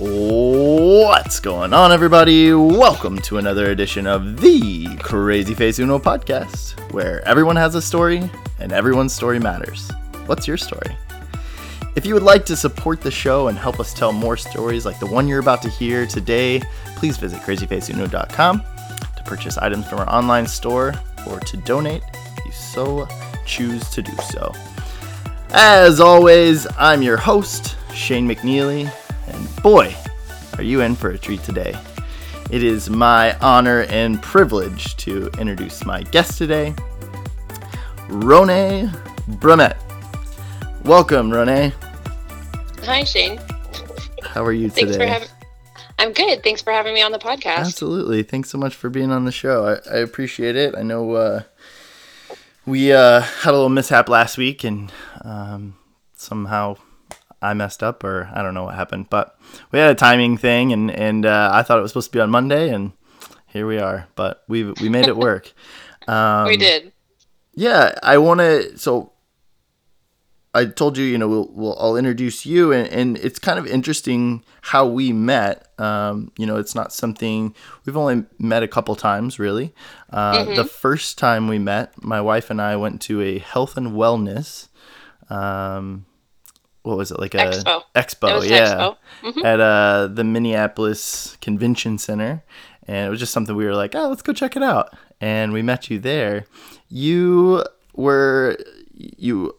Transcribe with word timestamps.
What's 0.00 1.40
going 1.40 1.74
on, 1.74 1.92
everybody? 1.92 2.54
Welcome 2.54 3.18
to 3.18 3.36
another 3.36 3.70
edition 3.70 4.06
of 4.06 4.40
the 4.40 4.96
Crazy 4.96 5.52
Face 5.52 5.78
Uno 5.78 5.98
podcast, 5.98 6.72
where 6.94 7.20
everyone 7.28 7.56
has 7.56 7.74
a 7.74 7.82
story 7.82 8.30
and 8.60 8.72
everyone's 8.72 9.12
story 9.12 9.38
matters. 9.38 9.90
What's 10.24 10.48
your 10.48 10.56
story? 10.56 10.96
If 11.96 12.06
you 12.06 12.14
would 12.14 12.22
like 12.22 12.46
to 12.46 12.56
support 12.56 13.02
the 13.02 13.10
show 13.10 13.48
and 13.48 13.58
help 13.58 13.78
us 13.78 13.92
tell 13.92 14.10
more 14.10 14.38
stories 14.38 14.86
like 14.86 14.98
the 15.00 15.06
one 15.06 15.28
you're 15.28 15.38
about 15.38 15.60
to 15.62 15.68
hear 15.68 16.06
today, 16.06 16.62
please 16.96 17.18
visit 17.18 17.42
crazyfaceuno.com 17.42 18.62
to 18.62 19.22
purchase 19.26 19.58
items 19.58 19.86
from 19.86 19.98
our 19.98 20.08
online 20.08 20.46
store 20.46 20.94
or 21.28 21.40
to 21.40 21.58
donate 21.58 22.02
if 22.38 22.46
you 22.46 22.52
so 22.52 23.06
choose 23.44 23.90
to 23.90 24.00
do 24.00 24.14
so. 24.30 24.50
As 25.50 26.00
always, 26.00 26.66
I'm 26.78 27.02
your 27.02 27.18
host, 27.18 27.76
Shane 27.92 28.26
McNeely, 28.26 28.90
and 29.30 29.62
boy, 29.62 29.94
are 30.58 30.62
you 30.62 30.80
in 30.80 30.94
for 30.94 31.10
a 31.10 31.18
treat 31.18 31.42
today. 31.42 31.74
It 32.50 32.62
is 32.62 32.90
my 32.90 33.36
honor 33.38 33.82
and 33.88 34.20
privilege 34.20 34.96
to 34.96 35.30
introduce 35.38 35.84
my 35.84 36.02
guest 36.02 36.36
today, 36.36 36.74
Ronai 38.08 38.90
Brumett. 39.38 39.76
Welcome, 40.84 41.30
Ronai. 41.30 41.72
Hi, 42.84 43.04
Shane. 43.04 43.40
How 44.22 44.44
are 44.44 44.52
you 44.52 44.68
Thanks 44.68 44.92
today? 44.92 45.04
for 45.04 45.12
having. 45.12 45.28
I'm 45.98 46.12
good. 46.12 46.42
Thanks 46.42 46.62
for 46.62 46.72
having 46.72 46.94
me 46.94 47.02
on 47.02 47.12
the 47.12 47.18
podcast. 47.18 47.58
Absolutely. 47.58 48.22
Thanks 48.22 48.50
so 48.50 48.58
much 48.58 48.74
for 48.74 48.88
being 48.88 49.10
on 49.10 49.26
the 49.26 49.32
show. 49.32 49.66
I, 49.66 49.96
I 49.96 49.98
appreciate 49.98 50.56
it. 50.56 50.74
I 50.74 50.82
know 50.82 51.12
uh, 51.12 51.42
we 52.64 52.92
uh, 52.92 53.20
had 53.20 53.50
a 53.50 53.52
little 53.52 53.68
mishap 53.68 54.08
last 54.08 54.38
week 54.38 54.64
and 54.64 54.90
um, 55.22 55.76
somehow 56.14 56.76
I 57.42 57.54
messed 57.54 57.82
up 57.82 58.04
or 58.04 58.30
I 58.34 58.42
don't 58.42 58.54
know 58.54 58.64
what 58.64 58.74
happened, 58.74 59.06
but 59.10 59.38
we 59.72 59.78
had 59.78 59.90
a 59.90 59.94
timing 59.94 60.36
thing 60.36 60.72
and, 60.72 60.90
and 60.90 61.24
uh, 61.26 61.50
I 61.52 61.62
thought 61.62 61.78
it 61.78 61.82
was 61.82 61.90
supposed 61.92 62.12
to 62.12 62.16
be 62.18 62.20
on 62.20 62.30
Monday 62.30 62.68
and 62.70 62.92
here 63.46 63.66
we 63.66 63.78
are, 63.78 64.06
but 64.14 64.44
we 64.48 64.64
we 64.64 64.88
made 64.88 65.06
it 65.08 65.16
work. 65.16 65.52
Um, 66.08 66.46
we 66.46 66.56
did. 66.56 66.92
yeah, 67.54 67.94
I 68.02 68.18
want 68.18 68.40
to. 68.40 68.76
So 68.78 69.12
I 70.52 70.64
told 70.64 70.96
you, 70.98 71.04
you 71.04 71.18
know, 71.18 71.28
we'll, 71.28 71.48
we'll 71.52 71.76
I'll 71.78 71.96
introduce 71.96 72.44
you, 72.44 72.72
and, 72.72 72.88
and 72.88 73.18
it's 73.18 73.38
kind 73.38 73.58
of 73.58 73.66
interesting 73.66 74.42
how 74.62 74.86
we 74.86 75.12
met. 75.12 75.68
Um, 75.78 76.32
you 76.36 76.46
know, 76.46 76.56
it's 76.56 76.74
not 76.74 76.92
something 76.92 77.54
we've 77.84 77.96
only 77.96 78.24
met 78.38 78.62
a 78.64 78.68
couple 78.68 78.96
times, 78.96 79.38
really. 79.38 79.72
Uh, 80.10 80.44
The 80.56 80.64
first 80.64 81.16
time 81.18 81.46
we 81.46 81.58
met, 81.60 82.02
my 82.02 82.20
wife 82.20 82.50
and 82.50 82.60
I 82.60 82.74
went 82.76 83.00
to 83.02 83.20
a 83.20 83.38
health 83.38 83.76
and 83.76 83.92
wellness. 83.92 84.68
Um, 85.28 86.06
what 86.82 86.96
was 86.96 87.10
it 87.10 87.18
like 87.20 87.34
a 87.34 87.38
Expo. 87.38 87.82
Expo, 87.94 88.30
It 88.30 88.34
was 88.34 88.44
an 88.44 88.50
yeah, 88.50 88.92
expo. 89.22 89.44
at 89.44 89.60
uh, 89.60 90.08
the 90.12 90.24
Minneapolis 90.24 91.36
Convention 91.40 91.98
Center, 91.98 92.42
and 92.86 93.06
it 93.06 93.10
was 93.10 93.20
just 93.20 93.32
something 93.32 93.54
we 93.54 93.64
were 93.66 93.74
like, 93.74 93.94
oh, 93.94 94.08
let's 94.08 94.22
go 94.22 94.32
check 94.32 94.56
it 94.56 94.62
out, 94.62 94.94
and 95.20 95.52
we 95.52 95.62
met 95.62 95.90
you 95.90 95.98
there. 95.98 96.44
You 96.88 97.64
were 97.94 98.56
you 98.94 99.56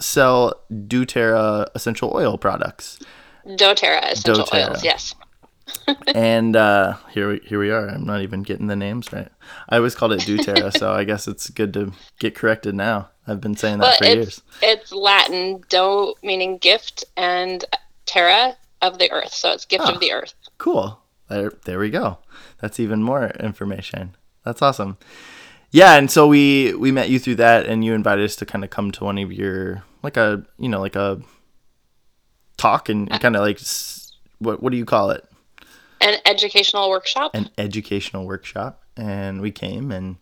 sell 0.00 0.54
doTERRA 0.70 1.68
essential 1.74 2.12
oil 2.14 2.36
products, 2.38 2.98
DoTerra 3.46 4.12
essential 4.12 4.44
doTERRA. 4.44 4.70
oils. 4.70 4.84
Yes. 4.84 5.14
and 6.14 6.54
uh, 6.54 6.96
here 7.10 7.28
we 7.30 7.40
here 7.44 7.58
we 7.58 7.70
are. 7.70 7.88
I'm 7.88 8.04
not 8.04 8.22
even 8.22 8.42
getting 8.42 8.66
the 8.66 8.76
names 8.76 9.12
right. 9.12 9.28
I 9.68 9.76
always 9.76 9.94
called 9.94 10.12
it 10.12 10.20
doTERRA, 10.20 10.76
so 10.78 10.92
I 10.92 11.04
guess 11.04 11.26
it's 11.28 11.50
good 11.50 11.72
to 11.74 11.92
get 12.18 12.34
corrected 12.34 12.74
now. 12.74 13.10
I've 13.26 13.40
been 13.40 13.56
saying 13.56 13.78
that 13.78 13.84
Well, 13.84 13.98
for 13.98 14.04
it's 14.04 14.14
years. 14.14 14.42
it's 14.62 14.92
Latin 14.92 15.62
do 15.68 16.14
meaning 16.22 16.58
gift 16.58 17.04
and 17.16 17.64
terra 18.06 18.56
of 18.82 18.98
the 18.98 19.10
earth. 19.10 19.32
So 19.32 19.52
it's 19.52 19.64
gift 19.64 19.84
Oh. 19.86 19.94
of 19.94 20.00
the 20.00 20.12
earth. 20.12 20.34
Cool. 20.58 21.00
There, 21.28 21.52
there 21.64 21.78
we 21.80 21.90
go. 21.90 22.18
That's 22.60 22.78
even 22.78 23.02
more 23.02 23.26
information. 23.40 24.16
That's 24.44 24.62
awesome. 24.62 24.96
Yeah, 25.72 25.96
and 25.96 26.08
so 26.10 26.28
we 26.28 26.72
we 26.74 26.92
met 26.92 27.10
you 27.10 27.18
through 27.18 27.34
that, 27.36 27.66
and 27.66 27.84
you 27.84 27.92
invited 27.94 28.24
us 28.24 28.36
to 28.36 28.46
kind 28.46 28.62
of 28.62 28.70
come 28.70 28.92
to 28.92 29.04
one 29.04 29.18
of 29.18 29.32
your 29.32 29.82
like 30.04 30.16
a 30.16 30.44
you 30.58 30.68
know 30.68 30.80
like 30.80 30.94
a 30.94 31.20
talk 32.56 32.88
and 32.88 33.10
kind 33.20 33.36
of 33.36 33.42
like 33.42 33.60
what 34.38 34.62
what 34.62 34.70
do 34.70 34.76
you 34.78 34.84
call 34.84 35.10
it? 35.10 35.24
An 36.00 36.18
educational 36.24 36.88
workshop. 36.90 37.32
An 37.34 37.50
educational 37.58 38.26
workshop, 38.26 38.82
and 38.96 39.40
we 39.40 39.50
came, 39.50 39.90
and 39.90 40.16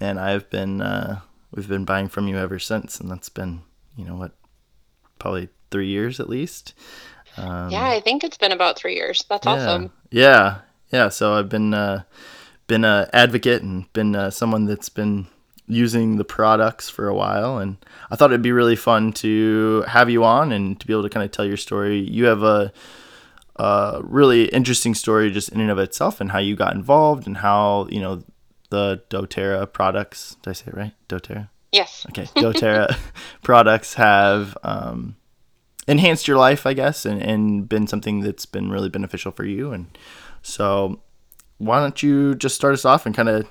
man, 0.00 0.18
I've 0.18 0.50
been 0.50 0.82
uh, 0.82 1.20
we've 1.52 1.68
been 1.68 1.84
buying 1.84 2.08
from 2.08 2.28
you 2.28 2.36
ever 2.36 2.58
since, 2.58 3.00
and 3.00 3.10
that's 3.10 3.28
been 3.28 3.62
you 3.96 4.04
know 4.04 4.16
what 4.16 4.32
probably 5.18 5.48
three 5.70 5.88
years 5.88 6.20
at 6.20 6.28
least. 6.28 6.74
Um, 7.36 7.70
yeah, 7.70 7.88
I 7.88 8.00
think 8.00 8.24
it's 8.24 8.36
been 8.36 8.52
about 8.52 8.76
three 8.78 8.94
years. 8.94 9.24
That's 9.28 9.46
awesome. 9.46 9.92
Yeah, 10.10 10.58
yeah. 10.90 11.08
So 11.08 11.34
I've 11.34 11.48
been 11.48 11.72
uh, 11.74 12.02
been 12.66 12.84
a 12.84 13.08
advocate 13.12 13.62
and 13.62 13.90
been 13.92 14.14
uh, 14.16 14.30
someone 14.30 14.64
that's 14.66 14.88
been 14.88 15.26
using 15.66 16.16
the 16.16 16.24
products 16.24 16.90
for 16.90 17.08
a 17.08 17.14
while, 17.14 17.58
and 17.58 17.76
I 18.10 18.16
thought 18.16 18.30
it'd 18.30 18.42
be 18.42 18.52
really 18.52 18.76
fun 18.76 19.12
to 19.14 19.84
have 19.86 20.10
you 20.10 20.24
on 20.24 20.52
and 20.52 20.78
to 20.80 20.86
be 20.86 20.92
able 20.92 21.04
to 21.04 21.10
kind 21.10 21.24
of 21.24 21.30
tell 21.30 21.44
your 21.44 21.56
story. 21.56 21.98
You 22.00 22.26
have 22.26 22.42
a, 22.42 22.72
a 23.56 24.00
really 24.02 24.46
interesting 24.46 24.94
story 24.94 25.30
just 25.30 25.50
in 25.50 25.60
and 25.60 25.70
of 25.70 25.78
itself, 25.78 26.20
and 26.20 26.32
how 26.32 26.38
you 26.38 26.56
got 26.56 26.74
involved, 26.74 27.26
and 27.26 27.36
how 27.38 27.86
you 27.90 28.00
know 28.00 28.22
the 28.70 29.02
DoTerra 29.10 29.72
products. 29.72 30.36
Did 30.42 30.50
I 30.50 30.52
say 30.54 30.64
it 30.68 30.74
right? 30.76 30.92
DoTerra. 31.08 31.48
Yes. 31.72 32.06
Okay, 32.10 32.24
DoTerra 32.36 32.96
products 33.42 33.94
have 33.94 34.56
um, 34.64 35.16
enhanced 35.86 36.26
your 36.26 36.36
life, 36.36 36.66
I 36.66 36.74
guess, 36.74 37.04
and, 37.04 37.22
and 37.22 37.68
been 37.68 37.86
something 37.86 38.20
that's 38.20 38.46
been 38.46 38.70
really 38.70 38.88
beneficial 38.88 39.30
for 39.32 39.44
you. 39.44 39.72
And 39.72 39.96
so, 40.42 41.00
why 41.58 41.80
don't 41.80 42.02
you 42.02 42.34
just 42.34 42.56
start 42.56 42.74
us 42.74 42.84
off 42.84 43.06
and 43.06 43.14
kind 43.14 43.28
of 43.28 43.46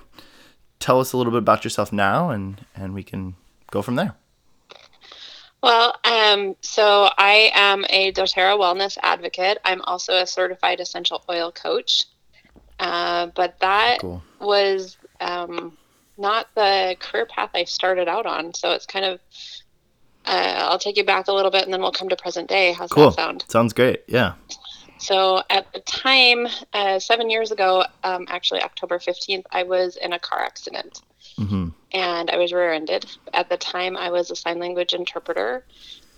tell 0.79 0.99
us 0.99 1.13
a 1.13 1.17
little 1.17 1.31
bit 1.31 1.39
about 1.39 1.63
yourself 1.63 1.93
now, 1.93 2.29
and 2.29 2.65
and 2.75 2.93
we 2.93 3.03
can 3.03 3.35
go 3.71 3.81
from 3.81 3.95
there. 3.95 4.15
Well, 5.61 5.95
um, 6.05 6.55
so 6.61 7.09
I 7.17 7.51
am 7.53 7.85
a 7.89 8.13
doTERRA 8.13 8.57
wellness 8.57 8.97
advocate. 9.03 9.57
I'm 9.65 9.81
also 9.81 10.15
a 10.15 10.25
certified 10.25 10.79
essential 10.79 11.23
oil 11.29 11.51
coach. 11.51 12.05
Uh, 12.79 13.27
but 13.35 13.59
that 13.59 13.99
Cool. 13.99 14.23
was 14.39 14.95
um, 15.19 15.77
not 16.17 16.47
the 16.55 16.95
career 16.99 17.25
path 17.25 17.51
I 17.53 17.63
started 17.63 18.07
out 18.07 18.25
on. 18.25 18.53
So 18.53 18.71
it's 18.71 18.85
kind 18.85 19.05
of, 19.05 19.19
uh, 20.25 20.67
I'll 20.69 20.79
take 20.79 20.97
you 20.97 21.03
back 21.03 21.27
a 21.27 21.33
little 21.33 21.51
bit 21.51 21.63
and 21.63 21.73
then 21.73 21.81
we'll 21.81 21.91
come 21.91 22.09
to 22.09 22.15
present 22.15 22.49
day. 22.49 22.73
How's 22.73 22.89
Cool. 22.89 23.09
that 23.09 23.15
sound? 23.15 23.45
Sounds 23.47 23.73
great. 23.73 24.03
Yeah. 24.07 24.33
So 24.97 25.41
at 25.49 25.71
the 25.71 25.79
time, 25.79 26.47
uh, 26.73 26.99
seven 26.99 27.29
years 27.29 27.51
ago, 27.51 27.85
um, 28.03 28.25
actually 28.29 28.61
October 28.61 28.99
15th, 28.99 29.45
I 29.51 29.63
was 29.63 29.95
in 29.95 30.13
a 30.13 30.19
car 30.19 30.39
accident 30.39 31.01
hmm 31.37 31.69
and 31.91 32.29
I 32.29 32.37
was 32.37 32.53
rear 32.53 32.71
ended. 32.73 33.05
At 33.33 33.49
the 33.49 33.57
time, 33.57 33.97
I 33.97 34.11
was 34.11 34.29
a 34.29 34.35
sign 34.35 34.59
language 34.59 34.93
interpreter. 34.93 35.65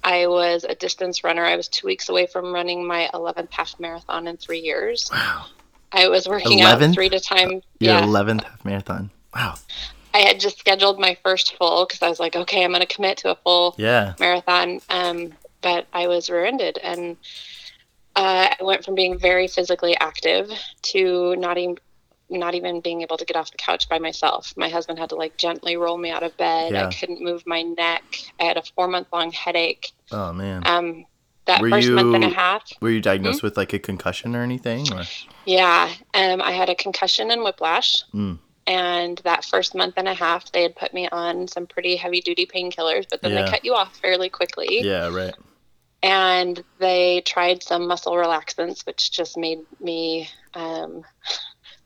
I 0.03 0.27
was 0.27 0.65
a 0.65 0.75
distance 0.75 1.23
runner. 1.23 1.45
I 1.45 1.55
was 1.55 1.69
two 1.69 1.87
weeks 1.87 2.09
away 2.09 2.25
from 2.27 2.53
running 2.53 2.85
my 2.85 3.09
11th 3.13 3.51
half 3.51 3.79
marathon 3.79 4.27
in 4.27 4.35
three 4.37 4.59
years. 4.59 5.09
Wow. 5.11 5.45
I 5.91 6.07
was 6.07 6.27
working 6.27 6.59
11th? 6.59 6.89
out 6.89 6.93
three 6.93 7.09
to 7.09 7.19
time. 7.19 7.51
Your 7.51 7.61
yeah. 7.79 8.03
eleventh 8.03 8.43
half 8.43 8.63
marathon. 8.65 9.09
Wow. 9.35 9.55
I 10.13 10.19
had 10.19 10.39
just 10.39 10.59
scheduled 10.59 10.99
my 10.99 11.17
first 11.23 11.55
full 11.57 11.85
because 11.85 12.01
I 12.01 12.09
was 12.09 12.19
like, 12.19 12.35
okay, 12.35 12.63
I'm 12.63 12.71
going 12.71 12.81
to 12.81 12.87
commit 12.87 13.17
to 13.19 13.31
a 13.31 13.35
full 13.35 13.75
Yeah. 13.77 14.13
marathon. 14.19 14.81
Um, 14.89 15.33
but 15.61 15.87
I 15.93 16.07
was 16.07 16.29
rear-ended, 16.29 16.79
and 16.83 17.17
uh, 18.15 18.49
I 18.59 18.63
went 18.63 18.83
from 18.83 18.95
being 18.95 19.19
very 19.19 19.47
physically 19.47 19.95
active 19.99 20.49
to 20.93 21.35
not 21.37 21.57
even 21.57 21.77
not 22.29 22.55
even 22.55 22.79
being 22.79 23.01
able 23.01 23.17
to 23.17 23.25
get 23.25 23.35
off 23.35 23.51
the 23.51 23.57
couch 23.57 23.89
by 23.89 23.99
myself. 23.99 24.53
My 24.55 24.69
husband 24.69 24.97
had 24.97 25.09
to 25.09 25.15
like 25.15 25.35
gently 25.37 25.75
roll 25.75 25.97
me 25.97 26.11
out 26.11 26.23
of 26.23 26.35
bed. 26.37 26.71
Yeah. 26.71 26.87
I 26.87 26.93
couldn't 26.93 27.21
move 27.21 27.43
my 27.45 27.61
neck. 27.61 28.03
I 28.39 28.45
had 28.45 28.55
a 28.55 28.63
four 28.73 28.87
month 28.87 29.07
long 29.11 29.31
headache. 29.31 29.91
Oh 30.11 30.31
man. 30.31 30.65
Um, 30.65 31.05
that 31.51 31.61
Were 31.61 31.69
first 31.69 31.89
month 31.89 32.15
and 32.15 32.23
a 32.23 32.27
you- 32.27 32.33
half, 32.33 32.63
Were 32.81 32.89
you 32.89 33.01
diagnosed 33.01 33.43
with 33.43 33.57
like 33.57 33.73
a 33.73 33.79
concussion 33.79 34.35
or 34.35 34.41
anything? 34.43 34.91
Or? 34.93 35.03
yeah, 35.45 35.89
um, 36.13 36.41
I 36.41 36.51
had 36.51 36.69
a 36.69 36.75
concussion 36.75 37.31
and 37.31 37.43
whiplash. 37.43 38.03
Mm. 38.13 38.39
And 38.67 39.17
that 39.23 39.43
first 39.43 39.73
month 39.75 39.95
and 39.97 40.07
a 40.07 40.13
half, 40.13 40.51
they 40.51 40.61
had 40.63 40.75
put 40.75 40.93
me 40.93 41.09
on 41.11 41.47
some 41.47 41.65
pretty 41.67 41.95
heavy 41.95 42.21
duty 42.21 42.45
painkillers, 42.45 43.05
but 43.09 43.21
then 43.21 43.31
Yeah. 43.31 43.45
they 43.45 43.51
cut 43.51 43.65
you 43.65 43.73
off 43.73 43.97
fairly 43.97 44.29
quickly. 44.29 44.81
Yeah. 44.83 45.07
Right. 45.09 45.33
and 46.03 46.63
they 46.79 47.21
tried 47.27 47.61
some 47.61 47.87
muscle 47.87 48.13
relaxants, 48.13 48.85
which 48.87 49.11
just 49.11 49.37
made 49.37 49.59
me 49.79 50.27
um, 50.55 51.03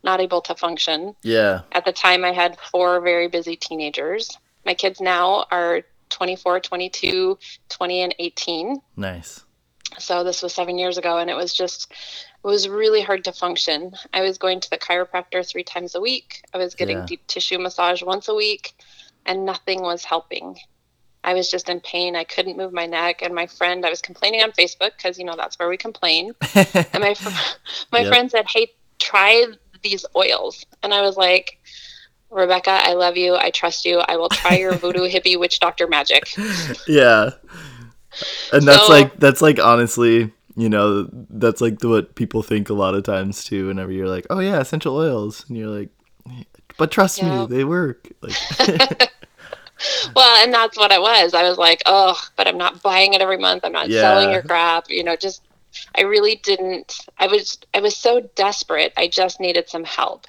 not 0.02 0.20
able 0.20 0.40
to 0.40 0.54
function. 0.54 1.14
Yeah. 1.22 1.62
At 1.72 1.84
the 1.84 1.92
time, 1.92 2.24
I 2.24 2.32
had 2.32 2.58
four 2.72 3.00
very 3.00 3.28
busy 3.28 3.56
teenagers. 3.56 4.38
My 4.64 4.72
kids 4.74 5.00
now 5.02 5.44
are 5.50 5.82
24, 6.10 6.60
22, 6.60 7.38
20, 7.68 8.00
and 8.02 8.14
18. 8.18 8.80
Nice. 8.96 9.44
So 9.98 10.24
this 10.24 10.42
was 10.42 10.52
seven 10.52 10.78
years 10.78 10.98
ago, 10.98 11.18
and 11.18 11.30
it 11.30 11.36
was 11.36 11.54
just, 11.54 11.90
it 11.90 12.46
was 12.46 12.68
really 12.68 13.02
hard 13.02 13.24
to 13.24 13.32
function. 13.32 13.92
I 14.12 14.22
was 14.22 14.38
going 14.38 14.60
to 14.60 14.70
the 14.70 14.78
chiropractor 14.78 15.46
three 15.46 15.64
times 15.64 15.94
a 15.94 16.00
week. 16.00 16.42
I 16.52 16.58
was 16.58 16.74
getting 16.74 16.98
Yeah. 16.98 17.06
deep 17.06 17.26
tissue 17.26 17.58
massage 17.58 18.02
once 18.02 18.28
a 18.28 18.34
week, 18.34 18.74
and 19.24 19.44
nothing 19.44 19.82
was 19.82 20.04
helping. 20.04 20.58
I 21.24 21.34
was 21.34 21.50
just 21.50 21.68
in 21.68 21.80
pain. 21.80 22.14
I 22.14 22.24
couldn't 22.24 22.56
move 22.56 22.72
my 22.72 22.86
neck. 22.86 23.20
And 23.22 23.34
my 23.34 23.46
friend, 23.46 23.84
I 23.84 23.90
was 23.90 24.00
complaining 24.00 24.42
on 24.42 24.52
Facebook 24.52 24.92
because, 24.96 25.18
you 25.18 25.24
know, 25.24 25.34
that's 25.36 25.58
where 25.58 25.68
we 25.68 25.76
complain. 25.76 26.32
and 26.54 27.00
my, 27.00 27.16
my 27.92 28.00
yep. 28.00 28.08
friend 28.08 28.30
said, 28.30 28.46
Hey, 28.48 28.68
try 29.00 29.46
these 29.82 30.04
oils. 30.14 30.64
And 30.84 30.94
I 30.94 31.00
was 31.00 31.16
like, 31.16 31.58
Rebecca, 32.30 32.70
I 32.70 32.94
love 32.94 33.16
you. 33.16 33.34
I 33.34 33.50
trust 33.50 33.84
you. 33.84 33.98
I 33.98 34.16
will 34.16 34.28
try 34.28 34.56
your 34.56 34.74
voodoo 34.78 35.08
hippie 35.08 35.38
witch 35.38 35.58
doctor 35.58 35.88
magic. 35.88 36.32
Yeah. 36.86 37.30
And 38.52 38.62
that's 38.66 38.86
so, 38.86 38.92
like, 38.92 39.18
that's 39.18 39.42
like, 39.42 39.58
honestly, 39.58 40.32
you 40.56 40.68
know, 40.68 41.08
that's 41.12 41.60
like 41.60 41.82
what 41.82 42.14
people 42.14 42.42
think 42.42 42.70
a 42.70 42.74
lot 42.74 42.94
of 42.94 43.04
times 43.04 43.44
too. 43.44 43.68
Whenever 43.68 43.92
you're 43.92 44.08
like, 44.08 44.26
oh 44.30 44.40
yeah, 44.40 44.58
essential 44.60 44.96
oils. 44.96 45.44
And 45.48 45.58
you're 45.58 45.68
like, 45.68 45.90
but 46.78 46.90
trust 46.90 47.18
yeah. 47.18 47.42
me, 47.42 47.46
they 47.46 47.64
work. 47.64 48.08
Like, 48.20 48.32
well, 50.14 50.44
and 50.44 50.52
that's 50.52 50.76
what 50.76 50.92
it 50.92 51.00
was. 51.00 51.34
I 51.34 51.42
was 51.42 51.58
like, 51.58 51.82
oh, 51.86 52.20
but 52.36 52.46
I'm 52.46 52.58
not 52.58 52.82
buying 52.82 53.14
it 53.14 53.20
every 53.20 53.38
month. 53.38 53.64
I'm 53.64 53.72
not 53.72 53.88
yeah. 53.88 54.00
selling 54.00 54.30
your 54.30 54.42
crap. 54.42 54.86
You 54.88 55.04
know, 55.04 55.16
just 55.16 55.42
I 55.94 56.02
really 56.02 56.36
didn't. 56.36 57.06
I 57.18 57.26
was 57.26 57.58
I 57.74 57.80
was 57.80 57.96
so 57.96 58.20
desperate. 58.34 58.92
I 58.96 59.08
just 59.08 59.40
needed 59.40 59.68
some 59.68 59.84
help, 59.84 60.26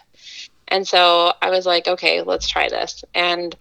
and 0.68 0.88
so 0.88 1.34
I 1.42 1.50
was 1.50 1.66
like, 1.66 1.88
okay, 1.88 2.22
let's 2.22 2.48
try 2.48 2.68
this. 2.69 3.04
And 3.13 3.56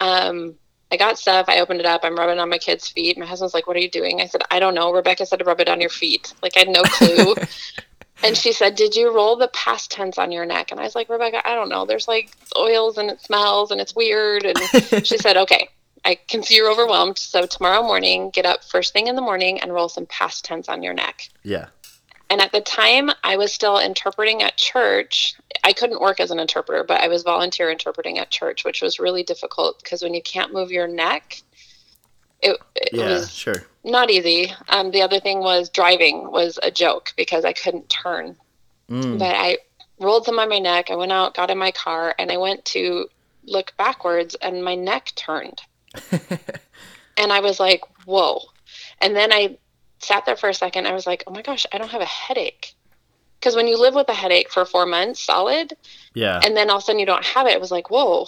um, 0.00 0.54
I 0.90 0.96
got 0.96 1.18
stuff. 1.18 1.46
I 1.48 1.60
opened 1.60 1.80
it 1.80 1.86
up. 1.86 2.00
I'm 2.02 2.16
rubbing 2.16 2.38
on 2.38 2.48
my 2.48 2.58
kid's 2.58 2.88
feet. 2.88 3.18
My 3.18 3.26
husband's 3.26 3.54
like, 3.54 3.66
"What 3.66 3.76
are 3.76 3.80
you 3.80 3.90
doing?" 3.90 4.20
I 4.20 4.26
said, 4.26 4.42
"I 4.50 4.58
don't 4.58 4.74
know." 4.74 4.92
Rebecca 4.92 5.26
said 5.26 5.40
to 5.40 5.44
rub 5.44 5.60
it 5.60 5.68
on 5.68 5.80
your 5.80 5.90
feet. 5.90 6.32
Like 6.42 6.56
I 6.56 6.60
had 6.60 6.68
no 6.68 6.82
clue. 6.82 7.34
And 8.22 8.36
she 8.36 8.52
said, 8.52 8.74
Did 8.74 8.96
you 8.96 9.14
roll 9.14 9.36
the 9.36 9.48
PastTense 9.48 10.18
on 10.18 10.32
your 10.32 10.44
neck? 10.44 10.70
And 10.70 10.80
I 10.80 10.84
was 10.84 10.94
like, 10.94 11.08
Rebecca, 11.08 11.46
I 11.46 11.54
don't 11.54 11.68
know. 11.68 11.86
There's 11.86 12.08
like 12.08 12.30
oils 12.56 12.98
and 12.98 13.10
it 13.10 13.20
smells 13.20 13.70
and 13.70 13.80
it's 13.80 13.94
weird. 13.94 14.44
And 14.44 14.58
she 15.06 15.18
said, 15.18 15.36
Okay, 15.48 15.68
I 16.04 16.16
can 16.26 16.42
see 16.42 16.56
you're 16.56 16.70
overwhelmed. 16.70 17.18
So 17.18 17.46
tomorrow 17.46 17.82
morning, 17.82 18.30
get 18.30 18.46
up 18.46 18.64
first 18.64 18.92
thing 18.92 19.06
in 19.06 19.14
the 19.14 19.22
morning 19.22 19.60
and 19.60 19.72
roll 19.72 19.88
some 19.88 20.06
PastTense 20.06 20.68
on 20.68 20.82
your 20.82 20.94
neck. 20.94 21.28
Yeah. 21.42 21.66
And 22.30 22.40
at 22.42 22.52
the 22.52 22.60
time, 22.60 23.10
I 23.24 23.36
was 23.36 23.52
still 23.52 23.78
interpreting 23.78 24.42
at 24.42 24.56
church. 24.56 25.34
I 25.64 25.72
couldn't 25.72 26.00
work 26.00 26.20
as 26.20 26.30
an 26.30 26.38
interpreter, 26.38 26.84
but 26.84 27.00
I 27.00 27.08
was 27.08 27.22
volunteer 27.22 27.70
interpreting 27.70 28.18
at 28.18 28.30
church, 28.30 28.64
which 28.64 28.82
was 28.82 29.00
really 29.00 29.22
difficult 29.22 29.82
because 29.82 30.02
when 30.02 30.12
you 30.12 30.22
can't 30.22 30.52
move 30.52 30.70
your 30.70 30.86
neck, 30.86 31.42
it, 32.42 32.58
it 32.76 32.90
yeah, 32.92 33.08
was 33.08 33.32
sure. 33.32 33.64
not 33.82 34.10
easy. 34.10 34.52
Um, 34.68 34.90
the 34.90 35.02
other 35.02 35.20
thing 35.20 35.40
was 35.40 35.70
driving 35.70 36.30
was 36.30 36.58
a 36.62 36.70
joke 36.70 37.12
because 37.16 37.44
I 37.44 37.52
couldn't 37.54 37.88
turn. 37.88 38.36
Mm. 38.90 39.18
But 39.18 39.34
I 39.34 39.58
rolled 39.98 40.26
them 40.26 40.38
on 40.38 40.48
my 40.48 40.58
neck. 40.58 40.90
I 40.90 40.96
went 40.96 41.12
out, 41.12 41.34
got 41.34 41.50
in 41.50 41.58
my 41.58 41.72
car, 41.72 42.14
and 42.18 42.30
I 42.30 42.36
went 42.36 42.64
to 42.66 43.08
look 43.44 43.74
backwards, 43.76 44.34
and 44.36 44.62
my 44.62 44.74
neck 44.74 45.12
turned. 45.16 45.60
and 47.16 47.32
I 47.32 47.40
was 47.40 47.58
like, 47.58 47.82
whoa. 48.04 48.42
And 49.00 49.16
then 49.16 49.32
I 49.32 49.56
sat 50.00 50.24
there 50.26 50.36
for 50.36 50.48
a 50.48 50.54
second. 50.54 50.86
I 50.86 50.92
was 50.92 51.06
like, 51.06 51.24
oh 51.26 51.32
my 51.32 51.42
gosh, 51.42 51.66
I 51.72 51.78
don't 51.78 51.90
have 51.90 52.00
a 52.00 52.06
headache. 52.06 52.74
Because 53.38 53.54
when 53.54 53.68
you 53.68 53.80
live 53.80 53.94
with 53.94 54.08
a 54.08 54.14
headache 54.14 54.50
for 54.50 54.64
four 54.64 54.84
months 54.84 55.20
solid, 55.20 55.76
yeah, 56.12 56.40
and 56.44 56.56
then 56.56 56.70
all 56.70 56.78
of 56.78 56.82
a 56.82 56.86
sudden 56.86 56.98
you 56.98 57.06
don't 57.06 57.24
have 57.24 57.46
it, 57.46 57.52
it 57.52 57.60
was 57.60 57.70
like, 57.70 57.88
whoa, 57.88 58.26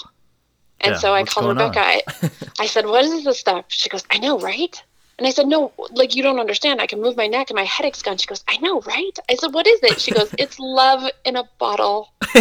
and 0.81 0.93
yeah, 0.93 0.99
so 0.99 1.15
I 1.15 1.25
called 1.25 1.49
Rebecca. 1.49 1.81
I, 1.81 2.03
I 2.61 2.67
said, 2.67 2.87
What 2.87 3.05
is 3.05 3.25
this 3.25 3.39
stuff? 3.39 3.67
She 3.69 3.89
goes, 3.89 4.05
I 4.11 4.19
know, 4.19 4.39
right? 4.39 4.83
And 5.19 5.27
I 5.27 5.31
said, 5.31 5.47
No, 5.47 5.73
like 5.91 6.17
you 6.17 6.23
don't 6.23 6.41
understand. 6.41 6.81
I 6.81 6.87
can 6.87 7.03
move 7.03 7.17
my 7.17 7.27
neck 7.27 7.51
and 7.51 7.57
my 7.57 7.65
headache's 7.65 8.03
gone. 8.03 8.17
She 8.17 8.27
goes, 8.27 8.43
I 8.49 8.57
know, 8.59 8.81
right? 8.81 9.19
I 9.29 9.35
said, 9.35 9.53
What 9.53 9.67
is 9.67 9.81
it? 9.83 10.01
She 10.01 10.13
goes, 10.13 10.35
It's 10.39 10.59
love 10.59 11.11
in 11.25 11.37
a 11.37 11.45
bottle. 11.59 12.09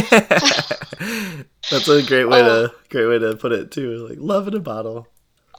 That's 1.70 1.88
a 1.88 2.02
great 2.04 2.26
way 2.26 2.42
to 2.42 2.48
oh. 2.48 2.70
great 2.90 3.08
way 3.08 3.20
to 3.20 3.36
put 3.36 3.52
it 3.52 3.72
too. 3.72 4.08
Like 4.08 4.18
love 4.20 4.48
in 4.48 4.56
a 4.56 4.60
bottle. 4.60 5.08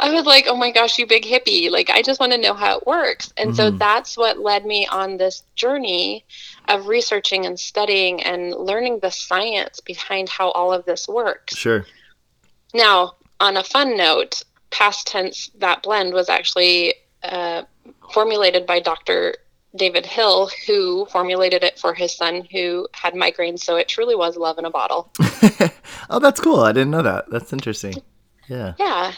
I 0.00 0.12
was 0.12 0.24
like, 0.24 0.46
oh 0.48 0.56
my 0.56 0.70
gosh, 0.70 0.98
you 0.98 1.06
big 1.06 1.24
hippie. 1.24 1.70
Like, 1.70 1.90
I 1.90 2.02
just 2.02 2.20
want 2.20 2.32
to 2.32 2.38
know 2.38 2.54
how 2.54 2.78
it 2.78 2.86
works. 2.86 3.32
And 3.36 3.50
mm-hmm. 3.50 3.56
so 3.56 3.70
that's 3.70 4.16
what 4.16 4.38
led 4.38 4.64
me 4.64 4.86
on 4.86 5.18
this 5.18 5.42
journey 5.54 6.24
of 6.68 6.88
researching 6.88 7.46
and 7.46 7.58
studying 7.58 8.22
and 8.22 8.54
learning 8.54 9.00
the 9.00 9.10
science 9.10 9.80
behind 9.80 10.28
how 10.28 10.50
all 10.52 10.72
of 10.72 10.84
this 10.86 11.06
works. 11.06 11.56
Sure. 11.56 11.84
Now, 12.72 13.14
on 13.40 13.56
a 13.56 13.62
fun 13.62 13.96
note, 13.96 14.42
PastTense, 14.70 15.50
that 15.58 15.82
blend 15.82 16.14
was 16.14 16.28
actually 16.28 16.94
uh, 17.22 17.62
formulated 18.12 18.66
by 18.66 18.80
Dr. 18.80 19.34
David 19.76 20.06
Hill, 20.06 20.50
who 20.66 21.06
formulated 21.06 21.62
it 21.62 21.78
for 21.78 21.94
his 21.94 22.16
son 22.16 22.46
who 22.50 22.88
had 22.92 23.14
migraines. 23.14 23.60
So 23.60 23.76
it 23.76 23.88
truly 23.88 24.16
was 24.16 24.36
love 24.36 24.58
in 24.58 24.64
a 24.64 24.70
bottle. 24.70 25.12
oh, 26.10 26.18
that's 26.18 26.40
cool. 26.40 26.60
I 26.60 26.72
didn't 26.72 26.90
know 26.90 27.02
that. 27.02 27.30
That's 27.30 27.52
interesting. 27.52 28.02
Yeah. 28.48 28.74
Yeah. 28.78 29.12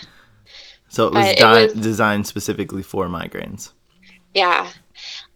So 0.93 1.07
it 1.07 1.15
was, 1.15 1.27
uh, 1.27 1.35
di- 1.37 1.61
it 1.61 1.75
was 1.75 1.83
designed 1.83 2.27
specifically 2.27 2.83
for 2.83 3.09
migraines. 3.09 3.73
Yeah. 4.35 4.71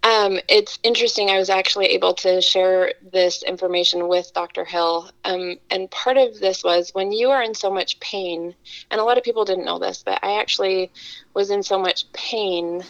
Um, 0.02 0.38
it's 0.50 0.78
interesting. 0.82 1.30
I 1.30 1.38
was 1.38 1.48
actually 1.48 1.86
able 1.86 2.12
to 2.16 2.42
share 2.42 2.92
this 3.10 3.42
information 3.42 4.06
with 4.06 4.30
Dr. 4.34 4.66
Hill. 4.66 5.10
Um, 5.24 5.56
and 5.70 5.90
part 5.90 6.18
of 6.18 6.38
this 6.40 6.62
was 6.62 6.90
when 6.92 7.10
you 7.10 7.30
are 7.30 7.42
in 7.42 7.54
so 7.54 7.72
much 7.72 7.98
pain, 8.00 8.54
and 8.90 9.00
a 9.00 9.04
lot 9.04 9.16
of 9.16 9.24
people 9.24 9.46
didn't 9.46 9.64
know 9.64 9.78
this, 9.78 10.02
but 10.04 10.22
I 10.22 10.38
actually 10.40 10.92
was 11.32 11.50
in 11.50 11.62
so 11.62 11.78
much 11.78 12.12
pain 12.12 12.84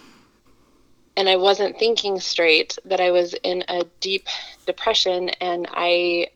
and 1.17 1.29
I 1.29 1.37
wasn't 1.37 1.79
thinking 1.79 2.19
straight 2.19 2.77
that 2.85 3.01
I 3.01 3.13
was 3.13 3.33
in 3.45 3.65
a 3.69 3.85
deep 4.01 4.27
depression 4.67 5.29
and 5.41 5.69
I 5.71 6.31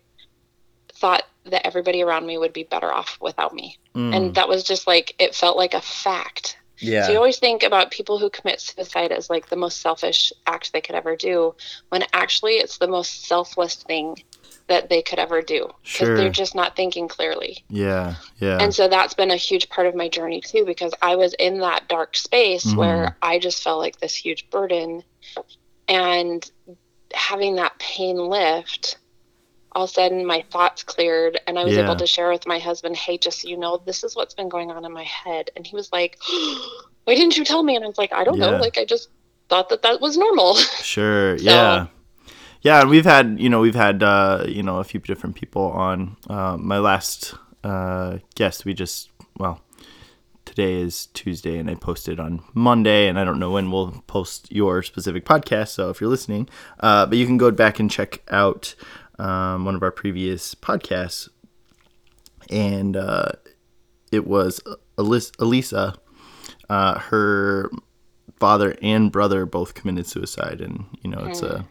thought 0.94 1.24
that 1.46 1.66
everybody 1.66 2.02
around 2.02 2.24
me 2.24 2.38
would 2.38 2.52
be 2.52 2.62
better 2.62 2.92
off 2.92 3.18
without 3.20 3.52
me. 3.52 3.79
Mm. 3.94 4.16
And 4.16 4.34
that 4.36 4.48
was 4.48 4.62
just 4.62 4.86
like, 4.86 5.14
it 5.18 5.34
felt 5.34 5.56
like 5.56 5.74
a 5.74 5.80
fact 5.80 6.56
yeah. 6.80 7.06
So 7.06 7.12
you 7.12 7.18
always 7.18 7.38
think 7.38 7.62
about 7.62 7.90
people 7.90 8.18
who 8.18 8.30
commit 8.30 8.60
suicide 8.60 9.12
as 9.12 9.30
like 9.30 9.48
the 9.48 9.56
most 9.56 9.80
selfish 9.80 10.32
act 10.46 10.72
they 10.72 10.80
could 10.80 10.94
ever 10.94 11.16
do, 11.16 11.54
when 11.90 12.04
actually 12.12 12.54
it's 12.54 12.78
the 12.78 12.88
most 12.88 13.26
selfless 13.26 13.76
thing 13.76 14.16
that 14.66 14.88
they 14.88 15.02
could 15.02 15.18
ever 15.18 15.42
do 15.42 15.68
because 15.82 16.06
sure. 16.06 16.16
they're 16.16 16.30
just 16.30 16.54
not 16.54 16.76
thinking 16.76 17.08
clearly. 17.08 17.64
Yeah, 17.68 18.16
yeah. 18.38 18.58
And 18.60 18.74
so 18.74 18.88
that's 18.88 19.14
been 19.14 19.30
a 19.30 19.36
huge 19.36 19.68
part 19.68 19.86
of 19.86 19.94
my 19.94 20.08
journey 20.08 20.40
too 20.40 20.64
because 20.64 20.94
I 21.02 21.16
was 21.16 21.34
in 21.34 21.58
that 21.58 21.88
dark 21.88 22.16
space 22.16 22.64
mm-hmm. 22.64 22.78
where 22.78 23.16
I 23.20 23.38
just 23.38 23.62
felt 23.62 23.80
like 23.80 24.00
this 24.00 24.14
huge 24.14 24.48
burden 24.50 25.02
and 25.88 26.48
having 27.12 27.56
that 27.56 27.78
pain 27.78 28.16
lift 28.16 28.98
all 29.72 29.84
of 29.84 29.90
a 29.90 29.92
sudden 29.92 30.26
my 30.26 30.44
thoughts 30.50 30.82
cleared 30.82 31.40
and 31.46 31.58
I 31.58 31.64
was 31.64 31.74
yeah. 31.74 31.84
able 31.84 31.96
to 31.96 32.06
share 32.06 32.30
with 32.30 32.46
my 32.46 32.58
husband, 32.58 32.96
hey, 32.96 33.18
just 33.18 33.42
so 33.42 33.48
you 33.48 33.56
know, 33.56 33.80
this 33.84 34.02
is 34.02 34.16
what's 34.16 34.34
been 34.34 34.48
going 34.48 34.70
on 34.70 34.84
in 34.84 34.92
my 34.92 35.04
head. 35.04 35.50
And 35.54 35.66
he 35.66 35.76
was 35.76 35.92
like, 35.92 36.18
why 37.04 37.14
didn't 37.14 37.36
you 37.36 37.44
tell 37.44 37.62
me? 37.62 37.76
And 37.76 37.84
I 37.84 37.88
was 37.88 37.98
like, 37.98 38.12
I 38.12 38.24
don't 38.24 38.38
yeah. 38.38 38.50
know. 38.50 38.56
Like, 38.56 38.78
I 38.78 38.84
just 38.84 39.10
thought 39.48 39.68
that 39.68 39.82
that 39.82 40.00
was 40.00 40.16
normal. 40.16 40.54
Sure. 40.82 41.38
so, 41.38 41.44
yeah. 41.44 41.86
Yeah. 42.62 42.80
And 42.80 42.90
we've 42.90 43.04
had, 43.04 43.38
you 43.38 43.48
know, 43.48 43.60
we've 43.60 43.74
had, 43.74 44.02
uh, 44.02 44.44
you 44.48 44.62
know, 44.62 44.78
a 44.78 44.84
few 44.84 45.00
different 45.00 45.36
people 45.36 45.70
on. 45.70 46.16
Uh, 46.28 46.56
my 46.56 46.78
last 46.78 47.34
uh, 47.62 48.18
guest, 48.34 48.64
we 48.64 48.74
just, 48.74 49.10
well, 49.38 49.60
today 50.44 50.80
is 50.80 51.06
Tuesday 51.06 51.58
and 51.58 51.70
I 51.70 51.76
posted 51.76 52.18
on 52.18 52.42
Monday, 52.54 53.06
and 53.06 53.18
I 53.18 53.24
don't 53.24 53.38
know 53.38 53.52
when 53.52 53.70
we'll 53.70 54.02
post 54.08 54.50
your 54.50 54.82
specific 54.82 55.24
podcast. 55.24 55.68
So 55.68 55.90
if 55.90 56.00
you're 56.00 56.10
listening, 56.10 56.48
uh, 56.80 57.06
but 57.06 57.18
you 57.18 57.26
can 57.26 57.38
go 57.38 57.52
back 57.52 57.78
and 57.78 57.88
check 57.88 58.22
out 58.30 58.74
um, 59.20 59.66
one 59.66 59.74
of 59.74 59.82
our 59.82 59.90
previous 59.90 60.54
podcasts, 60.54 61.28
and 62.48 62.96
uh, 62.96 63.32
it 64.10 64.26
was 64.26 64.60
Elisa. 64.96 65.94
Uh, 66.68 66.98
her 66.98 67.70
father 68.38 68.76
and 68.80 69.12
brother 69.12 69.44
both 69.44 69.74
committed 69.74 70.06
suicide, 70.06 70.60
and 70.60 70.86
you 71.02 71.10
know 71.10 71.24
it's 71.24 71.42
a 71.42 71.58
hmm. 71.58 71.64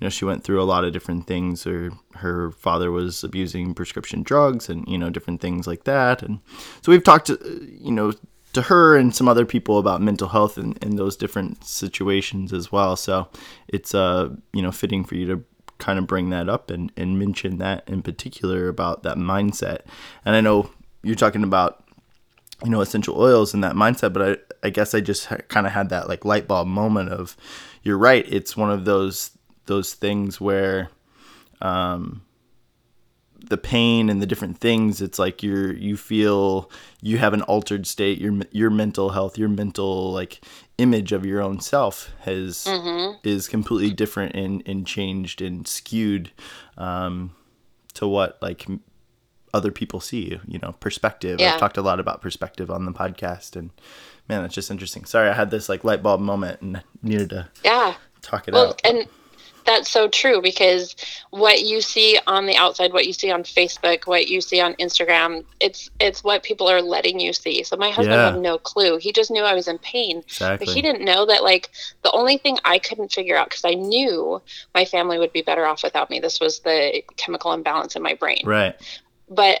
you 0.00 0.04
know 0.04 0.08
she 0.10 0.26
went 0.26 0.44
through 0.44 0.60
a 0.60 0.64
lot 0.64 0.84
of 0.84 0.92
different 0.92 1.26
things. 1.26 1.64
Her 1.64 1.92
her 2.16 2.50
father 2.52 2.90
was 2.90 3.24
abusing 3.24 3.72
prescription 3.74 4.22
drugs, 4.22 4.68
and 4.68 4.86
you 4.86 4.98
know 4.98 5.08
different 5.08 5.40
things 5.40 5.66
like 5.66 5.84
that. 5.84 6.22
And 6.22 6.40
so 6.82 6.92
we've 6.92 7.04
talked 7.04 7.28
to 7.28 7.38
you 7.80 7.92
know 7.92 8.12
to 8.52 8.62
her 8.62 8.98
and 8.98 9.14
some 9.14 9.28
other 9.28 9.46
people 9.46 9.78
about 9.78 10.02
mental 10.02 10.28
health 10.28 10.58
and, 10.58 10.78
and 10.84 10.98
those 10.98 11.16
different 11.16 11.64
situations 11.64 12.52
as 12.52 12.70
well. 12.70 12.96
So 12.96 13.28
it's 13.68 13.94
uh 13.94 14.28
you 14.52 14.60
know 14.60 14.72
fitting 14.72 15.04
for 15.04 15.14
you 15.14 15.26
to 15.26 15.44
kind 15.82 15.98
of 15.98 16.06
bring 16.06 16.30
that 16.30 16.48
up 16.48 16.70
and, 16.70 16.92
and 16.96 17.18
mention 17.18 17.58
that 17.58 17.82
in 17.88 18.02
particular 18.02 18.68
about 18.68 19.02
that 19.02 19.16
mindset. 19.16 19.80
And 20.24 20.36
I 20.36 20.40
know 20.40 20.70
you're 21.02 21.16
talking 21.16 21.42
about, 21.42 21.84
you 22.62 22.70
know, 22.70 22.80
essential 22.80 23.20
oils 23.20 23.52
and 23.52 23.64
that 23.64 23.74
mindset, 23.74 24.12
but 24.12 24.22
I, 24.22 24.66
I 24.66 24.70
guess 24.70 24.94
I 24.94 25.00
just 25.00 25.26
ha- 25.26 25.38
kind 25.48 25.66
of 25.66 25.72
had 25.72 25.88
that 25.88 26.08
like 26.08 26.24
light 26.24 26.46
bulb 26.46 26.68
moment 26.68 27.08
of, 27.08 27.36
you're 27.82 27.98
right. 27.98 28.24
It's 28.28 28.56
one 28.56 28.70
of 28.70 28.84
those, 28.84 29.32
those 29.66 29.94
things 29.94 30.40
where, 30.40 30.90
um, 31.60 32.22
the 33.48 33.56
pain 33.58 34.08
and 34.08 34.22
the 34.22 34.26
different 34.26 34.58
things 34.58 35.02
it's 35.02 35.18
like 35.18 35.42
you're 35.42 35.72
you 35.74 35.96
feel 35.96 36.70
you 37.00 37.18
have 37.18 37.32
an 37.34 37.42
altered 37.42 37.86
state 37.86 38.20
your 38.20 38.32
your 38.50 38.70
mental 38.70 39.10
health 39.10 39.36
your 39.36 39.48
mental 39.48 40.12
like 40.12 40.40
image 40.78 41.12
of 41.12 41.26
your 41.26 41.40
own 41.40 41.60
self 41.60 42.10
has 42.20 42.64
mm-hmm. 42.64 43.16
is 43.24 43.48
completely 43.48 43.92
different 43.92 44.34
and 44.34 44.62
and 44.66 44.86
changed 44.86 45.42
and 45.42 45.66
skewed 45.66 46.30
um, 46.76 47.34
to 47.94 48.06
what 48.06 48.38
like 48.40 48.66
other 49.54 49.70
people 49.70 50.00
see 50.00 50.28
you. 50.30 50.40
You 50.46 50.58
know, 50.60 50.72
perspective. 50.80 51.40
Yeah. 51.40 51.54
I've 51.54 51.60
talked 51.60 51.76
a 51.76 51.82
lot 51.82 52.00
about 52.00 52.20
perspective 52.20 52.70
on 52.70 52.84
the 52.84 52.92
podcast, 52.92 53.56
and 53.56 53.70
man, 54.28 54.44
it's 54.44 54.54
just 54.54 54.70
interesting. 54.70 55.04
Sorry, 55.04 55.28
I 55.28 55.34
had 55.34 55.50
this 55.50 55.68
like 55.68 55.84
light 55.84 56.02
bulb 56.02 56.20
moment 56.20 56.60
and 56.60 56.82
needed 57.02 57.30
to 57.30 57.48
Yeah. 57.64 57.94
talk 58.22 58.48
it 58.48 58.54
Well, 58.54 58.70
out. 58.70 58.80
and 58.84 59.06
that's 59.64 59.88
so 59.90 60.08
true 60.08 60.40
because 60.42 60.94
what 61.30 61.62
you 61.62 61.80
see 61.80 62.18
on 62.26 62.46
the 62.46 62.56
outside, 62.56 62.92
what 62.92 63.06
you 63.06 63.12
see 63.12 63.30
on 63.30 63.42
Facebook, 63.42 64.06
what 64.06 64.28
you 64.28 64.40
see 64.40 64.60
on 64.60 64.74
Instagram, 64.74 65.44
it's 65.60 65.90
it's 66.00 66.22
what 66.24 66.42
people 66.42 66.68
are 66.68 66.82
letting 66.82 67.20
you 67.20 67.32
see. 67.32 67.62
So 67.62 67.76
my 67.76 67.90
husband 67.90 68.16
Yeah. 68.16 68.32
had 68.32 68.40
no 68.40 68.58
clue. 68.58 68.98
He 68.98 69.12
just 69.12 69.30
knew 69.30 69.42
I 69.42 69.54
was 69.54 69.68
in 69.68 69.78
pain. 69.78 70.18
Exactly. 70.18 70.66
But 70.66 70.74
he 70.74 70.82
didn't 70.82 71.04
know 71.04 71.26
that 71.26 71.42
like 71.42 71.70
the 72.02 72.10
only 72.12 72.38
thing 72.38 72.58
I 72.64 72.78
couldn't 72.78 73.12
figure 73.12 73.36
out 73.36 73.48
because 73.50 73.64
I 73.64 73.74
knew 73.74 74.40
my 74.74 74.84
family 74.84 75.18
would 75.18 75.32
be 75.32 75.42
better 75.42 75.66
off 75.66 75.82
without 75.82 76.10
me. 76.10 76.20
This 76.20 76.40
was 76.40 76.60
the 76.60 77.02
chemical 77.16 77.52
imbalance 77.52 77.96
in 77.96 78.02
my 78.02 78.14
brain. 78.14 78.42
right. 78.44 78.74
But 79.28 79.60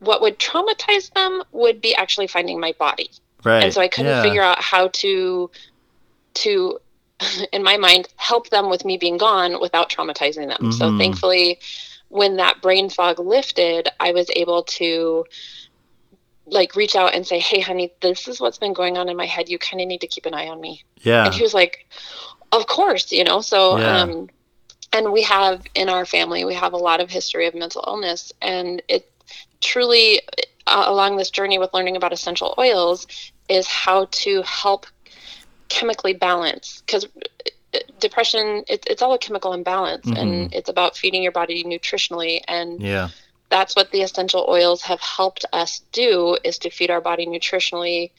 what 0.00 0.20
would 0.20 0.38
traumatize 0.38 1.12
them 1.14 1.42
would 1.50 1.80
be 1.80 1.94
actually 1.96 2.28
finding 2.28 2.60
my 2.60 2.72
body 2.78 3.10
Right. 3.44 3.64
and 3.64 3.72
so 3.74 3.80
I 3.80 3.88
couldn't 3.88 4.10
yeah. 4.12 4.22
figure 4.22 4.42
out 4.42 4.60
how 4.62 4.88
to 4.88 5.50
to 6.34 6.78
in 7.52 7.62
my 7.62 7.76
mind 7.76 8.08
help 8.16 8.50
them 8.50 8.70
with 8.70 8.84
me 8.84 8.96
being 8.96 9.16
gone 9.16 9.60
without 9.60 9.90
traumatizing 9.90 10.48
them. 10.48 10.72
So 10.72 10.90
Mhm. 10.90 10.98
thankfully 10.98 11.58
when 12.08 12.36
that 12.36 12.62
brain 12.62 12.88
fog 12.88 13.18
lifted, 13.18 13.88
I 14.00 14.12
was 14.12 14.30
able 14.34 14.62
to 14.64 15.26
like 16.46 16.74
reach 16.74 16.96
out 16.96 17.14
and 17.14 17.26
say, 17.26 17.38
"Hey 17.38 17.60
honey, 17.60 17.92
this 18.00 18.26
is 18.26 18.40
what's 18.40 18.56
been 18.58 18.72
going 18.72 18.96
on 18.96 19.08
in 19.08 19.16
my 19.16 19.26
head. 19.26 19.48
You 19.50 19.58
kind 19.58 19.80
of 19.82 19.88
need 19.88 20.00
to 20.00 20.06
keep 20.06 20.24
an 20.24 20.34
eye 20.34 20.48
on 20.48 20.60
me." 20.60 20.82
Yeah. 21.02 21.26
And 21.26 21.34
he 21.34 21.42
was 21.42 21.52
like, 21.52 21.86
"Of 22.52 22.66
course, 22.66 23.12
you 23.12 23.24
know." 23.24 23.40
So 23.40 23.78
Yeah. 23.78 24.02
um 24.02 24.30
and 24.92 25.12
we 25.12 25.22
have 25.22 25.62
in 25.74 25.90
our 25.90 26.06
family, 26.06 26.46
we 26.46 26.54
have 26.54 26.72
a 26.72 26.78
lot 26.78 27.00
of 27.00 27.10
history 27.10 27.46
of 27.46 27.54
mental 27.54 27.84
illness 27.86 28.32
and 28.40 28.82
it 28.88 29.10
truly 29.60 30.22
uh, 30.66 30.84
along 30.86 31.16
this 31.16 31.30
journey 31.30 31.58
with 31.58 31.74
learning 31.74 31.96
about 31.96 32.12
essential 32.12 32.54
oils 32.58 33.06
is 33.48 33.66
how 33.66 34.06
to 34.10 34.42
help 34.42 34.86
chemically 35.68 36.14
balance 36.14 36.82
because 36.84 37.06
depression 38.00 38.64
it, 38.68 38.84
it's 38.86 39.02
all 39.02 39.12
a 39.12 39.18
chemical 39.18 39.52
imbalance 39.52 40.06
and 40.08 40.54
it's 40.54 40.70
about 40.70 40.96
feeding 40.96 41.22
your 41.22 41.32
body 41.32 41.64
nutritionally 41.64 42.40
and 42.48 42.80
yeah. 42.80 43.08
that's 43.50 43.76
what 43.76 43.90
the 43.90 44.00
essential 44.00 44.46
oils 44.48 44.80
have 44.82 45.00
helped 45.00 45.44
us 45.52 45.82
do 45.92 46.36
is 46.44 46.58
to 46.58 46.70
feed 46.70 46.90
our 46.90 47.00
body 47.00 47.26
nutritionally 47.26 48.10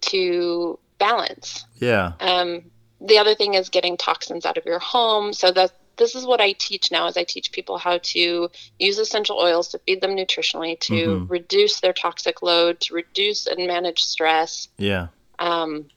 to 0.00 0.78
balance 0.98 1.66
Yeah. 1.78 2.12
um, 2.20 2.70
the 3.00 3.18
other 3.18 3.34
thing 3.34 3.54
is 3.54 3.68
getting 3.68 3.96
toxins 3.96 4.46
out 4.46 4.56
of 4.56 4.64
your 4.64 4.78
home. 4.78 5.32
So 5.32 5.52
that 5.52 5.72
this 5.96 6.14
is 6.14 6.24
what 6.24 6.40
I 6.40 6.52
teach 6.52 6.90
now 6.90 7.06
is 7.06 7.16
I 7.16 7.24
teach 7.24 7.52
people 7.52 7.78
how 7.78 7.98
to 7.98 8.50
use 8.78 8.98
essential 8.98 9.38
oils 9.38 9.68
to 9.68 9.78
feed 9.78 10.00
them 10.00 10.16
nutritionally, 10.16 10.78
to 10.80 10.92
Mhm. 10.92 11.30
reduce 11.30 11.80
their 11.80 11.92
toxic 11.92 12.42
load, 12.42 12.80
to 12.80 12.94
reduce 12.94 13.46
and 13.46 13.66
manage 13.66 14.02
stress. 14.02 14.68
Yeah. 14.78 15.08
Um, 15.38 15.88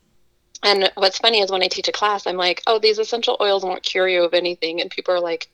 and 0.63 0.91
what's 0.95 1.19
funny 1.19 1.39
is 1.41 1.51
when 1.51 1.63
I 1.63 1.67
teach 1.67 1.87
a 1.87 1.91
class, 1.91 2.25
I'm 2.27 2.37
like, 2.37 2.61
oh, 2.67 2.79
these 2.79 2.99
essential 2.99 3.37
oils 3.41 3.63
won't 3.63 3.83
cure 3.83 4.07
you 4.07 4.23
of 4.23 4.33
anything. 4.33 4.81
And 4.81 4.89
people 4.89 5.13
are 5.13 5.19
like, 5.19 5.47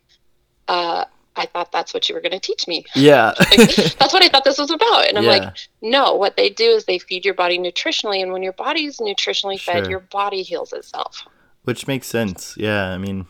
uh, 0.67 1.05
I 1.35 1.45
thought 1.47 1.71
that's 1.71 1.93
what 1.93 2.07
you 2.07 2.15
were 2.15 2.21
going 2.21 2.31
to 2.31 2.39
teach 2.39 2.67
me. 2.67 2.85
Yeah. 2.95 3.33
Like, 3.37 3.75
that's 3.97 4.13
what 4.13 4.23
I 4.23 4.29
thought 4.29 4.43
this 4.43 4.59
was 4.59 4.71
about. 4.71 5.07
And 5.07 5.17
I'm 5.17 5.23
Yeah. 5.25 5.29
like, 5.31 5.57
no, 5.81 6.13
what 6.15 6.37
they 6.37 6.49
do 6.49 6.65
is 6.65 6.85
they 6.85 6.99
feed 6.99 7.25
your 7.25 7.33
body 7.33 7.57
nutritionally. 7.59 8.21
And 8.21 8.31
when 8.31 8.43
your 8.43 8.53
body's 8.53 8.97
nutritionally 8.97 9.59
fed, 9.59 9.87
your 9.89 9.99
body 9.99 10.41
heals 10.43 10.71
itself. 10.73 11.27
Which 11.63 11.87
makes 11.87 12.07
sense. 12.07 12.55
Yeah, 12.57 12.89
I 12.89 12.97
mean, 12.97 13.25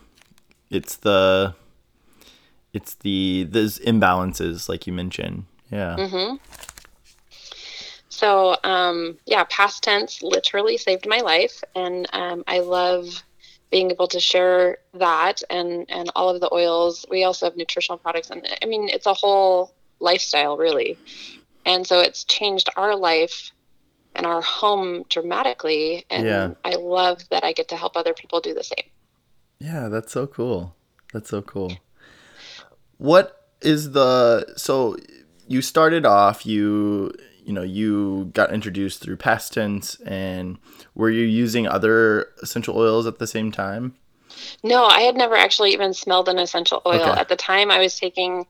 it's 0.69 0.97
the 0.97 1.55
it's 2.73 2.95
the 2.95 3.47
those 3.49 3.79
imbalances 3.79 4.67
like 4.67 4.87
you 4.87 4.93
mentioned. 4.93 5.45
Yeah. 5.71 6.07
hmm 6.07 6.35
So, 8.23 8.55
um, 8.63 9.17
yeah, 9.25 9.43
PastTense 9.43 10.23
literally 10.23 10.77
saved 10.77 11.05
my 11.05 11.19
life, 11.19 11.61
and 11.75 12.07
um, 12.13 12.45
I 12.47 12.59
love 12.59 13.21
being 13.69 13.91
able 13.91 14.07
to 14.07 14.19
share 14.21 14.77
that 14.93 15.41
and 15.49 15.85
and 15.89 16.09
all 16.15 16.29
of 16.29 16.39
the 16.39 16.47
oils. 16.53 17.05
We 17.11 17.25
also 17.25 17.47
have 17.47 17.57
nutritional 17.57 17.97
products, 17.97 18.29
and 18.29 18.47
I 18.61 18.65
mean, 18.65 18.87
it's 18.87 19.07
a 19.07 19.13
whole 19.13 19.75
lifestyle 19.99 20.55
really, 20.55 20.97
and 21.65 21.85
so 21.85 21.99
it's 21.99 22.23
changed 22.23 22.69
our 22.77 22.95
life 22.95 23.51
and 24.15 24.25
our 24.25 24.41
home 24.41 25.03
dramatically. 25.09 26.05
And 26.09 26.25
Yeah. 26.25 26.51
I 26.63 26.75
love 26.75 27.27
that 27.29 27.43
I 27.43 27.51
get 27.51 27.67
to 27.69 27.75
help 27.75 27.97
other 27.97 28.13
people 28.13 28.39
do 28.39 28.53
the 28.53 28.63
same. 28.63 28.87
Yeah, 29.59 29.89
that's 29.89 30.13
so 30.13 30.27
cool. 30.27 30.77
That's 31.11 31.29
so 31.29 31.41
cool. 31.41 31.73
What 32.99 33.49
is 33.59 33.91
the 33.91 34.53
so 34.55 34.95
you 35.45 35.61
started 35.61 36.05
off 36.05 36.45
you 36.45 37.11
you 37.45 37.53
know 37.53 37.61
you 37.61 38.31
got 38.33 38.53
introduced 38.53 39.01
through 39.01 39.17
PastTense 39.17 39.99
and 40.05 40.57
were 40.95 41.09
you 41.09 41.23
using 41.23 41.67
other 41.67 42.27
essential 42.41 42.77
oils 42.77 43.05
at 43.07 43.19
the 43.19 43.27
same 43.27 43.51
time? 43.51 43.95
No, 44.63 44.85
I 44.85 45.01
had 45.01 45.15
never 45.15 45.35
actually 45.35 45.73
even 45.73 45.93
smelled 45.93 46.27
an 46.29 46.39
essential 46.39 46.81
oil. 46.85 47.01
Okay. 47.01 47.19
At 47.19 47.29
the 47.29 47.35
time, 47.35 47.69
I 47.69 47.79
was 47.79 47.99
taking 47.99 48.45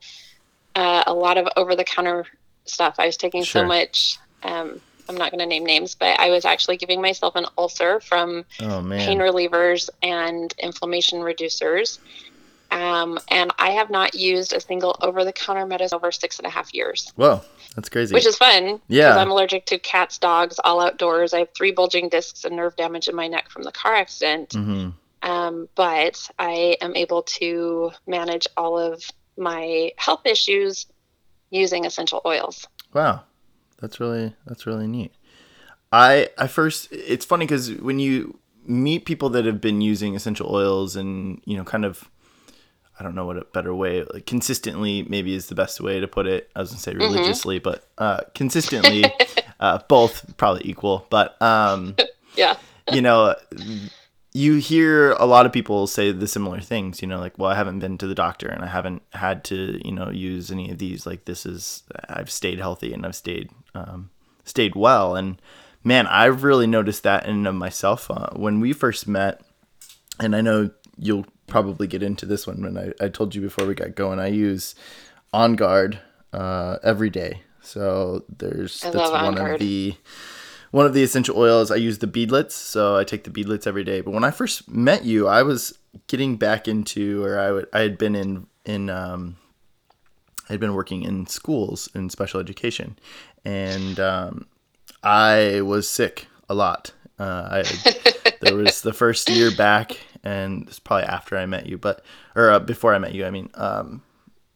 uh, 0.75 1.03
a 1.05 1.13
lot 1.13 1.37
of 1.37 1.47
over 1.57 1.75
the 1.75 1.83
counter 1.83 2.25
stuff. 2.65 2.95
I 2.99 3.05
was 3.07 3.17
taking 3.17 3.43
Sure. 3.43 3.63
so 3.63 3.67
much, 3.67 4.17
um, 4.43 4.79
I'm 5.09 5.17
not 5.17 5.31
going 5.31 5.39
to 5.39 5.45
name 5.45 5.65
names, 5.65 5.95
but 5.95 6.17
I 6.19 6.29
was 6.29 6.45
actually 6.45 6.77
giving 6.77 7.01
myself 7.01 7.35
an 7.35 7.45
ulcer 7.57 7.99
from 7.99 8.45
Oh 8.61 8.81
pain 8.89 9.19
relievers 9.19 9.89
and 10.01 10.53
inflammation 10.59 11.19
reducers. 11.19 11.99
Um, 12.73 13.19
and 13.29 13.51
I 13.59 13.69
have 13.71 13.89
not 13.91 14.15
used 14.15 14.51
a 14.51 14.59
single 14.59 14.97
over 15.01 15.23
the 15.23 15.31
counter 15.31 15.65
medicine 15.65 15.95
over 15.95 16.11
six 16.11 16.39
and 16.39 16.47
a 16.47 16.49
half 16.49 16.73
years, 16.73 17.11
Whoa, 17.15 17.41
that's 17.75 17.87
crazy. 17.87 18.13
which 18.13 18.25
is 18.25 18.35
fun. 18.35 18.81
Yeah. 18.87 19.15
I'm 19.15 19.29
allergic 19.29 19.65
to 19.67 19.77
cats, 19.77 20.17
dogs, 20.17 20.59
all 20.63 20.81
outdoors. 20.81 21.33
I 21.33 21.39
have 21.39 21.49
three 21.55 21.71
bulging 21.71 22.09
discs 22.09 22.45
and 22.45 22.55
nerve 22.55 22.75
damage 22.75 23.07
in 23.07 23.15
my 23.15 23.27
neck 23.27 23.49
from 23.49 23.61
the 23.63 23.71
car 23.71 23.93
accident. 23.93 24.53
hmm 24.53 24.89
Um, 25.21 25.69
but 25.75 26.29
I 26.39 26.77
am 26.81 26.95
able 26.95 27.21
to 27.39 27.91
manage 28.07 28.47
all 28.57 28.77
of 28.79 29.03
my 29.37 29.91
health 29.97 30.25
issues 30.25 30.85
using 31.51 31.85
essential 31.85 32.21
oils. 32.25 32.67
Wow, 32.93 33.21
that's 33.79 33.99
really 33.99 34.33
that's 34.47 34.65
really 34.65 34.87
neat. 34.87 35.13
I 35.91 36.29
I 36.37 36.47
first 36.47 36.87
it's 36.91 37.25
funny 37.25 37.45
because 37.45 37.71
when 37.75 37.99
you 37.99 38.39
meet 38.65 39.05
people 39.05 39.29
that 39.29 39.45
have 39.45 39.61
been 39.61 39.81
using 39.81 40.15
essential 40.15 40.53
oils 40.53 40.95
and 40.95 41.39
you 41.45 41.55
know 41.55 41.63
kind 41.63 41.85
of 41.85 42.09
I 42.99 43.03
don't 43.03 43.15
know 43.15 43.25
what 43.25 43.37
a 43.37 43.45
better 43.45 43.73
way 43.73 44.03
like 44.13 44.25
consistently 44.25 45.03
maybe 45.03 45.33
is 45.33 45.47
the 45.47 45.55
best 45.55 45.81
way 45.81 45.99
to 45.99 46.07
put 46.07 46.27
it. 46.27 46.49
I 46.55 46.59
was 46.59 46.69
gonna 46.69 46.79
say 46.81 46.93
religiously, 46.93 47.59
but 47.59 47.87
uh, 47.97 48.21
consistently, 48.35 49.05
uh, 49.59 49.79
both 49.87 50.37
probably 50.37 50.61
equal. 50.65 51.05
But 51.09 51.41
um, 51.41 51.95
Yeah. 52.35 52.57
you 52.91 53.01
know, 53.01 53.35
you 54.33 54.55
hear 54.55 55.11
a 55.13 55.25
lot 55.25 55.45
of 55.45 55.51
people 55.53 55.85
say 55.85 56.11
the 56.11 56.27
similar 56.27 56.59
things, 56.59 57.01
you 57.01 57.07
know, 57.07 57.19
like, 57.19 57.37
well, 57.37 57.51
I 57.51 57.55
haven't 57.55 57.79
been 57.79 57.97
to 57.99 58.07
the 58.07 58.15
doctor 58.15 58.47
and 58.47 58.63
I 58.63 58.67
haven't 58.67 59.03
had 59.11 59.43
to, 59.45 59.79
you 59.85 59.91
know, 59.91 60.09
use 60.09 60.49
any 60.51 60.71
of 60.71 60.79
these. 60.79 61.05
Like, 61.05 61.25
this 61.25 61.45
is, 61.45 61.83
I've 62.09 62.31
stayed 62.31 62.57
healthy 62.57 62.91
and 62.93 63.05
I've 63.05 63.15
stayed, 63.15 63.51
um, 63.75 64.09
stayed 64.43 64.75
well. 64.75 65.15
And 65.15 65.39
man, 65.83 66.07
I've 66.07 66.43
really 66.43 66.65
noticed 66.65 67.03
that 67.03 67.25
in 67.25 67.31
and 67.35 67.47
of 67.47 67.53
myself. 67.53 68.09
Uh, 68.09 68.29
when 68.35 68.59
we 68.59 68.73
first 68.73 69.07
met, 69.07 69.41
and 70.19 70.35
I 70.35 70.41
know 70.41 70.71
you'll 70.97 71.27
probably 71.47 71.87
get 71.87 72.03
into 72.03 72.25
this 72.25 72.47
one 72.47 72.61
when 72.61 72.77
I, 72.77 73.05
I 73.05 73.09
told 73.09 73.35
you 73.35 73.41
before 73.41 73.65
we 73.65 73.75
got 73.75 73.95
going, 73.95 74.19
I 74.19 74.27
use 74.27 74.75
On 75.33 75.55
Guard 75.55 75.99
uh, 76.31 76.77
every 76.83 77.09
day. 77.09 77.41
So 77.61 78.25
there's 78.37 78.83
I 78.83 78.91
that's 78.91 79.11
one 79.11 79.37
of 79.37 79.59
the 79.59 79.95
one 80.71 80.85
of 80.85 80.93
the 80.93 81.03
essential 81.03 81.37
oils. 81.37 81.71
I 81.71 81.75
use 81.75 81.99
the 81.99 82.07
beadlets, 82.07 82.51
so 82.51 82.97
I 82.97 83.03
take 83.03 83.23
the 83.23 83.29
beadlets 83.29 83.67
every 83.67 83.83
day. 83.83 84.01
But 84.01 84.11
when 84.11 84.23
I 84.23 84.31
first 84.31 84.69
met 84.69 85.05
you, 85.05 85.27
I 85.27 85.43
was 85.43 85.77
getting 86.07 86.35
back 86.35 86.67
into, 86.67 87.23
or 87.23 87.39
I 87.39 87.51
would, 87.51 87.67
I 87.71 87.79
had 87.81 87.97
been 87.97 88.15
in 88.15 88.47
in 88.65 88.89
um, 88.89 89.37
I 90.49 90.53
had 90.53 90.59
been 90.59 90.73
working 90.73 91.03
in 91.03 91.27
schools 91.27 91.89
in 91.95 92.09
special 92.09 92.39
education, 92.39 92.97
and 93.45 93.99
um, 93.99 94.47
I 95.03 95.61
was 95.61 95.87
sick 95.87 96.27
a 96.49 96.53
lot. 96.53 96.91
Uh, 97.19 97.63
I 97.63 98.33
there 98.41 98.55
was 98.55 98.81
the 98.81 98.93
first 98.93 99.29
year 99.29 99.51
back, 99.51 99.97
and 100.23 100.67
it's 100.67 100.79
probably 100.79 101.05
after 101.05 101.37
I 101.37 101.45
met 101.45 101.65
you, 101.67 101.77
but 101.77 102.03
or 102.35 102.49
uh, 102.51 102.59
before 102.59 102.93
I 102.93 102.99
met 102.99 103.13
you. 103.13 103.25
I 103.25 103.29
mean, 103.29 103.49
um, 103.55 104.01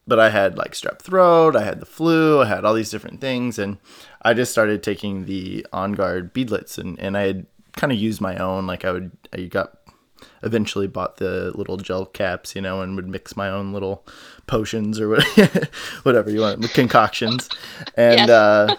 but 0.08 0.20
I 0.20 0.30
had 0.30 0.58
like 0.58 0.72
strep 0.72 1.00
throat, 1.00 1.56
I 1.56 1.64
had 1.64 1.80
the 1.80 1.86
flu, 1.86 2.42
I 2.42 2.46
had 2.46 2.64
all 2.66 2.74
these 2.74 2.90
different 2.92 3.20
things, 3.22 3.60
and 3.60 3.78
I 4.22 4.34
just 4.34 4.52
started 4.52 4.82
taking 4.84 5.26
the 5.26 5.66
On 5.74 5.94
Guard 5.94 6.34
beadlets, 6.34 6.78
and 6.78 7.00
and 7.00 7.18
I 7.18 7.22
had 7.28 7.46
kind 7.76 7.92
of 7.92 8.00
used 8.00 8.22
my 8.22 8.38
own. 8.38 8.66
Like 8.68 8.86
I 8.86 8.92
would, 8.92 9.12
I 9.34 9.42
got 9.44 9.74
eventually 10.42 10.88
bought 10.88 11.18
the 11.18 11.52
little 11.56 11.78
gel 11.78 12.06
caps, 12.06 12.56
you 12.56 12.62
know, 12.62 12.82
and 12.82 12.96
would 12.96 13.08
mix 13.08 13.36
my 13.36 13.50
own 13.50 13.74
little 13.74 14.06
potions 14.48 15.00
or 15.00 15.10
what- 15.10 15.70
whatever 16.04 16.30
you 16.32 16.42
want, 16.42 16.62
concoctions, 16.74 17.50
and 17.96 18.28
Yes. 18.28 18.30
uh, 18.30 18.76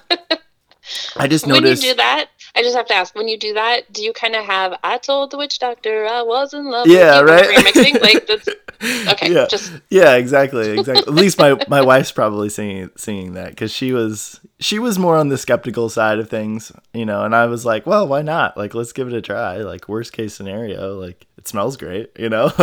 I 1.16 1.28
just 1.28 1.46
noticed. 1.46 1.82
When 1.82 1.88
you 1.88 1.92
do 1.94 1.96
that, 1.98 2.28
I 2.54 2.62
just 2.62 2.76
have 2.76 2.86
to 2.86 2.94
ask: 2.94 3.14
when 3.14 3.28
you 3.28 3.38
do 3.38 3.54
that, 3.54 3.92
do 3.92 4.02
you 4.02 4.12
kind 4.12 4.34
of 4.34 4.44
have 4.44 4.78
"I 4.82 4.98
told 4.98 5.30
the 5.30 5.38
witch 5.38 5.58
doctor 5.58 6.06
I 6.06 6.22
was 6.22 6.54
in 6.54 6.66
love"? 6.66 6.86
Yeah, 6.86 7.20
right. 7.20 7.46
whenever 7.46 7.98
like 8.00 8.26
that's 8.26 8.48
okay. 9.12 9.32
Yeah. 9.32 9.46
Just 9.46 9.72
Yeah, 9.90 10.14
exactly, 10.14 10.78
exactly. 10.78 11.02
At 11.02 11.14
least 11.14 11.38
my 11.38 11.58
my 11.68 11.82
wife's 11.82 12.12
probably 12.12 12.48
singing 12.48 12.90
singing 12.96 13.34
that 13.34 13.50
because 13.50 13.72
she 13.72 13.92
was 13.92 14.40
she 14.60 14.78
was 14.78 14.98
more 14.98 15.16
on 15.16 15.28
the 15.28 15.38
skeptical 15.38 15.88
side 15.88 16.18
of 16.18 16.28
things, 16.28 16.72
you 16.92 17.04
know. 17.04 17.24
And 17.24 17.34
I 17.34 17.46
was 17.46 17.64
like, 17.64 17.86
well, 17.86 18.06
why 18.06 18.22
not? 18.22 18.56
Like, 18.56 18.74
let's 18.74 18.92
give 18.92 19.08
it 19.08 19.14
a 19.14 19.22
try. 19.22 19.58
Like, 19.58 19.88
worst 19.88 20.12
case 20.12 20.34
scenario, 20.34 20.98
like 20.98 21.26
it 21.36 21.48
smells 21.48 21.76
great, 21.76 22.10
you 22.18 22.28
know, 22.28 22.46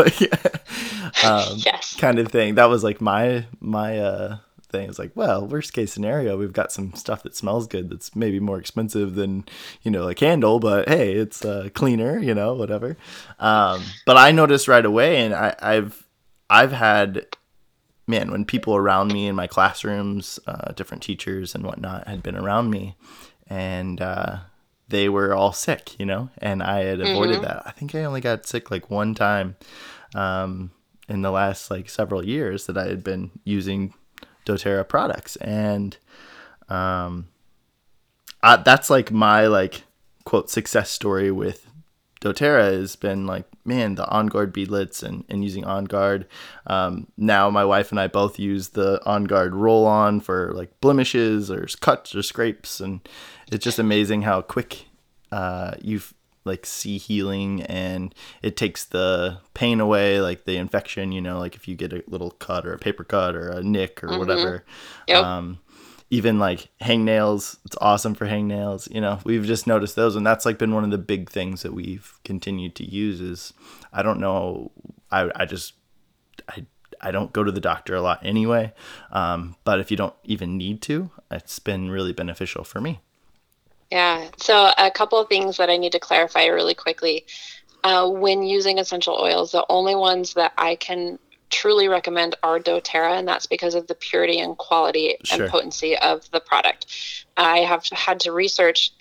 um, 1.24 1.44
yes. 1.58 1.96
kind 1.98 2.20
of 2.20 2.30
thing. 2.30 2.56
That 2.56 2.66
was 2.66 2.84
like 2.84 3.02
my 3.02 3.46
my 3.60 4.00
uh 4.00 4.38
thing. 4.76 4.90
It's 4.90 5.00
like, 5.00 5.12
well, 5.16 5.48
worst 5.48 5.74
case 5.74 5.94
scenario, 5.94 6.38
we've 6.38 6.54
got 6.54 6.72
some 6.72 6.94
stuff 6.94 7.24
that 7.24 7.36
smells 7.36 7.68
good 7.68 7.90
that's 7.90 8.16
maybe 8.16 8.40
more 8.40 8.60
expensive 8.60 9.16
than 9.16 9.46
you 9.82 9.92
know 9.92 10.08
a 10.08 10.16
candle, 10.16 10.60
but 10.60 10.88
hey, 10.88 11.14
it's 11.14 11.44
uh, 11.46 11.70
cleaner, 11.74 12.20
you 12.20 12.34
know, 12.34 12.54
whatever. 12.54 12.98
Um, 13.40 13.84
but 14.06 14.18
I 14.18 14.32
noticed 14.32 14.68
right 14.68 14.86
away, 14.86 15.18
and 15.18 15.34
I, 15.34 15.56
I've 15.62 16.08
I've 16.50 16.72
had 16.72 17.26
man 18.08 18.32
when 18.32 18.46
people 18.46 18.76
around 18.76 19.12
me 19.12 19.28
in 19.28 19.36
my 19.36 19.48
classrooms, 19.48 20.40
uh, 20.48 20.72
different 20.74 21.04
teachers 21.04 21.56
and 21.56 21.64
whatnot 21.64 22.08
had 22.08 22.24
been 22.24 22.38
around 22.38 22.70
me, 22.70 22.96
and 23.48 24.02
uh, 24.02 24.38
they 24.90 25.10
were 25.10 25.34
all 25.34 25.54
sick, 25.54 25.98
you 26.00 26.06
know, 26.06 26.30
and 26.38 26.62
I 26.62 26.84
had 26.84 27.02
avoided 27.02 27.42
that. 27.42 27.64
I 27.66 27.72
think 27.72 27.96
I 27.96 28.04
only 28.04 28.22
got 28.22 28.46
sick 28.46 28.70
like 28.70 28.90
one 28.90 29.16
time 29.16 29.56
um, 30.14 30.72
in 31.10 31.22
the 31.22 31.32
last 31.32 31.72
like 31.72 31.90
several 31.90 32.26
years 32.26 32.68
that 32.68 32.78
I 32.78 32.88
had 32.88 33.04
been 33.04 33.32
using 33.44 33.94
DoTerra 34.46 34.88
products, 34.88 35.36
and 35.38 35.98
um, 36.70 37.28
I, 38.42 38.58
that's 38.58 38.90
like 38.90 39.12
my 39.12 39.48
like 39.48 39.84
quote 40.24 40.50
success 40.50 40.90
story 40.90 41.32
with 41.32 41.66
doTERRA 42.26 42.74
has 42.80 42.96
been 42.96 43.28
like, 43.28 43.46
man, 43.64 43.96
the 43.96 44.08
On 44.10 44.28
Guard 44.28 44.52
beadlets 44.52 45.04
and, 45.04 45.24
and 45.30 45.44
using 45.44 45.64
On 45.64 45.86
Guard. 45.86 46.28
Um, 46.66 47.08
now 47.18 47.50
my 47.50 47.64
wife 47.64 47.92
and 47.92 48.00
I 48.00 48.08
both 48.08 48.40
use 48.40 48.70
the 48.70 49.00
On 49.06 49.26
Guard 49.26 49.54
roll 49.54 49.86
on 49.86 50.20
for 50.20 50.52
like 50.54 50.80
blemishes 50.82 51.52
or 51.52 51.68
cuts 51.82 52.16
or 52.16 52.24
scrapes. 52.24 52.80
And 52.80 53.08
it's 53.52 53.64
just 53.64 53.78
amazing 53.78 54.24
how 54.24 54.42
quick 54.42 54.88
uh, 55.32 55.76
you 55.82 56.02
like 56.46 56.66
see 56.66 56.98
healing 56.98 57.64
and 57.64 58.14
it 58.42 58.56
takes 58.56 58.86
the 58.86 59.40
pain 59.54 59.80
away, 59.80 60.22
like 60.22 60.46
the 60.46 60.58
infection, 60.58 61.12
you 61.12 61.22
know, 61.22 61.40
like 61.40 61.56
if 61.56 61.68
you 61.68 61.76
get 61.76 61.92
a 61.92 62.04
little 62.08 62.32
cut 62.32 62.66
or 62.66 62.74
a 62.74 62.80
paper 62.80 63.04
cut 63.04 63.36
or 63.36 63.50
a 63.50 63.64
nick 63.64 64.04
or 64.04 64.18
whatever. 64.18 64.64
Yep. 65.08 65.24
Um, 65.24 65.60
even 66.12 66.38
like 66.38 66.70
hangnails 66.82 67.58
it's 67.66 67.76
awesome 67.82 68.14
for 68.14 68.28
hangnails 68.28 68.90
you 68.94 69.02
know 69.02 69.20
we've 69.24 69.46
just 69.46 69.66
noticed 69.66 69.96
those 69.96 70.16
and 70.16 70.26
that's 70.26 70.46
like 70.46 70.58
been 70.58 70.74
one 70.74 70.84
of 70.84 70.92
the 70.92 70.98
big 70.98 71.30
things 71.30 71.64
that 71.64 71.74
we've 71.74 72.20
continued 72.24 72.76
to 72.76 72.86
use 72.86 73.20
is 73.20 73.54
i 73.92 74.04
don't 74.04 74.20
know 74.20 74.72
i, 75.12 75.30
I 75.36 75.46
just 75.46 75.74
i 76.48 76.66
i 77.02 77.12
don't 77.12 77.34
go 77.34 77.44
to 77.44 77.52
the 77.52 77.60
doctor 77.60 77.96
a 77.96 78.02
lot 78.02 78.20
anyway 78.24 78.72
um, 79.12 79.56
but 79.64 79.80
if 79.80 79.90
you 79.90 79.98
don't 79.98 80.16
even 80.24 80.58
need 80.58 80.82
to 80.84 81.10
it's 81.32 81.60
been 81.60 81.90
really 81.90 82.14
beneficial 82.14 82.64
for 82.64 82.80
me 82.80 83.02
Yeah. 83.92 84.30
So 84.38 84.72
a 84.78 84.92
couple 84.92 85.20
of 85.20 85.30
things 85.30 85.58
that 85.58 85.70
I 85.70 85.78
need 85.78 85.92
to 85.94 86.00
clarify 86.00 86.46
really 86.46 86.74
quickly. 86.74 87.26
Uh, 87.84 88.10
when 88.10 88.42
using 88.42 88.80
essential 88.80 89.16
oils, 89.16 89.52
the 89.52 89.66
only 89.70 89.94
ones 89.96 90.34
that 90.34 90.54
I 90.58 90.76
can 90.76 91.20
truly 91.52 91.88
recommend 91.88 92.36
are 92.42 92.60
doTERRA, 92.60 93.20
and 93.20 93.28
that's 93.28 93.46
because 93.46 93.76
of 93.76 93.86
the 93.86 93.94
purity 93.96 94.40
and 94.40 94.58
quality 94.58 95.18
Sure. 95.24 95.44
and 95.44 95.52
potency 95.52 95.96
of 95.98 96.30
the 96.32 96.40
product. 96.40 96.88
I 97.38 97.60
have 97.60 97.86
had 97.92 98.22
to 98.22 98.32
research 98.32 98.92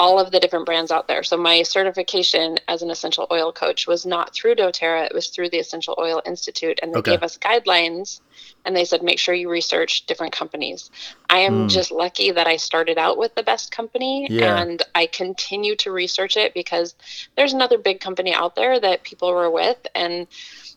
all 0.00 0.18
of 0.18 0.30
the 0.32 0.40
different 0.40 0.64
brands 0.64 0.90
out 0.90 1.06
there. 1.06 1.22
So 1.22 1.36
my 1.36 1.62
certification 1.62 2.58
as 2.68 2.80
an 2.80 2.90
essential 2.90 3.26
oil 3.30 3.52
coach 3.52 3.86
was 3.86 4.06
not 4.06 4.34
through 4.34 4.54
doTERRA, 4.54 5.04
it 5.04 5.14
was 5.14 5.28
through 5.28 5.50
the 5.50 5.58
Essential 5.58 5.94
Oil 5.98 6.22
Institute, 6.24 6.80
and 6.82 6.94
they 6.94 7.00
Okay. 7.00 7.10
gave 7.12 7.22
us 7.22 7.36
guidelines 7.36 8.20
and 8.64 8.74
they 8.74 8.86
said 8.86 9.02
make 9.02 9.18
sure 9.18 9.34
you 9.34 9.50
research 9.50 10.06
different 10.06 10.32
companies. 10.32 10.90
I 11.28 11.40
am 11.40 11.66
Mm. 11.66 11.70
just 11.70 11.90
lucky 11.92 12.30
that 12.30 12.46
I 12.46 12.56
started 12.56 12.96
out 12.96 13.18
with 13.18 13.34
the 13.34 13.42
best 13.42 13.72
company 13.72 14.26
Yeah. 14.30 14.62
and 14.62 14.82
I 14.94 15.04
continue 15.04 15.76
to 15.76 15.92
research 15.92 16.38
it 16.38 16.54
because 16.54 16.94
there's 17.36 17.52
another 17.52 17.76
big 17.76 18.00
company 18.00 18.32
out 18.32 18.54
there 18.54 18.80
that 18.80 19.02
people 19.02 19.30
were 19.34 19.50
with 19.50 19.86
and 19.94 20.26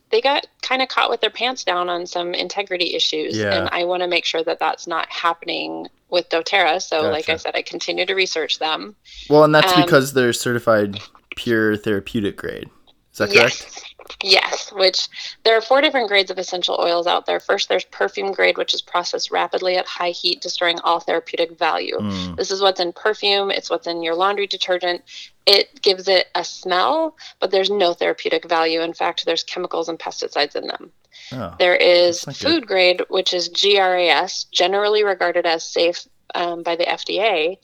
they 0.09 0.19
got 0.19 0.45
kind 0.61 0.81
of 0.81 0.89
caught 0.89 1.09
with 1.09 1.21
their 1.21 1.29
pants 1.29 1.63
down 1.63 1.89
on 1.89 2.05
some 2.05 2.33
integrity 2.33 2.93
issues 2.93 3.37
Yeah. 3.37 3.55
and 3.55 3.69
I 3.71 3.85
want 3.85 4.01
to 4.03 4.07
make 4.07 4.25
sure 4.25 4.43
that 4.43 4.59
that's 4.59 4.85
not 4.85 5.09
happening 5.09 5.87
with 6.13 6.29
doTERRA. 6.29 6.81
So 6.81 7.01
like 7.09 7.27
I 7.27 7.35
said 7.35 7.55
I 7.55 7.61
continue 7.63 8.05
to 8.05 8.13
research 8.13 8.59
them. 8.59 8.95
well 9.29 9.43
and 9.43 9.53
that's 9.53 9.73
Um, 9.73 9.81
because 9.83 10.13
they're 10.13 10.31
certified 10.31 10.99
pure 11.35 11.75
therapeutic 11.75 12.37
grade 12.37 12.69
is 13.11 13.17
that 13.17 13.31
correct 13.31 13.63
Yes. 13.63 13.83
Yes, 14.21 14.71
which 14.73 15.07
there 15.43 15.57
are 15.57 15.61
four 15.61 15.79
different 15.81 16.09
grades 16.09 16.29
of 16.29 16.37
essential 16.37 16.75
oils 16.79 17.07
out 17.07 17.25
there. 17.25 17.39
First, 17.39 17.69
there's 17.69 17.85
perfume 17.85 18.33
grade, 18.33 18.57
which 18.57 18.73
is 18.73 18.81
processed 18.81 19.31
rapidly 19.31 19.77
at 19.77 19.85
high 19.85 20.09
heat, 20.11 20.41
destroying 20.41 20.77
all 20.81 20.99
therapeutic 20.99 21.57
value. 21.57 21.97
Mm, 21.97 22.35
This 22.35 22.51
is 22.51 22.61
what's 22.61 22.81
in 22.81 22.91
perfume, 22.91 23.49
it's 23.49 23.69
what's 23.69 23.87
in 23.87 24.03
your 24.03 24.13
laundry 24.15 24.45
detergent. 24.45 25.03
It 25.45 25.81
gives 25.81 26.09
it 26.09 26.27
a 26.35 26.43
smell, 26.43 27.15
but 27.39 27.49
there's 27.51 27.69
no 27.69 27.93
therapeutic 27.93 28.47
value. 28.47 28.81
In 28.81 28.93
fact, 28.93 29.25
there's 29.25 29.43
chemicals 29.43 29.87
and 29.87 29.97
pesticides 29.97 30.55
in 30.55 30.67
them. 30.67 30.91
Oh, 31.31 31.55
There 31.59 31.75
is 31.75 32.23
food 32.23 32.67
grade, 32.67 33.01
which 33.09 33.33
is 33.33 33.49
GRAS, 33.49 34.45
generally 34.51 35.03
regarded 35.03 35.45
as 35.45 35.63
safe 35.63 36.07
um, 36.35 36.63
by 36.63 36.75
the 36.75 36.85
FDA, 36.85 37.57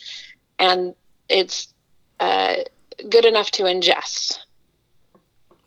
and 0.58 0.96
it's 1.28 1.74
uh, 2.20 2.56
good 3.10 3.26
enough 3.26 3.52
to 3.52 3.64
ingest. 3.64 4.40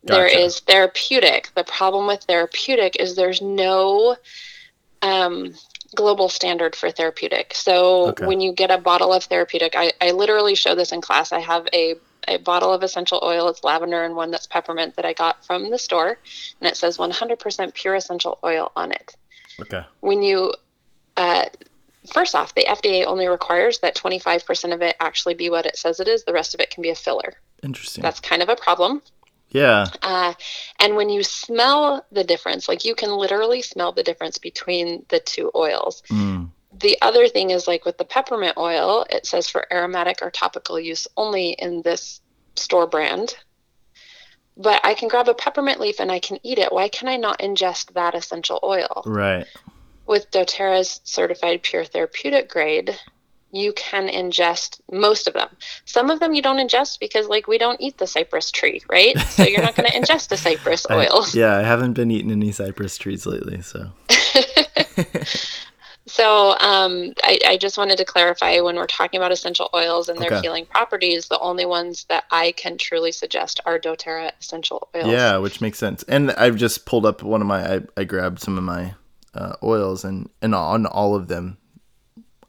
There 0.04 0.26
Gotcha. 0.26 0.40
is 0.40 0.60
therapeutic. 0.60 1.50
The 1.54 1.64
problem 1.64 2.06
with 2.06 2.24
therapeutic 2.24 2.96
is 2.96 3.14
there's 3.14 3.40
no 3.40 4.16
um, 5.00 5.54
global 5.94 6.28
standard 6.28 6.74
for 6.74 6.90
therapeutic. 6.90 7.54
So 7.54 8.08
Okay. 8.08 8.26
when 8.26 8.40
you 8.40 8.52
get 8.52 8.70
a 8.70 8.78
bottle 8.78 9.12
of 9.12 9.24
therapeutic, 9.24 9.74
I, 9.76 9.92
I 10.00 10.10
literally 10.10 10.54
show 10.54 10.74
this 10.74 10.92
in 10.92 11.00
class. 11.00 11.32
I 11.32 11.40
have 11.40 11.68
a, 11.72 11.94
a 12.28 12.38
bottle 12.38 12.72
of 12.72 12.82
essential 12.82 13.20
oil. 13.22 13.48
It's 13.48 13.64
lavender 13.64 14.04
and 14.04 14.14
one 14.14 14.30
that's 14.30 14.46
peppermint 14.46 14.96
that 14.96 15.04
I 15.04 15.12
got 15.12 15.44
from 15.44 15.70
the 15.70 15.78
store, 15.78 16.18
and 16.60 16.68
it 16.68 16.76
says 16.76 16.98
100% 16.98 17.74
pure 17.74 17.94
essential 17.94 18.38
oil 18.44 18.72
on 18.76 18.92
it. 18.92 19.16
okay 19.60 19.84
When 20.00 20.22
you 20.22 20.52
uh, 21.16 21.44
First 22.12 22.34
off, 22.34 22.54
the 22.54 22.64
FDA 22.64 23.04
only 23.06 23.28
requires 23.28 23.78
that 23.78 23.94
25% 23.94 24.74
of 24.74 24.82
it 24.82 24.96
actually 24.98 25.34
be 25.34 25.50
what 25.50 25.66
it 25.66 25.76
says 25.76 26.00
it 26.00 26.08
is. 26.08 26.24
The 26.24 26.32
rest 26.32 26.54
of 26.54 26.60
it 26.60 26.70
can 26.70 26.82
be 26.82 26.90
a 26.90 26.94
filler. 26.94 27.34
interesting 27.62 28.02
That's 28.02 28.20
kind 28.20 28.42
of 28.42 28.48
a 28.48 28.56
problem. 28.56 29.02
yeah 29.50 29.86
Uh, 30.02 30.34
and 30.80 30.96
when 30.96 31.10
you 31.10 31.22
smell 31.22 32.04
the 32.10 32.24
difference, 32.24 32.68
like 32.68 32.84
you 32.84 32.94
can 32.96 33.10
literally 33.10 33.62
smell 33.62 33.92
the 33.92 34.02
difference 34.02 34.38
between 34.38 35.04
the 35.10 35.20
two 35.20 35.50
oils. 35.54 36.02
mm, 36.10 36.48
The 36.82 36.98
other 37.00 37.28
thing 37.28 37.50
is 37.50 37.66
like 37.68 37.84
with 37.84 37.96
the 37.96 38.04
peppermint 38.04 38.56
oil, 38.58 39.06
it 39.08 39.24
says 39.24 39.48
for 39.48 39.72
aromatic 39.72 40.18
or 40.20 40.30
topical 40.30 40.78
use 40.78 41.06
only 41.16 41.50
in 41.50 41.82
this 41.82 42.20
store 42.56 42.86
brand. 42.86 43.36
But 44.56 44.84
I 44.84 44.94
can 44.94 45.08
grab 45.08 45.28
a 45.28 45.34
peppermint 45.34 45.80
leaf 45.80 46.00
and 46.00 46.12
I 46.12 46.18
can 46.18 46.38
eat 46.42 46.58
it. 46.58 46.72
Why 46.72 46.88
can 46.88 47.08
I 47.08 47.16
not 47.16 47.38
ingest 47.38 47.94
that 47.94 48.14
essential 48.14 48.60
oil? 48.62 49.02
right 49.06 49.46
With 50.06 50.30
doTERRA's 50.30 51.00
certified 51.04 51.62
pure 51.62 51.84
therapeutic 51.84 52.50
grade, 52.50 52.98
you 53.52 53.72
can 53.74 54.08
ingest 54.08 54.80
most 54.90 55.28
of 55.28 55.34
them. 55.34 55.48
Some 55.84 56.10
of 56.10 56.20
them 56.20 56.34
you 56.34 56.42
don't 56.42 56.58
ingest 56.58 56.98
because 57.00 57.28
like 57.28 57.46
we 57.46 57.58
don't 57.58 57.80
eat 57.80 57.96
the 57.96 58.06
cypress 58.06 58.50
tree, 58.50 58.82
right? 58.90 59.16
So 59.32 59.44
you're 59.44 59.62
not 59.62 59.76
going 59.76 59.90
to 59.90 59.96
ingest 59.98 60.32
a 60.32 60.36
cypress 60.36 60.84
I- 60.90 61.06
oil. 61.06 61.24
yeah 61.32 61.56
i 61.56 61.62
haven't 61.62 61.94
been 61.94 62.10
eating 62.10 62.30
any 62.32 62.50
cypress 62.52 62.98
trees 62.98 63.24
lately 63.24 63.62
so 63.62 63.92
So 66.06 66.56
um, 66.58 67.12
I, 67.22 67.38
I 67.46 67.56
just 67.56 67.78
wanted 67.78 67.96
to 67.98 68.04
clarify 68.04 68.58
when 68.60 68.74
we're 68.76 68.86
talking 68.86 69.18
about 69.18 69.30
essential 69.30 69.70
oils 69.74 70.08
and 70.08 70.18
their 70.20 70.32
Okay. 70.32 70.42
healing 70.42 70.66
properties, 70.66 71.28
the 71.28 71.38
only 71.38 71.64
ones 71.64 72.04
that 72.08 72.24
I 72.30 72.52
can 72.52 72.76
truly 72.76 73.12
suggest 73.12 73.60
are 73.66 73.78
doTERRA 73.78 74.32
essential 74.40 74.88
oils. 74.96 75.12
Yeah, 75.12 75.36
which 75.38 75.60
makes 75.60 75.78
sense. 75.78 76.02
And 76.04 76.32
I've 76.32 76.56
just 76.56 76.86
pulled 76.86 77.06
up 77.06 77.22
one 77.22 77.40
of 77.40 77.46
my. 77.46 77.76
I, 77.76 77.80
I 77.96 78.04
grabbed 78.04 78.40
some 78.40 78.58
of 78.58 78.64
my 78.64 78.94
uh, 79.34 79.54
oils, 79.62 80.04
and 80.04 80.28
and 80.42 80.54
on 80.54 80.86
all 80.86 81.14
of 81.14 81.28
them, 81.28 81.56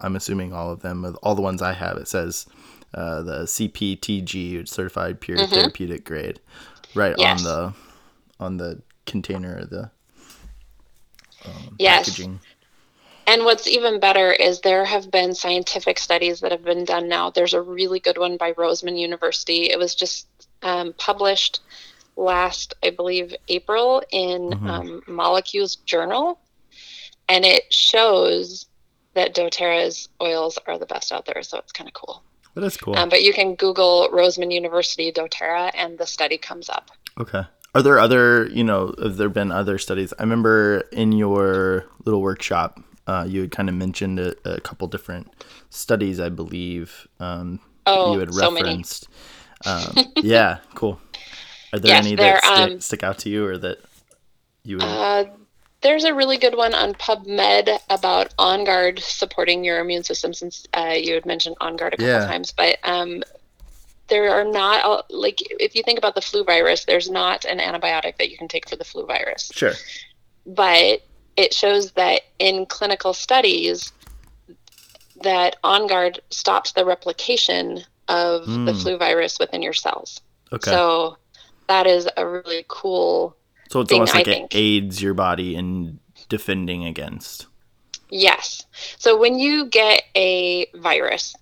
I'm 0.01 0.15
assuming 0.15 0.51
all 0.51 0.71
of 0.71 0.81
them, 0.81 1.03
with 1.03 1.15
all 1.21 1.35
the 1.35 1.41
ones 1.43 1.61
I 1.61 1.73
have, 1.73 1.97
it 1.97 2.07
says 2.07 2.47
uh, 2.93 3.21
the 3.21 3.43
CPTG 3.43 4.67
certified 4.67 5.21
pure 5.21 5.37
therapeutic 5.45 6.05
grade, 6.05 6.39
right 6.95 7.13
Mm-hmm. 7.13 7.21
Yes. 7.21 7.37
on 7.39 7.43
the 7.43 7.73
on 8.39 8.57
the 8.57 8.81
container 9.05 9.57
of 9.57 9.69
the 9.69 9.91
um, 11.45 11.75
Yes. 11.77 12.07
packaging. 12.07 12.39
And 13.25 13.45
what's 13.45 13.67
even 13.67 13.99
better 13.99 14.31
is 14.31 14.61
there 14.61 14.85
have 14.85 15.09
been 15.09 15.33
scientific 15.33 15.97
studies 15.97 16.41
that 16.41 16.51
have 16.51 16.63
been 16.63 16.83
done 16.85 17.07
now. 17.07 17.29
There's 17.29 17.53
a 17.53 17.61
really 17.61 17.99
good 17.99 18.17
one 18.17 18.37
by 18.37 18.53
Roseman 18.53 18.99
University. 18.99 19.69
It 19.69 19.79
was 19.79 19.95
just 19.95 20.27
um, 20.61 20.93
published 20.97 21.61
last, 22.15 22.73
I 22.83 22.89
believe, 22.91 23.35
April 23.47 24.01
in 24.11 24.51
Mhm. 24.51 24.69
um, 24.69 25.03
Molecules 25.07 25.77
Journal. 25.77 26.39
And 27.27 27.45
it 27.45 27.73
shows 27.73 28.65
that 29.13 29.35
doTERRA's 29.35 30.09
oils 30.21 30.57
are 30.67 30.77
the 30.77 30.85
best 30.85 31.11
out 31.11 31.25
there. 31.25 31.41
So 31.43 31.57
it's 31.57 31.71
kind 31.71 31.87
of 31.87 31.93
cool. 31.93 32.23
That 32.55 32.63
is 32.63 32.77
cool. 32.77 32.95
Um, 32.95 33.09
but 33.09 33.23
you 33.23 33.33
can 33.33 33.55
Google 33.55 34.09
Roseman 34.11 34.53
University 34.53 35.11
doTERRA 35.11 35.71
and 35.73 35.97
the 35.97 36.05
study 36.05 36.37
comes 36.37 36.69
up. 36.69 36.91
Okay. 37.19 37.43
Are 37.75 37.81
there 37.81 37.99
other, 37.99 38.45
you 38.47 38.63
know, 38.63 38.93
have 39.01 39.17
there 39.17 39.29
been 39.29 39.51
other 39.51 39.77
studies? 39.79 40.13
I 40.19 40.23
remember 40.23 40.81
in 40.91 41.11
your 41.11 41.85
little 42.05 42.21
workshop, 42.21 42.79
uh, 43.07 43.25
you 43.27 43.41
had 43.41 43.51
kind 43.51 43.69
of 43.69 43.75
mentioned 43.75 44.19
a, 44.19 44.35
a 44.45 44.61
couple 44.61 44.87
different 44.87 45.31
studies, 45.69 46.19
I 46.19 46.29
believe. 46.29 47.07
Um, 47.19 47.59
Oh, 47.85 48.13
you 48.13 48.19
had 48.19 48.29
so 48.31 48.51
many. 48.51 48.69
referenced. 48.69 49.07
Um, 49.65 50.11
yeah, 50.21 50.59
cool. 50.75 50.99
Are 51.73 51.79
there 51.79 51.91
Yes, 51.91 52.05
any 52.05 52.15
there, 52.15 52.35
that 52.35 52.43
stick, 52.43 52.71
um, 52.73 52.79
stick 52.79 53.03
out 53.03 53.17
to 53.19 53.29
you 53.29 53.45
or 53.45 53.57
that 53.57 53.79
you 54.63 54.77
would? 54.77 54.85
Uh, 54.85 55.25
there's 55.81 56.05
a 56.05 56.13
really 56.13 56.37
good 56.37 56.55
one 56.55 56.73
on 56.73 56.93
PubMed 56.93 57.77
about 57.89 58.33
On 58.37 58.63
Guard 58.63 58.99
supporting 58.99 59.63
your 59.63 59.79
immune 59.79 60.03
system, 60.03 60.33
since 60.33 60.65
uh, 60.73 60.95
you 60.97 61.13
had 61.13 61.25
mentioned 61.25 61.57
On 61.59 61.75
Guard 61.75 61.93
a 61.93 61.97
couple 61.97 62.07
Yeah. 62.07 62.27
times. 62.27 62.53
But 62.53 62.77
um, 62.83 63.23
there 64.07 64.31
are 64.31 64.45
not, 64.45 65.11
like, 65.11 65.39
if 65.59 65.75
you 65.75 65.83
think 65.83 65.97
about 65.97 66.15
the 66.15 66.21
flu 66.21 66.43
virus, 66.45 66.85
there's 66.85 67.09
not 67.09 67.45
an 67.45 67.59
antibiotic 67.59 68.17
that 68.17 68.29
you 68.31 68.37
can 68.37 68.47
take 68.47 68.69
for 68.69 68.75
the 68.77 68.85
flu 68.85 69.05
virus. 69.05 69.51
sure. 69.51 69.73
But 70.45 71.01
it 71.37 71.53
shows 71.53 71.91
that 71.93 72.21
in 72.39 72.65
clinical 72.65 73.13
studies, 73.13 73.91
that 75.23 75.55
On 75.63 75.87
Guard 75.87 76.21
stops 76.29 76.71
the 76.73 76.85
replication 76.85 77.83
of 78.07 78.45
the 78.45 78.73
Mm. 78.73 78.81
flu 78.81 78.97
virus 78.97 79.39
within 79.39 79.61
your 79.61 79.73
cells. 79.73 80.21
Okay. 80.51 80.69
So, 80.71 81.17
that 81.67 81.87
is 81.87 82.07
a 82.17 82.27
really 82.27 82.65
cool 82.67 83.35
So 83.69 83.81
it's 83.81 83.89
thing, 83.89 83.99
almost 84.01 84.13
I 84.13 84.17
like 84.19 84.27
it 84.27 84.33
think. 84.33 84.55
aids 84.55 85.01
your 85.01 85.13
body 85.13 85.55
in 85.55 85.99
defending 86.29 86.85
against. 86.85 87.47
Yes. 88.09 88.65
So 88.99 89.17
when 89.17 89.39
you 89.39 89.65
get 89.65 90.03
a 90.15 90.67
virus, 90.75 91.35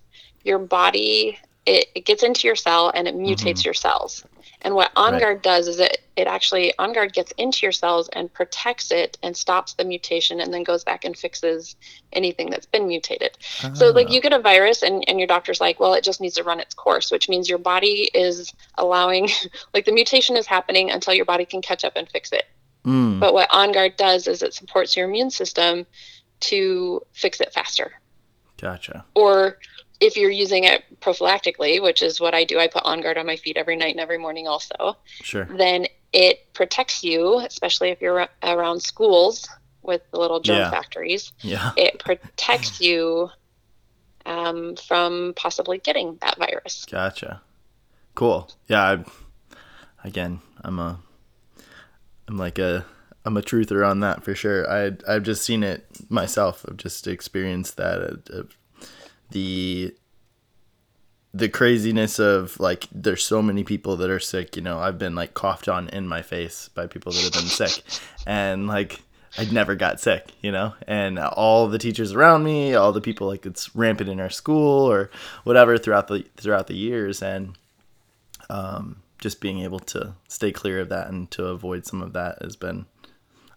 your 0.44 0.58
body 0.58 1.38
it, 1.66 1.88
it 1.94 2.04
gets 2.06 2.22
into 2.24 2.46
your 2.48 2.56
cell 2.56 2.90
and 2.94 3.06
it 3.06 3.14
mutates 3.16 3.64
your 3.64 3.74
cells. 3.74 4.24
And 4.62 4.74
what 4.74 4.94
Mm-hmm. 4.94 5.12
Right. 5.14 5.22
OnGuard 5.22 5.42
does 5.42 5.68
is 5.68 5.78
it 5.80 5.98
it 6.16 6.26
actually 6.26 6.72
OnGuard 6.78 7.12
gets 7.12 7.32
into 7.32 7.60
your 7.66 7.72
cells 7.72 8.08
and 8.12 8.32
protects 8.32 8.90
it 8.92 9.18
and 9.22 9.36
stops 9.36 9.74
the 9.74 9.84
mutation 9.84 10.40
and 10.40 10.52
then 10.52 10.62
goes 10.62 10.84
back 10.84 11.04
and 11.04 11.16
fixes 11.16 11.74
anything 12.12 12.50
that's 12.50 12.66
been 12.66 12.86
mutated. 12.86 13.36
So 13.74 13.90
like 13.90 14.08
Ah, 14.08 14.12
you 14.12 14.20
get 14.20 14.32
a 14.32 14.38
virus 14.40 14.82
and, 14.82 15.04
and 15.08 15.18
your 15.18 15.26
doctor's 15.26 15.60
like, 15.60 15.80
well, 15.80 15.94
it 15.94 16.04
just 16.04 16.20
needs 16.20 16.34
to 16.36 16.44
run 16.44 16.60
its 16.60 16.74
course, 16.74 17.10
which 17.10 17.28
means 17.28 17.48
your 17.48 17.58
body 17.58 18.10
is 18.14 18.52
allowing 18.78 19.28
like 19.74 19.84
the 19.84 19.92
mutation 19.92 20.36
is 20.36 20.46
happening 20.46 20.90
until 20.90 21.14
your 21.14 21.24
body 21.24 21.44
can 21.46 21.62
catch 21.62 21.84
up 21.84 21.94
and 21.96 22.08
fix 22.10 22.30
it. 22.32 22.44
mm, 22.86 23.18
But 23.20 23.34
what 23.34 23.50
OnGuard 23.50 23.96
does 23.96 24.26
is 24.28 24.42
it 24.42 24.54
supports 24.54 24.96
your 24.96 25.08
immune 25.08 25.30
system 25.30 25.86
to 26.40 27.00
fix 27.12 27.40
it 27.40 27.52
faster. 27.52 27.92
gotcha. 28.60 29.06
Or 29.14 29.58
if 30.02 30.16
you're 30.16 30.30
using 30.30 30.64
it 30.64 30.82
prophylactically, 31.00 31.80
which 31.82 32.02
is 32.02 32.20
what 32.20 32.34
I 32.34 32.44
do, 32.44 32.58
I 32.58 32.66
put 32.66 32.82
OnGuard 32.84 33.16
on 33.18 33.26
my 33.26 33.36
feet 33.36 33.56
every 33.56 33.76
night 33.76 33.92
and 33.92 34.00
every 34.00 34.18
morning 34.18 34.48
also, 34.48 34.96
Sure. 35.22 35.44
then 35.44 35.86
it 36.12 36.52
protects 36.52 37.02
you, 37.04 37.38
especially 37.40 37.90
if 37.90 38.00
you're 38.02 38.28
around 38.42 38.82
schools 38.82 39.48
with 39.82 40.02
the 40.10 40.18
little 40.18 40.40
germ 40.40 40.58
Yeah. 40.58 40.70
factories. 40.70 41.32
Yeah. 41.40 41.72
It 41.76 41.98
protects 41.98 42.80
you 42.80 43.30
um, 44.26 44.76
from 44.76 45.32
possibly 45.36 45.78
getting 45.78 46.18
that 46.20 46.36
virus. 46.38 46.84
Gotcha. 46.84 47.40
Cool. 48.14 48.50
Yeah. 48.68 48.82
I, 48.82 49.04
again, 50.08 50.40
I'm 50.62 50.78
a, 50.78 51.00
I'm 52.28 52.36
like 52.36 52.58
a, 52.58 52.84
I'm 53.24 53.36
a 53.36 53.42
truther 53.42 53.88
on 53.88 54.00
that 54.00 54.22
for 54.24 54.34
sure. 54.34 54.68
I 54.70 54.92
I've 55.08 55.22
just 55.22 55.44
seen 55.44 55.62
it 55.62 55.86
myself. 56.10 56.64
I've 56.68 56.76
just 56.76 57.06
experienced 57.06 57.76
that. 57.76 58.00
uh, 58.02 58.38
uh, 58.38 58.42
the 59.32 59.94
the 61.34 61.48
craziness 61.48 62.18
of 62.18 62.60
like 62.60 62.86
there's 62.92 63.24
so 63.24 63.42
many 63.42 63.64
people 63.64 63.96
that 63.96 64.10
are 64.10 64.20
sick. 64.20 64.56
You 64.56 64.62
know, 64.62 64.78
I've 64.78 64.98
been 64.98 65.14
like 65.14 65.34
coughed 65.34 65.68
on 65.68 65.88
in 65.88 66.06
my 66.06 66.22
face 66.22 66.68
by 66.68 66.86
people 66.86 67.12
that 67.12 67.22
have 67.22 67.32
been 67.32 67.42
sick, 67.42 67.82
and 68.26 68.66
like. 68.66 69.00
I'd 69.38 69.50
never 69.50 69.74
got 69.74 69.98
sick, 69.98 70.30
you 70.42 70.52
know, 70.52 70.74
and 70.86 71.18
all 71.18 71.66
the 71.66 71.78
teachers 71.78 72.12
around 72.12 72.44
me, 72.44 72.74
all 72.74 72.92
the 72.92 73.00
people 73.00 73.28
like 73.28 73.46
it's 73.46 73.74
rampant 73.74 74.10
in 74.10 74.20
our 74.20 74.28
school 74.28 74.84
or 74.84 75.10
whatever 75.44 75.78
throughout 75.78 76.08
the 76.08 76.26
throughout 76.36 76.66
the 76.66 76.76
years, 76.76 77.22
and 77.22 77.56
um, 78.50 79.02
just 79.22 79.40
being 79.40 79.60
able 79.60 79.78
to 79.78 80.12
stay 80.28 80.52
clear 80.52 80.80
of 80.80 80.90
that 80.90 81.08
and 81.08 81.30
to 81.30 81.46
avoid 81.46 81.86
some 81.86 82.02
of 82.02 82.12
that 82.12 82.42
has 82.42 82.56
been, 82.56 82.84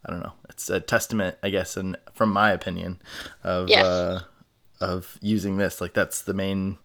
I 0.05 0.11
don't 0.11 0.21
know, 0.21 0.31
it's 0.47 0.69
a 0.69 0.79
testament, 0.79 1.35
I 1.43 1.49
guess, 1.49 1.75
and 1.75 1.97
from 2.13 2.29
my 2.31 2.51
opinion, 2.53 3.01
of 3.43 3.69
uh, 3.69 4.21
of 4.79 5.17
using 5.21 5.57
this. 5.57 5.81
Like 5.81 5.93
that's 5.93 6.21
the 6.21 6.33
main, 6.33 6.77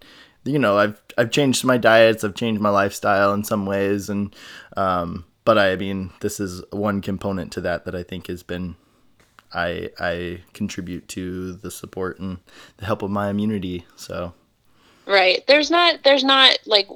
you 0.44 0.58
know, 0.58 0.78
I've 0.78 1.00
I've 1.18 1.30
changed 1.30 1.64
my 1.64 1.78
diets, 1.78 2.24
I've 2.24 2.34
changed 2.34 2.60
my 2.60 2.70
lifestyle 2.70 3.32
in 3.32 3.44
some 3.44 3.66
ways, 3.66 4.08
and 4.08 4.34
um, 4.76 5.24
but 5.44 5.58
I 5.58 5.76
mean, 5.76 6.10
this 6.20 6.40
is 6.40 6.62
one 6.70 7.00
component 7.00 7.52
to 7.52 7.60
that 7.62 7.84
that 7.84 7.94
I 7.94 8.02
think 8.02 8.26
has 8.28 8.42
been. 8.42 8.76
I 9.52 9.90
I 9.98 10.42
contribute 10.52 11.08
to 11.08 11.54
the 11.54 11.72
support 11.72 12.20
and 12.20 12.38
the 12.76 12.86
help 12.86 13.02
of 13.02 13.10
my 13.10 13.30
immunity. 13.30 13.84
So 13.96 14.32
Right. 15.10 15.44
There's 15.48 15.72
not 15.72 16.04
there's 16.04 16.22
not 16.22 16.58
like 16.66 16.88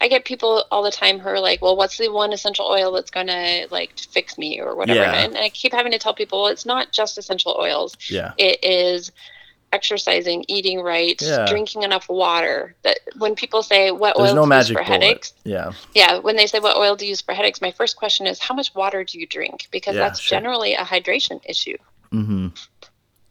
I 0.00 0.08
get 0.08 0.24
people 0.24 0.64
all 0.72 0.82
the 0.82 0.90
time 0.90 1.20
who 1.20 1.28
are 1.28 1.38
like, 1.38 1.62
well, 1.62 1.76
what's 1.76 1.98
the 1.98 2.08
one 2.08 2.32
essential 2.32 2.66
oil 2.66 2.90
that's 2.90 3.12
gonna 3.12 3.66
like 3.70 3.96
fix 3.96 4.36
me 4.36 4.60
or 4.60 4.74
whatever? 4.74 4.98
Yeah. 4.98 5.12
And 5.12 5.36
I 5.38 5.50
keep 5.50 5.72
having 5.72 5.92
to 5.92 5.98
tell 5.98 6.12
people 6.12 6.48
it's 6.48 6.66
not 6.66 6.90
just 6.90 7.16
essential 7.16 7.56
oils. 7.60 7.96
yeah, 8.10 8.32
It 8.38 8.64
is 8.64 9.12
exercising, 9.72 10.44
eating 10.48 10.80
right, 10.80 11.20
Yeah. 11.22 11.46
drinking 11.46 11.82
enough 11.82 12.08
water. 12.08 12.74
That 12.82 12.98
when 13.18 13.34
people 13.34 13.62
say 13.62 13.90
what 13.90 14.16
there's 14.16 14.30
oil 14.30 14.46
no 14.46 14.48
to 14.48 14.56
use 14.56 14.68
for 14.68 14.74
bullet. 14.74 14.86
headaches, 14.86 15.32
Yeah, 15.44 15.72
yeah, 15.94 16.18
when 16.18 16.36
they 16.36 16.46
say 16.46 16.58
what 16.58 16.76
oil 16.76 16.96
do 16.96 17.04
you 17.04 17.10
use 17.10 17.20
for 17.20 17.34
headaches, 17.34 17.60
my 17.60 17.70
first 17.70 17.96
question 17.96 18.26
is 18.26 18.38
how 18.38 18.54
much 18.54 18.74
water 18.74 19.04
do 19.04 19.18
you 19.18 19.26
drink? 19.26 19.68
Because 19.70 19.94
Yeah, 19.94 20.02
that's 20.02 20.20
sure. 20.20 20.36
generally 20.38 20.74
a 20.74 20.84
hydration 20.84 21.40
issue. 21.44 21.76
mm-hmm. 22.12 22.48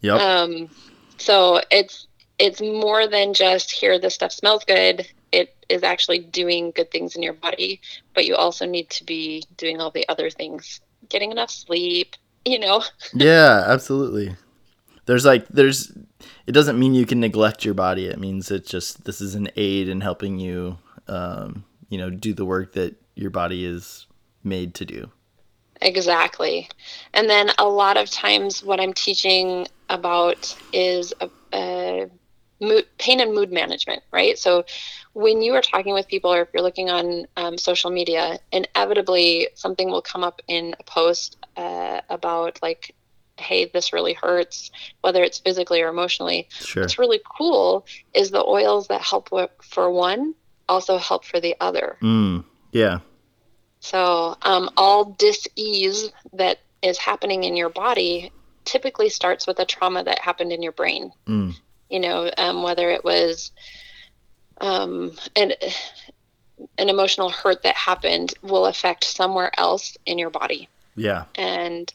Yep. 0.01 0.19
Um, 0.21 0.69
so 1.17 1.61
it's 1.69 2.07
it's 2.37 2.61
more 2.61 3.05
than 3.07 3.33
just 3.33 3.69
here. 3.71 3.99
This 3.99 4.15
stuff 4.15 4.31
smells 4.31 4.63
good. 4.63 5.05
It 5.33 5.53
is 5.67 5.83
actually 5.83 6.19
doing 6.19 6.71
good 6.71 6.89
things 6.89 7.15
in 7.17 7.21
your 7.21 7.33
body, 7.33 7.81
but 8.13 8.25
you 8.25 8.35
also 8.35 8.65
need 8.65 8.89
to 8.91 9.03
be 9.03 9.43
doing 9.57 9.81
all 9.81 9.91
the 9.91 10.07
other 10.07 10.29
things, 10.29 10.79
getting 11.09 11.31
enough 11.31 11.51
sleep. 11.51 12.15
You 12.45 12.59
know, 12.59 12.83
yeah, 13.13 13.63
absolutely. 13.67 14.35
There's 15.05 15.25
like 15.25 15.45
there's 15.49 15.91
it 16.49 16.51
doesn't 16.51 16.79
mean 16.79 16.95
you 16.95 17.05
can 17.05 17.19
neglect 17.19 17.63
your 17.63 17.75
body. 17.75 18.07
It 18.07 18.19
means 18.19 18.49
it's 18.49 18.69
just 18.69 19.05
this 19.05 19.21
is 19.21 19.35
an 19.35 19.49
aid 19.55 19.87
in 19.87 20.01
helping 20.01 20.39
you 20.39 20.79
um, 21.07 21.63
you 21.89 21.97
know, 21.99 22.09
do 22.09 22.33
the 22.33 22.43
work 22.43 22.73
that 22.73 22.95
your 23.13 23.29
body 23.29 23.65
is 23.65 24.07
made 24.43 24.73
to 24.75 24.85
do. 24.85 25.11
exactly. 25.81 26.67
And 27.13 27.29
then 27.29 27.51
a 27.59 27.67
lot 27.67 27.97
of 27.97 28.09
times, 28.09 28.63
what 28.63 28.79
I'm 28.79 28.93
teaching 28.93 29.67
about 29.89 30.55
is 30.73 31.13
a, 31.21 31.29
a 31.53 32.09
mood, 32.59 32.85
pain 32.97 33.19
and 33.19 33.33
mood 33.33 33.51
management, 33.51 34.01
right? 34.11 34.37
So 34.37 34.65
when 35.13 35.43
you 35.43 35.53
are 35.53 35.61
talking 35.61 35.93
with 35.93 36.07
people 36.07 36.33
or 36.33 36.41
if 36.41 36.49
you're 36.53 36.63
looking 36.63 36.89
on 36.89 37.27
um, 37.37 37.57
social 37.59 37.91
media, 37.91 38.39
inevitably 38.51 39.49
something 39.53 39.89
will 39.89 40.01
come 40.01 40.23
up 40.23 40.41
in 40.47 40.75
a 40.79 40.83
post 40.83 41.37
uh, 41.57 42.01
about 42.09 42.59
like, 42.63 42.95
hey, 43.39 43.65
this 43.65 43.93
really 43.93 44.13
hurts, 44.13 44.71
whether 45.01 45.23
it's 45.23 45.39
physically 45.39 45.81
or 45.81 45.89
emotionally. 45.89 46.47
Sure. 46.49 46.83
What's 46.83 46.99
really 46.99 47.21
cool 47.37 47.85
is 48.13 48.31
the 48.31 48.43
oils 48.43 48.87
that 48.87 49.01
help 49.01 49.29
for 49.61 49.91
one 49.91 50.35
also 50.67 50.97
help 50.97 51.25
for 51.25 51.39
the 51.39 51.55
other. 51.59 51.97
Mm, 52.01 52.43
yeah. 52.71 52.99
So 53.79 54.35
um, 54.41 54.69
all 54.77 55.05
dis-ease 55.05 56.11
that 56.33 56.59
is 56.81 56.97
happening 56.97 57.43
in 57.43 57.55
your 57.55 57.69
body 57.69 58.31
typically 58.65 59.09
starts 59.09 59.47
with 59.47 59.59
a 59.59 59.65
trauma 59.65 60.03
that 60.03 60.19
happened 60.19 60.51
in 60.51 60.61
your 60.61 60.73
brain 60.73 61.11
Mm, 61.27 61.55
you 61.89 61.99
know, 61.99 62.29
um, 62.37 62.61
whether 62.61 62.89
it 62.91 63.03
was 63.03 63.51
um, 64.61 65.13
an, 65.35 65.53
an 66.77 66.89
emotional 66.89 67.29
hurt 67.29 67.63
that 67.63 67.75
happened 67.75 68.33
will 68.41 68.65
affect 68.67 69.03
somewhere 69.03 69.51
else 69.57 69.97
in 70.05 70.17
your 70.19 70.29
body. 70.29 70.69
yeah. 70.95 71.25
And 71.35 71.91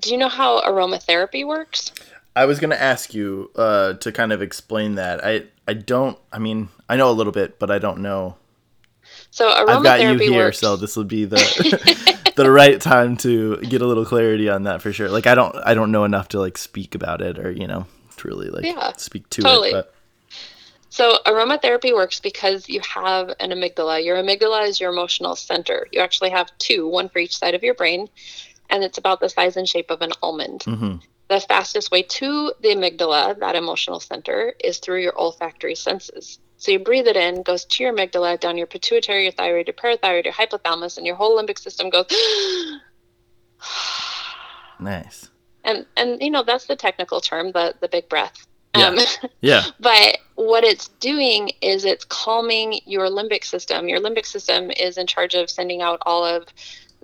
do 0.00 0.10
you 0.10 0.16
know 0.18 0.28
how 0.28 0.60
aromatherapy 0.62 1.46
works? 1.46 1.92
I 2.36 2.46
was 2.46 2.58
gonna 2.58 2.74
ask 2.74 3.14
you 3.14 3.50
uh, 3.56 3.94
to 3.94 4.12
kind 4.12 4.32
of 4.32 4.42
explain 4.42 4.96
that. 4.96 5.24
I 5.24 5.44
I 5.68 5.74
don't. 5.74 6.18
I 6.32 6.38
mean, 6.38 6.68
I 6.88 6.96
know 6.96 7.10
a 7.10 7.12
little 7.12 7.32
bit, 7.32 7.58
but 7.58 7.70
I 7.70 7.78
don't 7.78 7.98
know. 8.00 8.36
So 9.30 9.50
aromatherapy 9.50 9.68
I've 9.68 9.82
got 9.82 10.00
you 10.02 10.18
here, 10.18 10.44
works. 10.46 10.58
so 10.58 10.76
this 10.76 10.96
would 10.96 11.08
be 11.08 11.24
the 11.24 11.38
the 12.36 12.50
right 12.50 12.80
time 12.80 13.16
to 13.18 13.56
get 13.58 13.82
a 13.82 13.86
little 13.86 14.04
clarity 14.04 14.48
on 14.48 14.64
that 14.64 14.82
for 14.82 14.92
sure. 14.92 15.08
Like 15.08 15.26
I 15.26 15.34
don't 15.34 15.54
I 15.64 15.74
don't 15.74 15.92
know 15.92 16.04
enough 16.04 16.28
to 16.28 16.40
like 16.40 16.58
speak 16.58 16.94
about 16.94 17.20
it 17.20 17.38
or 17.38 17.50
you 17.50 17.66
know 17.66 17.86
truly 18.16 18.48
like 18.48 18.64
Yeah, 18.64 18.92
speak 18.96 19.28
to 19.30 19.42
totally. 19.42 19.70
it. 19.70 19.72
But 19.72 19.94
So 20.88 21.18
aromatherapy 21.26 21.92
works 21.94 22.20
because 22.20 22.68
you 22.68 22.80
have 22.80 23.30
an 23.40 23.50
amygdala. 23.50 24.04
Your 24.04 24.16
amygdala 24.16 24.66
is 24.68 24.80
your 24.80 24.90
emotional 24.92 25.36
center. 25.36 25.86
You 25.92 26.00
actually 26.00 26.30
have 26.30 26.50
two, 26.58 26.88
one 26.88 27.08
for 27.08 27.18
each 27.18 27.36
side 27.36 27.54
of 27.54 27.62
your 27.62 27.74
brain, 27.74 28.08
and 28.74 28.84
it's 28.84 28.98
about 28.98 29.20
the 29.20 29.28
size 29.28 29.56
and 29.56 29.68
shape 29.68 29.90
of 29.90 30.02
an 30.02 30.12
almond. 30.22 30.62
hmm 30.64 30.96
the 31.28 31.40
fastest 31.40 31.90
way 31.90 32.02
to 32.02 32.52
the 32.60 32.68
amygdala, 32.68 33.38
that 33.38 33.56
emotional 33.56 34.00
center, 34.00 34.54
is 34.62 34.78
through 34.78 35.00
your 35.00 35.18
olfactory 35.18 35.74
senses. 35.74 36.38
So 36.58 36.72
you 36.72 36.78
breathe 36.78 37.06
it 37.06 37.16
in, 37.16 37.42
goes 37.42 37.64
to 37.64 37.82
your 37.82 37.92
amygdala, 37.92 38.38
down 38.40 38.56
your 38.56 38.66
pituitary, 38.66 39.24
your 39.24 39.32
thyroid, 39.32 39.66
your 39.66 39.74
parathyroid, 39.74 40.24
your 40.24 40.34
hypothalamus, 40.34 40.96
and 40.96 41.06
your 41.06 41.16
whole 41.16 41.40
limbic 41.40 41.58
system 41.58 41.90
goes. 41.90 42.06
nice. 44.80 45.30
And 45.64 45.86
and 45.96 46.20
you 46.20 46.30
know 46.30 46.42
that's 46.42 46.66
the 46.66 46.76
technical 46.76 47.20
term, 47.20 47.52
the 47.52 47.74
the 47.80 47.88
big 47.88 48.08
breath. 48.08 48.46
Yeah. 48.76 48.88
Um, 48.88 48.98
Yeah. 49.40 49.64
but 49.80 50.18
what 50.34 50.64
it's 50.64 50.88
doing 51.00 51.50
is 51.62 51.84
it's 51.84 52.04
calming 52.04 52.80
your 52.86 53.08
limbic 53.08 53.44
system. 53.44 53.88
Your 53.88 54.00
limbic 54.00 54.26
system 54.26 54.70
is 54.70 54.98
in 54.98 55.06
charge 55.06 55.34
of 55.34 55.48
sending 55.48 55.80
out 55.80 56.00
all 56.04 56.24
of 56.24 56.46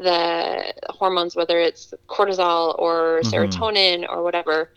the 0.03 0.73
hormones, 0.89 1.37
whether 1.37 1.61
it's 1.61 1.93
cortisol 2.09 2.75
or 2.79 3.21
Mhm. 3.23 3.31
serotonin 3.31 4.09
or 4.09 4.23
whatever. 4.23 4.71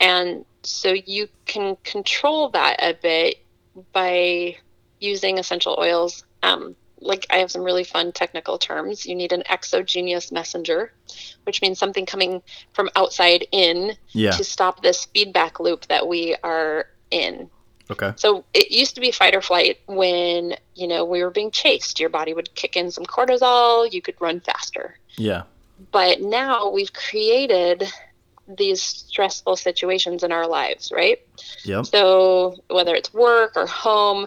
And 0.00 0.44
so 0.62 0.92
you 0.92 1.28
can 1.46 1.76
control 1.84 2.50
that 2.50 2.76
a 2.80 2.94
bit 2.94 3.36
by 3.92 4.56
using 5.00 5.38
essential 5.38 5.76
oils. 5.78 6.24
Um, 6.42 6.76
like 7.00 7.26
I 7.30 7.38
have 7.38 7.50
some 7.50 7.62
really 7.62 7.84
fun 7.84 8.12
technical 8.12 8.58
terms. 8.58 9.04
You 9.04 9.16
need 9.16 9.32
an 9.32 9.42
exogenous 9.50 10.30
messenger, 10.30 10.92
which 11.44 11.60
means 11.60 11.78
something 11.78 12.06
coming 12.06 12.42
from 12.72 12.90
outside 12.94 13.46
in 13.50 13.96
Yeah. 14.12 14.30
to 14.32 14.44
stop 14.44 14.82
this 14.82 15.06
feedback 15.06 15.58
loop 15.58 15.86
that 15.86 16.06
we 16.06 16.36
are 16.44 16.86
in. 17.10 17.50
Okay. 17.92 18.12
So 18.16 18.44
it 18.52 18.70
used 18.70 18.94
to 18.96 19.00
be 19.00 19.10
fight 19.10 19.34
or 19.34 19.40
flight 19.40 19.80
when, 19.86 20.56
you 20.74 20.88
know, 20.88 21.04
we 21.04 21.22
were 21.22 21.30
being 21.30 21.50
chased. 21.50 22.00
Your 22.00 22.08
body 22.08 22.34
would 22.34 22.54
kick 22.54 22.76
in 22.76 22.90
some 22.90 23.04
cortisol, 23.04 23.90
you 23.92 24.02
could 24.02 24.20
run 24.20 24.40
faster. 24.40 24.98
Yeah. 25.16 25.42
But 25.90 26.20
now 26.20 26.70
we've 26.70 26.92
created 26.92 27.84
these 28.48 28.82
stressful 28.82 29.56
situations 29.56 30.22
in 30.22 30.32
our 30.32 30.46
lives, 30.46 30.92
right? 30.94 31.20
Yep. 31.64 31.86
So 31.86 32.56
whether 32.68 32.94
it's 32.94 33.12
work 33.12 33.52
or 33.56 33.66
home, 33.66 34.26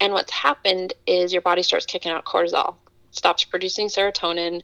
and 0.00 0.12
what's 0.12 0.32
happened 0.32 0.94
is 1.06 1.32
your 1.32 1.42
body 1.42 1.62
starts 1.62 1.86
kicking 1.86 2.12
out 2.12 2.24
cortisol, 2.24 2.76
stops 3.10 3.44
producing 3.44 3.88
serotonin. 3.88 4.62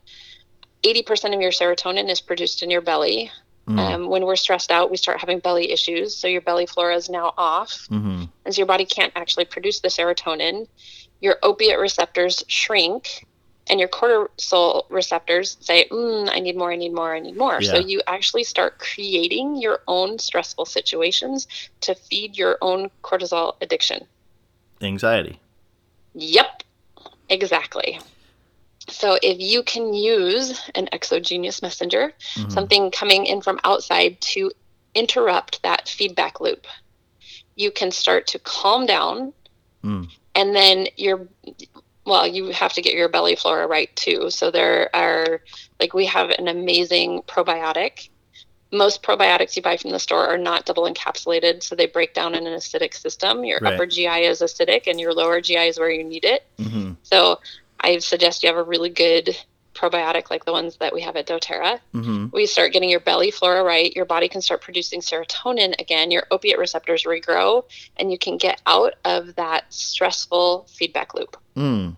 80% 0.83 1.35
of 1.35 1.41
your 1.41 1.51
serotonin 1.51 2.09
is 2.09 2.21
produced 2.21 2.63
in 2.63 2.71
your 2.71 2.81
belly. 2.81 3.31
Mm. 3.69 3.79
Um, 3.79 4.09
when 4.09 4.25
we're 4.25 4.37
stressed 4.37 4.71
out, 4.71 4.91
we 4.91 4.97
start 4.97 5.21
having 5.21 5.41
belly 5.41 5.71
issues. 5.71 6.17
So 6.17 6.27
your 6.27 6.41
belly 6.41 6.67
flora 6.67 6.97
is 6.97 7.11
now 7.11 7.35
off. 7.37 7.87
hmm 7.89 8.25
And 8.45 8.55
so 8.55 8.61
your 8.61 8.67
body 8.67 8.87
can't 8.87 9.13
actually 9.15 9.45
produce 9.45 9.81
the 9.81 9.89
serotonin. 9.89 10.67
Your 11.21 11.37
opiate 11.43 11.79
receptors 11.79 12.45
shrink, 12.49 13.27
and 13.69 13.79
your 13.79 13.89
cortisol 13.89 14.85
receptors 14.89 15.59
say, 15.61 15.87
mm, 15.91 16.29
I 16.31 16.39
need 16.41 16.57
more, 16.57 16.73
I 16.73 16.77
need 16.77 16.95
more, 16.95 17.15
I 17.15 17.21
need 17.21 17.37
more. 17.37 17.61
So 17.61 17.79
you 17.79 18.01
actually 18.07 18.45
start 18.45 18.79
creating 18.79 19.61
your 19.61 19.81
own 19.87 20.19
stressful 20.19 20.65
situations 20.65 21.47
to 21.83 21.95
feed 21.95 22.39
your 22.39 22.57
own 22.63 22.91
cortisol 23.03 23.57
addiction. 23.61 24.07
Anxiety. 24.81 25.41
Yep, 26.15 26.63
exactly. 27.29 27.99
So 28.91 29.19
if 29.23 29.39
you 29.39 29.63
can 29.63 29.95
use 29.95 30.61
an 30.75 30.89
exogenous 30.93 31.63
messenger, 31.63 32.13
Mhm. 32.37 32.53
something 32.53 32.91
coming 32.91 33.27
in 33.27 33.41
from 33.41 33.61
outside 33.65 34.21
to 34.33 34.51
interrupt 34.95 35.63
that 35.63 35.89
feedback 35.89 36.41
loop, 36.41 36.67
you 37.57 37.71
can 37.71 37.91
start 37.91 38.27
to 38.29 38.39
calm 38.39 38.87
down. 38.87 39.33
Mm. 39.85 40.09
And 40.35 40.55
then 40.57 40.89
your, 40.97 41.29
well, 42.05 42.27
you 42.27 42.47
have 42.47 42.73
to 42.75 42.83
get 42.83 42.95
your 42.95 43.09
belly 43.09 43.37
flora 43.37 43.67
right 43.67 43.95
too. 43.97 44.31
So 44.31 44.51
there 44.51 44.95
are, 44.95 45.43
like, 45.81 45.95
we 45.95 46.07
have 46.07 46.31
an 46.31 46.49
amazing 46.49 47.23
probiotic. 47.23 48.09
Most 48.71 49.03
probiotics 49.03 49.57
you 49.57 49.63
buy 49.63 49.77
from 49.77 49.91
the 49.91 49.99
store 49.99 50.27
are 50.27 50.39
not 50.39 50.67
double 50.67 50.85
encapsulated, 50.85 51.63
so 51.63 51.75
they 51.75 51.87
break 51.87 52.15
down 52.15 52.35
in 52.35 52.47
an 52.47 52.53
acidic 52.53 52.95
system. 52.95 53.45
Your 53.45 53.59
Right. 53.61 53.75
upper 53.75 53.87
GI 53.87 54.21
is 54.21 54.41
acidic, 54.41 54.87
and 54.87 55.01
your 55.01 55.15
lower 55.15 55.41
GI 55.41 55.69
is 55.69 55.79
where 55.79 55.91
you 55.91 56.05
need 56.05 56.25
it. 56.25 56.45
Mhm. 56.59 56.97
So 57.03 57.41
I 57.89 57.99
suggest 57.99 58.43
you 58.43 58.49
have 58.49 58.57
a 58.59 58.63
really 58.63 58.91
good 58.91 59.35
probiotic 59.75 60.29
like 60.29 60.45
the 60.45 60.53
ones 60.53 60.77
that 60.79 60.93
we 60.93 61.01
have 61.03 61.17
at 61.17 61.27
doTERRA. 61.27 61.79
Mhm. 61.95 62.33
We 62.33 62.47
start 62.47 62.73
getting 62.73 62.91
your 62.91 63.01
belly 63.01 63.31
flora 63.31 63.63
right, 63.63 63.95
your 63.95 64.05
body 64.05 64.29
can 64.29 64.43
start 64.43 64.61
producing 64.61 65.01
serotonin 65.01 65.81
again, 65.81 66.11
your 66.11 66.27
opiate 66.31 66.59
receptors 66.59 67.05
regrow, 67.05 67.65
and 67.97 68.11
you 68.13 68.19
can 68.19 68.37
get 68.39 68.61
out 68.67 68.95
of 69.05 69.37
that 69.37 69.73
stressful 69.73 70.67
feedback 70.69 71.15
loop. 71.15 71.37
Mm. 71.57 71.95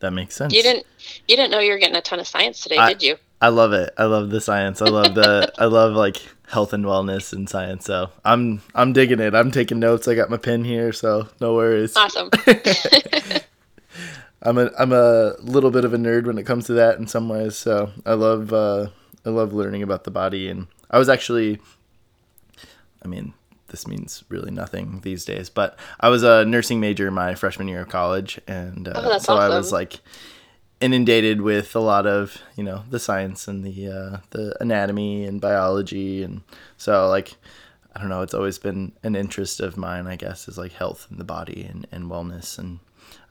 That 0.00 0.12
makes 0.12 0.36
sense. 0.36 0.52
You 0.52 0.62
didn't 0.62 0.86
you 1.26 1.36
didn't 1.36 1.50
know 1.50 1.60
you 1.60 1.72
were 1.72 1.78
getting 1.78 1.96
a 1.96 2.02
ton 2.02 2.20
of 2.20 2.26
science 2.28 2.60
today, 2.60 2.76
I- 2.76 2.92
did 2.92 3.02
you? 3.02 3.16
I 3.40 3.48
love 3.48 3.72
it. 3.72 3.92
I 3.98 4.04
love 4.04 4.30
the 4.30 4.40
science. 4.40 4.80
I 4.82 4.86
love 4.88 5.14
the 5.16 5.52
I 5.58 5.64
love 5.64 5.94
like 5.94 6.18
health 6.48 6.72
and 6.72 6.84
wellness 6.84 7.32
and 7.32 7.48
science. 7.48 7.86
So 7.86 8.10
I'm 8.24 8.62
I'm 8.74 8.92
digging 8.92 9.18
it. 9.18 9.34
I'm 9.34 9.50
taking 9.50 9.80
notes. 9.80 10.06
I 10.06 10.14
got 10.14 10.30
my 10.30 10.36
pen 10.36 10.62
here, 10.64 10.92
so 10.92 11.28
no 11.40 11.54
worries. 11.54 11.96
Awesome. 11.96 12.30
I'm 14.42 14.58
a 14.58 14.70
I'm 14.78 14.92
a 14.92 15.34
little 15.40 15.70
bit 15.70 15.84
of 15.84 15.94
a 15.94 15.96
nerd 15.96 16.26
when 16.26 16.38
it 16.38 16.44
comes 16.44 16.66
to 16.66 16.72
that 16.74 16.98
in 16.98 17.06
some 17.06 17.28
ways. 17.28 17.56
So 17.56 17.92
I 18.04 18.14
love 18.14 18.52
uh, 18.52 18.88
I 19.24 19.30
love 19.30 19.52
learning 19.52 19.82
about 19.82 20.04
the 20.04 20.10
body, 20.10 20.48
and 20.48 20.66
I 20.90 20.98
was 20.98 21.08
actually, 21.08 21.60
I 23.02 23.08
mean, 23.08 23.34
this 23.68 23.86
means 23.86 24.24
really 24.28 24.50
nothing 24.50 25.00
these 25.02 25.24
days, 25.24 25.48
but 25.48 25.78
I 26.00 26.08
was 26.08 26.22
a 26.24 26.44
nursing 26.44 26.80
major 26.80 27.10
my 27.10 27.34
freshman 27.34 27.68
year 27.68 27.82
of 27.82 27.88
college, 27.88 28.40
and 28.48 28.88
uh, 28.88 28.92
Oh, 28.96 29.18
so 29.18 29.36
I 29.36 29.48
was 29.48 29.70
like 29.72 30.00
inundated 30.80 31.40
with 31.40 31.76
a 31.76 31.80
lot 31.80 32.06
of 32.06 32.38
you 32.56 32.64
know 32.64 32.82
the 32.90 32.98
science 32.98 33.46
and 33.46 33.64
the 33.64 33.86
uh, 33.88 34.16
the 34.30 34.56
anatomy 34.60 35.24
and 35.24 35.40
biology, 35.40 36.22
and 36.22 36.42
so 36.76 37.08
like. 37.08 37.36
I 37.94 38.00
don't 38.00 38.08
know. 38.08 38.22
It's 38.22 38.32
always 38.32 38.58
been 38.58 38.92
an 39.02 39.14
interest 39.14 39.60
of 39.60 39.76
mine, 39.76 40.06
I 40.06 40.16
guess, 40.16 40.48
is 40.48 40.56
like 40.56 40.72
health 40.72 41.06
and 41.10 41.20
the 41.20 41.24
body 41.24 41.68
and, 41.70 41.86
and 41.92 42.10
wellness 42.10 42.58
and 42.58 42.78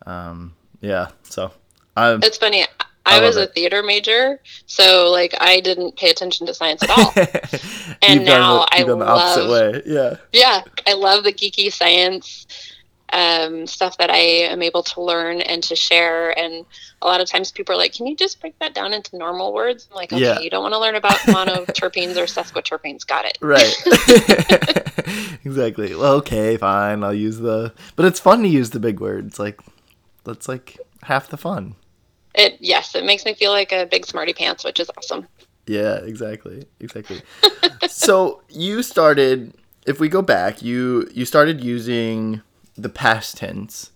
um, 0.06 0.54
yeah. 0.82 1.08
So 1.24 1.52
I'm 1.96 2.22
it's 2.24 2.38
funny. 2.38 2.64
I 3.04 3.18
I, 3.18 3.22
was 3.22 3.36
a 3.36 3.44
it. 3.44 3.56
theater 3.56 3.82
major, 3.82 4.40
so 4.68 5.10
like 5.10 5.34
I 5.40 5.60
didn't 5.60 5.96
pay 5.96 6.10
attention 6.12 6.46
to 6.48 6.54
science 6.54 6.84
at 6.84 6.90
all. 6.92 7.14
And 8.04 8.22
you've 8.22 8.28
now 8.30 8.66
done, 8.66 9.00
the- 9.00 9.06
I 9.06 9.06
the 9.06 9.06
opposite 9.06 9.50
way. 9.52 9.82
Yeah. 9.86 10.16
yeah, 10.34 10.62
I 10.88 10.94
love 10.94 11.24
the 11.24 11.32
geeky 11.32 11.72
science 11.72 12.48
um, 13.14 13.68
stuff 13.68 13.98
that 13.98 14.10
I 14.10 14.18
am 14.18 14.62
able 14.64 14.84
to 14.84 15.02
learn 15.02 15.42
and 15.42 15.62
to 15.64 15.76
share. 15.76 16.38
And 16.38 16.66
a 17.02 17.06
lot 17.08 17.22
of 17.22 17.28
times 17.30 17.52
people 17.52 17.76
are 17.76 17.78
like, 17.78 17.94
"Can 17.94 18.08
you 18.08 18.16
just 18.16 18.40
break 18.40 18.58
that 18.60 18.74
down 18.74 18.94
into 18.94 19.18
normal 19.18 19.54
words?" 19.54 19.88
I'm 19.92 19.96
like, 19.98 20.14
"Okay, 20.14 20.22
Yeah. 20.24 20.40
you 20.40 20.50
don't 20.50 20.64
want 20.64 20.74
to 20.74 20.80
learn 20.80 20.96
about 20.96 21.18
monoterpenes 21.28 22.18
or 22.18 22.26
sesquiterpenes. 22.26 23.06
Got 23.06 23.26
it." 23.26 23.38
Right. 23.42 23.76
exactly. 25.46 25.96
Well, 25.96 26.14
okay, 26.16 26.58
fine. 26.58 27.04
I'll 27.04 27.14
use 27.14 27.38
the. 27.38 27.74
But 27.96 28.06
it's 28.06 28.20
fun 28.20 28.42
to 28.44 28.48
use 28.48 28.70
the 28.72 28.80
big 28.80 29.00
words. 29.00 29.38
Like 29.40 29.60
that's 30.24 30.48
like 30.48 30.78
half 31.04 31.30
the 31.30 31.38
fun. 31.38 31.76
It 32.34 32.58
yes, 32.60 32.96
it 32.96 33.04
makes 33.06 33.26
me 33.26 33.34
feel 33.34 33.52
like 33.52 33.72
a 33.72 33.86
big 33.86 34.06
smarty 34.06 34.34
pants, 34.34 34.64
which 34.64 34.80
is 34.80 34.90
awesome. 34.98 35.28
Yeah, 35.68 35.96
exactly. 35.98 36.66
Exactly. 36.80 37.22
so 37.88 38.42
you 38.50 38.84
started 38.84 39.54
if 39.86 40.00
we 40.00 40.10
go 40.10 40.22
back, 40.22 40.62
you 40.62 41.10
you 41.14 41.26
started 41.26 41.64
using 41.64 42.42
the 42.76 42.90
PastTense. 42.90 43.90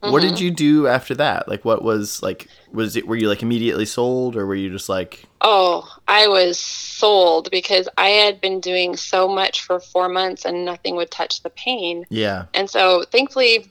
What 0.00 0.22
Mm-hmm. 0.22 0.28
did 0.28 0.40
you 0.40 0.50
do 0.52 0.86
after 0.86 1.12
that? 1.16 1.48
Like 1.48 1.64
what 1.64 1.82
was 1.82 2.22
like 2.22 2.48
was 2.72 2.94
it 2.94 3.06
were 3.08 3.16
you 3.16 3.28
like 3.28 3.42
immediately 3.42 3.84
sold 3.86 4.36
or 4.36 4.46
were 4.46 4.54
you 4.54 4.70
just 4.70 4.88
like 4.88 5.24
Oh, 5.40 5.88
I 6.06 6.28
was 6.28 6.58
sold 6.58 7.50
because 7.50 7.88
I 7.98 8.10
had 8.10 8.40
been 8.40 8.60
doing 8.60 8.96
so 8.96 9.26
much 9.28 9.62
for 9.62 9.80
four 9.80 10.08
months 10.08 10.44
and 10.44 10.64
nothing 10.64 10.94
would 10.96 11.10
touch 11.10 11.42
the 11.42 11.50
pain. 11.50 12.04
yeah. 12.10 12.44
And 12.54 12.70
so 12.70 13.04
thankfully, 13.10 13.66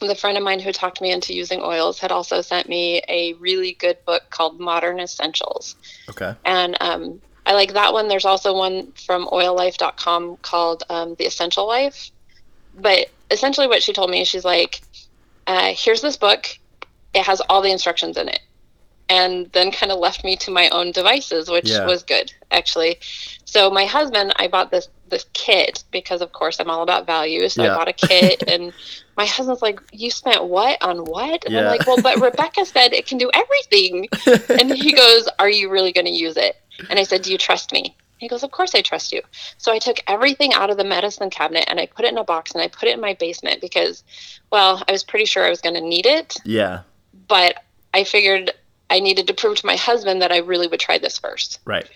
the 0.00 0.14
friend 0.14 0.36
of 0.36 0.44
mine 0.44 0.60
who 0.60 0.72
talked 0.72 1.00
me 1.00 1.10
into 1.10 1.34
using 1.34 1.60
oils 1.62 1.98
had 1.98 2.12
also 2.12 2.40
sent 2.42 2.68
me 2.68 3.02
a 3.08 3.32
really 3.34 3.72
good 3.72 3.96
book 4.06 4.22
called 4.30 4.60
Modern 4.60 5.00
Essentials. 5.00 5.74
Okay. 6.10 6.34
And 6.44 6.76
um, 6.80 7.20
I 7.46 7.54
like 7.54 7.72
that 7.72 7.92
one. 7.92 8.08
There's 8.08 8.24
also 8.24 8.54
one 8.54 8.92
from 8.92 9.26
oillife.com 9.28 10.38
called 10.42 10.82
um, 10.90 11.14
The 11.18 11.26
Essential 11.26 11.66
Life. 11.66 12.10
But 12.78 13.08
essentially, 13.30 13.66
what 13.68 13.82
she 13.82 13.92
told 13.92 14.10
me 14.10 14.24
she's 14.24 14.44
like, 14.44 14.82
uh, 15.46 15.72
here's 15.74 16.02
this 16.02 16.16
book, 16.16 16.46
it 17.14 17.24
has 17.24 17.40
all 17.48 17.62
the 17.62 17.70
instructions 17.70 18.16
in 18.16 18.28
it. 18.28 18.40
And 19.08 19.50
then 19.52 19.70
kind 19.70 19.92
of 19.92 19.98
left 20.00 20.24
me 20.24 20.36
to 20.38 20.50
my 20.50 20.68
own 20.70 20.90
devices, 20.90 21.48
which 21.48 21.70
Yeah. 21.70 21.86
was 21.86 22.02
good, 22.02 22.32
actually. 22.50 22.98
So, 23.44 23.70
my 23.70 23.86
husband, 23.86 24.32
I 24.36 24.48
bought 24.48 24.72
this 24.72 24.88
this 25.08 25.26
kit 25.32 25.84
because, 25.90 26.20
of 26.20 26.32
course, 26.32 26.58
I'm 26.60 26.70
all 26.70 26.82
about 26.82 27.06
value. 27.06 27.48
So, 27.48 27.62
Yeah. 27.62 27.72
I 27.72 27.76
bought 27.76 27.88
a 27.88 27.92
kit, 27.92 28.42
and 28.48 28.72
my 29.16 29.24
husband's 29.26 29.62
like, 29.62 29.80
You 29.92 30.10
spent 30.10 30.44
what 30.44 30.82
on 30.82 30.98
what? 31.04 31.44
And 31.46 31.56
I'm 31.56 31.66
like, 31.66 31.86
Well, 31.86 32.00
but 32.02 32.20
Rebecca 32.20 32.64
said 32.66 32.92
it 32.92 33.06
can 33.06 33.18
do 33.18 33.30
everything 33.34 34.08
and 34.60 34.72
he 34.74 34.92
goes, 34.92 35.28
Are 35.38 35.50
you 35.50 35.70
really 35.70 35.92
going 35.92 36.06
to 36.06 36.10
use 36.12 36.36
it? 36.36 36.56
And 36.90 36.98
I 36.98 37.02
said, 37.04 37.22
Do 37.22 37.32
you 37.32 37.38
trust 37.38 37.72
me? 37.72 37.96
He 38.18 38.28
goes, 38.28 38.42
Of 38.42 38.50
course 38.50 38.74
I 38.74 38.82
trust 38.82 39.12
you. 39.12 39.22
So 39.58 39.72
I 39.72 39.78
took 39.78 39.98
everything 40.08 40.52
out 40.54 40.70
of 40.70 40.76
the 40.76 40.84
medicine 40.84 41.30
cabinet 41.30 41.64
and 41.68 41.78
I 41.78 41.86
put 41.86 42.04
it 42.04 42.12
in 42.12 42.18
a 42.18 42.24
box 42.24 42.52
and 42.52 42.62
I 42.62 42.68
put 42.68 42.88
it 42.88 42.94
in 42.94 43.00
my 43.00 43.14
basement 43.14 43.60
because, 43.60 44.04
well, 44.50 44.82
I 44.88 44.92
was 44.92 45.04
pretty 45.04 45.24
sure 45.26 45.44
I 45.44 45.50
was 45.50 45.60
going 45.60 45.74
to 45.74 45.80
need 45.80 46.06
it, 46.06 46.36
Yeah. 46.44 46.80
but 47.28 47.62
I 47.94 48.04
figured 48.04 48.52
I 48.88 49.00
needed 49.00 49.26
to 49.26 49.34
prove 49.34 49.56
to 49.58 49.66
my 49.66 49.76
husband 49.76 50.22
that 50.22 50.32
I 50.32 50.38
really 50.38 50.66
would 50.68 50.80
try 50.80 50.98
this 50.98 51.18
first. 51.18 51.60
Right. 51.64 51.86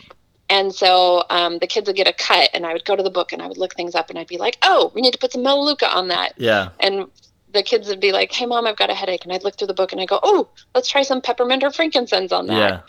And 0.50 0.74
so 0.74 1.22
um, 1.30 1.58
the 1.60 1.66
kids 1.68 1.86
would 1.86 1.94
get 1.94 2.08
a 2.08 2.12
cut, 2.12 2.50
and 2.52 2.66
I 2.66 2.72
would 2.72 2.84
go 2.84 2.96
to 2.96 3.02
the 3.04 3.10
book 3.10 3.32
and 3.32 3.40
I 3.40 3.46
would 3.46 3.56
look 3.56 3.74
things 3.76 3.94
up, 3.94 4.10
and 4.10 4.18
I'd 4.18 4.26
be 4.26 4.36
like, 4.36 4.58
"Oh, 4.62 4.90
we 4.94 5.00
need 5.00 5.12
to 5.12 5.18
put 5.18 5.32
some 5.32 5.44
Melaleuca 5.44 5.88
on 5.88 6.08
that." 6.08 6.34
Yeah. 6.36 6.70
And 6.80 7.06
the 7.52 7.62
kids 7.62 7.86
would 7.88 8.00
be 8.00 8.10
like, 8.10 8.32
"Hey, 8.32 8.46
mom, 8.46 8.66
I've 8.66 8.76
got 8.76 8.90
a 8.90 8.94
headache," 8.94 9.22
and 9.22 9.32
I'd 9.32 9.44
look 9.44 9.56
through 9.56 9.68
the 9.68 9.74
book 9.74 9.92
and 9.92 10.00
I 10.00 10.06
go, 10.06 10.18
"Oh, 10.24 10.48
let's 10.74 10.88
try 10.88 11.02
some 11.02 11.20
peppermint 11.20 11.62
or 11.62 11.70
frankincense 11.70 12.32
on 12.32 12.48
that." 12.48 12.56
Yeah. 12.56 12.80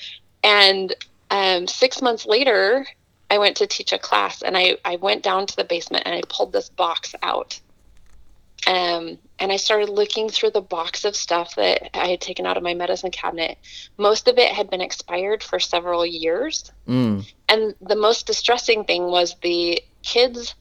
And 0.43 0.95
um, 1.29 1.67
six 1.67 2.01
months 2.01 2.25
later, 2.25 2.87
I 3.29 3.37
went 3.37 3.57
to 3.57 3.67
teach 3.67 3.93
a 3.93 3.99
class, 3.99 4.41
and 4.41 4.57
I 4.57 4.77
I 4.83 4.95
went 4.95 5.21
down 5.21 5.45
to 5.45 5.55
the 5.55 5.63
basement 5.63 6.03
and 6.07 6.15
I 6.15 6.21
pulled 6.27 6.53
this 6.53 6.69
box 6.69 7.13
out. 7.21 7.59
Um, 8.65 9.19
and 9.41 9.51
I 9.51 9.57
started 9.57 9.89
looking 9.89 10.29
through 10.29 10.51
the 10.51 10.61
box 10.61 11.03
of 11.03 11.15
stuff 11.15 11.55
that 11.55 11.89
I 11.97 12.07
had 12.07 12.21
taken 12.21 12.45
out 12.45 12.55
of 12.57 12.63
my 12.63 12.73
medicine 12.73 13.11
cabinet. 13.11 13.57
Most 13.97 14.27
of 14.27 14.37
it 14.37 14.51
had 14.51 14.69
been 14.69 14.81
expired 14.81 15.41
for 15.43 15.59
several 15.59 16.05
years. 16.05 16.71
Mm. 16.87 17.25
And 17.49 17.75
the 17.81 17.95
most 17.95 18.27
distressing 18.27 18.83
thing 18.85 19.05
was 19.07 19.35
the 19.41 19.81
kids' 20.03 20.55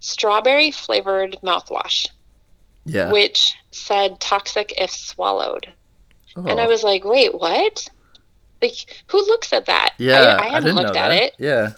strawberry 0.00 0.70
flavored 0.70 1.38
mouthwash, 1.42 2.08
Yeah. 2.84 3.10
which 3.10 3.54
said 3.70 4.20
toxic 4.20 4.74
if 4.80 4.90
swallowed. 4.90 5.72
And 6.36 6.60
I 6.60 6.66
Oh. 6.66 6.68
was 6.68 6.82
like, 6.84 7.02
wait, 7.04 7.34
what? 7.34 7.88
Like, 8.60 9.02
who 9.06 9.18
looks 9.26 9.52
at 9.54 9.66
that? 9.66 9.94
yeah, 9.98 10.36
I, 10.38 10.44
I 10.44 10.48
hadn't 10.48 10.64
didn't 10.64 10.76
looked 10.76 10.96
at 10.96 11.08
that. 11.08 11.22
it. 11.22 11.34
Yeah. 11.38 11.72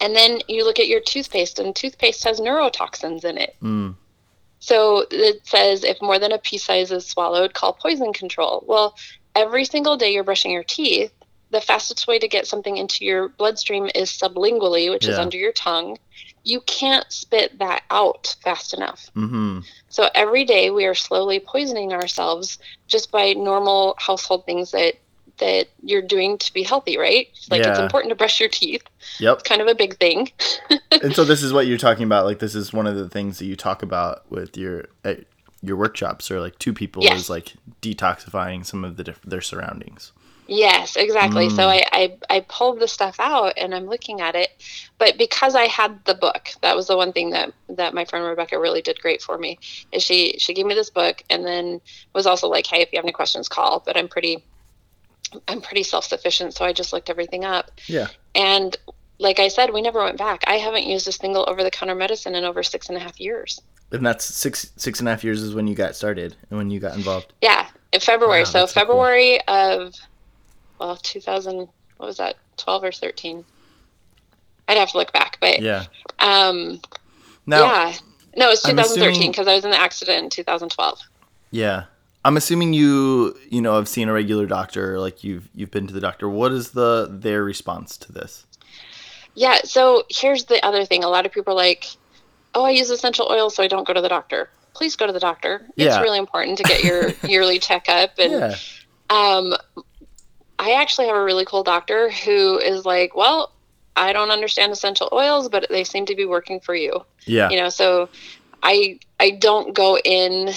And 0.00 0.16
then 0.16 0.40
you 0.48 0.64
look 0.64 0.78
at 0.80 0.88
your 0.88 1.00
toothpaste, 1.00 1.58
and 1.58 1.74
toothpaste 1.76 2.24
has 2.24 2.40
neurotoxins 2.40 3.24
in 3.24 3.36
it. 3.38 3.56
Mm. 3.62 3.94
So 4.60 5.06
it 5.10 5.46
says 5.46 5.84
if 5.84 6.00
more 6.00 6.18
than 6.18 6.32
a 6.32 6.38
pea 6.38 6.58
size 6.58 6.92
is 6.92 7.06
swallowed, 7.06 7.54
call 7.54 7.72
poison 7.72 8.12
control. 8.12 8.62
Well, 8.66 8.94
every 9.34 9.64
single 9.64 9.96
day 9.96 10.12
you're 10.12 10.24
brushing 10.24 10.52
your 10.52 10.64
teeth, 10.64 11.12
the 11.50 11.60
fastest 11.60 12.06
way 12.06 12.18
to 12.18 12.28
get 12.28 12.46
something 12.46 12.76
into 12.76 13.04
your 13.04 13.28
bloodstream 13.28 13.90
is 13.94 14.10
sublingually, 14.10 14.90
which 14.90 15.08
is 15.08 15.18
under 15.18 15.36
your 15.36 15.52
tongue. 15.52 15.98
You 16.44 16.60
can't 16.60 17.10
spit 17.10 17.58
that 17.58 17.82
out 17.90 18.36
fast 18.44 18.72
enough. 18.72 19.10
Mm-hmm. 19.16 19.60
So 19.88 20.08
every 20.14 20.44
day 20.44 20.70
we 20.70 20.86
are 20.86 20.94
slowly 20.94 21.40
poisoning 21.40 21.92
ourselves 21.92 22.58
just 22.86 23.10
by 23.10 23.32
normal 23.32 23.96
household 23.98 24.46
things 24.46 24.70
that 24.70 24.94
that 25.40 25.66
you're 25.82 26.00
doing 26.02 26.38
to 26.38 26.52
be 26.54 26.62
healthy, 26.62 26.96
right? 26.96 27.28
Like 27.50 27.62
it's 27.66 27.78
important 27.78 28.10
to 28.10 28.14
brush 28.16 28.38
your 28.40 28.48
teeth. 28.48 28.82
Yep. 29.18 29.44
Kind 29.44 29.60
of 29.60 29.66
a 29.68 29.74
big 29.74 29.98
thing. 29.98 30.30
and 31.02 31.14
so 31.14 31.24
this 31.24 31.42
is 31.42 31.52
what 31.52 31.66
you're 31.66 31.78
talking 31.78 32.04
about. 32.04 32.24
Like 32.24 32.38
this 32.38 32.54
is 32.54 32.72
one 32.72 32.86
of 32.86 32.96
the 32.96 33.08
things 33.08 33.38
that 33.38 33.46
you 33.46 33.56
talk 33.56 33.82
about 33.82 34.30
with 34.30 34.56
your 34.56 34.84
at 35.04 35.24
your 35.62 35.76
workshops, 35.76 36.30
or 36.30 36.40
like 36.40 36.58
two 36.58 36.72
people 36.72 37.02
Yes. 37.02 37.20
is 37.22 37.30
like 37.30 37.52
detoxifying 37.82 38.64
some 38.64 38.84
of 38.84 38.96
the 38.96 39.04
diff- 39.04 39.22
their 39.22 39.40
surroundings. 39.42 40.12
Yes, 40.46 40.96
exactly. 40.96 41.48
So 41.48 41.62
Mm. 41.62 41.68
I, 41.68 41.84
I 41.92 42.36
I 42.36 42.40
pulled 42.48 42.80
the 42.80 42.88
stuff 42.88 43.16
out 43.20 43.52
and 43.56 43.72
I'm 43.72 43.86
looking 43.86 44.20
at 44.20 44.34
it, 44.34 44.48
but 44.98 45.16
because 45.16 45.54
I 45.54 45.66
had 45.66 46.04
the 46.06 46.14
book, 46.14 46.48
that 46.62 46.74
was 46.74 46.88
the 46.88 46.96
one 46.96 47.12
thing 47.12 47.30
that 47.30 47.52
that 47.68 47.94
my 47.94 48.04
friend 48.04 48.24
Rebecca 48.24 48.58
really 48.58 48.82
did 48.82 49.00
great 49.00 49.22
for 49.22 49.38
me. 49.38 49.58
Is 49.92 50.02
she 50.02 50.36
she 50.38 50.52
gave 50.54 50.66
me 50.66 50.74
this 50.74 50.90
book 50.90 51.22
and 51.30 51.44
then 51.46 51.80
was 52.14 52.26
also 52.26 52.48
like, 52.48 52.66
hey, 52.66 52.80
if 52.82 52.92
you 52.92 52.96
have 52.98 53.04
any 53.04 53.12
questions, 53.12 53.48
call. 53.48 53.80
But 53.86 53.96
I'm 53.96 54.08
pretty 54.08 54.42
I'm 55.48 55.60
pretty 55.60 55.82
self 55.82 56.04
sufficient, 56.04 56.54
so 56.54 56.64
I 56.64 56.72
just 56.72 56.92
looked 56.92 57.10
everything 57.10 57.44
up. 57.44 57.70
Yeah. 57.86 58.08
And 58.34 58.76
like 59.18 59.38
I 59.38 59.48
said, 59.48 59.72
we 59.72 59.82
never 59.82 60.02
went 60.02 60.16
back. 60.18 60.42
I 60.46 60.54
haven't 60.54 60.84
used 60.86 61.06
a 61.06 61.12
single 61.12 61.44
over 61.48 61.62
the 61.62 61.70
counter 61.70 61.94
medicine 61.94 62.34
in 62.34 62.44
over 62.44 62.62
six 62.62 62.88
and 62.88 62.96
a 62.96 63.00
half 63.00 63.20
years. 63.20 63.60
And 63.92 64.04
that's 64.06 64.24
six 64.24 64.70
six 64.76 65.00
and 65.00 65.08
a 65.08 65.10
half 65.12 65.22
years 65.24 65.42
is 65.42 65.54
when 65.54 65.66
you 65.66 65.74
got 65.74 65.94
started 65.96 66.36
and 66.48 66.58
when 66.58 66.70
you 66.70 66.80
got 66.80 66.94
involved. 66.96 67.32
Yeah, 67.42 67.68
in 67.92 68.00
February. 68.00 68.40
Wow, 68.40 68.44
so 68.44 68.52
so 68.66 68.66
cool. 68.66 68.82
February 68.82 69.40
of 69.48 69.94
well, 70.78 70.96
2000. 70.96 71.68
What 71.98 72.06
was 72.06 72.16
that? 72.16 72.36
12 72.56 72.84
or 72.84 72.92
13? 72.92 73.44
I'd 74.68 74.76
have 74.78 74.90
to 74.92 74.96
look 74.98 75.12
back, 75.12 75.36
but 75.40 75.60
Yeah. 75.60 75.84
um, 76.20 76.80
Now, 77.46 77.64
yeah, 77.64 77.92
no, 78.36 78.46
it 78.46 78.50
was 78.50 78.64
I'm 78.64 78.70
2013 78.76 79.10
assuming- 79.12 79.30
because 79.32 79.48
I 79.48 79.54
was 79.54 79.64
in 79.64 79.70
the 79.72 79.78
accident 79.80 80.24
in 80.24 80.30
2012. 80.30 81.00
yeah. 81.50 81.84
I'm 82.24 82.36
assuming 82.36 82.72
you 82.74 83.36
you 83.48 83.60
know 83.62 83.74
have 83.76 83.88
seen 83.88 84.08
a 84.08 84.12
regular 84.12 84.46
doctor, 84.46 84.98
like 85.00 85.24
you've 85.24 85.48
you've 85.54 85.70
been 85.70 85.86
to 85.86 85.92
the 85.94 86.00
doctor. 86.00 86.28
What 86.28 86.52
is 86.52 86.70
the 86.72 87.08
their 87.10 87.42
response 87.42 87.96
to 87.98 88.12
this? 88.12 88.46
Yeah. 89.34 89.58
So 89.64 90.04
here's 90.10 90.44
the 90.44 90.64
other 90.64 90.84
thing: 90.84 91.02
a 91.04 91.08
lot 91.08 91.24
of 91.26 91.32
people 91.32 91.54
are 91.54 91.56
like, 91.56 91.86
"Oh, 92.54 92.64
I 92.64 92.70
use 92.70 92.90
essential 92.90 93.28
oils, 93.30 93.54
so 93.54 93.62
I 93.62 93.68
don't 93.68 93.86
go 93.86 93.92
to 93.94 94.00
the 94.00 94.08
doctor." 94.08 94.50
Please 94.74 94.96
go 94.96 95.06
to 95.06 95.12
the 95.12 95.20
doctor. 95.20 95.62
It's 95.76 95.96
Yeah. 95.96 96.00
really 96.00 96.18
important 96.18 96.56
to 96.58 96.62
get 96.64 96.84
your 96.84 97.08
yearly 97.28 97.58
checkup 97.58 98.18
and 98.18 98.32
Yeah. 98.32 98.56
Um, 99.10 99.54
I 100.60 100.72
actually 100.74 101.06
have 101.08 101.16
a 101.16 101.24
really 101.24 101.44
cool 101.44 101.64
doctor 101.64 102.10
who 102.10 102.58
is 102.58 102.84
like, 102.84 103.16
well, 103.16 103.50
I 103.96 104.12
don't 104.12 104.30
understand 104.30 104.70
essential 104.72 105.08
oils, 105.12 105.48
but 105.48 105.66
they 105.70 105.82
seem 105.82 106.06
to 106.06 106.14
be 106.14 106.24
working 106.26 106.60
for 106.60 106.74
you. 106.74 107.04
Yeah. 107.26 107.50
You 107.50 107.56
know, 107.56 107.68
so 107.70 108.08
I 108.62 109.00
I 109.18 109.30
don't 109.30 109.74
go 109.74 109.98
in. 109.98 110.50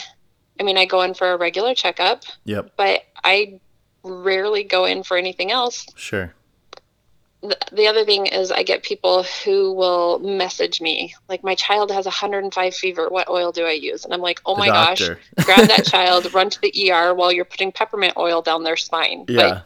I 0.59 0.63
mean, 0.63 0.77
I 0.77 0.85
go 0.85 1.01
in 1.01 1.13
for 1.13 1.31
a 1.31 1.37
regular 1.37 1.73
checkup, 1.73 2.23
Yep. 2.45 2.73
but 2.77 3.03
I 3.23 3.59
rarely 4.03 4.63
go 4.63 4.85
in 4.85 5.03
for 5.03 5.17
anything 5.17 5.51
else. 5.51 5.87
Sure. 5.95 6.33
The, 7.41 7.57
the 7.73 7.87
other 7.87 8.05
thing 8.05 8.27
is, 8.27 8.51
I 8.51 8.63
get 8.63 8.83
people 8.83 9.23
who 9.43 9.73
will 9.73 10.19
message 10.19 10.79
me 10.79 11.13
like, 11.27 11.43
my 11.43 11.55
child 11.55 11.91
has 11.91 12.05
105 12.05 12.75
fever. 12.75 13.09
What 13.09 13.29
oil 13.29 13.51
do 13.51 13.65
I 13.65 13.71
use? 13.71 14.05
And 14.05 14.13
I'm 14.13 14.21
like, 14.21 14.41
oh 14.45 14.55
my 14.55 14.67
gosh, 14.67 15.01
grab 15.43 15.67
that 15.67 15.85
child, 15.91 16.33
run 16.33 16.49
to 16.49 16.61
the 16.61 16.91
ER 16.91 17.13
while 17.13 17.31
you're 17.33 17.43
putting 17.45 17.71
peppermint 17.71 18.13
oil 18.17 18.41
down 18.41 18.63
their 18.63 18.77
spine. 18.77 19.25
Yeah. 19.27 19.41
Like, 19.41 19.63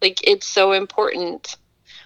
like 0.00 0.20
it's 0.24 0.46
so 0.46 0.72
important. 0.72 1.56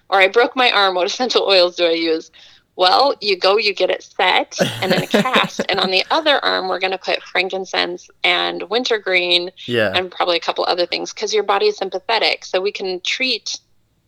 Or 0.09 0.19
I 0.19 0.27
broke 0.27 0.55
my 0.55 0.71
arm. 0.71 0.95
What 0.95 1.07
essential 1.07 1.43
oils 1.47 1.75
do 1.75 1.85
I 1.85 1.91
use? 1.91 2.31
Well, 2.77 3.15
you 3.21 3.37
go, 3.37 3.57
you 3.57 3.73
get 3.73 3.89
it 3.89 4.03
set, 4.03 4.55
and 4.81 4.91
then 4.91 5.01
a 5.03 5.07
cast. 5.23 5.61
and 5.67 5.79
on 5.79 5.89
the 5.89 6.05
other 6.11 6.43
arm, 6.45 6.67
we're 6.67 6.79
going 6.79 6.91
to 6.91 6.99
put 6.99 7.23
frankincense 7.23 8.07
and 8.23 8.61
wintergreen 8.69 9.49
yeah. 9.65 9.91
and 9.95 10.11
probably 10.11 10.37
a 10.37 10.39
couple 10.39 10.63
other 10.67 10.85
things 10.85 11.11
because 11.11 11.33
your 11.33 11.43
body 11.43 11.65
is 11.65 11.77
sympathetic. 11.77 12.45
So 12.45 12.61
we 12.61 12.71
can 12.71 13.01
treat 13.01 13.59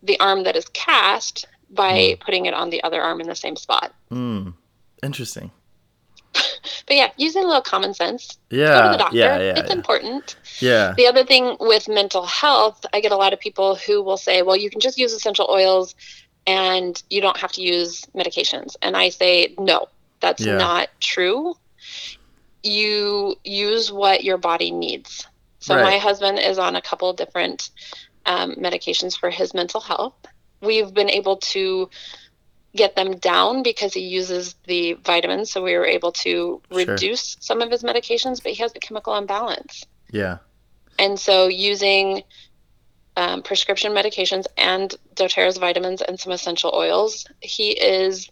the 0.04 0.20
arm 0.20 0.44
that 0.44 0.56
is 0.56 0.66
cast 0.74 1.48
by 1.72 2.18
putting 2.24 2.46
it 2.46 2.54
on 2.54 2.70
the 2.70 2.84
other 2.84 3.02
arm 3.02 3.20
in 3.20 3.28
the 3.28 3.36
same 3.36 3.56
spot. 3.56 3.94
Mm. 4.12 4.54
Interesting. 5.04 5.52
But 6.86 6.96
yeah, 6.96 7.10
using 7.18 7.44
a 7.44 7.46
little 7.46 7.62
common 7.62 7.94
sense. 7.94 8.40
Yeah. 8.50 8.74
Go 8.74 8.84
to 8.84 8.92
the 8.94 8.98
doctor. 8.98 9.18
Yeah. 9.18 9.38
Yeah. 9.38 9.60
it's 9.60 9.70
yeah. 9.70 9.76
important. 9.76 10.36
yeah. 10.60 10.94
The 10.98 11.06
other 11.06 11.24
thing 11.24 11.56
with 11.60 11.88
mental 11.88 12.26
health, 12.26 12.84
I 12.94 13.00
get 13.00 13.12
a 13.12 13.16
lot 13.16 13.32
of 13.32 13.40
people 13.40 13.76
who 13.76 14.02
will 14.02 14.18
say, 14.18 14.42
well, 14.42 14.56
you 14.56 14.72
can 14.72 14.80
just 14.80 14.98
use 14.98 15.14
essential 15.14 15.48
oils 15.52 15.94
and 16.50 17.04
you 17.12 17.22
don't 17.22 17.38
have 17.38 17.52
to 17.52 17.62
use 17.62 18.06
medications. 18.16 18.76
And 18.82 18.98
I 18.98 19.10
say, 19.10 19.54
no, 19.60 19.88
that's 20.20 20.44
Yeah. 20.46 20.58
not 20.58 20.90
true. 21.00 21.54
You 22.64 23.36
use 23.44 23.92
what 23.92 24.24
your 24.24 24.38
body 24.38 24.72
needs. 24.72 25.28
So 25.60 25.76
Right. 25.76 25.84
my 25.84 25.98
husband 25.98 26.40
is 26.40 26.58
on 26.58 26.76
a 26.76 26.82
couple 26.82 27.14
different 27.14 27.70
um, 28.26 28.56
medications 28.56 29.18
for 29.18 29.30
his 29.30 29.54
mental 29.54 29.80
health. 29.82 30.16
We've 30.62 30.94
been 30.94 31.10
able 31.10 31.38
to 31.54 31.90
get 32.76 32.96
them 32.96 33.18
down 33.18 33.64
because 33.64 33.94
he 33.94 34.02
uses 34.02 34.56
the 34.66 34.94
vitamins. 34.94 35.52
So 35.52 35.64
we 35.64 35.78
were 35.78 35.86
able 35.86 36.12
to 36.24 36.62
Sure. 36.72 36.86
reduce 36.86 37.38
some 37.40 37.62
of 37.62 37.70
his 37.72 37.84
medications, 37.84 38.42
but 38.44 38.52
he 38.54 38.62
has 38.64 38.74
a 38.76 38.80
chemical 38.80 39.16
imbalance. 39.16 39.84
Yeah. 40.12 40.38
And 40.98 41.20
so 41.20 41.48
using 41.48 42.24
um, 43.18 43.42
prescription 43.44 43.92
medications 43.94 44.46
and 44.58 44.96
doTERRA's 45.16 45.58
vitamins 45.58 46.02
and 46.02 46.20
some 46.20 46.32
essential 46.32 46.72
oils, 46.74 47.26
he 47.42 47.72
is 47.72 48.30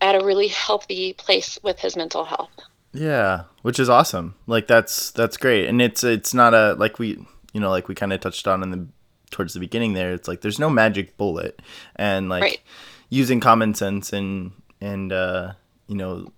at 0.00 0.14
a 0.20 0.24
really 0.24 0.48
healthy 0.48 1.12
place 1.14 1.58
with 1.62 1.78
his 1.78 1.96
mental 1.96 2.24
health. 2.24 2.50
Yeah, 2.92 3.44
which 3.62 3.80
is 3.80 3.88
awesome. 3.88 4.34
Like 4.46 4.66
that's 4.68 5.10
that's 5.10 5.36
great, 5.36 5.68
and 5.68 5.82
it's 5.82 6.04
it's 6.04 6.32
not 6.32 6.54
a 6.54 6.74
like 6.74 6.98
we 6.98 7.18
you 7.52 7.60
know 7.60 7.70
like 7.70 7.88
we 7.88 7.94
kind 7.94 8.12
of 8.12 8.20
touched 8.20 8.46
on 8.46 8.62
in 8.62 8.70
the 8.70 8.86
towards 9.30 9.54
the 9.54 9.60
beginning 9.60 9.94
there. 9.94 10.12
It's 10.12 10.28
like 10.28 10.42
there's 10.42 10.60
no 10.60 10.70
magic 10.70 11.16
bullet, 11.16 11.60
and 11.96 12.28
like 12.28 12.42
Right. 12.42 12.60
using 13.08 13.40
common 13.40 13.74
sense 13.74 14.12
and 14.12 14.52
and 14.80 15.12
uh, 15.12 15.52
you 15.88 15.96
know 15.96 16.32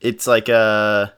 it's 0.00 0.26
like 0.26 0.48
uh 0.48 1.08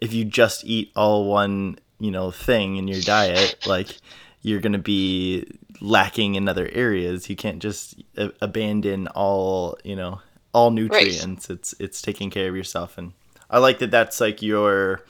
if 0.00 0.12
you 0.14 0.24
just 0.24 0.64
eat 0.64 0.90
all 0.96 1.26
one 1.26 1.78
you 2.00 2.10
know 2.10 2.30
thing 2.30 2.76
in 2.76 2.88
your 2.88 3.02
diet, 3.02 3.58
like 3.66 3.98
you're 4.42 4.60
gonna 4.60 4.78
be 4.78 5.46
lacking 5.80 6.34
in 6.34 6.48
other 6.48 6.68
areas. 6.72 7.30
You 7.30 7.36
can't 7.36 7.60
just 7.60 7.94
a- 8.16 8.32
abandon 8.40 9.08
all 9.08 9.78
you 9.84 9.96
know 9.96 10.20
all 10.52 10.70
nutrients. 10.70 11.48
It's 11.50 11.74
it's 11.78 12.02
taking 12.02 12.30
care 12.30 12.48
of 12.48 12.56
yourself, 12.56 12.98
and 12.98 13.12
I 13.50 13.58
like 13.58 13.78
that. 13.78 13.90
That's 13.90 14.20
like 14.20 14.42
your 14.42 15.02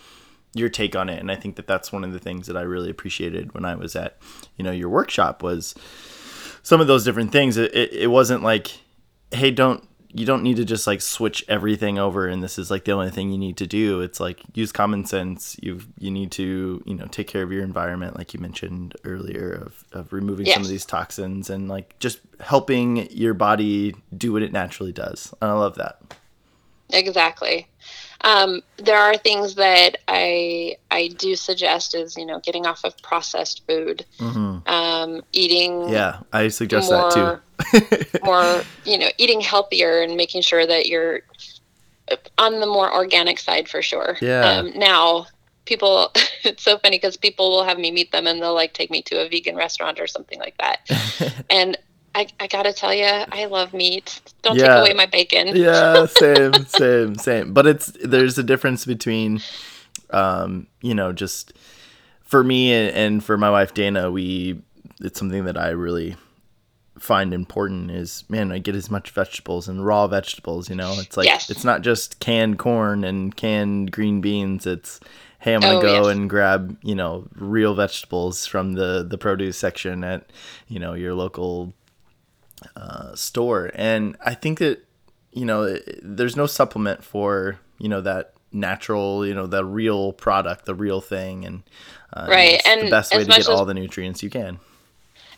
your 0.55 0.69
take 0.69 0.95
on 0.95 1.09
it, 1.09 1.19
and 1.19 1.31
I 1.31 1.37
think 1.37 1.57
that 1.57 1.67
that's 1.67 1.93
one 1.93 2.05
of 2.05 2.13
the 2.13 2.19
things 2.19 2.47
that 2.47 2.57
I 2.57 2.63
really 2.63 2.91
appreciated 2.91 3.55
when 3.55 3.65
I 3.65 3.75
was 3.75 3.97
at 3.97 4.19
you 4.57 4.65
know 4.65 4.71
your 4.73 4.89
workshop 4.89 5.43
was 5.43 5.75
some 6.63 6.81
of 6.81 6.87
those 6.87 7.05
different 7.05 7.33
things. 7.33 7.57
It 7.57 7.75
it, 7.75 7.93
it 7.93 8.07
wasn't 8.09 8.43
like 8.43 8.71
hey 9.31 9.51
don't 9.51 9.83
you 10.15 10.27
don't 10.27 10.43
need 10.43 10.57
to 10.57 10.65
just 10.65 10.87
like 10.87 11.01
switch 11.01 11.45
everything 11.49 11.99
over 11.99 12.29
and 12.29 12.43
this 12.43 12.59
is 12.59 12.71
like 12.71 12.85
the 12.85 12.93
only 12.93 13.11
thing 13.11 13.31
you 13.31 13.39
need 13.39 13.57
to 13.57 13.67
do. 13.67 14.01
It's 14.01 14.21
like 14.21 14.41
use 14.55 14.73
common 14.73 15.05
sense. 15.05 15.57
You 15.63 15.81
you 15.99 16.11
need 16.11 16.31
to 16.33 16.83
you 16.85 16.95
know 16.95 17.07
take 17.07 17.29
care 17.29 17.43
of 17.43 17.51
your 17.51 17.63
environment 17.63 18.17
like 18.17 18.35
you 18.35 18.41
mentioned 18.41 18.95
earlier 19.05 19.53
of, 19.53 19.85
of 19.93 20.13
removing 20.13 20.47
yes. 20.47 20.55
some 20.55 20.63
of 20.63 20.69
these 20.69 20.85
toxins 20.85 21.49
and 21.51 21.69
like 21.69 21.99
just 21.99 22.21
helping 22.41 23.11
your 23.11 23.35
body 23.35 23.95
do 24.17 24.33
what 24.33 24.43
it 24.43 24.53
naturally 24.53 24.93
does. 24.93 25.33
And 25.41 25.51
i 25.51 25.55
love 25.55 25.77
that. 25.77 26.17
Exactly 26.91 27.69
um, 28.25 28.63
there 28.77 28.99
are 28.99 29.17
things 29.17 29.57
that 29.57 29.99
I 30.09 30.77
I 30.91 31.09
do 31.09 31.37
suggest 31.37 31.95
is 31.95 32.17
you 32.17 32.27
know 32.27 32.41
getting 32.41 32.67
off 32.67 32.85
of 32.85 32.97
processed 33.03 33.67
food, 33.67 34.05
mm-hmm. 34.19 34.69
um, 34.69 35.23
eating. 35.33 35.89
Yeah, 35.89 36.21
I 36.33 36.49
suggest 36.49 36.91
more, 36.91 37.11
that 37.11 38.11
too. 38.11 38.19
more 38.25 38.63
you 38.85 38.99
know 38.99 39.09
eating 39.19 39.41
healthier 39.41 40.03
and 40.03 40.17
making 40.17 40.43
sure 40.43 40.67
that 40.67 40.87
you're 40.87 41.23
on 42.39 42.61
the 42.61 42.67
more 42.67 42.93
organic 42.93 43.39
side 43.39 43.69
for 43.69 43.83
sure. 43.83 44.17
Yeah. 44.21 44.49
Um, 44.49 44.79
now 44.79 45.27
people 45.65 46.13
it's 46.45 46.63
so 46.63 46.79
funny 46.79 46.97
because 46.97 47.17
people 47.17 47.51
will 47.51 47.65
have 47.65 47.79
me 47.79 47.91
meet 47.91 48.13
them 48.13 48.27
and 48.27 48.41
they'll 48.43 48.55
like 48.55 48.75
take 48.75 48.91
me 48.91 49.03
to 49.03 49.25
a 49.25 49.29
vegan 49.29 49.57
restaurant 49.57 50.01
or 50.01 50.07
something 50.07 50.39
like 50.41 50.57
that 50.59 51.45
and 51.51 51.79
I, 52.15 52.27
I 52.41 52.47
gotta 52.47 52.73
tell 52.73 52.93
you, 52.93 53.07
I 53.07 53.47
love 53.47 53.73
meat. 53.73 54.21
Don't 54.43 54.57
yeah. 54.57 54.81
take 54.81 54.81
away 54.81 54.95
my 54.95 55.07
bacon. 55.07 55.57
yeah, 55.57 56.07
same, 56.19 56.53
same, 56.67 57.15
same. 57.17 57.53
But 57.53 57.67
it's 57.67 57.93
there's 58.03 58.39
a 58.39 58.43
difference 58.43 58.85
between, 58.85 59.41
um, 60.11 60.67
you 60.81 60.95
know, 60.95 61.13
just 61.13 61.53
for 62.23 62.45
me 62.45 62.73
and, 62.73 62.95
and 62.95 63.25
for 63.25 63.37
my 63.39 63.51
wife 63.51 63.75
Dana, 63.75 64.11
we 64.11 64.61
it's 65.01 65.19
something 65.19 65.45
that 65.47 65.57
I 65.57 65.71
really 65.71 66.17
find 66.99 67.35
important 67.35 67.91
is 67.91 68.25
man, 68.29 68.53
I 68.53 68.59
get 68.59 68.77
as 68.77 68.91
much 68.91 69.11
vegetables 69.11 69.69
and 69.69 69.85
raw 69.85 70.07
vegetables. 70.07 70.69
You 70.69 70.77
know, 70.77 70.95
it's 70.99 71.17
like 71.17 71.27
yes. 71.27 71.51
it's 71.51 71.65
not 71.65 71.83
just 71.83 72.21
canned 72.21 72.59
corn 72.59 73.05
and 73.05 73.35
canned 73.35 73.91
green 73.91 74.21
beans. 74.21 74.67
It's 74.67 75.01
hey, 75.39 75.55
I'm 75.55 75.61
gonna 75.61 75.79
oh, 75.79 75.83
go 75.83 76.07
yes. 76.07 76.17
and 76.17 76.31
grab 76.31 76.77
you 76.83 76.95
know 76.95 77.27
real 77.35 77.75
vegetables 77.75 78.47
from 78.47 78.75
the 78.75 79.05
the 79.09 79.19
produce 79.19 79.57
section 79.57 80.05
at 80.05 80.31
you 80.69 80.79
know 80.79 80.95
your 80.95 81.15
local 81.15 81.73
uh, 82.77 83.15
store, 83.15 83.71
and 83.75 84.17
I 84.25 84.35
think 84.35 84.59
that 84.59 84.85
you 85.33 85.45
know 85.45 85.79
there's 86.03 86.37
no 86.37 86.47
supplement 86.47 87.05
for 87.05 87.59
you 87.79 87.89
know 87.89 88.01
that 88.01 88.35
natural, 88.53 89.27
you 89.27 89.35
know, 89.35 89.47
the 89.47 89.65
real 89.65 90.13
product, 90.13 90.67
the 90.67 90.75
real 90.75 91.01
thing, 91.01 91.45
and 91.45 91.63
uh, 92.13 92.27
right, 92.29 92.61
and 92.67 92.83
the 92.87 92.91
best 92.91 93.15
way 93.15 93.21
to 93.21 93.29
get 93.29 93.39
as, 93.39 93.49
all 93.49 93.65
the 93.65 93.75
nutrients 93.75 94.23
you 94.23 94.31
can. 94.31 94.59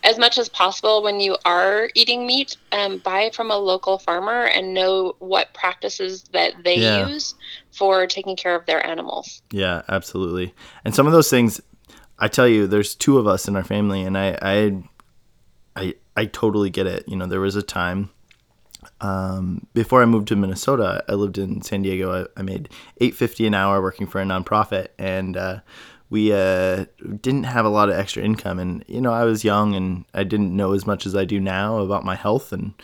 As 0.03 0.19
much 0.19 0.37
as 0.37 0.49
possible, 0.49 1.03
when 1.03 1.21
you 1.21 1.37
are 1.45 1.89
eating 1.95 2.27
meat, 2.27 2.57
um, 2.73 2.99
buy 2.99 3.31
from 3.33 3.51
a 3.51 3.57
local 3.57 3.99
farmer 3.99 4.45
and 4.45 4.75
know 4.75 5.17
what 5.19 5.55
practices 5.55 6.25
that 6.33 6.53
they 6.63 6.77
yeah. 6.77 7.07
use 7.07 7.35
for 7.71 8.07
taking 8.07 8.37
care 8.37 8.55
of 8.55 8.67
their 8.67 8.85
animals. 8.85 9.41
Yeah, 9.51 9.83
absolutely. 9.89 10.55
And 10.85 10.95
some 10.95 11.07
of 11.07 11.13
those 11.15 11.31
things, 11.31 11.61
I 12.19 12.29
tell 12.29 12.47
you, 12.47 12.67
there's 12.67 12.95
two 12.95 13.19
of 13.19 13.27
us 13.27 13.49
in 13.49 13.57
our 13.57 13.65
family, 13.65 14.03
and 14.03 14.19
I, 14.19 14.39
I, 14.43 14.83
I, 16.17 16.27
totally 16.27 16.71
get 16.71 16.87
it. 16.87 17.09
You 17.09 17.17
know, 17.17 17.27
there 17.27 17.41
was 17.41 17.57
a 17.57 17.63
time 17.63 18.11
um, 19.01 19.67
before 19.75 20.03
I 20.03 20.07
moved 20.07 20.29
to 20.29 20.37
Minnesota. 20.37 21.05
I 21.09 21.15
lived 21.15 21.39
in 21.39 21.63
San 21.63 21.83
Diego. 21.83 22.25
I, 22.25 22.41
I 22.41 22.43
made 22.43 22.69
eight 23.01 23.15
fifty 23.15 23.47
an 23.47 23.55
hour 23.55 23.81
working 23.81 24.07
for 24.07 24.21
a 24.21 24.25
nonprofit, 24.25 24.89
and 24.99 25.37
uh, 25.37 25.61
we 26.11 26.33
uh, 26.33 26.87
didn't 27.21 27.45
have 27.45 27.65
a 27.65 27.71
lot 27.71 27.89
of 27.89 27.97
extra 27.97 28.23
income. 28.23 28.59
And 28.59 28.85
you 28.87 29.01
know, 29.01 29.13
I 29.13 29.25
was 29.25 29.45
young, 29.45 29.75
and 29.75 30.05
I 30.15 30.25
didn't 30.25 30.55
know 30.57 30.73
as 30.73 30.87
much 30.87 31.07
as 31.07 31.15
I 31.15 31.25
do 31.25 31.41
now 31.41 31.79
about 31.79 32.05
my 32.05 32.15
health 32.15 32.53
and 32.53 32.75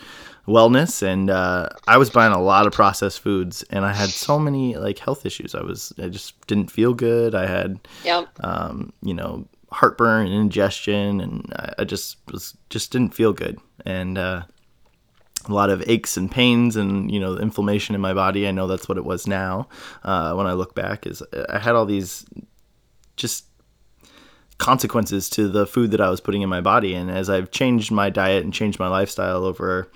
wellness 0.47 1.03
and 1.03 1.29
uh, 1.29 1.69
i 1.87 1.97
was 1.97 2.09
buying 2.09 2.33
a 2.33 2.41
lot 2.41 2.65
of 2.65 2.73
processed 2.73 3.19
foods 3.19 3.63
and 3.69 3.85
i 3.85 3.93
had 3.93 4.09
so 4.09 4.39
many 4.39 4.75
like 4.75 4.97
health 4.97 5.25
issues 5.25 5.53
i 5.53 5.61
was 5.61 5.93
i 6.01 6.07
just 6.07 6.39
didn't 6.47 6.71
feel 6.71 6.93
good 6.93 7.35
i 7.35 7.45
had 7.45 7.79
yep. 8.03 8.27
um, 8.43 8.91
you 9.03 9.13
know 9.13 9.47
heartburn 9.71 10.27
and 10.27 10.35
indigestion, 10.35 11.21
and 11.21 11.53
I, 11.77 11.83
just 11.83 12.17
was 12.31 12.57
just 12.69 12.91
didn't 12.91 13.13
feel 13.13 13.33
good, 13.33 13.59
and 13.85 14.17
uh, 14.17 14.43
a 15.47 15.53
lot 15.53 15.69
of 15.69 15.83
aches 15.87 16.17
and 16.17 16.29
pains, 16.29 16.75
and 16.75 17.11
you 17.11 17.19
know 17.19 17.37
inflammation 17.37 17.95
in 17.95 18.01
my 18.01 18.13
body. 18.13 18.47
I 18.47 18.51
know 18.51 18.67
that's 18.67 18.89
what 18.89 18.97
it 18.97 19.05
was 19.05 19.27
now. 19.27 19.69
Uh, 20.03 20.33
when 20.33 20.47
I 20.47 20.53
look 20.53 20.75
back, 20.75 21.07
is 21.07 21.23
I 21.49 21.59
had 21.59 21.75
all 21.75 21.85
these 21.85 22.25
just 23.15 23.45
consequences 24.57 25.29
to 25.31 25.47
the 25.47 25.65
food 25.65 25.91
that 25.91 26.01
I 26.01 26.09
was 26.09 26.21
putting 26.21 26.41
in 26.41 26.49
my 26.49 26.61
body, 26.61 26.93
and 26.93 27.09
as 27.09 27.29
I've 27.29 27.51
changed 27.51 27.91
my 27.91 28.09
diet 28.09 28.43
and 28.43 28.53
changed 28.53 28.79
my 28.79 28.87
lifestyle 28.87 29.45
over 29.45 29.89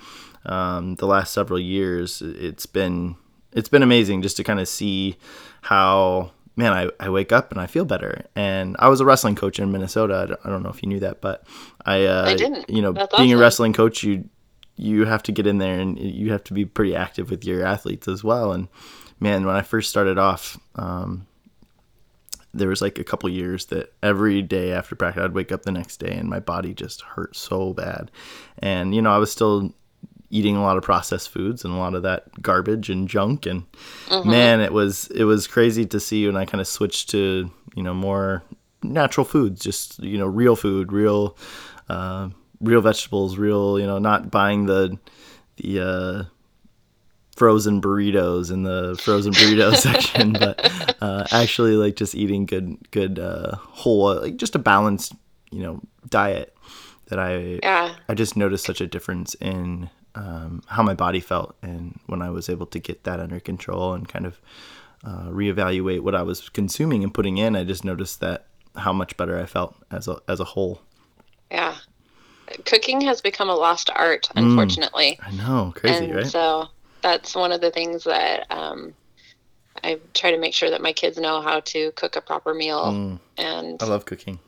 um, 0.46 0.94
the 0.96 1.06
last 1.06 1.32
several 1.32 1.60
years, 1.60 2.22
it's 2.22 2.66
been 2.66 3.16
it's 3.52 3.68
been 3.68 3.82
amazing 3.82 4.22
just 4.22 4.36
to 4.38 4.44
kind 4.44 4.60
of 4.60 4.68
see 4.68 5.16
how 5.62 6.30
man, 6.56 6.72
I, 6.72 6.90
I 6.98 7.10
wake 7.10 7.32
up 7.32 7.52
and 7.52 7.60
I 7.60 7.66
feel 7.66 7.84
better. 7.84 8.24
And 8.34 8.76
I 8.78 8.88
was 8.88 9.00
a 9.00 9.04
wrestling 9.04 9.36
coach 9.36 9.58
in 9.58 9.70
Minnesota. 9.70 10.16
I 10.16 10.26
don't, 10.26 10.40
I 10.44 10.48
don't 10.48 10.62
know 10.62 10.70
if 10.70 10.82
you 10.82 10.88
knew 10.88 11.00
that, 11.00 11.20
but 11.20 11.46
I, 11.84 12.06
uh, 12.06 12.24
I 12.26 12.34
didn't. 12.34 12.68
You 12.70 12.82
know, 12.82 12.92
That's 12.92 13.14
being 13.16 13.30
awesome. 13.30 13.38
a 13.38 13.42
wrestling 13.42 13.72
coach, 13.72 14.02
you 14.02 14.28
you 14.78 15.06
have 15.06 15.22
to 15.22 15.32
get 15.32 15.46
in 15.46 15.58
there 15.58 15.80
and 15.80 15.98
you 15.98 16.32
have 16.32 16.44
to 16.44 16.52
be 16.52 16.66
pretty 16.66 16.94
active 16.94 17.30
with 17.30 17.44
your 17.44 17.64
athletes 17.64 18.08
as 18.08 18.22
well. 18.22 18.52
And 18.52 18.68
man, 19.18 19.46
when 19.46 19.56
I 19.56 19.62
first 19.62 19.88
started 19.88 20.18
off, 20.18 20.58
um, 20.74 21.26
there 22.52 22.68
was 22.68 22.82
like 22.82 22.98
a 22.98 23.04
couple 23.04 23.28
years 23.30 23.66
that 23.66 23.94
every 24.02 24.42
day 24.42 24.72
after 24.72 24.94
practice 24.94 25.22
I'd 25.22 25.32
wake 25.32 25.50
up 25.50 25.62
the 25.62 25.72
next 25.72 25.98
day 25.98 26.12
and 26.12 26.28
my 26.28 26.40
body 26.40 26.74
just 26.74 27.00
hurt 27.02 27.36
so 27.36 27.72
bad. 27.72 28.10
And 28.58 28.94
you 28.94 29.00
know, 29.00 29.10
I 29.10 29.18
was 29.18 29.32
still 29.32 29.72
eating 30.30 30.56
a 30.56 30.62
lot 30.62 30.76
of 30.76 30.82
processed 30.82 31.30
foods 31.30 31.64
and 31.64 31.72
a 31.72 31.76
lot 31.76 31.94
of 31.94 32.02
that 32.02 32.42
garbage 32.42 32.90
and 32.90 33.08
junk 33.08 33.46
and 33.46 33.62
mm-hmm. 34.06 34.30
man 34.30 34.60
it 34.60 34.72
was 34.72 35.08
it 35.08 35.24
was 35.24 35.46
crazy 35.46 35.86
to 35.86 36.00
see 36.00 36.26
when 36.26 36.36
i 36.36 36.44
kind 36.44 36.60
of 36.60 36.66
switched 36.66 37.10
to 37.10 37.50
you 37.74 37.82
know 37.82 37.94
more 37.94 38.42
natural 38.82 39.24
foods 39.24 39.60
just 39.60 39.98
you 40.00 40.18
know 40.18 40.26
real 40.26 40.56
food 40.56 40.92
real 40.92 41.36
uh, 41.88 42.28
real 42.60 42.80
vegetables 42.80 43.36
real 43.36 43.78
you 43.78 43.86
know 43.86 43.98
not 43.98 44.30
buying 44.30 44.66
the 44.66 44.98
the 45.56 45.80
uh, 45.80 46.24
frozen 47.36 47.80
burritos 47.80 48.50
in 48.50 48.62
the 48.62 48.98
frozen 49.02 49.32
burrito 49.32 49.74
section 49.76 50.32
but 50.32 50.96
uh, 51.00 51.24
actually 51.30 51.72
like 51.72 51.96
just 51.96 52.14
eating 52.14 52.46
good 52.46 52.76
good 52.90 53.18
uh, 53.18 53.54
whole 53.56 54.20
like 54.20 54.36
just 54.36 54.54
a 54.54 54.58
balanced 54.58 55.14
you 55.50 55.62
know 55.62 55.80
diet 56.08 56.56
that 57.08 57.18
I 57.18 57.60
yeah. 57.62 57.94
I 58.08 58.14
just 58.14 58.36
noticed 58.36 58.64
such 58.64 58.80
a 58.80 58.86
difference 58.86 59.34
in 59.34 59.90
um, 60.16 60.62
how 60.66 60.82
my 60.82 60.94
body 60.94 61.20
felt, 61.20 61.54
and 61.62 62.00
when 62.06 62.22
I 62.22 62.30
was 62.30 62.48
able 62.48 62.66
to 62.66 62.78
get 62.78 63.04
that 63.04 63.20
under 63.20 63.38
control 63.38 63.92
and 63.92 64.08
kind 64.08 64.26
of 64.26 64.40
uh, 65.04 65.26
reevaluate 65.28 66.00
what 66.00 66.14
I 66.14 66.22
was 66.22 66.48
consuming 66.48 67.04
and 67.04 67.12
putting 67.12 67.36
in, 67.36 67.54
I 67.54 67.64
just 67.64 67.84
noticed 67.84 68.20
that 68.20 68.46
how 68.74 68.92
much 68.92 69.16
better 69.16 69.38
I 69.38 69.46
felt 69.46 69.76
as 69.90 70.08
a 70.08 70.18
as 70.26 70.40
a 70.40 70.44
whole. 70.44 70.80
Yeah, 71.50 71.76
cooking 72.64 73.02
has 73.02 73.20
become 73.20 73.50
a 73.50 73.54
lost 73.54 73.90
art, 73.94 74.28
mm. 74.34 74.42
unfortunately. 74.42 75.18
Mm, 75.22 75.28
I 75.28 75.30
know, 75.36 75.72
crazy, 75.76 76.06
and 76.06 76.14
right? 76.16 76.26
So 76.26 76.68
that's 77.02 77.34
one 77.34 77.52
of 77.52 77.60
the 77.60 77.70
things 77.70 78.04
that 78.04 78.50
um, 78.50 78.94
I 79.84 80.00
try 80.14 80.30
to 80.30 80.38
make 80.38 80.54
sure 80.54 80.70
that 80.70 80.80
my 80.80 80.94
kids 80.94 81.18
know 81.18 81.42
how 81.42 81.60
to 81.60 81.92
cook 81.92 82.16
a 82.16 82.22
proper 82.22 82.54
meal. 82.54 82.84
Mm. 82.86 83.20
And 83.36 83.82
I 83.82 83.86
love 83.86 84.06
cooking. 84.06 84.38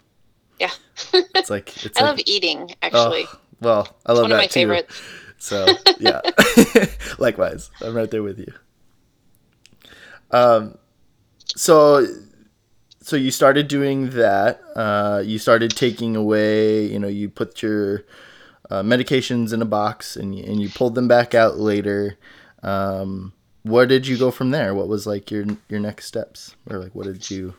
Yeah, 0.58 0.70
it's 1.12 1.50
like 1.50 1.84
it's 1.84 1.98
I 2.00 2.04
like, 2.04 2.10
love 2.10 2.20
eating 2.24 2.74
actually. 2.80 3.26
Oh, 3.26 3.38
well, 3.60 3.96
I 4.06 4.12
love 4.12 4.20
it's 4.20 4.22
one 4.22 4.30
that 4.30 4.36
of 4.36 4.40
my 4.40 4.46
too. 4.46 4.52
favorites. 4.54 5.02
So 5.38 5.66
yeah, 5.98 6.20
likewise, 7.18 7.70
I'm 7.80 7.94
right 7.94 8.10
there 8.10 8.22
with 8.22 8.38
you. 8.38 8.52
Um, 10.30 10.76
so 11.56 12.06
so 13.00 13.16
you 13.16 13.30
started 13.30 13.68
doing 13.68 14.10
that. 14.10 14.60
Uh, 14.76 15.22
you 15.24 15.38
started 15.38 15.70
taking 15.70 16.14
away. 16.16 16.84
You 16.86 16.98
know, 16.98 17.08
you 17.08 17.30
put 17.30 17.62
your 17.62 18.04
uh, 18.70 18.82
medications 18.82 19.52
in 19.52 19.62
a 19.62 19.66
box 19.66 20.16
and 20.16 20.34
you, 20.34 20.44
and 20.44 20.60
you 20.60 20.68
pulled 20.68 20.94
them 20.94 21.08
back 21.08 21.34
out 21.34 21.58
later. 21.58 22.18
Um, 22.62 23.32
where 23.62 23.86
did 23.86 24.06
you 24.06 24.18
go 24.18 24.30
from 24.30 24.50
there? 24.50 24.74
What 24.74 24.88
was 24.88 25.06
like 25.06 25.30
your 25.30 25.46
your 25.68 25.80
next 25.80 26.06
steps, 26.06 26.54
or 26.68 26.78
like 26.78 26.94
what 26.94 27.06
did 27.06 27.30
you? 27.30 27.54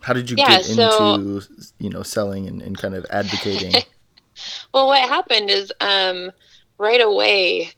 How 0.00 0.12
did 0.12 0.28
you 0.28 0.36
yeah, 0.36 0.48
get 0.48 0.64
so, 0.64 1.14
into 1.14 1.48
you 1.78 1.90
know 1.90 2.02
selling 2.02 2.46
and, 2.46 2.60
and 2.62 2.76
kind 2.76 2.94
of 2.94 3.06
advocating? 3.10 3.72
well, 4.74 4.86
what 4.86 5.08
happened 5.08 5.50
is 5.50 5.72
um, 5.80 6.32
right 6.82 7.00
away, 7.00 7.70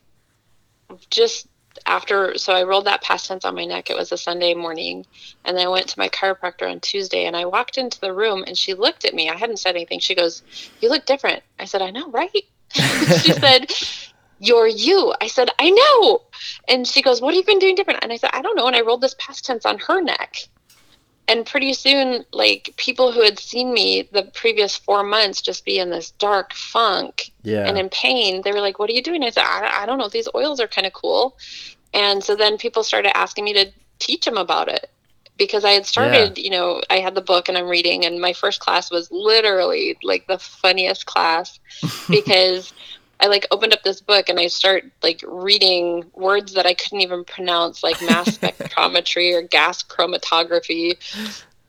just 1.11 1.47
after, 1.85 2.37
so 2.37 2.53
I 2.53 2.63
rolled 2.63 2.85
that 2.85 3.03
PastTense 3.03 3.45
on 3.45 3.55
my 3.55 3.65
neck. 3.65 3.89
It 3.89 3.95
was 3.95 4.11
a 4.11 4.17
Sunday 4.17 4.55
morning. 4.55 5.05
And 5.45 5.55
then 5.55 5.67
I 5.67 5.69
went 5.69 5.87
to 5.89 5.99
my 5.99 6.09
chiropractor 6.09 6.69
on 6.69 6.79
Tuesday 6.79 7.25
and 7.25 7.37
I 7.37 7.45
walked 7.45 7.77
into 7.77 8.01
the 8.01 8.11
room 8.11 8.43
and 8.47 8.57
she 8.57 8.73
looked 8.73 9.05
at 9.05 9.13
me. 9.13 9.29
I 9.29 9.35
hadn't 9.35 9.59
said 9.59 9.75
anything. 9.75 9.99
She 9.99 10.15
goes, 10.15 10.41
You 10.81 10.89
look 10.89 11.05
different. 11.05 11.43
I 11.59 11.65
said, 11.65 11.83
I 11.83 11.91
know, 11.91 12.09
right? 12.09 12.31
she 12.73 13.31
said, 13.43 13.71
You're 14.39 14.67
you. 14.67 15.13
I 15.21 15.27
said, 15.27 15.49
I 15.59 15.69
know. 15.69 16.21
And 16.67 16.87
she 16.87 17.03
goes, 17.03 17.21
What 17.21 17.35
have 17.35 17.37
you 17.41 17.45
been 17.45 17.59
doing 17.59 17.75
different? 17.75 17.99
And 18.01 18.11
I 18.11 18.17
said, 18.17 18.31
I 18.33 18.41
don't 18.41 18.55
know. 18.55 18.67
And 18.67 18.75
I 18.75 18.81
rolled 18.81 19.01
this 19.01 19.15
PastTense 19.15 19.65
on 19.65 19.77
her 19.79 20.01
neck. 20.01 20.37
And 21.27 21.45
pretty 21.45 21.73
soon 21.73 22.23
like 22.31 22.73
people 22.77 23.11
who 23.11 23.21
had 23.21 23.39
seen 23.39 23.73
me 23.73 24.07
the 24.11 24.23
previous 24.33 24.75
four 24.75 25.03
months 25.03 25.41
just 25.41 25.65
be 25.65 25.79
in 25.79 25.89
this 25.89 26.11
dark 26.11 26.53
funk 26.53 27.31
Yeah. 27.43 27.67
and 27.67 27.77
in 27.77 27.89
pain. 27.89 28.41
They 28.43 28.51
were 28.51 28.61
like 28.61 28.77
what 28.79 28.89
are 28.89 28.93
you 28.93 29.01
doing? 29.03 29.23
I 29.23 29.29
said 29.31 29.43
i, 29.45 29.83
I 29.83 29.85
don't 29.85 29.97
know. 29.97 30.09
These 30.09 30.29
oils 30.35 30.59
are 30.59 30.67
kind 30.67 30.85
of 30.87 30.93
cool. 30.93 31.37
And 31.93 32.23
so 32.23 32.35
then 32.35 32.57
people 32.57 32.83
started 32.83 33.15
asking 33.17 33.45
me 33.45 33.53
to 33.53 33.71
teach 33.99 34.25
them 34.25 34.37
about 34.37 34.67
it 34.67 34.89
because 35.37 35.65
i 35.65 35.71
had 35.71 35.85
started 35.85 36.37
you 36.37 36.49
know 36.49 36.81
i 36.89 36.99
had 36.99 37.15
the 37.15 37.21
book 37.21 37.49
and 37.49 37.57
i'm 37.57 37.67
reading 37.67 38.05
and 38.05 38.21
my 38.21 38.31
first 38.33 38.59
class 38.61 38.89
was 38.91 39.09
literally 39.11 39.97
like 40.03 40.27
the 40.27 40.37
funniest 40.37 41.05
class 41.05 41.59
because 42.09 42.73
I 43.19 43.27
like 43.27 43.47
opened 43.51 43.73
up 43.73 43.83
this 43.83 44.01
book 44.01 44.29
and 44.29 44.39
I 44.39 44.47
start 44.47 44.85
like 45.01 45.21
reading 45.25 46.05
words 46.13 46.53
that 46.53 46.65
I 46.65 46.73
couldn't 46.73 47.01
even 47.01 47.23
pronounce, 47.23 47.83
like 47.83 48.01
mass 48.01 48.37
spectrometry 48.37 49.33
or 49.33 49.41
gas 49.41 49.83
chromatography. 49.83 50.97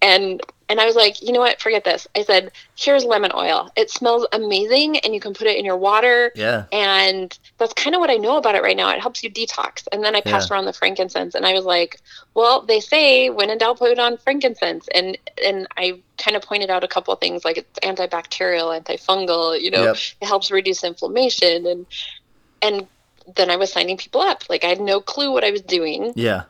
And 0.02 0.40
and 0.68 0.80
I 0.80 0.84
was 0.84 0.96
like, 0.96 1.22
you 1.22 1.30
know 1.32 1.38
what? 1.38 1.60
Forget 1.60 1.84
this. 1.84 2.08
I 2.16 2.24
said, 2.24 2.50
here's 2.74 3.04
lemon 3.04 3.30
oil. 3.36 3.70
It 3.76 3.88
smells 3.88 4.26
amazing 4.32 4.98
and 4.98 5.14
you 5.14 5.20
can 5.20 5.32
put 5.32 5.46
it 5.46 5.56
in 5.56 5.64
your 5.64 5.76
water. 5.76 6.32
yeah. 6.34 6.64
And 6.72 7.38
that's 7.58 7.72
kind 7.74 7.94
of 7.94 8.00
what 8.00 8.10
I 8.10 8.16
know 8.16 8.36
about 8.36 8.56
it 8.56 8.64
right 8.64 8.76
now. 8.76 8.90
It 8.90 9.00
helps 9.00 9.22
you 9.22 9.30
detox. 9.30 9.86
And 9.92 10.02
then 10.02 10.16
I 10.16 10.20
passed 10.22 10.50
around 10.50 10.64
the 10.64 10.72
frankincense 10.72 11.36
and 11.36 11.46
I 11.46 11.52
was 11.52 11.64
like, 11.64 12.00
well, 12.34 12.62
they 12.62 12.80
say 12.80 13.30
when 13.30 13.48
in 13.48 13.58
doubt, 13.58 13.78
put 13.78 13.96
on 14.00 14.16
frankincense. 14.18 14.88
And 14.92 15.16
and 15.44 15.68
I 15.76 16.00
kind 16.18 16.36
of 16.36 16.42
pointed 16.42 16.68
out 16.68 16.82
a 16.82 16.88
couple 16.88 17.14
of 17.14 17.20
things 17.20 17.44
like 17.44 17.58
it's 17.58 17.78
antibacterial, 17.84 18.76
antifungal, 18.82 19.60
you 19.60 19.70
know, 19.70 19.84
Yep. 19.84 19.96
it 20.20 20.26
helps 20.26 20.50
reduce 20.50 20.82
inflammation 20.82 21.64
and 21.66 21.86
and 22.60 22.86
then 23.36 23.50
I 23.50 23.56
was 23.56 23.72
signing 23.72 23.96
people 23.96 24.20
up. 24.20 24.42
Like 24.50 24.64
I 24.64 24.68
had 24.68 24.80
no 24.80 25.00
clue 25.00 25.30
what 25.30 25.44
I 25.44 25.52
was 25.52 25.62
doing, 25.62 26.12
Yeah. 26.16 26.42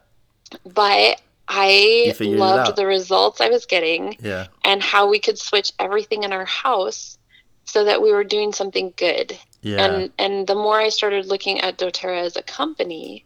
but 0.64 1.20
I 1.48 2.12
figured 2.16 2.38
it 2.38 2.42
out. 2.42 2.56
loved 2.56 2.76
the 2.76 2.86
results 2.86 3.40
I 3.40 3.48
was 3.48 3.66
getting 3.66 4.16
Yeah. 4.20 4.46
and 4.64 4.82
how 4.82 5.08
we 5.08 5.18
could 5.20 5.38
switch 5.38 5.72
everything 5.78 6.22
in 6.24 6.32
our 6.32 6.44
house 6.44 7.18
so 7.64 7.84
that 7.84 8.00
we 8.02 8.12
were 8.12 8.24
doing 8.24 8.52
something 8.52 8.92
good. 8.96 9.38
Yeah. 9.62 9.84
And 9.84 10.12
and 10.18 10.46
the 10.46 10.54
more 10.54 10.78
I 10.78 10.88
started 10.88 11.26
looking 11.26 11.60
at 11.60 11.78
doTERRA 11.78 12.20
as 12.22 12.36
a 12.36 12.42
company, 12.42 13.24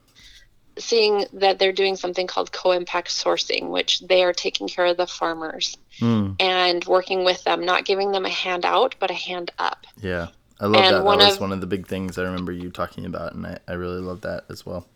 seeing 0.78 1.26
that 1.34 1.58
they're 1.58 1.72
doing 1.72 1.96
something 1.96 2.26
called 2.26 2.52
co-impact 2.52 3.08
sourcing, 3.08 3.68
which 3.68 4.00
they 4.00 4.22
are 4.22 4.32
taking 4.32 4.66
care 4.68 4.86
of 4.86 4.96
the 4.96 5.06
farmers 5.06 5.76
Mm, 6.00 6.36
and 6.40 6.82
working 6.86 7.24
with 7.24 7.44
them, 7.44 7.64
not 7.66 7.84
giving 7.84 8.12
them 8.12 8.24
a 8.24 8.30
hand 8.30 8.64
out, 8.64 8.94
but 8.98 9.10
a 9.10 9.14
hand 9.14 9.50
up. 9.58 9.86
yeah. 10.00 10.28
I 10.58 10.66
love 10.66 10.82
And 10.84 10.96
that. 10.96 11.04
one 11.04 11.18
That 11.18 11.24
was 11.26 11.34
of- 11.36 11.40
one 11.40 11.52
of 11.52 11.60
the 11.60 11.66
big 11.66 11.86
things 11.86 12.16
I 12.18 12.22
remember 12.22 12.52
you 12.52 12.70
talking 12.70 13.04
about, 13.06 13.32
and 13.34 13.46
I, 13.46 13.58
I 13.68 13.72
really 13.72 14.00
love 14.00 14.20
that 14.22 14.44
as 14.50 14.64
well. 14.64 14.86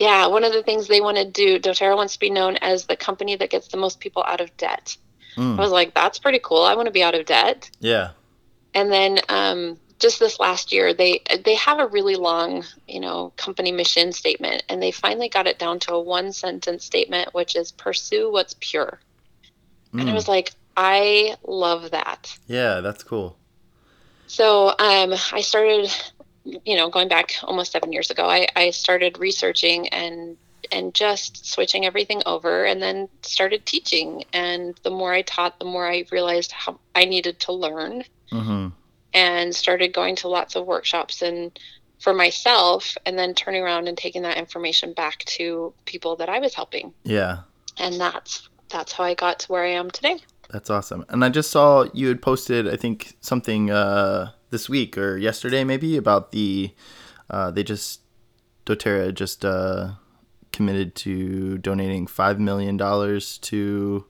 Yeah, 0.00 0.26
one 0.28 0.44
of 0.44 0.52
the 0.52 0.62
things 0.62 0.88
they 0.88 1.00
want 1.02 1.18
to 1.18 1.30
do, 1.30 1.60
doTERRA 1.60 1.94
wants 1.94 2.14
to 2.14 2.18
be 2.20 2.30
known 2.30 2.56
as 2.56 2.86
the 2.86 2.96
company 2.96 3.36
that 3.36 3.50
gets 3.50 3.68
the 3.68 3.76
most 3.76 4.00
people 4.00 4.24
out 4.26 4.40
of 4.40 4.56
debt. 4.56 4.96
Mm, 5.36 5.58
I 5.58 5.62
was 5.62 5.70
like, 5.72 5.94
that's 5.94 6.18
pretty 6.18 6.40
cool. 6.42 6.62
I 6.62 6.74
want 6.74 6.86
to 6.86 6.92
be 6.92 7.02
out 7.02 7.14
of 7.14 7.26
debt. 7.26 7.70
yeah. 7.80 8.10
And 8.74 8.90
then 8.90 9.20
um, 9.28 9.78
just 9.98 10.18
this 10.18 10.40
last 10.40 10.72
year, 10.72 10.94
they 10.94 11.20
they 11.44 11.54
have 11.56 11.78
a 11.80 11.86
really 11.88 12.16
long, 12.16 12.64
you 12.88 13.00
know, 13.00 13.32
company 13.36 13.72
mission 13.72 14.12
statement, 14.12 14.62
and 14.68 14.82
they 14.82 14.90
finally 14.90 15.28
got 15.28 15.46
it 15.46 15.58
down 15.58 15.78
to 15.80 15.94
a 15.94 16.00
one 16.00 16.32
sentence 16.32 16.84
statement, 16.84 17.34
which 17.34 17.54
is 17.56 17.72
pursue 17.72 18.32
what's 18.32 18.54
pure. 18.60 19.00
And 19.98 20.08
I 20.08 20.12
Mm, 20.12 20.14
was 20.14 20.28
like, 20.28 20.52
I 20.76 21.36
love 21.46 21.90
that. 21.90 22.38
yeah, 22.46 22.80
that's 22.80 23.02
cool. 23.02 23.36
So 24.26 24.68
um, 24.78 25.14
I 25.32 25.40
started, 25.42 25.90
you 26.64 26.76
know, 26.76 26.88
going 26.88 27.08
back 27.08 27.36
almost 27.42 27.72
seven 27.72 27.92
years 27.92 28.10
ago. 28.10 28.26
I, 28.26 28.48
I 28.56 28.70
started 28.70 29.18
researching 29.18 29.88
and 29.88 30.36
and 30.72 30.94
just 30.94 31.46
switching 31.46 31.84
everything 31.86 32.22
over, 32.26 32.64
and 32.64 32.80
then 32.80 33.08
started 33.22 33.66
teaching. 33.66 34.24
And 34.32 34.78
the 34.82 34.90
more 34.90 35.12
I 35.12 35.22
taught, 35.22 35.58
the 35.58 35.64
more 35.64 35.86
I 35.86 36.04
realized 36.12 36.52
how 36.52 36.78
I 36.94 37.04
needed 37.04 37.40
to 37.40 37.52
learn, 37.52 38.04
hmm 38.30 38.68
and 39.12 39.54
started 39.54 39.92
going 39.92 40.14
to 40.16 40.28
lots 40.28 40.54
of 40.54 40.66
workshops 40.66 41.20
and 41.22 41.58
for 41.98 42.14
myself, 42.14 42.96
and 43.04 43.18
then 43.18 43.34
turning 43.34 43.62
around 43.62 43.86
and 43.88 43.98
taking 43.98 44.22
that 44.22 44.38
information 44.38 44.94
back 44.94 45.18
to 45.24 45.74
people 45.84 46.16
that 46.16 46.30
I 46.30 46.38
was 46.38 46.54
helping. 46.54 46.94
Yeah. 47.04 47.40
And 47.76 48.00
that's 48.00 48.48
that's 48.70 48.92
how 48.92 49.04
I 49.04 49.14
got 49.14 49.40
to 49.40 49.52
where 49.52 49.64
I 49.64 49.70
am 49.70 49.90
today. 49.90 50.18
That's 50.48 50.70
awesome. 50.70 51.04
And 51.08 51.24
I 51.24 51.28
just 51.28 51.50
saw 51.50 51.86
you 51.92 52.08
had 52.08 52.22
posted, 52.22 52.68
I 52.68 52.76
think, 52.76 53.16
something 53.20 53.70
uh, 53.70 54.30
this 54.50 54.68
week 54.68 54.98
or 54.98 55.16
yesterday, 55.16 55.64
maybe, 55.64 55.96
about 55.96 56.32
the. 56.32 56.72
Uh, 57.28 57.50
they 57.50 57.62
just. 57.62 58.00
doTERRA 58.66 59.14
just 59.14 59.44
uh, 59.44 59.92
committed 60.52 60.94
to 60.94 61.58
donating 61.58 62.06
$5 62.06 62.38
million 62.38 62.76
to 63.40 64.04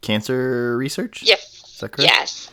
cancer 0.00 0.76
research. 0.76 1.22
Yes. 1.22 1.62
Is 1.74 1.80
that 1.80 1.92
correct? 1.92 2.10
Yes. 2.10 2.50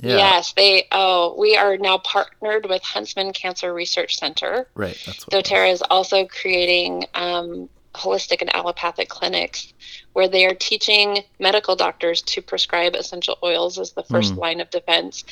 Yeah. 0.00 0.16
Yes, 0.16 0.52
they. 0.54 0.86
Oh, 0.92 1.34
we 1.38 1.56
are 1.56 1.76
now 1.76 1.98
partnered 1.98 2.66
with 2.66 2.82
Huntsman 2.82 3.32
Cancer 3.34 3.72
Research 3.74 4.16
Center. 4.18 4.66
Right. 4.74 4.98
That's 5.04 5.26
what. 5.26 5.44
doTERRA 5.44 5.72
is 5.72 5.82
also 5.90 6.24
creating 6.26 7.04
um, 7.14 7.68
holistic 7.94 8.40
and 8.40 8.54
allopathic 8.54 9.08
clinics 9.08 9.72
where 10.12 10.28
they 10.28 10.46
are 10.46 10.54
teaching 10.54 11.24
medical 11.38 11.74
doctors 11.76 12.22
to 12.22 12.40
prescribe 12.42 12.94
essential 12.94 13.36
oils 13.42 13.78
as 13.78 13.92
the 13.92 14.02
first 14.04 14.34
Mm. 14.34 14.38
line 14.38 14.60
of 14.60 14.70
defense. 14.70 15.24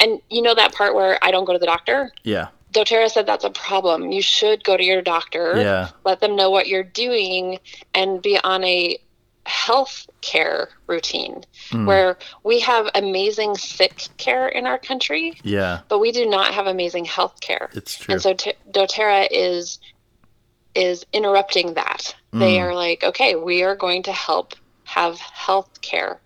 And 0.00 0.20
you 0.30 0.42
know 0.42 0.54
that 0.54 0.74
part 0.74 0.94
where 0.94 1.18
I 1.22 1.30
don't 1.30 1.44
go 1.44 1.52
to 1.52 1.58
the 1.58 1.66
doctor? 1.66 2.12
Yeah. 2.24 2.48
doTERRA 2.72 3.08
said 3.10 3.24
that's 3.26 3.44
a 3.44 3.50
problem. 3.50 4.12
You 4.12 4.20
should 4.20 4.62
go 4.62 4.76
to 4.76 4.84
your 4.84 5.00
doctor, 5.00 5.54
Yeah. 5.58 5.88
let 6.04 6.20
them 6.20 6.36
know 6.36 6.50
what 6.50 6.66
you're 6.68 6.82
doing, 6.82 7.58
and 7.94 8.20
be 8.20 8.38
on 8.38 8.64
a 8.64 8.98
health 9.46 10.06
care 10.20 10.70
routine 10.86 11.44
Mm. 11.70 11.86
where 11.86 12.18
we 12.42 12.60
have 12.60 12.90
amazing 12.94 13.56
sick 13.56 14.08
care 14.18 14.48
in 14.48 14.66
our 14.66 14.76
country, 14.78 15.38
Yeah. 15.42 15.80
but 15.88 16.00
we 16.00 16.12
do 16.12 16.26
not 16.26 16.52
have 16.52 16.66
amazing 16.66 17.04
health 17.06 17.40
care. 17.40 17.70
It's 17.74 17.96
true. 17.96 18.12
And 18.14 18.20
so 18.22 18.34
t- 18.34 18.52
doTERRA 18.70 19.28
is 19.30 19.78
is 20.76 21.04
interrupting 21.12 21.74
that. 21.74 22.14
They 22.32 22.56
Mm. 22.56 22.62
are 22.62 22.74
like, 22.74 23.02
okay, 23.02 23.34
we 23.34 23.62
are 23.62 23.74
going 23.76 24.02
to 24.04 24.12
help 24.12 24.54
have 24.84 25.18
health 25.18 25.80
care. 25.80 26.20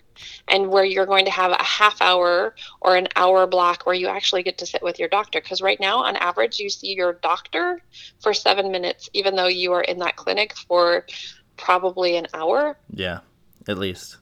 And 0.48 0.68
where 0.70 0.84
you're 0.84 1.06
going 1.06 1.24
to 1.24 1.30
have 1.30 1.52
a 1.52 1.62
half 1.62 2.02
hour 2.02 2.54
or 2.82 2.96
an 2.96 3.08
hour 3.16 3.46
block 3.46 3.86
where 3.86 3.94
you 3.94 4.08
actually 4.08 4.42
get 4.42 4.58
to 4.58 4.66
sit 4.66 4.82
with 4.82 4.98
your 4.98 5.08
doctor. 5.08 5.40
Because 5.40 5.62
right 5.62 5.78
now, 5.80 5.98
on 6.04 6.16
average, 6.16 6.58
you 6.58 6.68
see 6.68 6.94
your 6.94 7.14
doctor 7.14 7.80
for 8.20 8.34
seven 8.34 8.70
minutes, 8.70 9.08
even 9.14 9.34
though 9.36 9.46
you 9.46 9.72
are 9.72 9.80
in 9.82 9.98
that 10.00 10.16
clinic 10.16 10.54
for 10.68 11.06
probably 11.56 12.16
an 12.16 12.26
hour. 12.34 12.76
yeah. 12.90 13.20
At 13.68 13.78
least. 13.78 14.16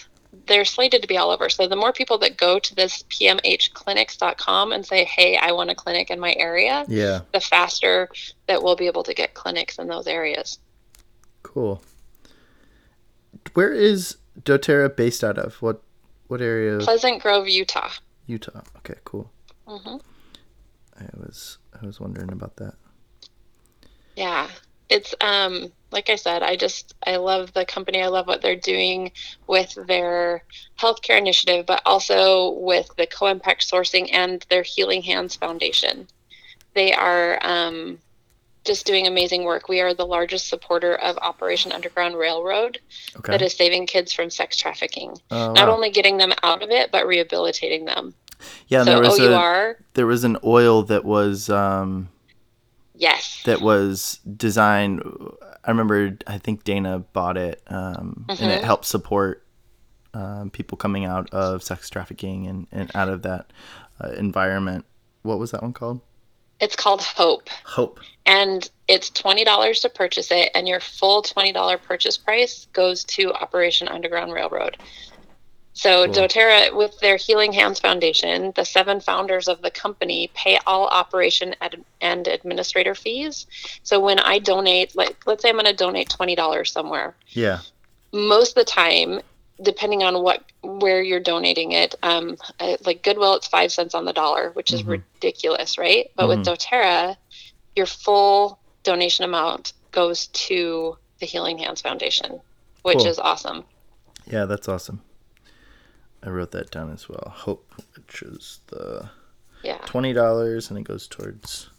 They're 0.46 0.66
slated 0.66 1.02
to 1.02 1.08
be 1.08 1.18
all 1.18 1.32
over. 1.32 1.50
So 1.50 1.68
the 1.68 1.76
more 1.78 1.94
people 1.94 2.18
that 2.20 2.36
go 2.38 2.60
to 2.60 2.76
this 2.76 3.04
pmhclinics.com 3.04 4.74
and 4.74 4.86
say, 4.86 5.06
"Hey, 5.06 5.38
I 5.38 5.54
want 5.54 5.70
a 5.70 5.76
clinic 5.76 6.10
in 6.12 6.20
my 6.20 6.34
area," 6.38 6.84
Yeah. 6.90 7.22
the 7.32 7.40
faster 7.40 8.10
that 8.48 8.62
we'll 8.62 8.76
be 8.76 8.88
able 8.88 9.04
to 9.04 9.14
get 9.14 9.34
clinics 9.34 9.80
in 9.80 9.88
those 9.88 10.06
areas. 10.08 10.60
Cool. 11.44 11.82
Where 13.54 13.72
is 13.72 14.18
DoTerra 14.42 14.96
based 14.96 15.24
out 15.24 15.38
of? 15.38 15.62
What 15.62 15.82
what 16.28 16.42
area 16.42 16.78
Pleasant 16.80 17.22
Grove, 17.22 17.48
Utah. 17.48 17.90
Utah? 18.26 18.62
Okay, 18.80 18.96
cool. 19.06 19.32
hmm 19.66 19.96
I 21.00 21.06
was 21.16 21.58
I 21.82 21.86
was 21.86 22.02
wondering 22.02 22.32
about 22.34 22.58
that. 22.58 22.74
Yeah. 24.18 24.50
It's 24.90 25.14
um 25.22 25.72
like 25.92 26.10
I 26.10 26.16
said, 26.16 26.44
I 26.44 26.56
just 26.58 26.96
I 27.06 27.16
love 27.18 27.54
the 27.54 27.66
company. 27.66 28.02
I 28.02 28.08
love 28.08 28.28
what 28.28 28.42
they're 28.42 28.56
doing 28.58 29.12
with 29.48 29.78
their 29.88 30.44
healthcare 30.78 31.18
initiative, 31.18 31.66
but 31.66 31.82
also 31.86 32.52
with 32.60 32.90
the 32.98 33.08
co-impact 33.08 33.70
sourcing 33.70 34.10
and 34.12 34.46
their 34.50 34.64
Healing 34.64 35.02
Hands 35.04 35.34
Foundation. 35.36 36.08
They 36.74 36.94
are 36.94 37.38
um 37.46 38.00
just 38.66 38.86
doing 38.86 39.08
amazing 39.08 39.46
work. 39.46 39.70
We 39.70 39.80
are 39.80 39.94
the 39.94 40.06
largest 40.06 40.50
supporter 40.50 40.96
of 40.96 41.18
Operation 41.20 41.72
Underground 41.72 42.16
Railroad 42.18 42.80
Okay. 43.18 43.32
that 43.32 43.42
is 43.42 43.54
saving 43.54 43.88
kids 43.88 44.12
from 44.12 44.30
sex 44.30 44.58
trafficking. 44.58 45.16
Oh, 45.32 45.54
Not 45.54 45.68
wow. 45.70 45.74
only 45.76 45.90
getting 45.90 46.18
them 46.18 46.34
out 46.44 46.62
of 46.64 46.70
it, 46.70 46.92
but 46.92 47.08
rehabilitating 47.08 47.86
them. 47.86 48.14
yeah, 48.68 48.84
so 48.84 48.92
there 48.92 49.00
was 49.02 49.20
a 49.20 49.76
there 49.94 50.08
was 50.08 50.24
an 50.26 50.38
oil 50.44 50.84
that 50.84 51.06
was 51.06 51.50
um, 51.50 52.10
yes. 52.98 53.42
that 53.46 53.62
was 53.62 54.20
designed. 54.36 55.02
I 55.64 55.72
remember. 55.72 56.18
I 56.28 56.38
think 56.38 56.64
Dana 56.64 57.00
bought 57.00 57.38
it, 57.38 57.62
um, 57.68 58.26
and 58.30 58.40
it 58.52 58.62
Mhm. 58.62 58.64
helped 58.64 58.86
support 58.86 59.44
um, 60.14 60.50
people 60.50 60.78
coming 60.78 61.06
out 61.06 61.30
of 61.34 61.62
sex 61.62 61.90
trafficking 61.90 62.48
and, 62.48 62.68
and 62.72 62.90
out 62.96 63.10
of 63.10 63.22
that 63.24 63.52
uh, 64.02 64.10
environment. 64.12 64.86
What 65.24 65.38
was 65.40 65.52
that 65.52 65.62
one 65.62 65.74
called? 65.74 66.02
It's 66.60 66.76
called 66.76 67.04
Hope. 67.04 67.50
Hope. 67.66 68.00
and 68.26 68.68
it's 68.88 69.10
twenty 69.12 69.44
dollars 69.44 69.80
to 69.82 69.90
purchase 69.90 70.32
it, 70.32 70.50
and 70.56 70.68
your 70.68 70.80
full 70.80 71.22
twenty 71.22 71.52
dollar 71.52 71.78
purchase 71.78 72.18
price 72.18 72.68
goes 72.74 73.04
to 73.04 73.32
Operation 73.34 73.88
Underground 73.88 74.34
Railroad. 74.34 74.78
So 75.78 76.06
Cool. 76.06 76.14
DoTerra, 76.16 76.76
with 76.76 76.98
their 77.02 77.18
Healing 77.18 77.54
Hands 77.54 77.80
Foundation, 77.80 78.52
the 78.56 78.66
seven 78.66 79.00
founders 79.00 79.48
of 79.48 79.62
the 79.62 79.70
company 79.70 80.32
pay 80.34 80.58
all 80.66 80.88
operation 80.88 81.54
ad- 81.62 81.84
and 82.02 82.28
administrator 82.28 82.96
fees. 82.96 83.46
So 83.84 84.00
when 84.00 84.18
I 84.18 84.40
donate, 84.40 84.96
like 84.96 85.18
let's 85.28 85.44
say 85.44 85.50
I'm 85.50 85.56
going 85.56 85.68
to 85.68 85.74
donate 85.74 86.10
twenty 86.10 86.36
dollars 86.36 86.72
somewhere, 86.72 87.16
Yeah. 87.30 87.60
most 88.12 88.50
of 88.50 88.56
the 88.56 88.72
time 88.72 89.22
depending 89.62 90.02
on 90.02 90.24
what 90.24 90.44
where 90.64 91.02
you're 91.04 91.20
donating 91.20 91.72
it 91.72 91.94
um 92.04 92.38
uh, 92.60 92.78
like 92.86 93.02
goodwill 93.02 93.34
it's 93.34 93.48
five 93.48 93.72
cents 93.72 93.96
on 93.96 94.06
the 94.06 94.14
dollar 94.14 94.52
which 94.52 94.72
is 94.72 94.84
Mhm. 94.84 95.02
ridiculous 95.16 95.80
right 95.80 96.12
but 96.16 96.28
with 96.28 96.46
doterra 96.46 97.18
your 97.76 97.88
full 97.88 98.60
donation 98.84 99.26
amount 99.26 99.74
goes 99.92 100.28
to 100.28 100.96
the 101.20 101.26
healing 101.26 101.58
hands 101.58 101.82
foundation 101.82 102.40
which 102.84 103.00
Cool. 103.00 103.08
is 103.08 103.18
awesome 103.18 103.64
Yeah, 104.30 104.46
that's 104.46 104.68
awesome. 104.70 105.02
I 106.28 106.30
wrote 106.30 106.52
that 106.52 106.72
down 106.72 106.92
as 106.92 107.08
well. 107.08 107.32
Hope, 107.34 107.74
which 107.96 108.22
is 108.22 108.60
the 108.68 109.10
yeah 109.64 109.78
twenty 109.86 110.12
dollars, 110.12 110.70
and 110.70 110.78
it 110.78 110.84
goes 110.84 111.08
towards 111.08 111.70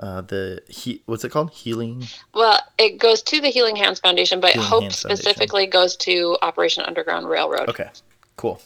uh, 0.00 0.22
the 0.22 0.60
he. 0.68 1.02
What's 1.06 1.22
it 1.24 1.30
called? 1.30 1.52
Healing. 1.52 2.04
well 2.34 2.58
it 2.78 2.98
goes 2.98 3.22
to 3.22 3.40
the 3.40 3.48
healing 3.48 3.76
hands 3.76 4.00
foundation 4.00 4.40
but 4.40 4.50
Healing 4.50 4.66
hope 4.66 4.82
Hands 4.82 5.02
Foundation. 5.02 5.22
specifically 5.22 5.66
goes 5.66 5.94
to 5.98 6.36
operation 6.42 6.82
underground 6.84 7.28
railroad 7.28 7.68
Okay. 7.68 7.90
Cool. 8.36 8.60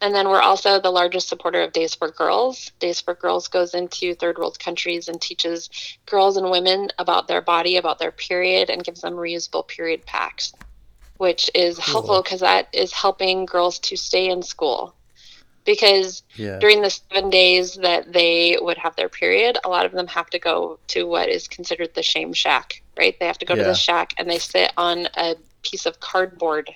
And 0.00 0.12
then 0.12 0.28
we're 0.28 0.42
also 0.42 0.80
the 0.80 0.90
largest 0.90 1.28
supporter 1.28 1.62
of 1.62 1.72
Days 1.72 1.94
for 1.94 2.10
Girls. 2.10 2.72
Days 2.80 3.00
for 3.00 3.14
Girls 3.14 3.46
goes 3.46 3.74
into 3.74 4.14
third 4.14 4.38
world 4.38 4.58
countries 4.58 5.08
and 5.08 5.20
teaches 5.20 5.70
girls 6.04 6.36
and 6.36 6.50
women 6.50 6.90
about 6.98 7.28
their 7.28 7.40
body, 7.40 7.76
about 7.76 8.00
their 8.00 8.10
period, 8.10 8.70
and 8.70 8.82
gives 8.84 9.02
them 9.02 9.14
reusable 9.14 9.66
period 9.66 10.04
packs, 10.04 10.52
which 11.18 11.50
is 11.54 11.76
Cool. 11.76 11.84
helpful 11.92 12.22
because 12.22 12.40
that 12.40 12.68
is 12.72 12.92
helping 12.92 13.46
girls 13.46 13.78
to 13.80 13.96
stay 13.96 14.28
in 14.28 14.42
school. 14.42 14.94
Because 15.64 16.22
Yeah. 16.36 16.58
during 16.58 16.82
the 16.82 16.90
seven 16.90 17.30
days 17.30 17.74
that 17.76 18.12
they 18.12 18.58
would 18.60 18.78
have 18.78 18.96
their 18.96 19.08
period, 19.08 19.58
a 19.64 19.68
lot 19.68 19.86
of 19.86 19.92
them 19.92 20.06
have 20.08 20.28
to 20.30 20.38
go 20.38 20.78
to 20.88 21.04
what 21.06 21.28
is 21.28 21.48
considered 21.48 21.90
the 21.94 22.02
shame 22.02 22.32
shack, 22.34 22.74
right? 22.98 23.14
They 23.18 23.26
have 23.26 23.38
to 23.38 23.46
go 23.46 23.56
to 23.56 23.62
the 23.64 23.74
shack 23.74 24.12
and 24.18 24.28
they 24.30 24.38
sit 24.38 24.72
on 24.76 25.08
a 25.16 25.36
piece 25.62 25.86
of 25.86 26.00
cardboard 26.00 26.70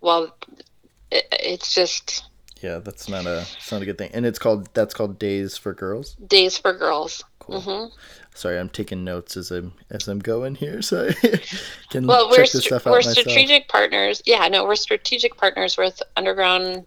Well, 0.00 0.36
it, 1.10 1.24
it's 1.32 1.74
just 1.74 2.24
Yeah, 2.62 2.78
that's 2.78 3.08
not 3.08 3.26
a 3.26 3.42
it's 3.56 3.70
not 3.70 3.82
a 3.82 3.84
good 3.84 3.98
thing. 3.98 4.10
And 4.14 4.26
it's 4.26 4.38
called 4.38 4.68
that's 4.74 4.94
called 4.94 5.18
Days 5.18 5.56
for 5.56 5.74
Girls. 5.74 6.16
days 6.26 6.58
for 6.58 6.72
girls. 6.72 7.24
Cool. 7.40 7.60
hmm 7.62 7.84
Sorry, 8.38 8.58
I'm 8.58 8.68
taking 8.68 9.02
notes 9.02 9.36
as 9.36 9.50
I'm 9.50 9.72
as 9.90 10.06
I'm 10.06 10.20
going 10.20 10.54
here, 10.54 10.80
so 10.80 11.08
I 11.08 11.12
can 11.90 12.06
Well, 12.06 12.30
we're 12.30 12.36
check 12.36 12.52
this 12.52 12.64
stuff 12.66 12.86
out 12.86 12.92
we're 12.92 12.98
myself. 12.98 13.16
strategic 13.18 13.68
partners. 13.68 14.22
Yeah, 14.26 14.46
no, 14.46 14.64
we're 14.64 14.76
strategic 14.76 15.36
partners 15.36 15.76
with 15.76 16.00
Underground 16.16 16.86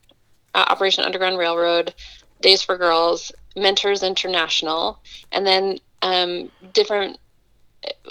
uh, 0.56 0.66
Operation 0.70 1.04
Underground 1.04 1.38
Railroad, 1.38 1.93
Days 2.41 2.62
for 2.62 2.78
Girls, 2.78 3.34
Mentors 3.58 4.02
International, 4.02 5.02
and 5.34 5.45
then 5.45 5.78
um, 6.02 6.49
different 6.74 7.18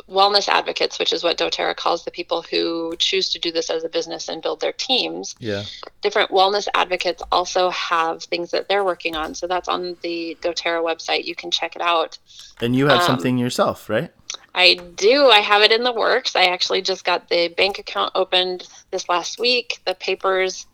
wellness 0.08 0.48
advocates, 0.48 0.98
which 0.98 1.12
is 1.12 1.22
what 1.22 1.38
DoTerra 1.38 1.76
calls 1.76 2.04
the 2.04 2.10
people 2.10 2.42
who 2.42 2.94
choose 2.98 3.30
to 3.30 3.38
do 3.38 3.52
this 3.52 3.70
as 3.70 3.84
a 3.84 3.88
business 3.88 4.28
and 4.28 4.42
build 4.42 4.60
their 4.60 4.72
teams. 4.72 5.36
Yeah. 5.38 5.64
Different 6.00 6.30
wellness 6.30 6.66
advocates 6.74 7.22
also 7.30 7.70
have 7.70 8.24
things 8.24 8.50
that 8.50 8.68
they're 8.68 8.84
working 8.84 9.14
on. 9.14 9.34
So 9.34 9.46
that's 9.46 9.68
on 9.68 9.96
the 10.02 10.36
DoTerra 10.42 10.82
website. 10.82 11.24
You 11.24 11.34
can 11.34 11.50
check 11.50 11.76
it 11.76 11.82
out. 11.82 12.18
And 12.60 12.74
you 12.74 12.88
have 12.88 13.00
Um, 13.00 13.06
something 13.06 13.38
yourself, 13.38 13.88
right? 13.88 14.10
I 14.54 14.74
do. 14.96 15.26
I 15.26 15.38
have 15.38 15.62
it 15.62 15.70
in 15.70 15.84
the 15.84 15.92
works. 15.92 16.34
I 16.34 16.46
actually 16.46 16.82
just 16.82 17.04
got 17.04 17.28
the 17.28 17.48
bank 17.48 17.78
account 17.78 18.12
opened 18.16 18.68
this 18.90 19.08
last 19.08 19.38
week. 19.38 19.78
The 19.86 19.94
papers 19.94 20.66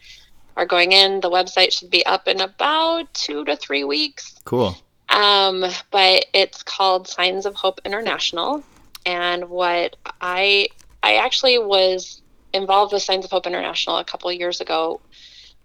are 0.57 0.65
going 0.65 0.93
in. 0.93 1.21
The 1.21 1.31
website 1.31 1.73
should 1.73 1.91
be 1.91 2.05
up 2.07 2.29
in 2.29 2.41
about 2.41 3.13
two 3.13 3.45
to 3.45 3.57
three 3.57 3.85
weeks. 3.85 4.41
Cool. 4.45 4.79
Um, 5.11 5.67
but 5.91 6.27
it's 6.33 6.63
called 6.63 7.07
Signs 7.07 7.45
of 7.45 7.55
Hope 7.55 7.81
International. 7.85 8.65
And 9.07 9.49
what 9.49 9.97
I 10.21 10.69
I 11.03 11.17
actually 11.17 11.59
was 11.59 12.21
involved 12.53 12.93
with 12.93 13.03
Signs 13.03 13.25
of 13.25 13.31
Hope 13.31 13.47
International 13.47 13.99
a 13.99 14.05
couple 14.05 14.29
of 14.29 14.37
years 14.37 14.61
ago. 14.61 15.01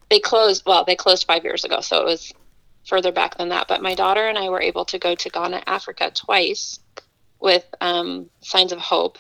They 0.10 0.20
closed 0.20 0.64
well, 0.66 0.86
they 0.86 0.96
closed 0.96 1.26
five 1.26 1.44
years 1.44 1.66
ago, 1.66 1.82
so 1.82 2.00
it 2.00 2.06
was 2.06 2.32
further 2.88 3.12
back 3.12 3.38
than 3.38 3.50
that. 3.50 3.68
But 3.68 3.82
my 3.82 3.96
daughter 3.96 4.28
and 4.28 4.38
I 4.38 4.50
were 4.50 4.62
able 4.62 4.86
to 4.86 5.00
go 5.00 5.16
to 5.16 5.30
Ghana, 5.30 5.64
Africa 5.68 6.12
twice 6.14 6.80
with 7.40 7.66
um, 7.82 8.30
Signs 8.42 8.72
of 8.72 8.80
Hope 8.80 9.18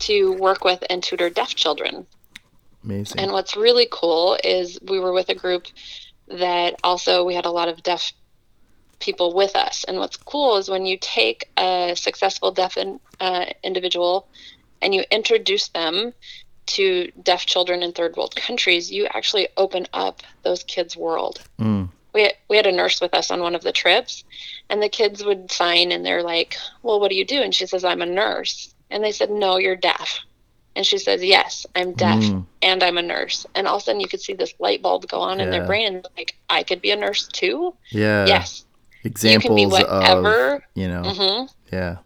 to 0.00 0.32
work 0.34 0.64
with 0.64 0.84
and 0.88 1.02
tutor 1.02 1.28
deaf 1.28 1.54
children. 1.54 2.06
Amazing. 2.84 3.20
And 3.20 3.32
what's 3.32 3.56
really 3.56 3.88
cool 3.90 4.38
is 4.44 4.78
we 4.82 5.00
were 5.00 5.12
with 5.12 5.28
a 5.28 5.34
group 5.34 5.66
that 6.28 6.76
also 6.84 7.24
we 7.24 7.34
had 7.34 7.46
a 7.46 7.50
lot 7.50 7.68
of 7.68 7.82
deaf 7.82 8.12
people 9.00 9.34
with 9.34 9.54
us. 9.56 9.84
And 9.84 9.98
what's 9.98 10.16
cool 10.16 10.56
is 10.56 10.68
when 10.68 10.86
you 10.86 10.98
take 11.00 11.48
a 11.56 11.94
successful 11.96 12.50
deaf 12.50 12.76
in, 12.76 13.00
uh, 13.20 13.46
individual 13.62 14.26
and 14.82 14.94
you 14.94 15.04
introduce 15.10 15.68
them 15.68 16.12
to 16.66 17.10
deaf 17.22 17.46
children 17.46 17.82
in 17.82 17.92
third 17.92 18.16
world 18.16 18.36
countries, 18.36 18.90
you 18.90 19.06
actually 19.06 19.48
open 19.56 19.86
up 19.94 20.22
those 20.42 20.62
kids' 20.64 20.96
world. 20.96 21.42
Mm. 21.58 21.88
We, 22.12 22.30
we 22.48 22.56
had 22.56 22.66
a 22.66 22.72
nurse 22.72 23.00
with 23.00 23.14
us 23.14 23.30
on 23.30 23.40
one 23.40 23.54
of 23.54 23.62
the 23.62 23.72
trips, 23.72 24.24
and 24.68 24.82
the 24.82 24.88
kids 24.88 25.24
would 25.24 25.50
sign 25.50 25.92
and 25.92 26.04
they're 26.04 26.22
like, 26.22 26.56
Well, 26.82 27.00
what 27.00 27.10
do 27.10 27.16
you 27.16 27.24
do? 27.24 27.40
And 27.40 27.54
she 27.54 27.66
says, 27.66 27.84
I'm 27.84 28.02
a 28.02 28.06
nurse. 28.06 28.74
And 28.90 29.02
they 29.02 29.12
said, 29.12 29.30
No, 29.30 29.56
you're 29.58 29.76
deaf. 29.76 30.20
And 30.76 30.86
she 30.86 30.98
says, 30.98 31.24
Yes, 31.24 31.66
I'm 31.74 31.92
deaf 31.92 32.18
Mm. 32.20 32.46
and 32.62 32.82
I'm 32.82 32.98
a 32.98 33.02
nurse. 33.02 33.46
And 33.54 33.66
all 33.66 33.76
of 33.76 33.82
a 33.82 33.84
sudden, 33.84 34.00
you 34.00 34.08
could 34.08 34.20
see 34.20 34.34
this 34.34 34.54
light 34.58 34.82
bulb 34.82 35.08
go 35.08 35.20
on 35.20 35.40
in 35.40 35.50
their 35.50 35.66
brain, 35.66 35.86
and 35.86 36.08
like, 36.16 36.36
I 36.48 36.62
could 36.62 36.80
be 36.80 36.90
a 36.90 36.96
nurse 36.96 37.26
too. 37.28 37.74
Yeah. 37.90 38.26
yes, 38.26 38.64
Examples 39.08 39.44
you 39.44 39.48
can 39.48 39.56
be 39.56 39.84
of 39.84 40.62
you 40.74 40.88
know. 40.88 41.02
hmm 41.02 41.44
Yeah. 41.72 41.96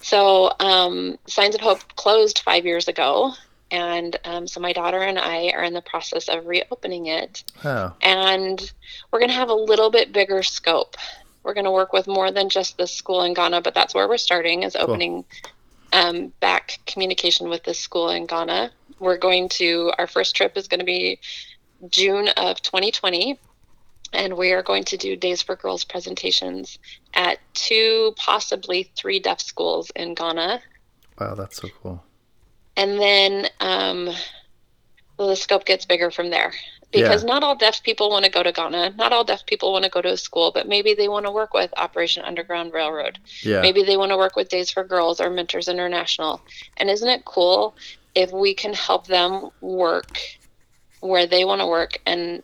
So, 0.00 0.52
um, 0.60 1.18
Signs 1.26 1.54
of 1.54 1.60
Hope 1.60 1.80
closed 1.96 2.38
five 2.40 2.64
years 2.64 2.86
ago, 2.88 3.32
and 3.70 4.16
um, 4.24 4.46
so 4.46 4.60
my 4.60 4.72
daughter 4.72 5.02
and 5.02 5.18
I 5.18 5.48
are 5.50 5.64
in 5.64 5.74
the 5.74 5.82
process 5.82 6.28
of 6.28 6.46
reopening 6.46 7.06
it, 7.06 7.42
Oh. 7.64 7.92
and 8.02 8.72
we're 9.10 9.18
going 9.18 9.30
to 9.30 9.34
have 9.34 9.48
a 9.48 9.54
little 9.54 9.90
bit 9.90 10.12
bigger 10.12 10.42
scope. 10.42 10.96
We're 11.42 11.54
going 11.54 11.64
to 11.64 11.70
work 11.72 11.92
with 11.92 12.06
more 12.06 12.30
than 12.30 12.48
just 12.48 12.76
the 12.76 12.86
school 12.86 13.22
in 13.22 13.34
Ghana, 13.34 13.60
but 13.62 13.74
that's 13.74 13.94
where 13.94 14.08
we're 14.08 14.16
starting 14.18 14.62
is 14.62 14.76
opening 14.76 15.24
um, 15.92 16.32
back 16.40 16.78
communication 16.86 17.48
with 17.48 17.64
this 17.64 17.78
school 17.78 18.10
in 18.10 18.26
Ghana. 18.26 18.70
We're 18.98 19.18
going 19.18 19.48
to 19.50 19.92
our 19.98 20.06
first 20.06 20.34
trip 20.36 20.56
is 20.56 20.68
going 20.68 20.80
to 20.80 20.86
be 20.86 21.18
June 21.90 22.28
of 22.36 22.62
2020, 22.62 23.38
and 24.12 24.36
we 24.36 24.52
are 24.52 24.62
going 24.62 24.84
to 24.84 24.96
do 24.96 25.16
Days 25.16 25.42
for 25.42 25.56
Girls 25.56 25.84
presentations 25.84 26.78
at 27.14 27.38
two, 27.54 28.14
possibly 28.16 28.90
three 28.96 29.18
deaf 29.18 29.40
schools 29.40 29.90
in 29.96 30.14
Ghana. 30.14 30.60
Wow, 31.18 31.34
that's 31.34 31.56
so 31.60 31.68
cool. 31.82 32.02
And 32.76 32.98
then 32.98 33.48
um, 33.60 34.10
well, 35.16 35.28
the 35.28 35.36
scope 35.36 35.64
gets 35.64 35.84
bigger 35.84 36.10
from 36.10 36.30
there. 36.30 36.52
Because 36.92 37.24
not 37.24 37.42
all 37.42 37.56
deaf 37.56 37.82
people 37.82 38.10
want 38.10 38.24
to 38.24 38.30
go 38.30 38.42
to 38.42 38.52
Ghana. 38.52 38.94
Not 38.96 39.12
all 39.12 39.24
deaf 39.24 39.44
people 39.44 39.72
want 39.72 39.84
to 39.84 39.90
go 39.90 40.00
to 40.00 40.12
a 40.12 40.16
school, 40.16 40.50
but 40.52 40.68
maybe 40.68 40.94
they 40.94 41.08
want 41.08 41.26
to 41.26 41.32
work 41.32 41.52
with 41.52 41.70
Operation 41.76 42.24
Underground 42.24 42.72
Railroad. 42.72 43.18
Yeah. 43.42 43.60
Maybe 43.60 43.82
they 43.82 43.96
want 43.96 44.12
to 44.12 44.16
work 44.16 44.36
with 44.36 44.48
Days 44.48 44.70
for 44.70 44.84
Girls 44.84 45.20
or 45.20 45.28
Mentors 45.28 45.68
International. 45.68 46.40
And 46.78 46.88
isn't 46.88 47.08
it 47.08 47.24
cool 47.24 47.74
if 48.14 48.32
we 48.32 48.54
can 48.54 48.72
help 48.72 49.08
them 49.08 49.50
work 49.60 50.18
where 51.00 51.26
they 51.26 51.44
want 51.44 51.60
to 51.60 51.66
work 51.66 52.00
and 52.06 52.42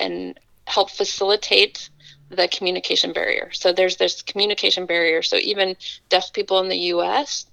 and 0.00 0.38
help 0.68 0.90
facilitate 0.90 1.88
the 2.30 2.46
communication 2.48 3.12
barrier. 3.12 3.50
So 3.52 3.72
there's 3.72 3.96
this 3.96 4.20
communication 4.22 4.84
barrier. 4.86 5.22
So 5.22 5.36
even 5.36 5.76
deaf 6.10 6.32
people 6.32 6.60
in 6.60 6.68
the 6.68 6.76
US 6.94 7.46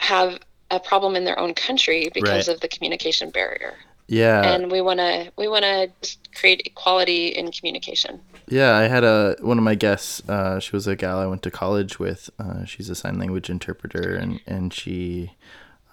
have 0.00 0.38
a 0.70 0.78
problem 0.80 1.16
in 1.16 1.24
their 1.24 1.38
own 1.38 1.54
country 1.54 2.10
because 2.12 2.48
Right. 2.48 2.54
of 2.54 2.60
the 2.60 2.68
communication 2.68 3.30
barrier. 3.30 3.74
Yeah. 4.08 4.54
and 4.54 4.70
we 4.70 4.80
want 4.80 5.00
to 5.00 5.32
we 5.36 5.48
want 5.48 5.64
to 5.64 5.90
create 6.32 6.62
equality 6.64 7.26
in 7.28 7.50
communication. 7.50 8.20
Yeah, 8.48 8.76
I 8.76 8.84
had 8.84 9.02
a 9.02 9.34
one 9.40 9.58
of 9.58 9.64
my 9.64 9.74
guests. 9.74 10.22
Uh, 10.28 10.60
she 10.60 10.70
was 10.76 10.86
a 10.86 10.94
gal 10.94 11.18
I 11.18 11.26
went 11.26 11.42
to 11.42 11.50
college 11.50 11.98
with. 11.98 12.30
Uh, 12.38 12.64
she's 12.64 12.88
a 12.88 12.94
sign 12.94 13.18
language 13.18 13.50
interpreter, 13.50 14.14
and 14.14 14.38
and 14.46 14.72
she, 14.72 15.32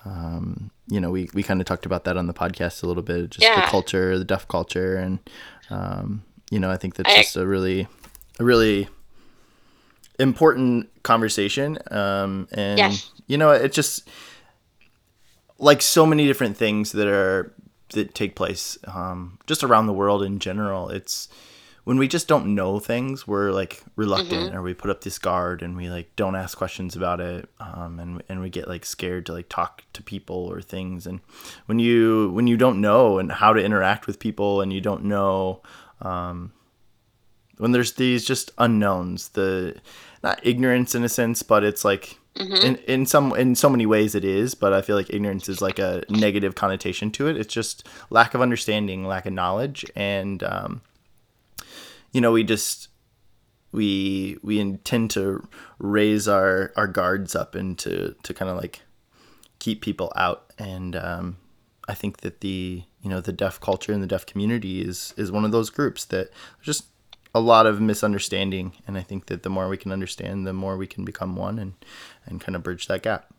um, 0.06 0.70
you 0.88 1.00
know, 1.02 1.10
we 1.10 1.28
we 1.34 1.42
kind 1.42 1.60
of 1.60 1.66
talked 1.66 1.88
about 1.88 2.04
that 2.04 2.16
on 2.16 2.28
the 2.28 2.36
podcast 2.36 2.84
a 2.84 2.86
little 2.86 3.02
bit, 3.02 3.32
just 3.32 3.48
the 3.56 3.62
culture, 3.68 4.20
the 4.20 4.26
deaf 4.26 4.48
culture, 4.48 4.96
and 4.96 5.18
um, 5.70 6.24
you 6.52 6.60
know, 6.60 6.70
I 6.72 6.78
think 6.78 6.96
that's 6.96 7.10
I- 7.14 7.18
just 7.22 7.36
a 7.36 7.46
really, 7.48 7.88
a 8.40 8.44
really 8.44 8.88
important 10.20 10.90
conversation. 11.04 11.78
Um, 11.92 12.48
and 12.52 12.78
Yes. 12.78 13.10
you 13.28 13.38
know, 13.38 13.52
it 13.52 13.72
just 13.72 14.08
like 15.60 15.82
so 15.82 16.06
many 16.06 16.26
different 16.28 16.58
things 16.58 16.92
that 16.92 17.08
are 17.08 17.54
that 17.90 18.14
take 18.16 18.36
place 18.36 18.78
um, 18.86 19.38
just 19.48 19.64
around 19.64 19.86
the 19.88 19.94
world 19.94 20.24
in 20.24 20.40
general. 20.40 20.90
It's 20.90 21.30
when 21.84 21.98
we 21.98 22.08
just 22.08 22.28
don't 22.28 22.56
know 22.56 22.80
things, 22.80 23.28
we're 23.28 23.52
like 23.52 23.84
reluctant, 23.96 24.56
or 24.56 24.62
we 24.62 24.74
put 24.74 24.90
up 24.90 25.02
this 25.02 25.18
guard, 25.20 25.62
and 25.62 25.76
we 25.76 25.90
like 25.90 26.16
don't 26.16 26.36
ask 26.36 26.58
questions 26.58 26.96
about 26.96 27.20
it, 27.20 27.50
um, 27.60 28.00
and 28.00 28.24
and 28.30 28.42
we 28.42 28.50
get 28.50 28.68
like 28.68 28.86
scared 28.86 29.26
to 29.26 29.34
like 29.34 29.50
talk 29.50 29.84
to 29.94 30.02
people 30.02 30.36
or 30.36 30.62
things. 30.62 31.06
And 31.06 31.20
when 31.66 31.80
you 31.80 32.32
when 32.32 32.48
you 32.48 32.56
don't 32.58 32.80
know 32.80 33.18
and 33.20 33.32
how 33.32 33.54
to 33.54 33.64
interact 33.64 34.08
with 34.08 34.20
people, 34.20 34.62
and 34.62 34.72
you 34.72 34.80
don't 34.82 35.04
know 35.04 35.62
um, 36.02 36.54
when 37.58 37.72
there's 37.72 37.94
these 37.94 38.26
just 38.26 38.52
unknowns, 38.58 39.30
the 39.30 39.76
not 40.24 40.40
ignorance 40.44 40.96
in 40.96 41.04
a 41.04 41.10
sense, 41.10 41.44
but 41.44 41.64
it's 41.64 41.84
like 41.84 42.18
in 42.64 42.78
in 42.88 43.06
some 43.06 43.36
in 43.36 43.56
so 43.56 43.70
many 43.70 43.86
ways 43.86 44.16
it 44.16 44.24
is, 44.24 44.56
but 44.56 44.74
I 44.74 44.82
feel 44.82 44.96
like 44.96 45.14
ignorance 45.14 45.50
is 45.50 45.62
like 45.62 45.80
a 45.80 46.04
negative 46.10 46.56
connotation 46.56 47.12
to 47.12 47.28
it. 47.28 47.38
It's 47.38 47.54
just 47.54 47.88
lack 48.10 48.34
of 48.34 48.42
understanding, 48.42 49.06
lack 49.06 49.26
of 49.26 49.34
knowledge, 49.34 49.86
and 49.96 50.42
um, 50.44 50.82
you 52.14 52.22
know 52.22 52.32
we 52.32 52.44
just 52.44 52.88
we 53.74 54.38
we 54.42 54.60
intend 54.60 55.12
to 55.12 55.46
raise 55.80 56.28
our 56.28 56.72
our 56.78 56.88
guards 56.88 57.36
up 57.36 57.56
and 57.56 57.78
to 57.80 58.16
to 58.24 58.34
kind 58.34 58.50
of 58.50 58.56
like 58.56 58.82
keep 59.60 59.82
people 59.82 60.14
out 60.16 60.54
and 60.58 60.96
um, 60.96 61.38
I 61.88 61.94
think 61.94 62.18
that 62.18 62.40
the 62.42 62.84
you 63.02 63.10
know 63.10 63.20
the 63.20 63.34
deaf 63.34 63.60
culture 63.60 63.92
and 63.92 64.02
the 64.02 64.08
deaf 64.08 64.26
community 64.26 64.82
is 64.82 65.14
is 65.18 65.32
one 65.32 65.44
of 65.44 65.52
those 65.52 65.70
groups 65.70 66.06
that 66.06 66.30
just 66.62 66.86
a 67.36 67.40
lot 67.40 67.66
of 67.66 67.82
misunderstanding 67.82 68.74
and 68.88 68.98
I 68.98 69.02
think 69.02 69.26
that 69.26 69.44
the 69.44 69.50
more 69.50 69.68
we 69.68 69.78
can 69.78 69.92
understand 69.92 70.46
the 70.46 70.54
more 70.54 70.78
we 70.78 70.88
can 70.88 71.04
become 71.04 71.36
one 71.36 71.58
and 71.60 71.74
and 72.26 72.40
kind 72.40 72.56
of 72.56 72.64
bridge 72.64 72.88
that 72.88 73.02
gap. 73.02 73.34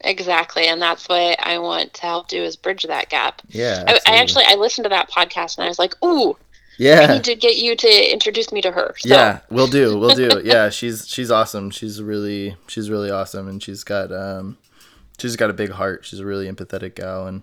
Exactly, 0.00 0.68
and 0.68 0.80
that's 0.80 1.08
what 1.08 1.44
I 1.44 1.58
want 1.58 1.92
to 1.94 2.02
help 2.02 2.28
do 2.28 2.40
is 2.40 2.54
bridge 2.54 2.84
that 2.84 3.08
gap. 3.08 3.42
Yeah. 3.48 3.82
I, 3.86 3.98
I 4.06 4.16
actually 4.18 4.44
I 4.46 4.54
listened 4.54 4.84
to 4.84 4.90
that 4.90 5.10
podcast 5.10 5.58
and 5.58 5.64
I 5.64 5.68
was 5.68 5.80
like, 5.80 5.94
"Ooh, 6.04 6.36
I 6.78 6.82
yeah. 6.82 7.06
need 7.06 7.24
to 7.24 7.34
get 7.34 7.56
you 7.56 7.76
to 7.76 8.12
introduce 8.12 8.52
me 8.52 8.60
to 8.62 8.70
her." 8.70 8.94
So, 8.98 9.08
Yeah, 9.08 9.40
we'll 9.50 9.66
do. 9.66 9.98
We'll 9.98 10.14
do. 10.14 10.42
Yeah, 10.44 10.70
she's 10.70 11.08
she's 11.08 11.30
awesome. 11.30 11.70
She's 11.70 12.02
really 12.02 12.56
she's 12.66 12.90
really 12.90 13.10
awesome, 13.10 13.48
and 13.48 13.62
she's 13.62 13.84
got 13.84 14.12
um, 14.12 14.58
she's 15.18 15.36
got 15.36 15.50
a 15.50 15.54
big 15.54 15.70
heart. 15.70 16.04
She's 16.04 16.20
a 16.20 16.26
really 16.26 16.50
empathetic 16.50 16.94
gal, 16.94 17.26
and 17.26 17.42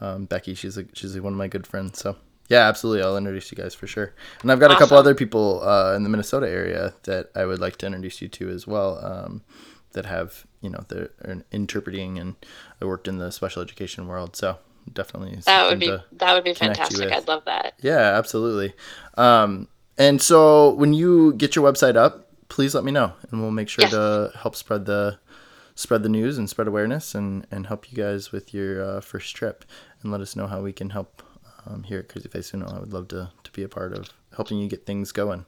um, 0.00 0.24
Becky, 0.26 0.54
she's 0.54 0.76
a 0.76 0.84
she's 0.92 1.18
one 1.18 1.32
of 1.32 1.38
my 1.38 1.48
good 1.48 1.66
friends. 1.66 1.98
So 1.98 2.16
yeah, 2.48 2.68
absolutely, 2.68 3.02
I'll 3.02 3.16
introduce 3.16 3.50
you 3.50 3.56
guys 3.56 3.74
for 3.74 3.86
sure. 3.86 4.14
And 4.42 4.52
I've 4.52 4.60
got 4.60 4.70
a 4.70 4.76
couple 4.76 4.96
other 4.96 5.14
people 5.14 5.62
uh, 5.62 5.94
in 5.94 6.02
the 6.02 6.10
Minnesota 6.10 6.48
area 6.48 6.94
that 7.04 7.30
I 7.34 7.46
would 7.46 7.60
like 7.60 7.76
to 7.78 7.86
introduce 7.86 8.20
you 8.20 8.28
to 8.28 8.50
as 8.50 8.66
well. 8.66 9.04
Um, 9.04 9.42
that 9.94 10.06
have 10.06 10.44
you 10.60 10.68
know 10.68 10.84
they're 10.88 11.10
interpreting, 11.50 12.18
and 12.18 12.34
I 12.82 12.84
worked 12.84 13.08
in 13.08 13.18
the 13.18 13.30
special 13.30 13.62
education 13.62 14.06
world, 14.06 14.36
so 14.36 14.58
definitely 14.92 15.36
that 15.46 15.68
would 15.68 15.78
be 15.80 15.96
that 16.12 16.34
would 16.34 16.44
be 16.44 16.54
fantastic. 16.54 17.10
I'd 17.12 17.26
love 17.28 17.44
that. 17.46 17.74
yeah, 17.80 18.16
absolutely. 18.18 18.74
Um, 19.16 19.68
and 19.98 20.20
so 20.20 20.70
when 20.74 20.92
you 20.92 21.34
get 21.34 21.54
your 21.56 21.70
website 21.70 21.96
up, 21.96 22.28
please 22.48 22.74
let 22.74 22.84
me 22.84 22.92
know, 22.92 23.12
and 23.30 23.40
we'll 23.40 23.50
make 23.50 23.68
sure 23.68 23.82
Yes. 23.84 23.92
to 23.92 24.32
help 24.38 24.56
spread 24.56 24.86
the 24.86 25.18
spread 25.76 26.02
the 26.04 26.08
news 26.08 26.38
and 26.38 26.48
spread 26.48 26.68
awareness, 26.68 27.14
and 27.14 27.46
and 27.50 27.66
help 27.66 27.90
you 27.90 27.96
guys 27.96 28.32
with 28.32 28.52
your 28.54 28.82
uh, 28.84 29.00
first 29.00 29.34
trip, 29.36 29.64
and 30.02 30.10
let 30.12 30.20
us 30.20 30.36
know 30.36 30.46
how 30.46 30.60
we 30.62 30.72
can 30.72 30.90
help 30.90 31.22
um, 31.66 31.82
here 31.84 31.98
at 32.00 32.08
Crazy 32.08 32.28
Face 32.28 32.52
Uno. 32.54 32.66
I 32.68 32.78
would 32.80 32.92
love 32.92 33.08
to 33.08 33.30
to 33.42 33.52
be 33.52 33.62
a 33.62 33.68
part 33.68 33.92
of 33.92 34.10
helping 34.36 34.58
you 34.58 34.68
get 34.68 34.84
things 34.86 35.12
going. 35.12 35.46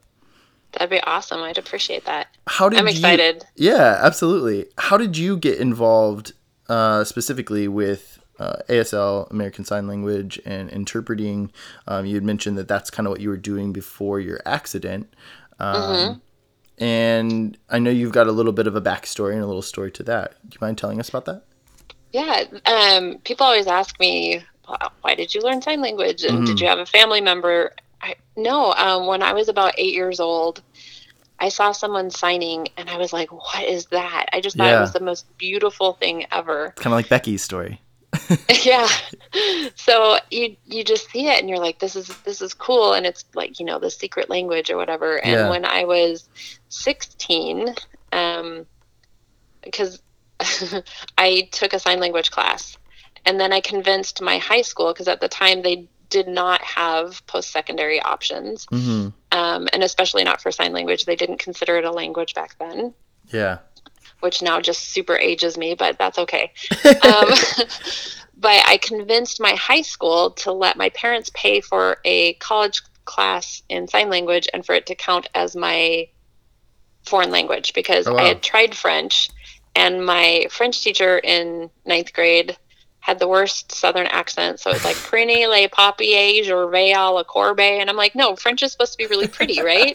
That'd 0.73 0.91
be 0.91 1.01
awesome. 1.03 1.41
I'd 1.43 1.59
appreciate 1.59 2.05
that. 2.07 2.27
How 2.49 2.69
did 2.69 2.79
I'm 2.79 2.87
you- 2.87 2.93
excited. 2.93 3.45
yeah, 3.55 3.99
absolutely. 4.03 4.67
How 4.79 4.97
did 4.97 5.17
you 5.17 5.37
get 5.37 5.59
involved 5.59 6.33
uh, 6.69 7.03
specifically 7.05 7.67
with 7.69 8.19
uh, 8.39 8.57
ASL, 8.69 9.31
American 9.31 9.65
Sign 9.65 9.87
Language, 9.87 10.41
and 10.45 10.71
interpreting? 10.71 11.51
Um, 11.87 12.07
you 12.07 12.15
had 12.15 12.25
mentioned 12.25 12.59
that 12.59 12.69
that's 12.69 12.91
kind 12.91 13.07
of 13.07 13.11
what 13.11 13.21
you 13.21 13.29
were 13.29 13.37
doing 13.37 13.73
before 13.73 14.21
your 14.21 14.41
accident. 14.47 15.13
Um, 15.59 15.75
Mm-hmm. 15.75 16.19
And 16.79 17.57
I 17.71 17.79
know 17.79 17.91
you've 17.91 18.13
got 18.13 18.27
a 18.27 18.33
little 18.33 18.53
bit 18.53 18.67
of 18.67 18.77
a 18.77 18.83
backstory 18.83 19.33
and 19.33 19.43
a 19.43 19.47
little 19.47 19.63
story 19.63 19.91
to 19.93 20.03
that. 20.05 20.33
Do 20.47 20.55
you 20.55 20.59
mind 20.61 20.77
telling 20.77 21.01
us 21.01 21.09
about 21.09 21.25
that? 21.25 21.43
Yeah, 22.13 22.45
um, 22.67 23.19
people 23.25 23.47
always 23.47 23.67
ask 23.67 23.99
me, 23.99 24.43
"Why 25.01 25.15
did 25.15 25.35
you 25.35 25.41
learn 25.41 25.63
sign 25.63 25.81
language?" 25.81 26.23
And 26.25 26.39
Mm-hmm. 26.39 26.45
did 26.45 26.61
you 26.61 26.67
have 26.69 26.79
a 26.79 26.87
family 26.87 27.21
member? 27.23 27.73
I, 28.03 28.15
no. 28.37 28.73
Um, 28.75 29.07
when 29.07 29.23
I 29.23 29.33
was 29.33 29.49
about 29.49 29.75
eight 29.79 29.95
years 29.95 30.21
old, 30.21 30.63
I 31.39 31.49
saw 31.49 31.73
someone 31.73 32.11
signing, 32.11 32.69
and 32.77 32.91
I 32.91 32.99
was 32.99 33.13
like, 33.13 33.33
"What 33.33 33.65
is 33.65 33.87
that?" 33.87 34.27
I 34.33 34.41
just 34.43 34.57
thought 34.59 34.69
Yeah. 34.69 34.79
it 34.79 34.81
was 34.81 34.93
the 34.93 35.01
most 35.01 35.27
beautiful 35.39 35.95
thing 35.95 36.27
ever. 36.31 36.75
Kind 36.77 36.93
of 36.93 36.99
like 36.99 37.09
Becky's 37.09 37.43
story. 37.43 37.81
yeah. 38.65 38.89
So 39.75 40.19
you 40.31 40.57
you 40.65 40.85
just 40.85 41.11
see 41.11 41.29
it, 41.29 41.41
and 41.41 41.49
you're 41.49 41.59
like, 41.59 41.79
"This 41.79 41.97
is 41.97 42.17
this 42.25 42.41
is 42.41 42.55
cool," 42.55 42.93
and 42.95 43.05
it's 43.07 43.25
like 43.35 43.59
you 43.61 43.67
know 43.67 43.79
the 43.79 43.91
secret 43.91 44.31
language 44.31 44.71
or 44.71 44.77
whatever. 44.77 45.17
And 45.23 45.33
Yeah. 45.33 45.51
when 45.51 45.65
I 45.65 45.85
was 45.85 46.29
16, 46.69 47.75
um, 48.13 48.67
because 49.63 50.01
I 51.19 51.49
took 51.53 51.73
a 51.73 51.79
sign 51.79 52.01
language 52.01 52.31
class, 52.31 52.77
and 53.25 53.39
then 53.41 53.53
I 53.53 53.61
convinced 53.61 54.23
my 54.23 54.39
high 54.39 54.63
school 54.63 54.93
because 54.93 55.09
at 55.09 55.21
the 55.21 55.29
time 55.29 55.63
they 55.63 55.89
did 56.09 56.29
not 56.29 56.63
have 56.63 57.25
post 57.27 57.51
secondary 57.53 58.01
options, 58.01 58.67
hmm 58.71 59.09
um, 59.33 59.69
and 59.73 59.83
especially 59.83 60.25
not 60.25 60.41
for 60.41 60.51
sign 60.53 60.73
language. 60.73 61.05
They 61.05 61.17
didn't 61.17 61.39
consider 61.39 61.77
it 61.77 61.85
a 61.85 61.91
language 61.91 62.33
back 62.35 62.57
then, 62.59 62.95
Yeah. 63.33 63.59
Which 64.21 64.43
now 64.43 64.61
just 64.61 64.91
super 64.91 65.17
ages 65.17 65.57
me, 65.57 65.75
but 65.75 65.99
that's 65.99 66.19
okay. 66.19 66.53
um, 66.85 67.29
but 68.37 68.63
I 68.67 68.79
convinced 68.83 69.41
my 69.41 69.53
high 69.53 69.83
school 69.83 70.31
to 70.33 70.53
let 70.53 70.77
my 70.77 70.89
parents 70.91 71.31
pay 71.35 71.61
for 71.61 71.99
a 72.05 72.35
college 72.35 72.83
class 73.05 73.63
in 73.69 73.87
sign 73.87 74.11
language 74.11 74.49
and 74.53 74.67
for 74.67 74.75
it 74.75 74.87
to 74.87 74.95
count 74.95 75.29
as 75.35 75.55
my 75.55 76.09
foreign 77.05 77.31
language 77.31 77.73
because 77.73 78.07
Oh, 78.07 78.15
wow. 78.15 78.25
I 78.25 78.29
had 78.29 78.43
tried 78.43 78.75
French 78.75 79.31
and 79.77 80.05
my 80.05 80.47
French 80.51 80.83
teacher 80.83 81.19
in 81.19 81.71
ninth 81.85 82.13
grade 82.13 82.57
had 83.01 83.21
the 83.21 83.29
worst 83.29 83.71
southern 83.71 84.09
accent. 84.09 84.59
So 84.59 84.71
it's 84.71 84.85
like 84.85 84.97
Prenez 85.09 85.49
les 85.49 85.69
papiers, 85.69 86.45
vais 86.71 86.93
à 86.93 87.15
la 87.15 87.23
corbe. 87.23 87.61
And 87.61 87.89
I'm 87.89 87.97
like, 87.97 88.17
no, 88.17 88.35
French 88.35 88.65
is 88.65 88.73
supposed 88.73 88.93
to 88.93 88.99
be 88.99 89.07
really 89.07 89.29
pretty, 89.29 89.61
right? 89.63 89.95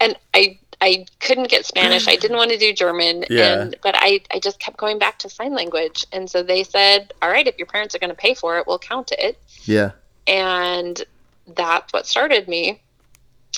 and 0.00 0.16
I 0.34 0.58
I 0.80 1.06
couldn't 1.18 1.48
get 1.48 1.66
Spanish. 1.66 2.08
I 2.08 2.16
didn't 2.16 2.38
want 2.38 2.50
to 2.52 2.58
do 2.58 2.72
German. 2.72 3.24
Yeah. 3.28 3.60
And 3.60 3.76
but 3.82 3.94
I, 3.98 4.20
I 4.32 4.38
just 4.38 4.58
kept 4.58 4.76
going 4.76 4.98
back 4.98 5.18
to 5.20 5.28
sign 5.28 5.54
language. 5.54 6.06
And 6.12 6.30
so 6.30 6.42
they 6.42 6.64
said, 6.64 7.12
All 7.20 7.30
right, 7.30 7.46
if 7.46 7.58
your 7.58 7.66
parents 7.66 7.94
are 7.94 7.98
gonna 7.98 8.14
pay 8.14 8.34
for 8.34 8.58
it, 8.58 8.66
we'll 8.66 8.78
count 8.78 9.12
it. 9.12 9.38
Yeah. 9.64 9.92
And 10.26 11.02
that's 11.46 11.92
what 11.92 12.06
started 12.06 12.48
me. 12.48 12.80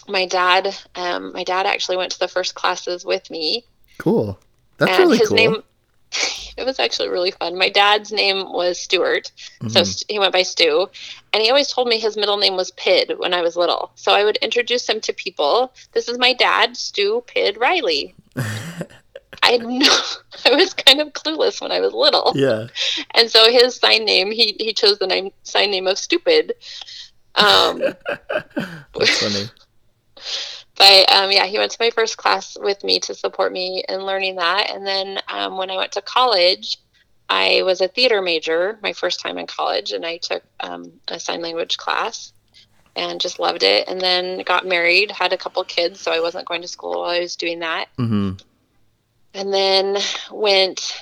My 0.08 0.26
dad, 0.26 0.74
um, 0.96 1.32
my 1.32 1.44
dad 1.44 1.66
actually 1.66 1.96
went 1.96 2.12
to 2.12 2.18
the 2.18 2.28
first 2.28 2.54
classes 2.54 3.04
with 3.04 3.30
me. 3.30 3.64
Cool. 3.98 4.38
That's 4.78 4.92
and 4.92 5.00
really 5.00 5.18
his 5.18 5.28
cool. 5.28 5.36
name 5.36 5.62
it 6.56 6.64
was 6.64 6.78
actually 6.78 7.08
really 7.08 7.30
fun. 7.32 7.56
My 7.58 7.68
dad's 7.68 8.12
name 8.12 8.52
was 8.52 8.80
Stuart. 8.80 9.30
So 9.68 9.80
Mhm. 9.80 9.86
St- 9.86 10.10
he 10.10 10.18
went 10.18 10.32
by 10.32 10.42
Stu. 10.42 10.88
And 11.32 11.42
he 11.42 11.48
always 11.48 11.68
told 11.72 11.88
me 11.88 11.98
his 11.98 12.16
middle 12.16 12.36
name 12.36 12.56
was 12.56 12.70
Pid 12.72 13.14
when 13.18 13.32
I 13.34 13.40
was 13.42 13.56
little. 13.56 13.90
So 13.94 14.12
I 14.12 14.24
would 14.24 14.36
introduce 14.38 14.88
him 14.88 15.00
to 15.02 15.12
people. 15.12 15.72
This 15.92 16.08
is 16.08 16.18
my 16.18 16.32
dad, 16.34 16.76
Stu 16.76 17.22
Pid 17.26 17.56
Riley. 17.56 18.14
I 19.42 19.56
know 19.56 19.86
I 20.44 20.54
was 20.54 20.74
kind 20.74 21.00
of 21.00 21.12
clueless 21.14 21.60
when 21.60 21.72
I 21.72 21.80
was 21.80 21.92
little. 21.94 22.32
yeah. 22.34 22.66
And 23.14 23.30
so 23.30 23.50
his 23.50 23.76
sign 23.76 24.04
name, 24.04 24.30
he, 24.30 24.54
he 24.60 24.72
chose 24.72 24.98
the 24.98 25.06
name 25.06 25.30
sign 25.42 25.70
name 25.70 25.86
of 25.86 25.98
Stupid. 25.98 26.54
Um, 27.34 27.78
That's 28.94 29.18
funny. 29.22 29.46
But 30.76 31.12
um, 31.12 31.30
yeah, 31.30 31.46
he 31.46 31.58
went 31.58 31.72
to 31.72 31.78
my 31.80 31.90
first 31.90 32.16
class 32.16 32.56
with 32.58 32.82
me 32.82 33.00
to 33.00 33.14
support 33.14 33.52
me 33.52 33.84
in 33.88 34.06
learning 34.06 34.36
that. 34.36 34.70
And 34.70 34.86
then 34.86 35.20
um, 35.28 35.56
when 35.56 35.70
I 35.70 35.76
went 35.76 35.92
to 35.92 36.02
college, 36.02 36.78
I 37.28 37.62
was 37.62 37.80
a 37.80 37.88
theater 37.88 38.20
major 38.22 38.78
my 38.82 38.92
first 38.92 39.20
time 39.20 39.38
in 39.38 39.46
college, 39.46 39.92
and 39.92 40.04
I 40.04 40.18
took 40.18 40.42
um, 40.60 40.92
a 41.08 41.18
sign 41.20 41.40
language 41.42 41.76
class 41.76 42.32
and 42.94 43.20
just 43.20 43.38
loved 43.38 43.62
it. 43.62 43.88
And 43.88 44.00
then 44.00 44.42
got 44.42 44.66
married, 44.66 45.10
had 45.10 45.32
a 45.32 45.38
couple 45.38 45.62
kids, 45.64 46.00
so 46.00 46.12
I 46.12 46.20
wasn't 46.20 46.46
going 46.46 46.62
to 46.62 46.68
school 46.68 47.00
while 47.00 47.10
I 47.10 47.20
was 47.20 47.36
doing 47.36 47.60
that. 47.60 47.88
hmm 47.96 48.32
And 49.34 49.52
then 49.52 49.98
went 50.30 51.00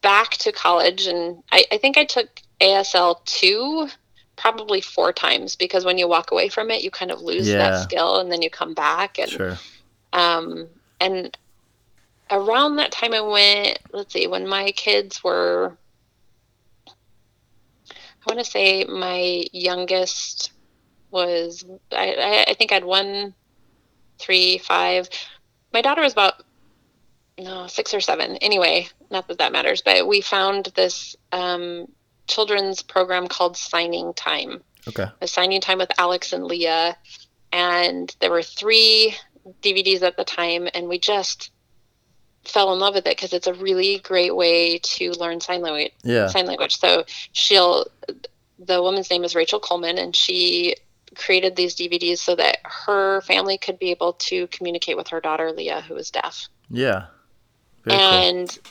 back 0.00 0.32
to 0.38 0.52
college, 0.52 1.06
and 1.06 1.42
I, 1.50 1.64
I 1.72 1.78
think 1.78 1.96
I 1.96 2.04
took 2.04 2.28
ASL 2.60 3.24
two 3.24 3.88
probably 4.36 4.80
four 4.80 5.12
times 5.12 5.56
because 5.56 5.84
when 5.84 5.98
you 5.98 6.08
walk 6.08 6.30
away 6.30 6.48
from 6.48 6.70
it, 6.70 6.82
you 6.82 6.90
kind 6.90 7.10
of 7.10 7.20
lose 7.20 7.48
Yeah. 7.48 7.58
that 7.58 7.82
skill 7.82 8.18
and 8.18 8.30
then 8.30 8.42
you 8.42 8.50
come 8.50 8.74
back 8.74 9.18
and 9.18 9.30
Sure. 9.30 9.58
um, 10.12 10.68
and 11.00 11.36
around 12.30 12.76
that 12.76 12.92
time 12.92 13.12
I 13.12 13.20
went, 13.20 13.78
let's 13.92 14.12
see, 14.12 14.26
when 14.26 14.48
my 14.48 14.72
kids 14.72 15.22
were, 15.22 15.76
I 16.88 16.92
want 18.26 18.38
to 18.38 18.50
say 18.50 18.84
my 18.84 19.44
youngest 19.52 20.52
was, 21.10 21.64
I, 21.90 22.44
I, 22.48 22.54
think 22.54 22.72
I 22.72 22.76
had 22.76 22.84
one, 22.84 23.34
three, 24.18 24.58
five. 24.58 25.08
My 25.72 25.82
daughter 25.82 26.02
was 26.02 26.12
about, 26.12 26.34
no, 27.38 27.66
six 27.66 27.92
or 27.92 28.00
seven. 28.00 28.36
Anyway, 28.36 28.88
not 29.10 29.28
that 29.28 29.38
that 29.38 29.52
matters, 29.52 29.82
but 29.84 30.06
we 30.06 30.20
found 30.20 30.66
this 30.74 31.16
um, 31.32 31.86
children's 32.32 32.82
program 32.82 33.26
called 33.28 33.56
Signing 33.56 34.14
Time 34.14 34.62
Okay. 34.88 35.06
a 35.20 35.26
signing 35.28 35.60
time 35.60 35.78
with 35.78 35.90
Alex 35.98 36.32
and 36.32 36.44
Leah, 36.44 36.96
and 37.52 38.14
there 38.20 38.30
were 38.30 38.42
three 38.42 39.14
DVDs 39.62 40.02
at 40.02 40.16
the 40.16 40.24
time, 40.24 40.68
and 40.74 40.88
we 40.88 40.98
just 40.98 41.50
fell 42.44 42.72
in 42.72 42.80
love 42.80 42.94
with 42.94 43.06
it 43.06 43.16
because 43.16 43.32
it's 43.32 43.46
a 43.46 43.54
really 43.54 43.98
great 44.00 44.34
way 44.34 44.78
to 44.78 45.12
learn 45.12 45.40
sign 45.40 45.60
language. 45.62 45.92
Yeah. 46.02 46.26
Sign 46.26 46.46
language. 46.46 46.76
So 46.76 47.04
she'll, 47.32 47.86
the 48.58 48.82
woman's 48.82 49.08
name 49.10 49.22
is 49.22 49.36
Rachel 49.36 49.60
Coleman, 49.60 49.98
and 49.98 50.16
she 50.16 50.74
created 51.14 51.54
these 51.54 51.76
DVDs 51.76 52.18
so 52.18 52.34
that 52.34 52.58
her 52.64 53.20
family 53.20 53.58
could 53.58 53.78
be 53.78 53.90
able 53.92 54.14
to 54.14 54.46
communicate 54.48 54.96
with 54.96 55.08
her 55.08 55.20
daughter 55.20 55.52
Leah, 55.52 55.82
who 55.82 55.94
is 55.94 56.10
deaf 56.10 56.48
Yeah. 56.70 57.06
Very 57.84 57.98
and 58.00 58.48
w- 58.48 58.62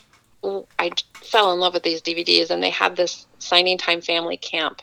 I 0.43 0.91
fell 1.13 1.53
in 1.53 1.59
love 1.59 1.73
with 1.73 1.83
these 1.83 2.01
DVDs, 2.01 2.49
and 2.49 2.61
they 2.61 2.69
had 2.69 2.95
this 2.95 3.27
signing 3.39 3.77
time 3.77 4.01
family 4.01 4.37
camp. 4.37 4.81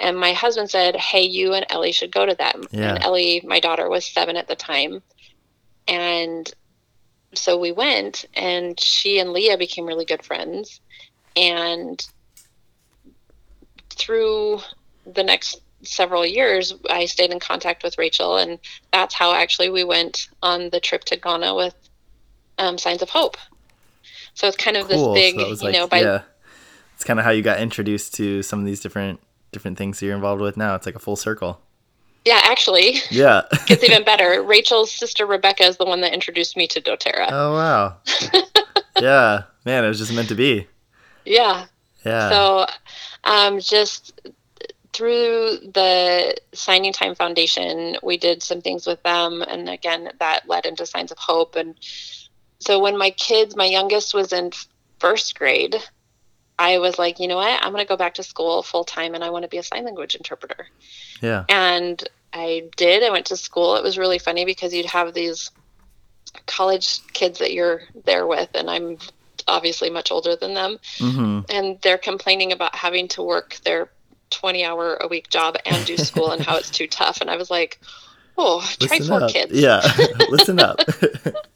And 0.00 0.16
my 0.18 0.32
husband 0.32 0.70
said, 0.70 0.96
"Hey, 0.96 1.22
you 1.22 1.54
and 1.54 1.66
Ellie 1.68 1.92
should 1.92 2.12
go 2.12 2.26
to 2.26 2.34
them." 2.34 2.64
Yeah. 2.70 2.94
And 2.94 3.04
Ellie, 3.04 3.42
my 3.44 3.60
daughter, 3.60 3.88
was 3.88 4.04
seven 4.04 4.36
at 4.36 4.48
the 4.48 4.56
time, 4.56 5.02
and 5.88 6.52
so 7.34 7.58
we 7.58 7.72
went, 7.72 8.24
and 8.34 8.78
she 8.80 9.18
and 9.18 9.32
Leah 9.32 9.58
became 9.58 9.86
really 9.86 10.04
good 10.04 10.24
friends. 10.24 10.80
And 11.34 12.04
through 13.90 14.60
the 15.06 15.22
next 15.22 15.60
several 15.82 16.24
years, 16.24 16.74
I 16.88 17.06
stayed 17.06 17.30
in 17.30 17.40
contact 17.40 17.82
with 17.82 17.98
Rachel, 17.98 18.36
and 18.36 18.58
that's 18.92 19.14
how 19.14 19.34
actually 19.34 19.70
we 19.70 19.84
went 19.84 20.28
on 20.42 20.70
the 20.70 20.80
trip 20.80 21.04
to 21.04 21.16
Ghana 21.16 21.54
with 21.54 21.74
um, 22.58 22.78
Signs 22.78 23.02
of 23.02 23.10
Hope. 23.10 23.36
So 24.36 24.46
it's 24.46 24.56
kind 24.56 24.76
of 24.76 24.88
Cool. 24.88 25.14
this 25.14 25.32
big, 25.32 25.40
so 25.40 25.46
that 25.46 25.48
you 25.60 25.64
like, 25.66 25.72
know, 25.74 25.86
by 25.88 26.00
yeah. 26.02 26.22
It's 26.94 27.04
kind 27.04 27.18
of 27.18 27.24
how 27.24 27.30
you 27.32 27.42
got 27.42 27.58
introduced 27.60 28.14
to 28.14 28.42
some 28.42 28.60
of 28.60 28.64
these 28.66 28.80
different 28.80 29.18
different 29.52 29.76
things 29.78 29.98
that 29.98 30.06
you're 30.06 30.14
involved 30.14 30.40
with 30.40 30.56
now. 30.56 30.74
It's 30.76 30.86
like 30.86 30.94
a 30.94 30.98
full 31.00 31.16
circle. 31.16 31.60
yeah, 32.24 32.40
actually, 32.44 32.96
Yeah. 33.10 33.42
it's 33.68 33.82
even 33.82 34.04
better. 34.04 34.42
Rachel's 34.42 34.92
sister 34.92 35.26
Rebecca 35.26 35.64
is 35.64 35.76
the 35.78 35.84
one 35.86 36.00
that 36.02 36.12
introduced 36.12 36.56
me 36.56 36.66
to 36.68 36.80
DoTerra. 36.80 37.28
oh 37.30 37.54
wow. 37.54 37.96
yeah. 39.00 39.42
Man, 39.64 39.84
it 39.84 39.88
was 39.88 39.98
just 39.98 40.12
meant 40.12 40.28
to 40.28 40.34
be. 40.34 40.66
yeah. 41.24 41.66
Yeah. 42.04 42.28
So, 42.30 42.66
um, 43.24 43.58
just 43.58 44.20
through 44.92 45.58
the 45.74 46.36
Signing 46.54 46.92
Time 46.92 47.14
Foundation, 47.16 47.96
we 48.02 48.16
did 48.16 48.42
some 48.44 48.62
things 48.62 48.86
with 48.86 49.02
them, 49.02 49.42
and 49.42 49.68
again, 49.68 50.10
that 50.20 50.48
led 50.48 50.66
into 50.66 50.86
Signs 50.86 51.10
of 51.10 51.18
Hope. 51.18 51.56
And 51.56 51.74
so, 52.58 52.80
when 52.80 52.96
my 52.98 53.10
kids, 53.10 53.56
my 53.56 53.66
youngest 53.66 54.14
was 54.14 54.32
in 54.32 54.52
first 54.98 55.38
grade, 55.38 55.76
I 56.58 56.78
was 56.78 56.98
like, 56.98 57.20
you 57.20 57.28
know 57.28 57.36
what? 57.36 57.62
I'm 57.62 57.72
going 57.72 57.84
to 57.84 57.88
go 57.88 57.96
back 57.96 58.14
to 58.14 58.22
school 58.22 58.62
full 58.62 58.84
time, 58.84 59.14
and 59.14 59.22
I 59.22 59.30
want 59.30 59.42
to 59.42 59.48
be 59.48 59.58
a 59.58 59.62
sign 59.62 59.84
language 59.84 60.14
interpreter. 60.14 60.68
yeah. 61.20 61.44
And 61.48 62.02
I 62.32 62.68
did. 62.76 63.02
I 63.02 63.10
went 63.10 63.26
to 63.26 63.36
school. 63.36 63.76
It 63.76 63.82
was 63.82 63.98
really 63.98 64.18
funny 64.18 64.44
because 64.44 64.74
you'd 64.74 64.86
have 64.86 65.14
these 65.14 65.50
college 66.46 67.00
kids 67.12 67.38
that 67.38 67.52
you're 67.52 67.82
there 68.04 68.26
with, 68.26 68.50
and 68.54 68.68
I'm 68.68 68.98
obviously 69.48 69.90
much 69.90 70.10
older 70.10 70.34
than 70.36 70.54
them 70.54 70.78
hmm 70.98 71.40
and 71.50 71.78
they're 71.82 71.98
complaining 71.98 72.52
about 72.52 72.74
having 72.74 73.06
to 73.06 73.22
work 73.22 73.58
their 73.64 73.88
20 74.30 74.64
hour 74.64 74.94
a 74.96 75.06
week 75.06 75.28
job 75.28 75.56
and 75.64 75.86
do 75.86 75.96
school 75.96 76.32
and 76.32 76.42
how 76.42 76.56
it's 76.56 76.70
too 76.70 76.86
tough 76.88 77.20
and 77.20 77.30
i 77.30 77.36
was 77.36 77.50
like 77.50 77.80
oh 78.38 78.60
try 78.80 78.98
four 78.98 79.22
up. 79.22 79.30
kids 79.30 79.52
Yeah. 79.52 79.80
Listen 80.30 80.58
up. 80.58 80.80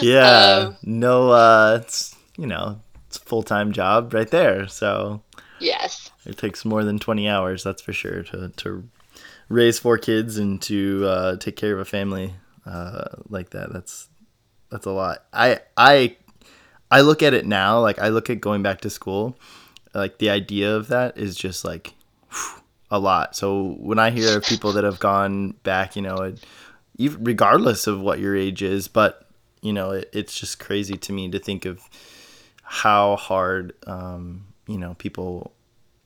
yeah. 0.00 0.66
Um, 0.66 0.76
no 0.82 1.30
uh 1.30 1.78
it's 1.82 2.16
you 2.36 2.46
know, 2.46 2.80
it's 3.06 3.16
a 3.16 3.20
full 3.20 3.42
time 3.42 3.72
job 3.72 4.12
right 4.12 4.30
there. 4.30 4.66
So 4.68 5.22
yes 5.60 6.10
it 6.26 6.38
takes 6.38 6.64
more 6.64 6.84
than 6.84 6.98
twenty 6.98 7.28
hours, 7.28 7.62
that's 7.62 7.82
for 7.82 7.92
sure, 7.92 8.22
to 8.24 8.48
to 8.48 8.88
raise 9.48 9.78
four 9.78 9.98
kids 9.98 10.38
and 10.38 10.60
to 10.62 11.04
uh, 11.06 11.36
take 11.36 11.56
care 11.56 11.72
of 11.72 11.80
a 11.80 11.84
family 11.84 12.34
uh, 12.66 13.04
like 13.28 13.50
that. 13.50 13.72
That's 13.72 14.08
that's 14.70 14.86
a 14.86 14.90
lot. 14.90 15.24
I 15.32 15.60
I 15.76 16.16
I 16.90 17.02
look 17.02 17.22
at 17.22 17.34
it 17.34 17.46
now, 17.46 17.80
like 17.80 17.98
I 17.98 18.08
look 18.08 18.30
at 18.30 18.40
going 18.40 18.62
back 18.62 18.80
to 18.82 18.90
school, 18.90 19.38
like 19.94 20.18
the 20.18 20.30
idea 20.30 20.74
of 20.74 20.88
that 20.88 21.18
is 21.18 21.36
just 21.36 21.64
like 21.64 21.94
whew, 22.30 22.62
a 22.90 22.98
lot. 22.98 23.36
So 23.36 23.76
when 23.80 23.98
I 23.98 24.10
hear 24.10 24.36
of 24.36 24.44
people 24.44 24.72
that 24.72 24.84
have 24.84 25.00
gone 25.00 25.50
back, 25.62 25.96
you 25.96 26.02
know, 26.02 26.16
it, 26.16 26.44
regardless 27.18 27.86
of 27.86 28.00
what 28.00 28.18
your 28.18 28.36
age 28.36 28.62
is, 28.62 28.88
but 28.88 29.23
you 29.64 29.72
know, 29.72 29.90
it, 29.92 30.10
it's 30.12 30.38
just 30.38 30.60
crazy 30.60 30.96
to 30.98 31.12
me 31.12 31.30
to 31.30 31.38
think 31.38 31.64
of 31.64 31.88
how 32.62 33.16
hard, 33.16 33.72
um, 33.86 34.46
you 34.68 34.78
know, 34.78 34.94
people 34.94 35.52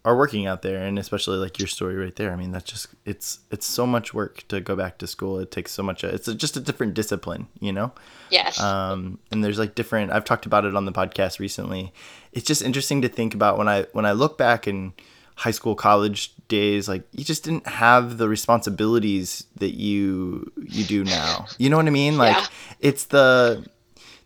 are 0.05 0.17
working 0.17 0.47
out 0.47 0.63
there, 0.63 0.83
and 0.83 0.99
especially 0.99 1.37
like 1.37 1.59
your 1.59 1.69
story 1.69 1.97
right 1.97 2.15
there. 2.17 2.33
I 2.33 2.37
mean, 2.37 2.53
that's 2.53 2.71
just 2.71 2.87
it's 3.05 3.41
it's 3.51 3.67
so 3.67 3.87
much 3.87 4.15
work 4.15 4.47
to 4.49 4.61
go 4.61 4.77
back 4.77 4.99
to 4.99 5.07
school. 5.07 5.39
It 5.41 5.51
takes 5.51 5.73
so 5.73 5.83
much. 5.83 6.05
It's 6.05 6.33
just 6.35 6.57
a 6.57 6.61
different 6.61 6.95
discipline, 6.95 7.49
you 7.61 7.73
know 7.73 7.93
yes 8.31 8.61
um, 8.61 9.19
and 9.31 9.43
there's 9.43 9.59
like 9.59 9.75
different 9.75 10.13
i've 10.13 10.25
talked 10.25 10.47
about 10.47 10.65
it 10.65 10.75
on 10.77 10.85
the 10.85 10.93
podcast 10.93 11.39
recently 11.39 11.93
it's 12.33 12.47
just 12.47 12.63
interesting 12.63 13.03
to 13.03 13.09
think 13.09 13.35
about 13.35 13.59
when 13.59 13.69
i 13.69 13.83
when 13.93 14.05
i 14.05 14.13
look 14.13 14.39
back 14.39 14.67
in 14.69 14.93
high 15.39 15.53
school 15.53 15.77
college 15.77 16.35
days 16.49 16.89
like 16.89 17.07
you 17.13 17.25
just 17.25 17.45
didn't 17.45 17.65
have 17.69 18.19
the 18.19 18.29
responsibilities 18.29 19.45
that 19.57 19.75
you 19.79 20.51
you 20.65 20.83
do 20.85 21.05
now. 21.05 21.47
You 21.59 21.71
know 21.71 21.77
what 21.77 21.87
i 21.87 21.91
mean? 21.91 22.19
Like 22.19 22.37
Yeah. 22.37 22.47
it's 22.81 23.05
the 23.05 23.65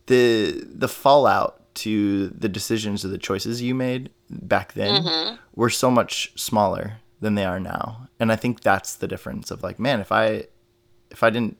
the 0.07 0.67
the 0.85 0.89
fallout 0.89 1.61
to 1.75 2.29
the 2.29 2.49
decisions 2.49 3.05
or 3.05 3.09
the 3.09 3.19
choices 3.19 3.61
you 3.61 3.75
made 3.75 4.09
back 4.31 4.73
then 4.73 5.03
mm-hmm. 5.03 5.35
were 5.55 5.69
so 5.69 5.91
much 5.91 6.33
smaller 6.35 6.95
than 7.21 7.35
they 7.35 7.45
are 7.45 7.61
now. 7.61 8.09
And 8.19 8.33
i 8.33 8.37
think 8.37 8.63
that's 8.63 8.95
the 8.97 9.07
difference 9.07 9.51
of 9.51 9.63
like 9.63 9.79
man 9.79 10.01
if 10.01 10.11
i 10.11 10.47
if 11.11 11.23
i 11.23 11.29
didn't 11.29 11.59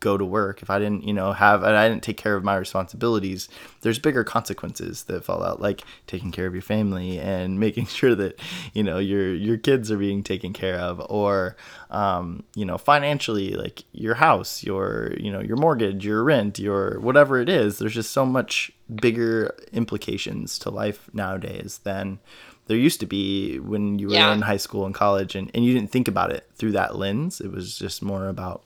go 0.00 0.16
to 0.18 0.24
work, 0.24 0.62
if 0.62 0.70
I 0.70 0.78
didn't, 0.78 1.04
you 1.04 1.12
know, 1.12 1.32
have, 1.32 1.62
and 1.62 1.76
I 1.76 1.88
didn't 1.88 2.02
take 2.02 2.16
care 2.16 2.34
of 2.34 2.42
my 2.42 2.56
responsibilities, 2.56 3.48
there's 3.82 3.98
bigger 3.98 4.24
consequences 4.24 5.04
that 5.04 5.24
fall 5.24 5.42
out, 5.42 5.60
like 5.60 5.82
taking 6.06 6.32
care 6.32 6.46
of 6.46 6.54
your 6.54 6.62
family 6.62 7.18
and 7.18 7.60
making 7.66 7.86
sure 7.86 8.14
that, 8.14 8.38
you 8.72 8.82
know, 8.82 8.98
your 8.98 9.34
your 9.34 9.58
kids 9.58 9.90
are 9.90 9.98
being 9.98 10.22
taken 10.22 10.52
care 10.52 10.78
of, 10.78 11.00
or, 11.10 11.56
um, 11.90 12.42
you 12.54 12.64
know, 12.64 12.78
financially, 12.78 13.52
like 13.52 13.84
your 13.92 14.14
house, 14.14 14.64
your, 14.64 15.12
you 15.18 15.30
know, 15.30 15.40
your 15.40 15.56
mortgage, 15.56 16.04
your 16.04 16.24
rent, 16.24 16.58
your 16.58 16.98
whatever 17.00 17.38
it 17.38 17.48
is. 17.48 17.78
There's 17.78 17.94
just 17.94 18.12
so 18.12 18.24
much 18.26 18.72
bigger 19.02 19.54
implications 19.72 20.58
to 20.60 20.70
life 20.70 21.08
nowadays 21.12 21.80
than 21.84 22.18
there 22.66 22.76
used 22.76 23.00
to 23.00 23.06
be 23.06 23.58
when 23.58 23.98
you 23.98 24.08
were 24.08 24.14
Yeah. 24.14 24.32
in 24.32 24.42
high 24.42 24.56
school 24.56 24.86
and 24.86 24.94
college, 24.94 25.34
and, 25.34 25.50
and 25.54 25.64
you 25.64 25.74
didn't 25.74 25.90
think 25.90 26.08
about 26.08 26.30
it 26.32 26.48
through 26.54 26.72
that 26.72 26.96
lens. 26.96 27.40
It 27.40 27.50
was 27.50 27.76
just 27.76 28.00
more 28.02 28.28
about 28.28 28.62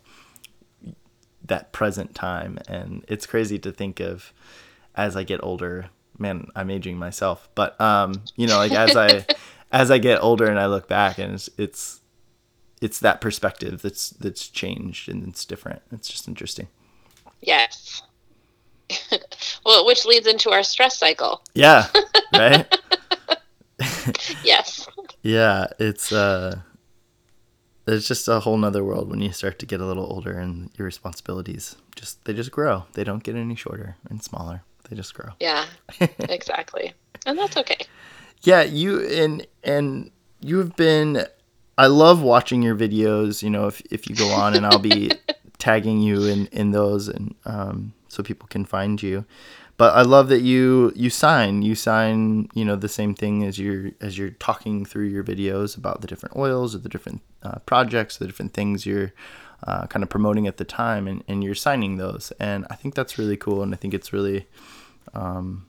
that 1.45 1.73
present 1.73 2.15
time. 2.15 2.59
And 2.69 3.05
it's 3.09 3.27
crazy 3.27 3.59
to 3.61 3.73
think 3.73 4.01
of 4.01 4.33
as 4.95 5.17
i 5.17 5.23
get 5.23 5.43
older. 5.43 5.91
Man 6.19 6.49
i'm 6.55 6.71
aging 6.71 6.97
myself. 6.97 7.49
But 7.55 7.81
um 7.81 8.23
you 8.37 8.47
know 8.47 8.57
like 8.59 8.73
as 8.73 8.97
i 8.97 9.27
as 9.73 9.91
i 9.91 9.99
get 9.99 10.23
older 10.23 10.47
and 10.47 10.59
i 10.59 10.67
look 10.67 10.89
back 10.89 11.19
and 11.19 11.35
it's 11.35 11.51
it's 11.59 12.01
it's 12.81 13.01
that 13.01 13.21
perspective 13.21 13.83
that's 13.83 14.11
that's 14.11 14.49
changed 14.49 15.09
and 15.09 15.27
it's 15.29 15.45
different. 15.45 15.83
It's 15.93 16.09
just 16.09 16.29
interesting. 16.29 16.69
Yes. 17.41 18.03
Well 19.67 19.87
which 19.87 20.05
leads 20.05 20.27
into 20.27 20.51
our 20.51 20.63
stress 20.63 20.99
cycle. 20.99 21.43
Yeah 21.55 21.89
right? 22.35 22.67
Yes. 24.45 24.87
Yeah 25.23 25.67
it's 25.79 26.13
uh 26.13 26.59
it's 27.87 28.09
just 28.09 28.28
a 28.28 28.41
whole 28.41 28.57
nother 28.57 28.82
world 28.85 29.09
when 29.11 29.20
you 29.20 29.32
start 29.32 29.59
to 29.59 29.66
get 29.66 29.80
a 29.80 29.87
little 29.87 30.05
older 30.07 30.39
and 30.39 30.70
your 30.76 30.87
responsibilities 30.87 31.76
just 31.97 32.24
they 32.24 32.32
just 32.32 32.51
grow 32.51 32.85
they 32.95 33.05
don't 33.05 33.22
get 33.22 33.37
any 33.37 33.55
shorter 33.55 33.97
and 34.09 34.22
smaller 34.22 34.62
they 34.89 34.97
just 34.97 35.14
grow 35.14 35.30
yeah 35.41 35.66
exactly 36.28 36.93
and 37.26 37.39
that's 37.39 37.57
okay 37.57 37.78
Yeah, 38.43 38.62
you 38.62 39.01
and 39.07 39.47
and 39.62 40.11
you 40.41 40.59
have 40.59 40.76
been. 40.76 41.24
I 41.78 41.87
love 41.87 42.20
watching 42.20 42.62
your 42.62 42.76
videos. 42.76 43.43
You 43.43 43.49
know, 43.49 43.66
if 43.68 43.80
if 43.91 44.09
you 44.11 44.14
go 44.14 44.28
on 44.32 44.55
and 44.55 44.66
I'll 44.66 44.78
be 44.78 45.11
tagging 45.59 46.01
you 46.01 46.24
in 46.26 46.47
in 46.53 46.72
those, 46.72 47.09
and 47.09 47.35
um, 47.47 47.95
so 48.09 48.22
people 48.22 48.47
can 48.49 48.66
find 48.66 49.03
you. 49.03 49.24
But 49.77 49.95
I 49.95 50.03
love 50.03 50.29
that 50.29 50.43
you 50.43 50.93
you 50.95 51.11
sign 51.11 51.62
you 51.62 51.75
sign 51.75 52.49
you 52.55 52.64
know 52.64 52.77
the 52.77 52.89
same 52.89 53.14
thing 53.14 53.43
as 53.43 53.59
you're 53.59 53.91
as 54.01 54.16
you're 54.16 54.31
talking 54.31 54.85
through 54.85 55.07
your 55.07 55.25
videos 55.25 55.77
about 55.77 56.01
the 56.01 56.07
different 56.07 56.37
oils 56.37 56.75
or 56.75 56.79
the 56.79 56.89
different 56.89 57.22
uh, 57.43 57.59
projects, 57.66 58.16
the 58.16 58.27
different 58.27 58.55
things 58.55 58.87
you're 58.87 59.12
uh, 59.66 59.87
kind 59.87 60.03
of 60.03 60.09
promoting 60.09 60.47
at 60.47 60.59
the 60.59 60.64
time, 60.64 61.09
and, 61.09 61.25
and 61.27 61.43
you're 61.43 61.55
signing 61.55 61.97
those. 61.97 62.33
And 62.39 62.66
I 62.70 62.77
think 62.77 62.95
that's 62.95 63.18
really 63.18 63.37
cool, 63.37 63.62
and 63.62 63.75
I 63.75 63.77
think 63.77 63.95
it's 63.95 64.12
really 64.12 64.47
um, 65.14 65.66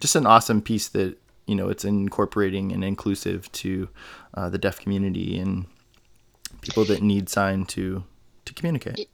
just 0.00 0.16
an 0.16 0.26
awesome 0.26 0.60
piece 0.60 0.88
that 0.88 1.16
you 1.46 1.54
know 1.54 1.68
it's 1.68 1.84
incorporating 1.84 2.72
and 2.72 2.84
inclusive 2.84 3.50
to 3.52 3.88
uh, 4.34 4.50
the 4.50 4.58
deaf 4.58 4.78
community 4.80 5.38
and 5.38 5.66
people 6.60 6.84
that 6.84 7.02
need 7.02 7.28
sign 7.28 7.64
to 7.66 8.04
to 8.44 8.52
communicate. 8.52 9.08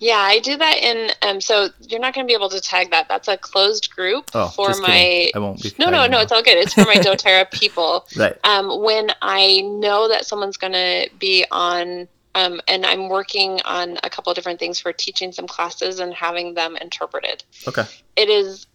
Yeah, 0.00 0.16
I 0.16 0.38
do 0.40 0.56
that 0.56 0.78
in. 0.78 1.10
Um, 1.22 1.40
so 1.40 1.68
you're 1.88 2.00
not 2.00 2.14
going 2.14 2.26
to 2.26 2.30
be 2.30 2.34
able 2.34 2.48
to 2.48 2.60
tag 2.60 2.90
that. 2.90 3.06
That's 3.08 3.28
a 3.28 3.36
closed 3.36 3.94
group 3.94 4.30
Oh, 4.34 4.48
for 4.48 4.70
my. 4.80 4.86
kidding. 4.88 5.30
I 5.34 5.38
won't 5.38 5.62
be. 5.62 5.72
No, 5.78 5.90
no, 5.90 6.06
no. 6.06 6.20
It's 6.20 6.32
all 6.32 6.42
good. 6.42 6.56
It's 6.56 6.72
for 6.74 6.86
my 6.86 6.94
DoTerra 6.96 7.50
people. 7.52 8.06
Right. 8.16 8.34
Um, 8.44 8.82
when 8.82 9.10
I 9.20 9.60
know 9.60 10.08
that 10.08 10.24
someone's 10.24 10.56
going 10.56 10.72
to 10.72 11.10
be 11.18 11.44
on, 11.52 12.08
um, 12.34 12.60
and 12.66 12.86
I'm 12.86 13.08
working 13.10 13.60
on 13.66 13.98
a 14.02 14.08
couple 14.08 14.30
of 14.30 14.36
different 14.36 14.58
things 14.58 14.80
for 14.80 14.92
teaching 14.92 15.32
some 15.32 15.46
classes 15.46 16.00
and 16.00 16.14
having 16.14 16.54
them 16.54 16.76
interpreted. 16.76 17.44
Okay. 17.68 17.84
It 18.16 18.28
is. 18.30 18.66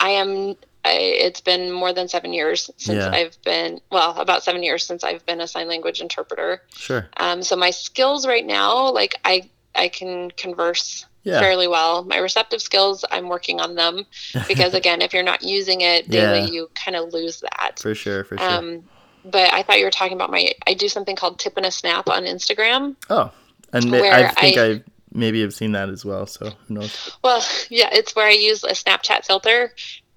I 0.00 0.10
am. 0.10 0.56
I, 0.84 0.94
it's 0.94 1.40
been 1.40 1.70
more 1.70 1.92
than 1.92 2.08
seven 2.08 2.32
years 2.32 2.68
since 2.76 2.98
Yeah. 2.98 3.10
I've 3.10 3.40
been. 3.44 3.80
Well, 3.90 4.18
about 4.18 4.42
seven 4.42 4.62
years 4.64 4.84
since 4.84 5.02
I've 5.04 5.24
been 5.24 5.40
a 5.40 5.46
sign 5.46 5.68
language 5.68 6.00
interpreter. 6.00 6.60
Sure. 6.74 7.08
Um, 7.16 7.42
so 7.42 7.54
my 7.56 7.70
skills 7.70 8.26
right 8.26 8.44
now, 8.44 8.90
like 8.90 9.14
I, 9.24 9.48
I 9.74 9.88
can 9.88 10.30
converse 10.32 11.06
Yeah. 11.24 11.38
fairly 11.40 11.68
well. 11.68 12.04
My 12.04 12.18
receptive 12.18 12.60
skills, 12.62 13.04
I'm 13.10 13.28
working 13.28 13.60
on 13.60 13.74
them 13.74 14.04
because 14.48 14.74
again, 14.74 15.00
if 15.02 15.12
you're 15.14 15.22
not 15.22 15.42
using 15.42 15.80
it 15.82 16.08
daily, 16.08 16.40
Yeah. 16.40 16.46
you 16.46 16.70
kind 16.74 16.96
of 16.96 17.12
lose 17.12 17.40
that. 17.40 17.78
For 17.80 17.94
sure. 17.94 18.24
For 18.24 18.36
sure. 18.38 18.48
Um, 18.48 18.84
but 19.24 19.52
I 19.52 19.62
thought 19.62 19.78
you 19.78 19.84
were 19.84 19.90
talking 19.92 20.14
about 20.14 20.30
my. 20.30 20.52
I 20.66 20.74
do 20.74 20.88
something 20.88 21.14
called 21.14 21.38
tip 21.38 21.56
and 21.56 21.64
a 21.66 21.70
snap 21.70 22.08
on 22.08 22.24
Instagram. 22.24 22.96
oh, 23.08 23.30
and 23.72 23.94
I 23.94 24.28
think 24.32 24.58
I- 24.58 24.70
I, 24.72 24.82
maybe 25.12 25.40
have 25.42 25.54
seen 25.54 25.72
that 25.72 25.88
as 25.90 26.04
well. 26.04 26.26
So 26.26 26.50
who 26.66 26.74
knows? 26.74 27.10
Well, 27.22 27.44
yeah, 27.70 27.88
it's 27.92 28.16
where 28.16 28.26
I 28.26 28.32
use 28.32 28.64
a 28.64 28.70
Snapchat 28.72 29.24
filter 29.24 29.72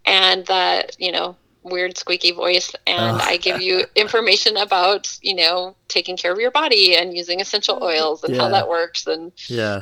and 0.06 0.46
the 0.48 0.90
you 0.98 1.12
know 1.12 1.36
weird 1.66 1.98
squeaky 1.98 2.32
voice, 2.32 2.74
and 2.88 3.18
Oh. 3.18 3.24
I 3.24 3.38
give 3.38 3.60
you 3.62 3.86
information 3.96 4.56
about 4.58 5.18
you 5.22 5.36
know 5.36 5.76
taking 5.90 6.16
care 6.16 6.32
of 6.32 6.40
your 6.40 6.52
body 6.52 6.96
and 6.96 7.16
using 7.16 7.42
essential 7.42 7.80
oils 7.84 8.24
and 8.24 8.36
Yeah. 8.36 8.42
how 8.44 8.50
that 8.50 8.70
works 8.70 9.06
and 9.08 9.32
Yeah. 9.48 9.82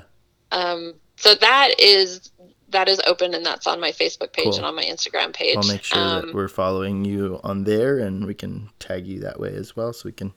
Um, 0.52 0.96
so 1.18 1.36
that 1.36 1.80
is 1.80 2.32
that 2.70 2.90
is 2.90 3.00
open 3.06 3.36
and 3.36 3.46
that's 3.46 3.68
on 3.68 3.80
my 3.80 3.92
Facebook 3.92 4.34
page 4.34 4.46
Cool. 4.46 4.56
and 4.56 4.66
on 4.66 4.76
my 4.76 4.84
Instagram 4.84 5.32
page. 5.32 5.58
I'll 5.58 5.68
make 5.68 5.84
sure 5.84 6.00
um, 6.00 6.26
that 6.28 6.34
we're 6.34 6.48
following 6.48 7.06
you 7.06 7.40
on 7.44 7.66
there, 7.66 8.00
and 8.00 8.26
we 8.26 8.34
can 8.34 8.70
tag 8.80 9.06
you 9.06 9.20
that 9.20 9.40
way 9.40 9.54
as 9.54 9.76
well, 9.76 9.94
so 9.94 10.02
we 10.06 10.12
can 10.12 10.34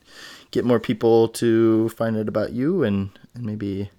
get 0.50 0.62
more 0.66 0.78
people 0.78 1.28
to 1.28 1.88
find 1.90 2.14
out 2.16 2.28
about 2.28 2.52
you 2.52 2.82
and 2.82 3.10
and 3.34 3.44
maybe 3.44 3.90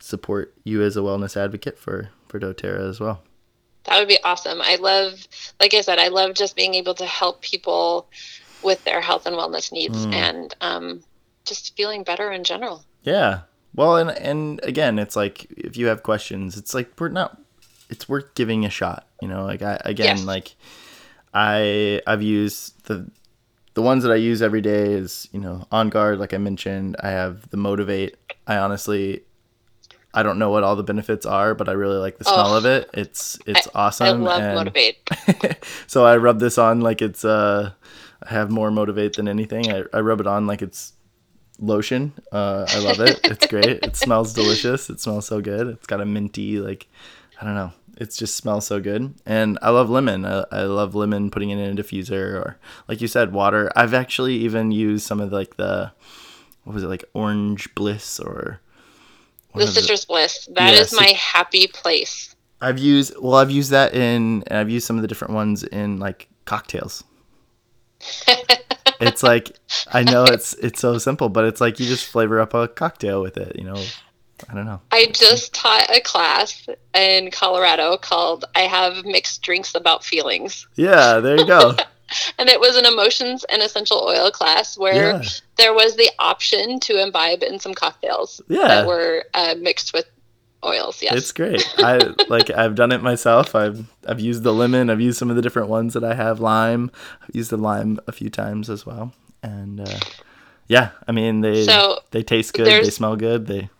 support 0.00 0.54
you 0.64 0.82
as 0.82 0.96
a 0.96 1.00
wellness 1.00 1.36
advocate 1.36 1.78
for 1.78 2.10
for 2.28 2.40
DoTerra 2.40 2.88
as 2.88 2.98
well. 3.00 3.22
That 3.88 3.98
would 3.98 4.08
be 4.08 4.18
awesome. 4.24 4.60
I 4.62 4.76
love, 4.76 5.26
like 5.60 5.74
I 5.74 5.80
said, 5.80 5.98
I 5.98 6.08
love 6.08 6.34
just 6.34 6.54
being 6.56 6.74
able 6.74 6.94
to 6.94 7.06
help 7.06 7.40
people 7.42 8.08
with 8.62 8.82
their 8.84 9.00
health 9.00 9.26
and 9.26 9.36
wellness 9.36 9.72
needs 9.72 10.06
Mm. 10.06 10.12
and 10.14 10.54
um, 10.60 11.02
just 11.44 11.76
feeling 11.76 12.02
better 12.02 12.30
in 12.32 12.44
general. 12.44 12.84
Yeah. 13.02 13.40
Well, 13.74 13.96
and 13.96 14.10
and 14.10 14.60
again, 14.64 14.98
it's 14.98 15.14
like 15.16 15.46
if 15.56 15.76
you 15.76 15.86
have 15.86 16.02
questions, 16.02 16.56
it's 16.56 16.74
like 16.74 16.90
we're 16.98 17.08
not. 17.08 17.40
It's 17.90 18.08
worth 18.08 18.34
giving 18.34 18.64
a 18.64 18.70
shot. 18.70 19.06
You 19.22 19.28
know, 19.28 19.44
like 19.44 19.62
I 19.62 19.80
again, 19.84 20.16
Yes. 20.18 20.24
like 20.26 20.54
I 21.34 22.00
I've 22.06 22.22
used 22.22 22.84
the 22.86 23.10
the 23.74 23.82
ones 23.82 24.02
that 24.02 24.10
I 24.10 24.16
use 24.16 24.42
every 24.42 24.60
day 24.60 24.92
is 24.92 25.28
you 25.32 25.38
know 25.40 25.66
on 25.70 25.88
guard, 25.90 26.18
like 26.18 26.34
I 26.34 26.38
mentioned. 26.38 26.96
I 27.00 27.10
have 27.10 27.48
the 27.50 27.56
motivate. 27.56 28.16
I 28.46 28.56
honestly. 28.56 29.22
I 30.14 30.22
don't 30.22 30.38
know 30.38 30.50
what 30.50 30.64
all 30.64 30.74
the 30.76 30.82
benefits 30.82 31.26
are, 31.26 31.54
but 31.54 31.68
I 31.68 31.72
really 31.72 31.98
like 31.98 32.18
the 32.18 32.24
smell 32.24 32.54
Oh. 32.54 32.56
of 32.58 32.64
it. 32.66 32.88
It's 32.94 33.38
it's 33.46 33.68
awesome. 33.74 34.06
I 34.06 34.10
love 34.12 34.40
and- 34.42 34.54
Motivate. 34.56 35.64
so 35.86 36.04
I 36.06 36.16
rub 36.16 36.40
this 36.40 36.56
on 36.58 36.80
like 36.80 37.02
it's 37.02 37.24
uh 37.24 37.72
I 38.22 38.30
have 38.30 38.50
more 38.50 38.70
motivate 38.70 39.14
than 39.16 39.28
anything. 39.28 39.70
I, 39.70 39.84
I 39.92 40.00
rub 40.00 40.20
it 40.20 40.26
on 40.26 40.46
like 40.46 40.62
it's 40.62 40.92
lotion. 41.60 42.12
Uh 42.32 42.64
I 42.68 42.78
love 42.78 43.00
it. 43.00 43.20
It's 43.24 43.46
great. 43.54 43.84
It 43.84 43.96
smells 43.96 44.32
delicious. 44.32 44.88
It 44.90 45.00
smells 45.00 45.26
so 45.26 45.40
good. 45.40 45.66
It's 45.68 45.86
got 45.86 46.00
a 46.00 46.06
minty 46.06 46.58
like 46.58 46.88
I 47.40 47.44
don't 47.44 47.54
know. 47.54 47.72
It 47.98 48.12
just 48.14 48.36
smells 48.36 48.66
so 48.66 48.80
good. 48.80 49.12
And 49.26 49.58
I 49.60 49.70
love 49.70 49.90
lemon. 49.90 50.24
I, 50.24 50.44
I 50.52 50.62
love 50.62 50.94
lemon 50.94 51.30
putting 51.30 51.50
it 51.50 51.58
in 51.58 51.78
a 51.78 51.82
diffuser 51.82 52.34
or 52.34 52.58
like 52.88 53.00
you 53.00 53.08
said 53.08 53.32
water. 53.32 53.70
I've 53.76 53.92
actually 53.94 54.36
even 54.36 54.70
used 54.72 55.04
some 55.06 55.20
of 55.20 55.32
like 55.32 55.56
the 55.56 55.92
what 56.64 56.74
was 56.74 56.82
it 56.84 56.88
like 56.88 57.04
orange 57.14 57.74
bliss 57.74 58.18
or 58.20 58.60
The 59.54 59.62
of 59.64 59.74
the- 59.74 59.80
citrus 59.80 60.04
bliss. 60.04 60.48
That 60.54 60.74
Yeah, 60.74 60.80
is 60.80 60.92
my 60.92 61.08
happy 61.16 61.66
place. 61.66 62.34
I've 62.60 62.78
used 62.78 63.14
well, 63.20 63.34
I've 63.36 63.50
used 63.50 63.70
that 63.70 63.94
in, 63.94 64.42
and 64.46 64.58
I've 64.58 64.68
used 64.70 64.86
some 64.86 64.96
of 64.96 65.02
the 65.02 65.08
different 65.08 65.34
ones 65.34 65.62
in 65.62 65.98
like 65.98 66.28
cocktails. 66.44 67.04
it's 69.00 69.22
like 69.22 69.52
I 69.92 70.02
know 70.02 70.24
it's 70.24 70.54
it's 70.54 70.80
so 70.80 70.98
simple, 70.98 71.28
but 71.28 71.44
it's 71.44 71.60
like 71.60 71.78
you 71.80 71.86
just 71.86 72.06
flavor 72.06 72.40
up 72.40 72.54
a 72.54 72.68
cocktail 72.68 73.22
with 73.22 73.36
it. 73.36 73.56
You 73.56 73.64
know, 73.64 73.82
I 74.50 74.54
don't 74.54 74.66
know. 74.66 74.80
I 74.90 75.06
just 75.06 75.54
taught 75.54 75.88
a 75.94 76.00
class 76.00 76.68
in 76.94 77.30
Colorado 77.30 77.96
called 77.96 78.44
I 78.54 78.62
Have 78.62 79.04
Mixed 79.04 79.42
Drinks 79.42 79.74
About 79.74 80.04
Feelings. 80.04 80.66
Yeah, 80.76 81.20
there 81.20 81.36
you 81.38 81.46
go. 81.46 81.74
And 82.38 82.48
it 82.48 82.60
was 82.60 82.76
an 82.76 82.86
emotions 82.86 83.44
and 83.44 83.62
essential 83.62 84.04
oil 84.08 84.30
class 84.30 84.78
where 84.78 84.94
Yeah. 84.94 85.22
there 85.56 85.74
was 85.74 85.96
the 85.96 86.10
option 86.18 86.80
to 86.80 87.00
imbibe 87.02 87.42
in 87.42 87.58
some 87.58 87.74
cocktails 87.74 88.40
Yeah. 88.48 88.68
that 88.68 88.86
were 88.86 89.24
uh, 89.34 89.54
mixed 89.58 89.92
with 89.92 90.06
oils. 90.64 91.02
Yes. 91.02 91.14
It's 91.14 91.32
great. 91.32 91.62
I 91.78 91.98
like 92.28 92.50
I've 92.50 92.74
done 92.74 92.92
it 92.92 93.02
myself. 93.02 93.54
I've 93.54 93.84
I've 94.06 94.20
used 94.20 94.42
the 94.42 94.52
lemon. 94.52 94.90
I've 94.90 95.00
used 95.00 95.18
some 95.18 95.30
of 95.30 95.36
the 95.36 95.42
different 95.42 95.68
ones 95.68 95.94
that 95.94 96.04
I 96.04 96.14
have. 96.14 96.40
Lime. 96.40 96.90
I've 97.22 97.34
used 97.34 97.50
the 97.50 97.56
lime 97.56 97.98
a 98.06 98.12
few 98.12 98.30
times 98.30 98.68
as 98.70 98.84
well. 98.86 99.12
And 99.42 99.80
uh, 99.80 99.98
yeah, 100.66 100.90
I 101.06 101.12
mean 101.12 101.40
they 101.42 101.64
So, 101.64 102.00
they 102.10 102.22
taste 102.22 102.54
good. 102.54 102.66
They 102.66 102.90
smell 102.90 103.16
good. 103.16 103.46
They 103.46 103.70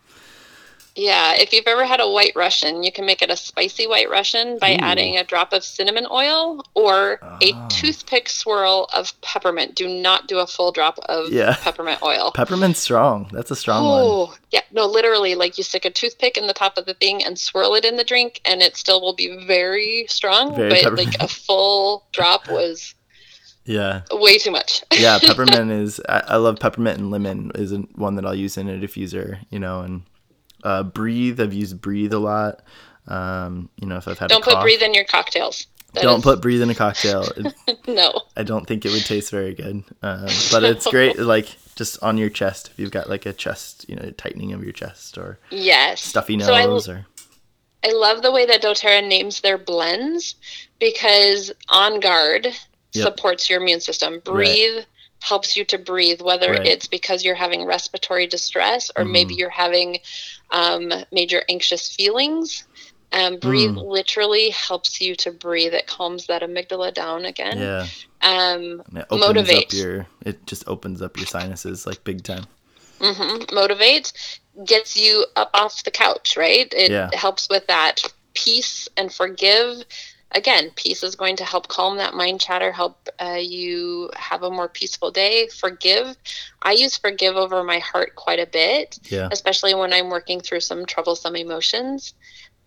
yeah. 0.99 1.34
If 1.36 1.53
you've 1.53 1.66
ever 1.66 1.84
had 1.86 2.01
a 2.01 2.09
white 2.11 2.32
Russian, 2.34 2.82
you 2.82 2.90
can 2.92 3.07
make 3.07 3.22
it 3.22 3.30
a 3.30 3.36
spicy 3.36 3.86
white 3.86 4.11
Russian 4.11 4.59
by 4.59 4.72
Ooh. 4.74 4.78
adding 4.80 5.16
a 5.16 5.24
drop 5.24 5.53
of 5.53 5.62
cinnamon 5.64 6.07
oil 6.11 6.62
or 6.74 7.20
a 7.40 7.53
Oh. 7.55 7.66
toothpick 7.70 8.28
swirl 8.28 8.88
of 8.92 9.18
peppermint. 9.22 9.74
Do 9.76 9.88
not 9.88 10.26
do 10.26 10.38
a 10.40 10.46
full 10.46 10.72
drop 10.72 10.99
of 11.09 11.30
Yeah. 11.32 11.57
peppermint 11.61 12.03
oil. 12.03 12.32
peppermint's 12.34 12.80
strong. 12.80 13.30
That's 13.32 13.51
a 13.51 13.57
strong 13.57 13.84
one. 13.84 14.03
Oh, 14.05 14.34
yeah. 14.51 14.61
No, 14.72 14.84
literally, 14.86 15.34
like 15.34 15.57
you 15.57 15.64
stick 15.64 15.84
a 15.84 15.90
toothpick 15.90 16.36
in 16.36 16.46
the 16.46 16.53
top 16.53 16.76
of 16.76 16.84
the 16.86 16.94
thing 16.94 17.24
and 17.24 17.38
swirl 17.38 17.74
it 17.76 17.84
in 17.84 17.96
the 17.96 18.05
drink, 18.05 18.40
and 18.44 18.61
it 18.61 18.76
still 18.76 19.01
will 19.01 19.14
be 19.14 19.44
very 19.46 20.07
strong. 20.09 20.55
Very 20.57 20.70
but 20.70 20.82
peppermint. 20.82 21.07
like 21.20 21.22
a 21.22 21.28
full 21.28 22.07
drop 22.12 22.49
was 22.51 22.94
Yeah. 23.64 24.01
way 24.11 24.38
too 24.38 24.51
much. 24.51 24.82
yeah, 24.99 25.18
peppermint 25.22 25.70
is. 25.70 26.01
I, 26.09 26.20
I 26.28 26.36
love 26.36 26.59
peppermint 26.59 26.99
and 26.99 27.11
lemon 27.11 27.53
is 27.55 27.72
one 27.94 28.14
that 28.16 28.24
I'll 28.26 28.34
use 28.34 28.57
in 28.57 28.68
a 28.68 28.78
diffuser. 28.78 29.38
You 29.51 29.59
know, 29.59 29.80
and 29.80 30.03
uh, 30.64 30.82
breathe. 30.82 31.40
I've 31.40 31.52
used 31.54 31.80
breathe 31.80 32.12
a 32.12 32.18
lot. 32.18 32.62
Um, 33.06 33.68
you 33.80 33.86
know, 33.86 33.96
if 33.96 34.06
I've 34.09 34.18
had 34.18 34.28
Don't 34.28 34.46
a 34.46 34.50
put 34.50 34.61
breathe 34.62 34.82
in 34.82 34.92
your 34.94 35.04
cocktails. 35.04 35.66
That 35.94 36.02
don't 36.02 36.18
is- 36.18 36.24
put 36.24 36.42
breathe 36.42 36.61
in 36.62 36.68
a 36.70 36.74
cocktail. 36.74 37.26
No. 37.86 38.20
I 38.36 38.42
don't 38.42 38.66
think 38.66 38.84
it 38.84 38.92
would 38.92 39.04
taste 39.06 39.30
very 39.30 39.54
good. 39.54 39.82
Um, 40.02 40.26
but 40.52 40.62
it's 40.62 40.86
great, 40.86 41.18
like 41.18 41.56
just 41.76 42.02
on 42.02 42.18
your 42.18 42.28
chest 42.28 42.68
if 42.68 42.78
you've 42.78 42.90
got 42.90 43.09
like 43.09 43.24
a 43.24 43.32
chest, 43.32 43.86
you 43.88 43.96
know, 43.96 44.11
tightening 44.11 44.52
of 44.52 44.62
your 44.62 44.72
chest 44.72 45.16
or 45.16 45.38
Yes. 45.50 46.02
stuffy 46.02 46.38
So 46.40 46.52
I- 46.52 46.66
nose 46.66 46.88
or 46.88 47.06
I 47.82 47.92
love 47.92 48.20
the 48.22 48.32
way 48.32 48.44
that 48.44 48.61
doTERRA 48.61 49.06
names 49.09 49.40
their 49.40 49.56
blends 49.56 50.34
because 50.78 51.50
On 51.70 52.00
Guard 52.00 52.48
Yep. 52.94 53.04
supports 53.04 53.48
your 53.48 53.61
immune 53.61 53.80
system. 53.80 54.20
Breathe 54.24 54.84
helps 55.22 55.56
you 55.56 55.64
to 55.66 55.78
breathe, 55.78 56.20
whether 56.22 56.52
Right. 56.52 56.66
it's 56.66 56.86
because 56.86 57.24
you're 57.24 57.34
having 57.34 57.64
respiratory 57.64 58.26
distress 58.26 58.90
or 58.96 59.04
maybe 59.04 59.34
Mhm. 59.34 59.38
you're 59.38 59.50
having 59.50 59.98
um, 60.51 60.92
major 61.12 61.42
anxious 61.49 61.88
feelings. 61.94 62.64
Um, 63.11 63.38
breathe 63.38 63.70
Mm. 63.70 63.86
literally 63.88 64.51
helps 64.51 65.01
you 65.01 65.14
to 65.16 65.30
breathe. 65.32 65.72
It 65.72 65.86
calms 65.86 66.26
that 66.26 66.42
amygdala 66.42 66.92
down 66.92 67.24
again. 67.24 67.59
yeah, 67.59 67.86
Um, 68.20 68.82
and 68.86 68.99
it 68.99 69.07
opens 69.09 69.20
Motivate. 69.26 69.66
up 69.68 69.72
your. 69.72 70.07
It 70.26 70.46
just 70.46 70.68
opens 70.68 71.01
up 71.01 71.16
your 71.16 71.26
sinuses 71.26 71.86
like 71.86 72.05
big 72.05 72.22
time. 72.22 72.44
Mm-hmm. 73.01 73.55
Motivate 73.55 74.12
gets 74.66 74.94
you 74.96 75.24
up 75.36 75.51
off 75.55 75.84
the 75.84 75.90
couch, 75.90 76.36
right? 76.36 76.70
It 76.76 76.90
Yeah. 76.90 77.09
helps 77.14 77.49
with 77.49 77.66
that 77.68 78.03
peace 78.34 78.88
and 78.96 79.11
forgive. 79.12 79.84
Again, 80.32 80.70
peace 80.76 81.02
is 81.02 81.16
going 81.16 81.36
to 81.36 81.44
help 81.44 81.68
calm 81.68 81.96
that 81.96 82.12
mind 82.14 82.40
chatter, 82.40 82.70
help 82.70 83.08
uh, 83.18 83.38
you 83.40 84.10
have 84.14 84.42
a 84.42 84.50
more 84.50 84.68
peaceful 84.68 85.10
day. 85.10 85.48
Forgive. 85.48 86.16
I 86.62 86.72
use 86.72 86.98
forgive 86.98 87.34
over 87.36 87.64
my 87.64 87.78
heart 87.78 88.14
quite 88.14 88.38
a 88.38 88.46
bit, 88.46 88.98
Yeah, 89.08 89.28
especially 89.32 89.74
when 89.74 89.92
I'm 89.92 90.10
working 90.10 90.40
through 90.40 90.60
some 90.60 90.84
troublesome 90.86 91.34
emotions. 91.36 92.14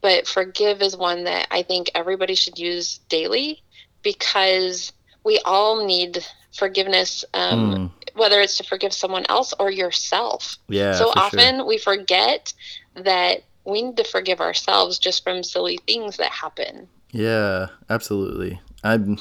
but 0.02 0.26
forgive 0.28 0.82
is 0.82 0.98
one 0.98 1.26
that 1.26 1.48
I 1.52 1.62
think 1.62 1.92
everybody 1.94 2.34
should 2.34 2.58
use 2.58 3.00
daily 3.08 3.62
because 4.02 4.92
we 5.24 5.38
all 5.46 5.86
need 5.86 6.26
forgiveness, 6.58 7.24
um, 7.36 7.76
Mm. 7.76 8.16
whether 8.16 8.42
it's 8.42 8.58
to 8.58 8.64
forgive 8.64 8.94
someone 8.94 9.26
else 9.30 9.54
or 9.60 9.70
yourself. 9.70 10.58
Yeah. 10.68 10.94
so 10.94 11.12
for 11.12 11.20
sure. 11.20 11.24
often 11.24 11.68
we 11.68 11.78
forget 11.78 12.52
that 12.96 13.44
we 13.64 13.84
need 13.84 13.98
to 13.98 14.04
forgive 14.04 14.42
ourselves 14.42 14.98
just 14.98 15.24
from 15.24 15.44
silly 15.44 15.78
things 15.86 16.18
that 16.18 16.32
happen. 16.32 16.90
Yeah, 17.12 17.68
absolutely. 17.90 18.62
I'm, 18.84 19.20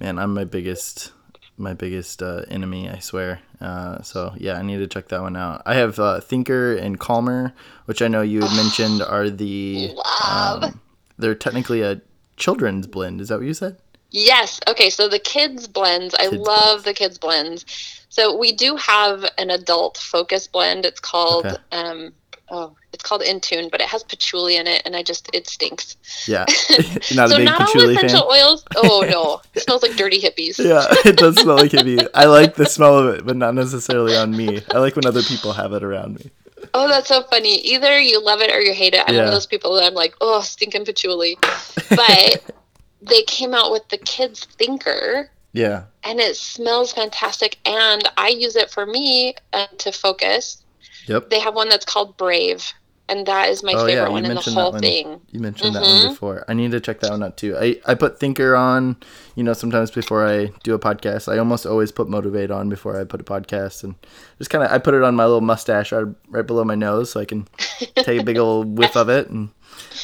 man, 0.00 0.18
I'm 0.18 0.34
my 0.34 0.44
biggest, 0.44 1.12
my 1.56 1.74
biggest 1.74 2.22
uh, 2.22 2.42
enemy. 2.48 2.88
I 2.88 2.98
swear. 2.98 3.40
Uh, 3.60 4.02
so 4.02 4.34
yeah, 4.36 4.54
I 4.54 4.62
need 4.62 4.78
to 4.78 4.86
check 4.86 5.08
that 5.08 5.20
one 5.20 5.36
out. 5.36 5.62
I 5.66 5.74
have 5.74 5.98
uh, 5.98 6.20
Thinker 6.20 6.74
and 6.74 6.98
Calmer, 6.98 7.52
which 7.84 8.02
I 8.02 8.08
know 8.08 8.22
you 8.22 8.40
had 8.40 8.56
mentioned 8.56 9.02
are 9.02 9.30
the. 9.30 9.94
Um, 10.26 10.80
they're 11.18 11.34
technically 11.34 11.82
a 11.82 12.00
children's 12.36 12.86
blend. 12.86 13.20
Is 13.20 13.28
that 13.28 13.38
what 13.38 13.46
you 13.46 13.54
said? 13.54 13.76
Yes. 14.10 14.60
Okay. 14.66 14.90
So 14.90 15.08
the 15.08 15.18
kids 15.18 15.68
blends, 15.68 16.14
I 16.14 16.28
Kids 16.28 16.46
love 16.46 16.84
the 16.84 16.94
kids 16.94 17.18
blends. 17.18 17.64
So 18.08 18.36
we 18.36 18.52
do 18.52 18.76
have 18.76 19.24
an 19.38 19.50
adult 19.50 19.96
focus 19.96 20.46
blend. 20.46 20.84
It's 20.84 21.00
called 21.00 21.46
Okay. 21.46 21.56
um 21.72 22.12
oh, 22.52 22.76
it's 22.92 23.02
called 23.02 23.22
Intune, 23.22 23.70
but 23.70 23.80
it 23.80 23.88
has 23.88 24.04
patchouli 24.04 24.56
in 24.56 24.66
it, 24.66 24.82
and 24.84 24.94
I 24.94 25.02
just 25.02 25.28
it 25.34 25.48
stinks. 25.48 25.96
Yeah. 26.28 26.44
not 27.14 27.30
so 27.30 27.38
not 27.38 27.60
all 27.60 27.66
patchouli 27.66 27.96
fan. 27.96 28.04
essential 28.04 28.28
oils. 28.30 28.64
Oh 28.76 29.04
no, 29.08 29.40
it 29.54 29.62
smells 29.62 29.82
like 29.82 29.96
dirty 29.96 30.20
hippies. 30.20 30.58
Yeah, 30.62 30.86
it 31.04 31.16
does 31.16 31.40
smell 31.40 31.56
like 31.56 31.72
hippie. 31.72 32.06
I 32.14 32.26
like 32.26 32.54
the 32.54 32.66
smell 32.66 32.98
of 32.98 33.14
it, 33.14 33.26
but 33.26 33.36
not 33.36 33.54
necessarily 33.54 34.14
on 34.14 34.36
me. 34.36 34.62
I 34.70 34.78
like 34.78 34.94
when 34.94 35.06
other 35.06 35.22
people 35.22 35.54
have 35.54 35.72
it 35.72 35.82
around 35.82 36.16
me. 36.16 36.30
Oh, 36.74 36.86
that's 36.86 37.08
so 37.08 37.22
funny. 37.24 37.56
Either 37.60 37.98
you 37.98 38.22
love 38.22 38.40
it 38.40 38.52
or 38.52 38.60
you 38.60 38.72
hate 38.72 38.94
it. 38.94 39.02
I'm 39.08 39.16
one 39.16 39.24
of 39.24 39.32
those 39.32 39.46
people 39.46 39.74
that 39.74 39.84
I'm 39.84 39.94
like, 39.94 40.14
oh, 40.20 40.42
stinking 40.42 40.84
patchouli. 40.84 41.36
But 41.90 42.54
they 43.02 43.22
came 43.22 43.52
out 43.52 43.72
with 43.72 43.88
the 43.88 43.98
kids 43.98 44.44
thinker. 44.44 45.30
Yeah. 45.54 45.84
and 46.02 46.18
it 46.18 46.34
smells 46.34 46.94
fantastic 46.94 47.58
and 47.66 48.08
i 48.16 48.28
use 48.28 48.56
it 48.56 48.70
for 48.70 48.86
me 48.86 49.34
uh, 49.52 49.66
to 49.76 49.92
focus 49.92 50.61
Yep. 51.06 51.30
they 51.30 51.40
have 51.40 51.54
one 51.54 51.68
that's 51.68 51.84
called 51.84 52.16
brave 52.16 52.72
and 53.08 53.26
that 53.26 53.48
is 53.50 53.62
my 53.62 53.72
Oh, 53.74 53.84
favorite 53.84 54.06
you 54.06 54.12
one 54.12 54.24
in 54.24 54.34
the 54.34 54.40
whole 54.40 54.78
thing 54.78 55.20
You 55.32 55.40
mentioned 55.40 55.74
that 55.74 55.82
one 55.82 55.90
Mhm. 56.06 56.08
before. 56.10 56.44
I 56.48 56.54
need 56.54 56.70
to 56.70 56.80
check 56.80 57.00
that 57.00 57.10
one 57.10 57.22
out 57.22 57.36
too. 57.36 57.56
I, 57.58 57.78
I 57.84 57.94
put 57.94 58.18
Thinker 58.18 58.54
on, 58.56 58.96
you 59.34 59.42
know, 59.42 59.52
sometimes 59.52 59.90
before 59.90 60.26
I 60.26 60.52
do 60.62 60.72
a 60.72 60.78
podcast. 60.78 61.30
I 61.30 61.36
almost 61.36 61.66
always 61.66 61.90
put 61.92 62.08
Motivate 62.08 62.50
on 62.50 62.68
before 62.70 62.98
I 62.98 63.04
put 63.04 63.20
a 63.20 63.24
podcast. 63.24 63.82
And 63.84 63.96
just 64.38 64.50
kind 64.50 64.64
of, 64.64 64.70
I 64.70 64.78
put 64.78 64.94
it 64.94 65.02
on 65.02 65.14
my 65.16 65.24
little 65.24 65.40
mustache 65.42 65.90
right, 65.92 66.06
right 66.28 66.46
below 66.46 66.64
my 66.64 66.76
nose 66.76 67.10
so 67.10 67.20
I 67.20 67.24
can 67.26 67.48
take 67.96 68.20
a 68.20 68.24
big 68.24 68.38
old 68.38 68.78
whiff 68.78 68.96
of 68.96 69.08
it 69.10 69.28
and 69.28 69.50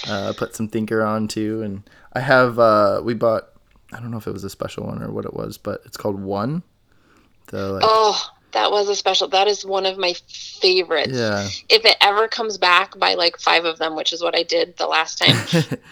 uh, 0.09 0.33
put 0.37 0.55
some 0.57 0.69
Thinker 0.69 1.03
on 1.03 1.29
too. 1.29 1.63
And 1.63 1.89
I 2.13 2.21
have, 2.21 2.59
uh, 2.59 3.01
we 3.03 3.15
bought, 3.15 3.45
I 3.93 4.01
don't 4.01 4.11
know 4.11 4.19
if 4.19 4.27
it 4.27 4.33
was 4.33 4.45
a 4.45 4.51
special 4.51 4.85
one 4.87 5.03
or 5.03 5.11
what 5.13 5.25
it 5.25 5.33
was, 5.35 5.57
but 5.57 5.81
it's 5.87 5.97
called 5.97 6.21
One. 6.21 6.63
The, 7.47 7.69
like, 7.73 7.85
oh 7.87 8.23
that 8.53 8.71
was 8.71 8.89
a 8.89 8.97
special 8.97 9.29
that 9.29 9.47
is 9.49 9.65
one 9.65 9.87
of 9.87 9.99
my 9.99 10.15
favorites 10.61 11.13
yeah. 11.13 11.47
if 11.69 11.85
it 11.85 11.97
ever 12.01 12.29
comes 12.29 12.59
back 12.59 12.99
by 12.99 13.15
like 13.15 13.39
five 13.39 13.65
of 13.65 13.79
them 13.79 13.95
which 13.97 14.13
is 14.13 14.23
what 14.23 14.35
i 14.37 14.43
did 14.43 14.77
the 14.77 14.87
last 14.87 15.19
time 15.19 15.37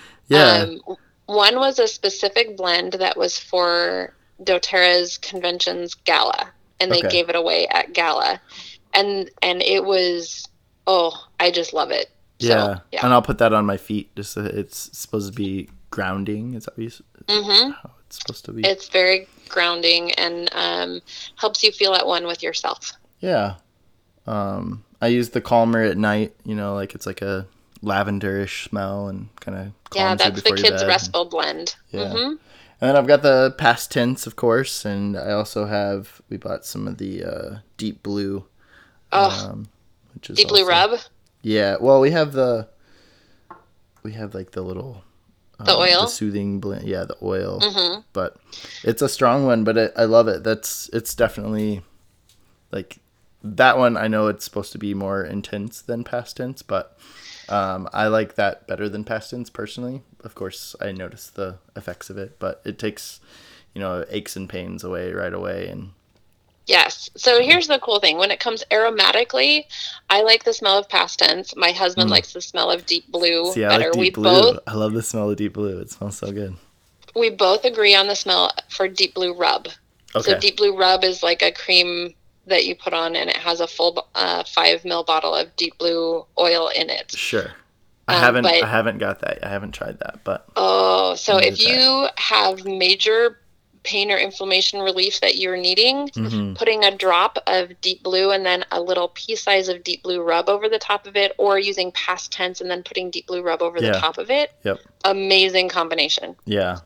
yeah. 0.28 0.64
um, 0.64 0.80
one 1.26 1.56
was 1.56 1.78
a 1.78 1.86
specific 1.88 2.56
blend 2.56 2.94
that 2.94 3.16
was 3.16 3.38
for 3.38 4.12
doterra's 4.42 5.18
conventions 5.18 5.94
gala 5.94 6.50
and 6.80 6.90
they 6.92 6.98
Okay. 6.98 7.08
gave 7.08 7.28
it 7.28 7.36
away 7.36 7.66
at 7.68 7.92
gala 7.92 8.40
and 8.94 9.30
and 9.42 9.62
it 9.62 9.84
was 9.84 10.46
oh 10.86 11.12
i 11.40 11.50
just 11.50 11.72
love 11.72 11.90
it 11.90 12.10
So, 12.38 12.48
yeah. 12.48 12.78
yeah. 12.92 13.04
And 13.04 13.12
I'll 13.14 13.22
put 13.22 13.38
that 13.38 13.52
on 13.54 13.64
my 13.64 13.78
feet. 13.78 14.14
Just 14.14 14.32
so 14.32 14.44
it's 14.44 14.90
supposed 14.96 15.32
to 15.32 15.34
be 15.34 15.70
grounding. 15.90 16.52
Is 16.52 16.66
that 16.66 16.76
what 16.76 16.82
you, 16.84 16.88
s- 16.92 17.02
hmm 17.30 17.70
how 17.70 17.90
it's 18.04 18.18
supposed 18.20 18.44
to 18.44 18.52
be? 18.52 18.60
It's 18.62 18.88
very 18.90 19.26
grounding 19.48 20.12
and 20.12 20.48
um, 20.52 21.00
helps 21.36 21.62
you 21.62 21.72
feel 21.72 21.94
at 21.94 22.06
one 22.06 22.26
with 22.26 22.42
yourself. 22.42 22.92
yeah. 23.20 23.56
Um, 24.26 24.84
I 25.00 25.08
use 25.08 25.30
the 25.30 25.40
calmer 25.40 25.82
at 25.82 25.96
night. 25.96 26.34
You 26.44 26.54
know, 26.54 26.74
like 26.74 26.94
it's 26.94 27.06
like 27.06 27.22
a 27.22 27.46
lavenderish 27.82 28.68
smell 28.68 29.08
and 29.08 29.28
kind 29.40 29.58
of 29.58 29.72
yeah, 29.94 30.14
that's 30.14 30.42
the 30.42 30.52
kids' 30.52 30.84
restful 30.84 31.26
blend. 31.26 31.76
Yeah. 31.92 32.10
hmm 32.10 32.34
And 32.80 32.90
then 32.90 32.96
I've 32.96 33.06
got 33.06 33.22
the 33.22 33.54
PastTense, 33.58 34.26
of 34.26 34.36
course, 34.36 34.84
and 34.84 35.16
I 35.16 35.30
also 35.32 35.66
have 35.66 36.20
we 36.28 36.36
bought 36.36 36.64
some 36.64 36.88
of 36.88 36.98
the 36.98 37.24
uh, 37.24 37.56
deep 37.76 38.02
blue. 38.02 38.46
Oh, 39.12 39.48
um, 39.50 39.68
which 40.14 40.30
is 40.30 40.36
deep 40.36 40.48
blue 40.48 40.66
rub. 40.66 40.98
Yeah, 41.42 41.76
well, 41.80 42.00
we 42.00 42.10
have 42.10 42.32
the 42.32 42.68
we 44.02 44.12
have 44.12 44.34
like 44.34 44.52
the 44.52 44.62
little 44.62 45.04
The 45.58 45.72
um, 45.72 45.80
oil? 45.80 46.00
the 46.02 46.08
soothing 46.08 46.60
blend. 46.60 46.86
Yeah, 46.86 47.04
the 47.04 47.16
oil. 47.22 47.60
hmm 47.62 48.00
But 48.12 48.36
it's 48.82 49.02
a 49.02 49.08
strong 49.08 49.46
one, 49.46 49.64
but 49.64 49.76
it, 49.76 49.92
I 49.96 50.04
love 50.04 50.28
it. 50.28 50.44
That's 50.44 50.90
it's 50.92 51.14
definitely 51.14 51.82
like 52.72 52.98
that 53.42 53.78
one. 53.78 53.96
I 53.96 54.08
know 54.08 54.26
it's 54.26 54.44
supposed 54.44 54.72
to 54.72 54.78
be 54.78 54.92
more 54.94 55.24
intense 55.24 55.80
than 55.80 56.04
PastTense, 56.04 56.62
but 56.66 56.98
um, 57.48 57.88
I 57.92 58.08
like 58.08 58.34
that 58.34 58.66
better 58.66 58.88
than 58.88 59.04
PastTense 59.04 59.52
personally. 59.52 60.02
Of 60.20 60.34
course, 60.34 60.76
I 60.80 60.92
notice 60.92 61.28
the 61.30 61.58
effects 61.74 62.10
of 62.10 62.18
it, 62.18 62.38
but 62.38 62.60
it 62.64 62.78
takes 62.78 63.20
you 63.74 63.80
know 63.80 64.04
aches 64.10 64.36
and 64.36 64.48
pains 64.48 64.84
away 64.84 65.12
right 65.12 65.32
away, 65.34 65.68
and 65.68 65.92
Yes. 66.66 67.08
So 67.16 67.40
here's 67.40 67.68
the 67.68 67.78
cool 67.78 68.00
thing. 68.00 68.18
When 68.18 68.30
it 68.30 68.40
comes 68.40 68.64
aromatically, 68.72 69.64
I 70.10 70.22
like 70.22 70.44
the 70.44 70.52
smell 70.52 70.78
of 70.78 70.88
PastTense. 70.88 71.56
My 71.56 71.70
husband 71.72 72.08
Mm. 72.08 72.12
likes 72.12 72.32
the 72.32 72.40
smell 72.40 72.70
of 72.70 72.86
deep 72.86 73.06
blue 73.10 73.52
see, 73.52 73.64
I 73.64 73.68
better. 73.68 73.90
like 73.90 73.98
we 74.00 74.10
blue. 74.10 74.24
both 74.24 74.58
I 74.66 74.74
love 74.74 74.92
the 74.92 75.02
smell 75.02 75.30
of 75.30 75.36
deep 75.36 75.52
blue. 75.54 75.78
It 75.80 75.90
smells 75.90 76.18
so 76.18 76.30
good. 76.32 76.56
we 77.14 77.30
both 77.30 77.64
agree 77.64 77.94
on 77.94 78.08
the 78.08 78.14
smell 78.16 78.50
for 78.68 78.88
deep 78.88 79.14
blue 79.14 79.32
rub. 79.32 79.68
Okay. 80.14 80.32
So 80.32 80.38
deep 80.38 80.56
blue 80.58 80.76
rub 80.76 81.02
is 81.04 81.22
like 81.22 81.40
a 81.42 81.50
cream 81.52 82.14
that 82.46 82.66
you 82.66 82.74
put 82.74 82.92
on, 82.92 83.16
and 83.16 83.30
it 83.30 83.36
has 83.36 83.60
a 83.60 83.66
full 83.66 84.06
uh, 84.14 84.44
five 84.44 84.84
mil 84.84 85.02
bottle 85.02 85.34
of 85.34 85.54
deep 85.56 85.78
blue 85.78 86.26
oil 86.38 86.68
in 86.68 86.90
it. 86.90 87.10
Sure. 87.12 87.52
I 88.08 88.16
Um, 88.16 88.20
haven't. 88.20 88.42
but- 88.42 88.62
I 88.62 88.66
haven't 88.66 88.98
got 88.98 89.20
that. 89.20 89.38
I 89.44 89.48
haven't 89.48 89.72
tried 89.72 89.98
that, 90.00 90.20
but 90.24 90.46
Oh, 90.56 91.14
so 91.14 91.38
if 91.38 91.56
that. 91.58 91.66
you 91.68 92.08
have 92.16 92.64
major 92.66 93.40
pain 93.86 94.10
or 94.10 94.18
inflammation 94.18 94.80
relief 94.80 95.20
that 95.20 95.36
you're 95.36 95.56
needing, 95.56 96.08
mhm. 96.08 96.54
putting 96.58 96.84
a 96.84 96.94
drop 96.94 97.38
of 97.46 97.80
deep 97.80 98.02
blue 98.02 98.30
and 98.32 98.44
then 98.44 98.64
a 98.70 98.80
little 98.80 99.08
pea 99.14 99.36
size 99.36 99.68
of 99.68 99.82
deep 99.84 100.02
blue 100.02 100.20
rub 100.20 100.48
over 100.50 100.68
the 100.68 100.78
top 100.78 101.06
of 101.06 101.16
it, 101.16 101.32
or 101.38 101.58
using 101.58 101.90
PastTense 101.92 102.60
and 102.60 102.70
then 102.70 102.82
putting 102.82 103.10
deep 103.10 103.26
blue 103.26 103.42
rub 103.42 103.62
over 103.62 103.78
Yeah. 103.80 103.92
the 103.92 103.98
top 103.98 104.18
of 104.18 104.30
it. 104.30 104.52
Yep. 104.64 104.80
Amazing 105.04 105.68
combination. 105.70 106.36
Yeah. 106.44 106.80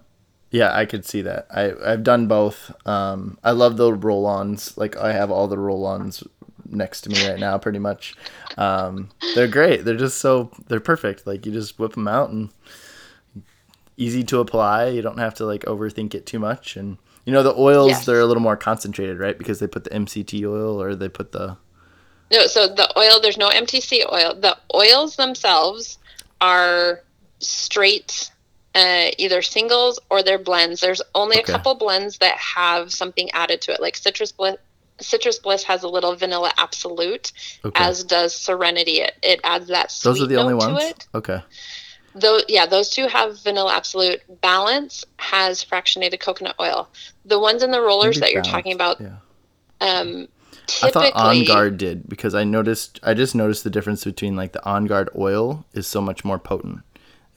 Yeah, 0.53 0.76
I 0.76 0.84
could 0.84 1.05
see 1.05 1.22
that. 1.22 1.46
I 1.51 1.72
I've 1.84 2.03
done 2.03 2.26
both. 2.26 2.72
Um, 2.86 3.38
I 3.42 3.53
love 3.53 3.76
the 3.76 3.92
roll-ons. 3.92 4.76
Like 4.76 4.96
I 4.96 5.12
have 5.12 5.30
all 5.30 5.46
the 5.48 5.59
roll-ons 5.59 6.22
next 6.68 7.03
to 7.03 7.11
me 7.11 7.26
right 7.28 7.38
now, 7.38 7.57
pretty 7.59 7.78
much. 7.78 8.14
Um, 8.59 9.11
they're 9.34 9.48
great. 9.48 9.84
They're 9.84 9.96
just 9.96 10.18
so 10.18 10.51
they're 10.68 10.80
perfect. 10.80 11.26
Like 11.26 11.46
you 11.46 11.53
just 11.53 11.78
whip 11.78 11.94
them 11.94 12.09
out 12.09 12.30
and 12.30 12.51
easy 14.01 14.24
to 14.24 14.40
apply. 14.40 14.88
You 14.88 15.03
don't 15.03 15.18
have 15.18 15.34
to 15.34 15.46
like 15.46 15.62
overthink 15.66 16.14
it 16.14 16.26
too 16.26 16.38
much. 16.38 16.76
And 16.76 16.96
you 17.26 17.32
know 17.32 17.42
the 17.42 17.55
oils 17.55 17.90
Yes. 17.90 18.07
they're 18.07 18.20
a 18.20 18.26
little 18.26 18.42
more 18.42 18.57
concentrated, 18.57 19.18
right? 19.18 19.36
Because 19.38 19.61
they 19.61 19.66
put 19.66 19.84
the 19.84 19.90
MCT 19.90 20.44
oil 20.44 20.80
or 20.82 20.94
they 20.94 21.09
put 21.09 21.32
the 21.32 21.57
No, 22.32 22.46
so 22.46 22.66
the 22.68 22.88
oil, 22.98 23.20
there's 23.20 23.36
no 23.38 23.48
MTC 23.51 24.05
oil. 24.12 24.34
The 24.34 24.57
oils 24.74 25.16
themselves 25.16 25.98
are 26.40 27.01
straight, 27.40 28.30
uh, 28.74 29.09
either 29.18 29.42
singles 29.42 29.98
or 30.11 30.22
they're 30.22 30.38
blends. 30.38 30.80
There's 30.80 31.03
only 31.14 31.38
Okay. 31.38 31.53
a 31.53 31.57
couple 31.57 31.74
blends 31.74 32.18
that 32.18 32.36
have 32.36 32.92
something 32.92 33.30
added 33.32 33.61
to 33.62 33.72
it, 33.72 33.80
like 33.80 33.96
Citrus 33.96 34.32
Bliss. 34.32 34.57
Citrus 35.01 35.38
Bliss 35.38 35.62
has 35.64 35.82
a 35.82 35.88
little 35.88 36.14
vanilla 36.14 36.53
absolute, 36.59 37.32
okay. 37.64 37.82
as 37.82 38.05
does 38.05 38.34
Serenity. 38.34 39.01
It, 39.01 39.14
it 39.22 39.40
adds 39.44 39.68
that 39.68 39.90
sweet 39.90 40.11
Those 40.12 40.22
are 40.22 40.26
the 40.26 40.36
only 40.36 40.55
ones. 40.55 40.92
Okay. 41.14 41.40
Though, 42.14 42.40
yeah, 42.48 42.66
those 42.66 42.90
two 42.90 43.06
have 43.06 43.40
vanilla 43.42 43.74
absolute. 43.74 44.20
Balance 44.40 45.04
has 45.18 45.64
fractionated 45.64 46.18
coconut 46.20 46.56
oil. 46.58 46.88
The 47.24 47.38
ones 47.38 47.62
in 47.62 47.70
the 47.70 47.80
rollers 47.80 48.16
Maybe 48.16 48.20
that 48.20 48.32
you're 48.32 48.42
Balance, 48.42 48.52
talking 48.52 48.72
about, 48.72 49.00
Yeah. 49.00 49.16
um, 49.80 50.28
I 50.82 50.90
thought 50.90 51.12
On 51.14 51.44
Guard 51.44 51.78
did 51.78 52.08
because 52.08 52.34
I 52.34 52.44
noticed 52.44 53.00
I 53.02 53.14
just 53.14 53.34
noticed 53.34 53.64
the 53.64 53.70
difference 53.70 54.04
between 54.04 54.36
like 54.36 54.52
the 54.52 54.64
On 54.68 54.86
Guard 54.86 55.08
oil 55.16 55.64
is 55.72 55.86
so 55.86 56.00
much 56.00 56.24
more 56.24 56.38
potent. 56.38 56.80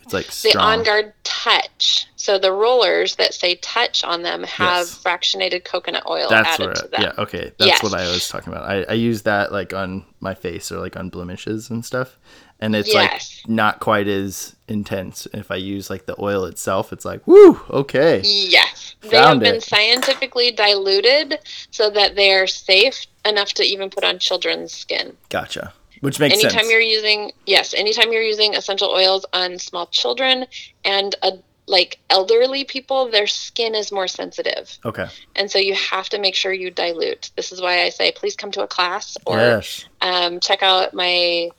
It's 0.02 0.14
like 0.14 0.26
the 0.28 0.32
strong. 0.32 0.80
On 0.80 0.84
Guard 0.84 1.14
Touch. 1.24 2.08
So 2.16 2.38
the 2.38 2.52
rollers 2.52 3.16
that 3.16 3.34
say 3.34 3.56
Touch 3.56 4.04
on 4.04 4.22
them 4.22 4.44
have 4.44 4.86
Yes. 4.88 5.02
fractionated 5.04 5.64
coconut 5.66 6.04
oil 6.08 6.28
That's 6.30 6.48
added 6.50 6.68
what. 6.68 6.76
to 6.78 6.88
them. 6.90 7.02
yeah. 7.02 7.12
Okay. 7.18 7.52
That's 7.58 7.70
Yes. 7.70 7.84
what 7.84 7.94
I 7.94 8.08
was 8.12 8.28
talking 8.28 8.52
about. 8.54 8.70
I, 8.70 8.84
I 8.84 8.94
use 8.94 9.22
that 9.24 9.52
like 9.52 9.74
on 9.74 10.06
my 10.20 10.34
face 10.36 10.72
or 10.72 10.80
like 10.80 10.96
on 10.98 11.10
blemishes 11.10 11.70
and 11.70 11.84
stuff, 11.86 12.18
and 12.64 12.76
it's 12.78 12.94
Yes. 12.94 13.42
like 13.44 13.50
not 13.50 13.80
quite 13.82 14.08
as 14.08 14.56
intense. 14.70 15.28
If 15.34 15.52
I 15.52 15.58
use 15.58 15.90
like 15.90 16.06
the 16.06 16.16
oil 16.20 16.46
itself, 16.46 16.94
it's 16.94 17.04
like 17.04 17.26
woo. 17.28 17.60
Okay. 17.70 18.22
Yes, 18.24 18.96
they 19.02 19.18
have 19.18 19.26
Found 19.26 19.40
been 19.42 19.60
scientifically 19.60 20.50
diluted 20.52 21.40
so 21.72 21.90
that 21.90 22.16
they 22.16 22.32
are 22.34 22.48
safe 22.48 23.06
enough 23.26 23.54
to 23.56 23.64
even 23.64 23.90
put 23.90 24.04
on 24.06 24.18
children's 24.18 24.72
skin. 24.72 25.18
Gotcha. 25.30 25.74
Which 26.00 26.20
makes 26.20 26.34
anytime 26.36 26.52
sense. 26.62 26.70
you're 26.72 26.80
using 26.80 27.32
yes, 27.46 27.74
anytime 27.74 28.12
you're 28.14 28.22
using 28.22 28.56
essential 28.56 28.90
oils 28.90 29.26
on 29.34 29.60
small 29.60 29.88
children 29.88 30.46
and 30.86 31.16
uh, 31.22 31.32
like 31.66 32.00
elderly 32.10 32.64
people, 32.66 33.10
their 33.10 33.28
skin 33.28 33.74
is 33.74 33.90
more 33.92 34.08
sensitive, 34.08 34.78
Okay. 34.84 35.08
and 35.38 35.50
so 35.50 35.60
you 35.60 35.74
have 35.76 36.10
to 36.10 36.20
make 36.20 36.36
sure 36.36 36.52
you 36.52 36.70
dilute. 36.70 37.32
This 37.38 37.54
is 37.54 37.62
why 37.62 37.84
I 37.84 37.90
say 37.90 38.12
please 38.12 38.36
come 38.36 38.52
to 38.52 38.64
a 38.64 38.68
class 38.68 39.18
or 39.26 39.38
yes. 39.38 39.86
um, 40.02 40.42
check 40.42 40.62
out 40.62 40.94
my 40.94 41.50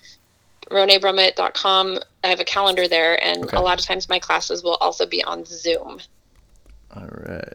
ronaibrumett.com. 0.75 1.99
I 2.23 2.27
have 2.29 2.41
a 2.41 2.45
calendar 2.45 2.89
there, 2.89 3.23
and 3.25 3.45
Okay. 3.45 3.57
a 3.57 3.61
lot 3.61 3.79
of 3.79 3.85
times 3.87 4.09
my 4.09 4.19
classes 4.19 4.63
will 4.63 4.75
also 4.77 5.07
be 5.07 5.23
on 5.25 5.45
Zoom. 5.45 6.01
All 6.95 7.07
right. 7.11 7.55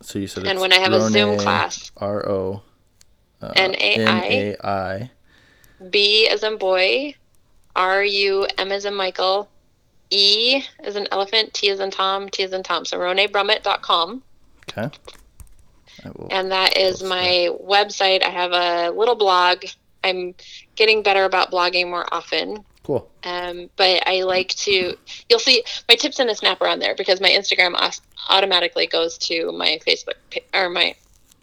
So 0.00 0.18
you 0.18 0.26
said 0.26 0.46
And 0.46 0.60
when 0.60 0.72
I 0.72 0.78
have 0.78 0.92
a 0.92 1.00
Zoom 1.10 1.38
class, 1.38 1.90
R 1.96 2.28
O 2.28 2.62
uh, 3.40 3.52
N-A-I. 3.56 4.20
N-A-I. 4.20 5.10
B 5.90 6.28
as 6.28 6.42
in 6.42 6.58
boy, 6.58 7.14
R 7.74 8.04
U 8.04 8.46
M 8.58 8.70
as 8.72 8.84
in 8.84 8.94
Michael, 8.94 9.48
E 10.10 10.62
as 10.80 10.96
in 10.96 11.08
elephant, 11.10 11.54
T 11.54 11.70
as 11.70 11.80
in 11.80 11.90
Tom, 11.90 12.28
T 12.28 12.42
as 12.44 12.52
in 12.52 12.62
Tom. 12.62 12.84
So 12.84 12.98
ronaibrumett.com. 12.98 14.22
Okay. 14.68 14.90
And 16.30 16.50
that 16.50 16.76
is 16.78 17.02
my 17.02 17.50
website. 17.62 18.24
I 18.24 18.30
have 18.30 18.52
a 18.52 18.90
little 18.90 19.14
blog. 19.14 19.64
I'm 20.04 20.34
getting 20.76 21.02
better 21.02 21.24
about 21.24 21.50
blogging 21.50 21.88
more 21.88 22.06
often. 22.12 22.64
Cool. 22.82 23.08
Um, 23.22 23.70
but 23.76 24.06
I 24.08 24.22
like 24.24 24.48
to, 24.48 24.96
you'll 25.28 25.38
see 25.38 25.62
my 25.88 25.94
tips 25.94 26.18
and 26.18 26.28
a 26.28 26.34
snapper 26.34 26.66
on 26.66 26.80
there 26.80 26.96
because 26.96 27.20
my 27.20 27.28
Instagram 27.28 27.76
automatically 28.28 28.86
goes 28.86 29.16
to 29.18 29.52
my 29.52 29.78
Facebook 29.86 30.14
or 30.52 30.68
my, 30.68 30.94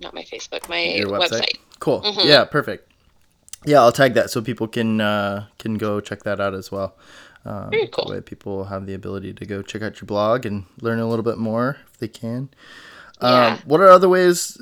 not 0.01 0.13
my 0.13 0.23
Facebook, 0.23 0.67
my 0.67 1.01
website. 1.05 1.29
website? 1.29 1.57
Cool. 1.79 2.01
Mhm. 2.01 2.25
Yeah, 2.25 2.43
perfect. 2.43 2.91
Yeah, 3.65 3.81
I'll 3.81 3.91
tag 3.91 4.13
that 4.13 4.29
so 4.29 4.41
people 4.41 4.67
can 4.67 5.01
uh, 5.01 5.47
can 5.57 5.75
go 5.75 5.99
check 5.99 6.23
that 6.23 6.39
out 6.39 6.53
as 6.53 6.71
well. 6.71 6.95
Um, 7.45 7.69
Very 7.69 7.87
cool. 7.87 8.05
That 8.05 8.13
way 8.13 8.21
people 8.21 8.65
have 8.65 8.85
the 8.85 8.93
ability 8.93 9.33
to 9.33 9.45
go 9.45 9.61
check 9.61 9.81
out 9.81 9.99
your 10.01 10.05
blog 10.05 10.45
and 10.45 10.65
learn 10.81 10.99
a 10.99 11.07
little 11.07 11.23
bit 11.23 11.37
more 11.37 11.77
if 11.91 11.97
they 11.99 12.07
can. 12.07 12.49
Yeah. 13.21 13.53
Um, 13.53 13.59
what 13.65 13.81
are 13.81 13.89
other 13.89 14.07
ways? 14.09 14.57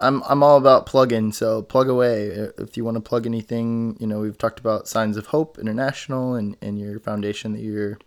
I'm 0.00 0.22
I'm 0.24 0.42
all 0.42 0.56
about 0.56 0.86
plug-in, 0.86 1.32
so 1.32 1.62
plug 1.62 1.88
away. 1.88 2.26
If 2.58 2.76
you 2.76 2.84
want 2.84 2.96
to 2.96 3.00
plug 3.00 3.26
anything, 3.26 3.96
you 3.98 4.06
know, 4.06 4.20
we've 4.20 4.38
talked 4.38 4.60
about 4.60 4.86
Signs 4.86 5.16
of 5.16 5.26
Hope 5.26 5.58
International 5.58 6.34
and, 6.34 6.56
and 6.62 6.78
your 6.78 7.00
foundation 7.00 7.52
that 7.52 7.62
you're 7.62 7.98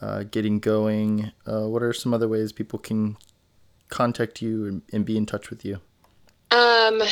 uh, 0.00 0.22
getting 0.24 0.60
going. 0.60 1.32
Uh, 1.44 1.66
what 1.66 1.82
are 1.82 1.92
some 1.92 2.14
other 2.14 2.28
ways 2.28 2.52
people 2.52 2.78
can 2.78 3.16
contact 3.88 4.40
you 4.40 4.66
and, 4.66 4.82
and 4.92 5.04
be 5.04 5.16
in 5.16 5.26
touch 5.26 5.50
with 5.50 5.64
you? 5.64 5.80
Um, 6.50 7.02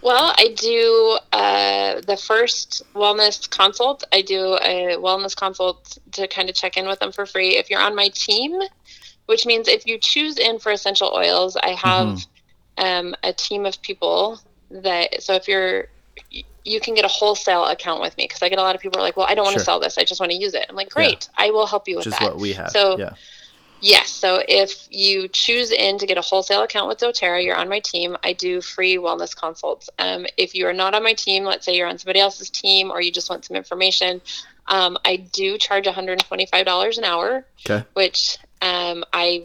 well, 0.00 0.32
I 0.38 0.54
do 0.56 1.18
uh, 1.32 2.00
the 2.02 2.16
first 2.16 2.82
wellness 2.94 3.50
consult. 3.50 4.04
I 4.12 4.22
do 4.22 4.54
a 4.62 4.96
wellness 4.96 5.34
consult 5.36 5.98
to 6.12 6.28
kind 6.28 6.48
of 6.48 6.54
check 6.54 6.76
in 6.76 6.86
with 6.86 7.00
them 7.00 7.12
for 7.12 7.26
free. 7.26 7.56
If 7.56 7.68
you're 7.68 7.80
on 7.80 7.94
my 7.94 8.08
team, 8.14 8.58
which 9.26 9.44
means 9.44 9.68
if 9.68 9.86
you 9.86 9.98
choose 9.98 10.38
in 10.38 10.58
for 10.60 10.70
essential 10.70 11.12
oils, 11.14 11.56
I 11.56 11.70
have 11.70 12.24
um, 12.78 13.14
a 13.22 13.32
team 13.32 13.66
of 13.66 13.80
people 13.82 14.40
that. 14.70 15.22
So 15.22 15.34
if 15.34 15.48
you're, 15.48 15.86
you 16.64 16.80
can 16.80 16.94
get 16.94 17.04
a 17.04 17.08
wholesale 17.08 17.64
account 17.66 18.00
with 18.00 18.16
me 18.16 18.24
because 18.24 18.42
I 18.42 18.48
get 18.48 18.58
a 18.58 18.62
lot 18.62 18.74
of 18.74 18.80
people 18.80 18.98
are 18.98 19.02
like, 19.02 19.16
well, 19.16 19.26
I 19.28 19.34
don't 19.34 19.44
want 19.44 19.54
to 19.54 19.60
Sure. 19.60 19.64
sell 19.64 19.80
this. 19.80 19.98
I 19.98 20.04
just 20.04 20.20
want 20.20 20.32
to 20.32 20.38
use 20.38 20.54
it. 20.54 20.66
I'm 20.68 20.74
like, 20.76 20.90
great, 20.90 21.28
I 21.36 21.50
will 21.50 21.66
help 21.66 21.86
you 21.88 21.96
with 21.96 22.06
Which 22.06 22.14
is 22.14 22.18
that. 22.18 22.30
what 22.30 22.38
we 22.38 22.52
have. 22.54 22.70
So- 22.70 22.98
yeah. 22.98 23.14
Yes. 23.82 24.08
So 24.08 24.42
if 24.48 24.88
you 24.90 25.28
choose 25.28 25.70
in 25.70 25.98
to 25.98 26.06
get 26.06 26.16
a 26.16 26.22
wholesale 26.22 26.62
account 26.62 26.88
with 26.88 26.96
doTERRA, 26.98 27.44
you're 27.44 27.54
on 27.56 27.68
my 27.68 27.78
team. 27.80 28.16
I 28.24 28.32
do 28.32 28.62
free 28.62 28.96
wellness 28.96 29.36
consults. 29.36 29.90
Um, 29.98 30.26
if 30.38 30.54
you 30.54 30.66
are 30.66 30.72
not 30.72 30.94
on 30.94 31.02
my 31.02 31.12
team, 31.12 31.44
let's 31.44 31.66
say 31.66 31.76
you're 31.76 31.86
on 31.86 31.98
somebody 31.98 32.18
else's 32.18 32.48
team 32.48 32.90
or 32.90 33.02
you 33.02 33.12
just 33.12 33.28
want 33.28 33.44
some 33.44 33.54
information, 33.54 34.22
um, 34.68 34.96
I 35.04 35.16
do 35.16 35.58
charge 35.58 35.84
$125 35.84 36.98
an 36.98 37.04
hour, 37.04 37.44
Okay. 37.68 37.84
which 37.92 38.38
um, 38.62 39.04
I 39.12 39.44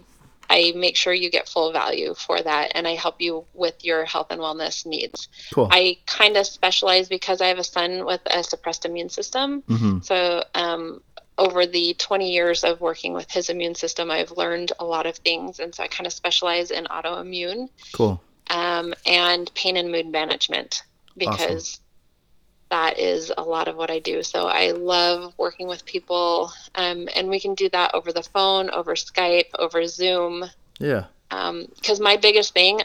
I 0.52 0.74
make 0.76 0.98
sure 0.98 1.14
you 1.14 1.30
get 1.32 1.48
full 1.48 1.72
value 1.72 2.14
for 2.14 2.42
that, 2.42 2.74
and 2.76 2.86
I 2.86 2.96
help 2.96 3.22
you 3.22 3.46
with 3.54 3.86
your 3.86 4.04
health 4.04 4.28
and 4.32 4.42
wellness 4.42 4.86
needs. 4.86 5.30
Cool. 5.54 5.70
I 5.72 5.98
kind 6.06 6.36
of 6.36 6.46
specialize 6.46 7.08
because 7.08 7.40
I 7.40 7.48
have 7.48 7.58
a 7.58 7.64
son 7.64 8.06
with 8.06 8.22
a 8.26 8.44
suppressed 8.44 8.84
immune 8.86 9.10
system. 9.10 9.62
hmm 9.68 10.00
So, 10.02 10.44
um, 10.54 11.02
over 11.38 11.66
the 11.66 11.96
20 11.98 12.32
years 12.32 12.64
of 12.64 12.82
working 12.82 13.14
with 13.14 13.32
his 13.32 13.50
immune 13.50 13.76
system, 13.76 14.12
I've 14.12 14.32
learned 14.32 14.74
a 14.80 14.86
lot 14.86 15.06
of 15.06 15.16
things. 15.16 15.60
And 15.60 15.74
so 15.74 15.84
I 15.84 15.88
kind 15.88 16.06
of 16.06 16.14
specialize 16.14 16.70
in 16.70 16.86
autoimmune 16.86 17.70
Cool. 17.94 18.22
um, 18.50 18.94
and 19.06 19.52
pain 19.56 19.78
and 19.78 19.92
mood 19.92 20.08
management 20.12 20.84
because 21.18 21.81
that 22.72 22.98
is 22.98 23.32
a 23.38 23.44
lot 23.44 23.68
of 23.68 23.76
what 23.76 23.92
I 23.92 24.00
do. 24.00 24.24
So 24.24 24.48
I 24.48 24.72
love 24.72 25.34
working 25.38 25.68
with 25.68 25.86
people, 25.86 26.52
um, 26.74 27.08
and 27.16 27.30
we 27.30 27.40
can 27.40 27.54
do 27.54 27.70
that 27.70 27.94
over 27.94 28.12
the 28.12 28.24
phone, 28.24 28.70
over 28.72 28.96
Skype, 28.96 29.50
over 29.60 29.86
Zoom. 29.86 30.46
Yeah. 30.80 31.06
Because 31.30 32.00
my 32.00 32.18
biggest 32.18 32.54
thing, 32.54 32.82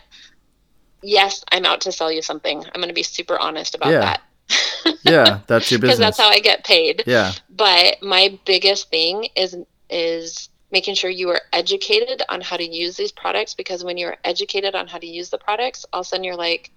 yes, 1.03 1.43
I'm 1.51 1.65
out 1.65 1.81
to 1.83 1.93
sell 1.93 2.13
you 2.13 2.21
something. 2.23 2.59
I'm 2.65 2.81
going 2.81 2.89
to 2.89 2.95
be 2.95 3.03
super 3.03 3.39
honest 3.39 3.75
about 3.75 3.91
Yeah. 3.93 4.01
that. 4.01 4.23
Yeah. 5.03 5.41
That's 5.47 5.71
your 5.71 5.81
business. 5.81 5.99
Because 5.99 5.99
that's 5.99 6.19
how 6.19 6.29
I 6.29 6.41
get 6.41 6.65
paid. 6.65 7.03
yeah. 7.07 7.33
but 7.51 8.03
my 8.03 8.39
biggest 8.45 8.91
thing 8.91 9.29
is 9.37 9.57
is 9.91 10.49
making 10.73 10.95
sure 10.97 11.11
you 11.11 11.29
are 11.31 11.41
educated 11.53 12.23
on 12.29 12.41
how 12.41 12.57
to 12.57 12.65
use 12.65 12.97
these 12.97 13.13
products 13.13 13.55
because 13.55 13.85
when 13.85 13.97
you're 13.97 14.17
educated 14.25 14.75
on 14.75 14.87
how 14.89 14.99
to 14.99 15.07
use 15.07 15.31
the 15.31 15.39
products 15.39 15.87
all 15.93 16.01
of 16.01 16.07
a 16.07 16.09
sudden 16.09 16.25
you're 16.25 16.35
like 16.37 16.73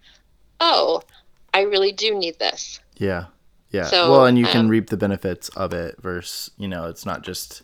oh 0.60 1.02
i 1.56 1.62
really 1.62 1.92
do 1.92 2.16
need 2.16 2.38
this 2.38 2.80
Yeah. 3.00 3.26
Yeah. 3.72 3.86
So, 3.86 4.12
well, 4.12 4.26
and 4.26 4.38
you 4.38 4.46
can 4.46 4.62
um, 4.66 4.68
reap 4.68 4.90
the 4.92 4.98
benefits 4.98 5.50
of 5.50 5.74
it 5.74 6.00
versus, 6.02 6.52
you 6.58 6.68
know, 6.68 6.86
it's 6.86 7.06
not 7.06 7.24
just 7.24 7.64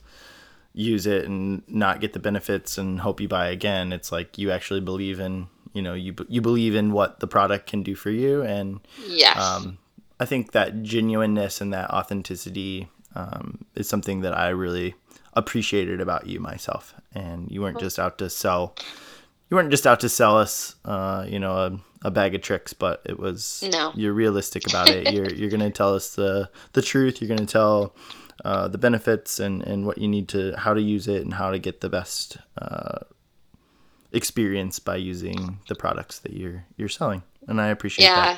use 0.73 1.05
it 1.05 1.25
and 1.25 1.61
not 1.67 2.01
get 2.01 2.13
the 2.13 2.19
benefits 2.19 2.77
and 2.77 2.99
hope 2.99 3.21
you 3.21 3.27
buy 3.27 3.47
again. 3.47 3.93
It's 3.93 4.11
like 4.11 4.37
you 4.37 4.51
actually 4.51 4.81
believe 4.81 5.19
in, 5.19 5.47
you 5.73 5.81
know, 5.81 5.93
you 5.93 6.15
you 6.27 6.41
believe 6.41 6.75
in 6.75 6.91
what 6.91 7.19
the 7.19 7.27
product 7.27 7.67
can 7.67 7.83
do 7.83 7.95
for 7.95 8.09
you 8.09 8.41
and 8.41 8.79
yes 9.07 9.37
um, 9.37 9.77
I 10.19 10.25
think 10.25 10.53
that 10.53 10.83
genuineness 10.83 11.61
and 11.61 11.73
that 11.73 11.89
authenticity 11.89 12.87
um, 13.15 13.65
is 13.75 13.89
something 13.89 14.21
that 14.21 14.37
I 14.37 14.49
really 14.49 14.95
appreciated 15.33 15.99
about 15.99 16.27
you 16.27 16.39
myself. 16.39 16.93
And 17.13 17.51
you 17.51 17.61
weren't 17.61 17.79
just 17.79 17.99
out 17.99 18.17
to 18.19 18.29
sell, 18.29 18.75
you 19.49 19.57
weren't 19.57 19.71
just 19.71 19.85
out 19.85 19.99
to 20.01 20.09
sell 20.09 20.37
us, 20.37 20.75
uh, 20.85 21.25
you 21.27 21.39
know, 21.39 21.51
a, 21.51 21.79
a 22.05 22.11
bag 22.11 22.35
of 22.35 22.41
tricks, 22.41 22.71
but 22.73 23.01
it 23.05 23.17
was 23.19 23.63
No. 23.71 23.91
you're 23.95 24.13
realistic 24.13 24.67
about 24.67 24.89
it. 24.89 25.11
you're 25.13 25.33
you're 25.33 25.49
gonna 25.49 25.71
tell 25.71 25.93
us 25.95 26.15
the 26.15 26.49
the 26.73 26.81
truth. 26.81 27.19
You're 27.19 27.29
gonna 27.35 27.47
tell 27.47 27.95
uh, 28.45 28.67
the 28.67 28.77
benefits 28.77 29.39
and 29.39 29.63
and 29.63 29.85
what 29.87 29.97
you 29.97 30.07
need 30.07 30.27
to 30.29 30.53
how 30.57 30.73
to 30.73 30.81
use 30.81 31.07
it 31.07 31.21
and 31.23 31.33
how 31.33 31.49
to 31.51 31.57
get 31.59 31.81
the 31.81 31.89
best 31.89 32.37
uh, 32.61 32.99
experience 34.11 34.79
by 34.79 34.95
using 34.95 35.59
the 35.67 35.75
products 35.75 36.19
that 36.19 36.33
you're 36.33 36.65
you're 36.77 36.89
selling. 36.89 37.23
And 37.47 37.59
I 37.59 37.67
appreciate 37.67 38.05
that. 38.05 38.37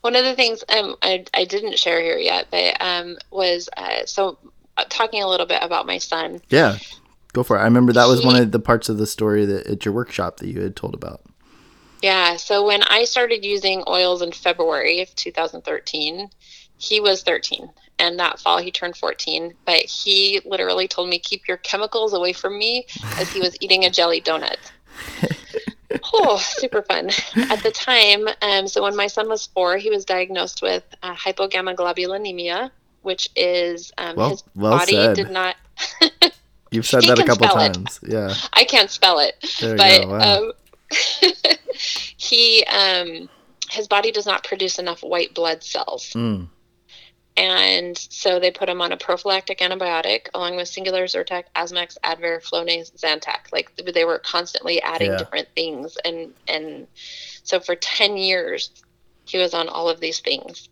one 0.00 0.16
of 0.16 0.24
the 0.24 0.34
things 0.34 0.64
um, 0.74 0.96
I, 1.02 1.24
I 1.34 1.44
didn't 1.44 1.78
share 1.78 2.00
here 2.00 2.16
yet 2.16 2.46
but 2.50 2.80
um, 2.80 3.18
was 3.30 3.68
uh, 3.76 4.06
so 4.06 4.38
uh, 4.78 4.84
talking 4.88 5.22
a 5.22 5.28
little 5.28 5.44
bit 5.46 5.62
about 5.62 5.86
my 5.86 5.98
son 5.98 6.40
Yeah, 6.48 6.78
go 7.34 7.42
for 7.42 7.56
it. 7.58 7.60
I 7.60 7.64
remember 7.64 7.92
that 7.92 8.08
was 8.08 8.24
one 8.24 8.36
of 8.40 8.52
the 8.52 8.58
parts 8.58 8.88
of 8.88 8.96
the 8.96 9.06
story 9.06 9.44
that 9.44 9.66
at 9.66 9.84
your 9.84 9.92
workshop 9.92 10.38
that 10.38 10.48
you 10.48 10.62
had 10.62 10.76
told 10.76 10.94
about. 10.94 11.20
Yeah. 12.02 12.36
So 12.36 12.64
when 12.66 12.82
I 12.84 13.04
started 13.04 13.44
using 13.44 13.82
oils 13.88 14.22
in 14.22 14.32
February 14.32 15.00
of 15.00 15.14
2013, 15.16 16.28
he 16.78 17.00
was 17.00 17.22
13. 17.22 17.70
And 17.98 18.18
that 18.18 18.38
fall 18.38 18.58
he 18.58 18.70
turned 18.70 18.96
14. 18.96 19.54
But 19.64 19.76
he 19.84 20.40
literally 20.44 20.86
told 20.88 21.08
me, 21.08 21.18
keep 21.18 21.48
your 21.48 21.56
chemicals 21.58 22.12
away 22.12 22.32
from 22.32 22.58
me 22.58 22.86
as 23.18 23.32
he 23.32 23.40
was 23.40 23.56
eating 23.60 23.84
a 23.84 23.90
jelly 23.90 24.20
donut. 24.20 24.56
oh, 26.12 26.36
super 26.38 26.82
fun. 26.82 27.10
At 27.50 27.62
the 27.62 27.70
time, 27.72 28.28
um, 28.42 28.68
so 28.68 28.82
when 28.82 28.94
my 28.96 29.06
son 29.06 29.28
was 29.28 29.46
four, 29.46 29.76
he 29.78 29.88
was 29.90 30.04
diagnosed 30.04 30.60
with 30.62 30.84
uh, 31.02 31.14
hypogammaglobulinemia, 31.14 32.70
which 33.02 33.28
is 33.36 33.92
um, 33.98 34.16
Well- 34.16 34.30
his 34.30 34.44
well 34.54 34.78
body 34.78 34.92
said. 34.92 35.16
did 35.16 35.30
not. 35.30 35.56
You've 36.70 36.86
said 36.94 37.04
that 37.04 37.18
a 37.18 37.24
couple 37.24 37.46
spell 37.48 37.60
it. 37.60 37.74
times. 37.74 38.00
Yeah, 38.06 38.34
I 38.52 38.64
can't 38.64 38.90
spell 38.90 39.18
it 39.20 39.34
there 39.60 39.70
you 39.72 39.76
but 39.76 40.02
go. 40.02 40.08
Wow. 40.08 40.36
um, 40.38 40.52
he 42.16 42.64
um, 42.64 43.28
his 43.70 43.88
body 43.88 44.12
does 44.12 44.26
not 44.26 44.44
produce 44.44 44.78
enough 44.78 45.00
white 45.02 45.34
blood 45.34 45.62
cells, 45.62 46.12
Mm, 46.14 46.48
and 47.36 47.98
so 47.98 48.40
they 48.40 48.50
put 48.50 48.68
him 48.68 48.80
on 48.80 48.92
a 48.92 48.96
prophylactic 48.96 49.58
antibiotic 49.58 50.28
along 50.34 50.56
with 50.56 50.68
Singulair, 50.68 51.04
Zyrtec, 51.04 51.44
Asmax, 51.54 51.96
Advair, 52.04 52.42
Flonase, 52.42 52.96
Zantac. 52.96 53.52
Like 53.52 53.70
they 53.76 54.04
were 54.04 54.18
constantly 54.20 54.80
adding 54.82 55.10
Yeah. 55.10 55.18
different 55.18 55.48
things, 55.54 55.96
and 56.04 56.32
and 56.48 56.86
so 57.42 57.60
for 57.60 57.74
ten 57.76 58.16
years 58.16 58.70
he 59.26 59.38
was 59.38 59.54
on 59.54 59.68
all 59.68 59.88
of 59.88 60.00
these 60.00 60.20
things. 60.20 60.68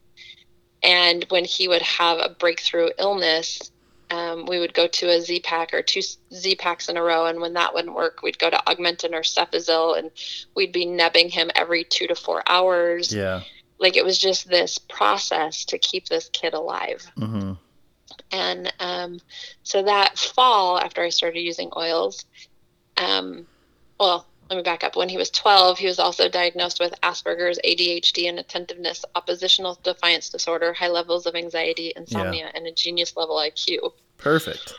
And 0.83 1.25
when 1.31 1.45
he 1.45 1.67
would 1.67 1.83
have 1.83 2.19
a 2.19 2.29
breakthrough 2.29 2.91
illness, 2.99 3.71
um, 4.11 4.47
we 4.47 4.59
would 4.59 4.75
go 4.75 4.87
to 4.87 5.11
a 5.11 5.21
Z 5.21 5.41
pack 5.41 5.73
or 5.73 5.83
two 5.83 6.01
Z 6.33 6.57
packs 6.57 6.89
in 6.89 6.97
a 6.97 7.03
row. 7.03 7.27
And 7.27 7.41
when 7.41 7.55
that 7.55 7.75
wouldn't 7.75 7.95
work, 7.95 8.23
we'd 8.23 8.39
go 8.39 8.51
to 8.51 8.63
Augmentin 8.67 9.13
or 9.13 9.23
Cefzil, 9.23 9.99
and 9.99 10.11
we'd 10.55 10.73
be 10.73 10.87
nebbing 10.87 11.31
him 11.31 11.51
every 11.55 11.85
two 11.85 12.07
to 12.07 12.15
four 12.15 12.43
hours. 12.47 13.13
yeah, 13.13 13.43
like 13.79 13.97
it 13.97 14.05
was 14.05 14.19
just 14.19 14.49
this 14.49 14.79
process 14.79 15.65
to 15.67 15.79
keep 15.79 16.09
this 16.09 16.29
kid 16.33 16.55
alive. 16.55 17.07
Mm-hmm. 17.19 17.53
And 18.31 18.73
um, 18.81 19.21
so 19.63 19.83
that 19.83 20.19
fall, 20.19 20.79
after 20.79 21.03
I 21.03 21.09
started 21.11 21.41
using 21.41 21.71
oils, 21.77 22.25
um, 22.97 23.47
well, 23.99 24.27
let 24.51 24.57
me 24.57 24.63
back 24.63 24.85
up. 24.85 24.95
When 24.97 25.09
he 25.09 25.17
was 25.17 25.31
12, 25.31 25.79
he 25.79 25.87
was 25.87 25.99
also 25.99 26.29
diagnosed 26.29 26.79
with 26.81 26.95
Asperger's, 27.03 27.59
ADHD, 27.65 28.29
and 28.29 28.39
attentiveness, 28.39 29.05
oppositional 29.15 29.79
defiance 29.83 30.29
disorder, 30.29 30.73
high 30.73 30.89
levels 30.89 31.27
of 31.27 31.35
anxiety, 31.35 31.93
insomnia, 31.97 32.51
and 32.55 32.67
a 32.67 32.73
genius 32.73 33.17
level 33.17 33.37
IQ. 33.37 33.91
Perfect. 34.19 34.75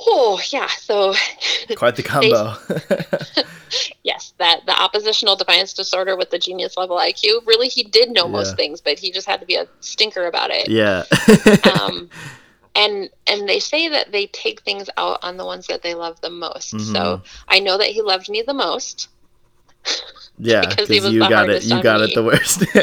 Oh, 0.00 0.40
yeah. 0.50 0.66
So, 0.66 1.14
Quite 1.76 1.94
the 1.96 2.02
combo. 2.02 2.54
yes, 4.02 4.34
that 4.38 4.66
the 4.66 4.72
oppositional 4.72 5.36
defiance 5.36 5.72
disorder 5.72 6.16
with 6.16 6.30
the 6.30 6.38
genius 6.38 6.76
level 6.76 6.96
IQ, 6.96 7.46
really, 7.46 7.68
he 7.68 7.84
did 7.84 8.10
know 8.10 8.26
Yeah. 8.26 8.32
most 8.32 8.56
things, 8.56 8.80
but 8.80 8.98
he 8.98 9.12
just 9.12 9.26
had 9.28 9.40
to 9.40 9.46
be 9.46 9.54
a 9.54 9.68
stinker 9.80 10.26
about 10.26 10.50
it. 10.52 10.68
yeah. 10.68 11.04
um, 11.80 12.10
and 12.74 13.10
and 13.26 13.48
they 13.48 13.60
say 13.60 13.88
that 13.88 14.12
they 14.12 14.26
take 14.28 14.62
things 14.62 14.88
out 14.96 15.18
on 15.22 15.36
the 15.36 15.44
ones 15.44 15.66
that 15.68 15.82
they 15.82 15.94
love 15.94 16.20
the 16.20 16.30
most. 16.30 16.70
So 16.70 16.76
Mhm. 16.78 17.24
I 17.48 17.60
know 17.60 17.78
that 17.78 17.88
he 17.88 18.02
loved 18.02 18.28
me 18.28 18.42
the 18.42 18.54
most. 18.54 19.08
yeah, 20.38 20.60
because 20.60 20.74
because 20.76 20.88
he 20.88 21.00
was 21.00 21.12
you 21.12 21.20
the 21.20 21.28
got 21.28 21.48
it. 21.50 21.64
You 21.64 21.82
got 21.82 22.00
me. 22.00 22.06
it 22.06 22.14
the 22.14 22.22
worst. 22.24 22.64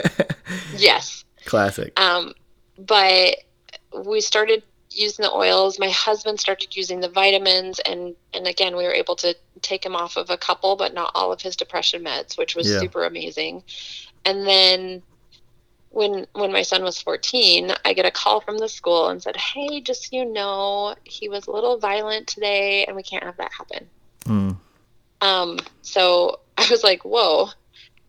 Yes. 0.78 1.24
Classic. 1.46 1.98
Um, 2.00 2.34
but 2.78 3.38
we 4.06 4.22
started 4.22 4.64
using 4.90 5.24
the 5.24 5.32
oils. 5.32 5.80
My 5.80 5.90
husband 5.90 6.40
started 6.40 6.76
using 6.76 7.00
the 7.00 7.10
vitamins, 7.10 7.80
and 7.80 8.16
and 8.34 8.48
again, 8.48 8.76
we 8.76 8.84
were 8.84 8.94
able 8.94 9.16
to 9.18 9.36
take 9.62 9.86
him 9.86 9.96
off 9.96 10.18
of 10.18 10.30
a 10.30 10.38
couple, 10.38 10.76
but 10.76 10.94
not 10.94 11.12
all 11.16 11.32
of 11.32 11.42
his 11.42 11.56
depression 11.56 12.04
meds, 12.04 12.38
which 12.38 12.56
was 12.56 12.70
Yeah. 12.70 12.80
super 12.80 13.06
amazing. 13.06 13.64
And 14.26 14.46
then 14.46 15.02
when 15.92 16.26
when 16.34 16.52
my 16.52 16.62
son 16.62 16.84
was 16.84 17.02
14, 17.02 17.72
I 17.86 17.94
get 17.94 18.06
a 18.06 18.12
call 18.12 18.42
from 18.42 18.58
the 18.58 18.70
school 18.70 19.10
and 19.10 19.22
said, 19.22 19.38
"Hey, 19.38 19.82
just 19.82 20.10
so 20.10 20.18
you 20.18 20.26
know, 20.26 20.96
he 21.04 21.30
was 21.30 21.48
a 21.48 21.52
little 21.52 21.78
violent 21.78 22.28
today, 22.28 22.86
and 22.86 22.96
we 22.96 23.04
can't 23.04 23.24
have 23.24 23.38
that 23.38 23.52
happen." 23.52 23.88
Mm. 24.26 24.58
Um, 25.22 25.60
so 25.82 26.40
I 26.58 26.68
was 26.70 26.84
like, 26.84 27.04
whoa. 27.04 27.50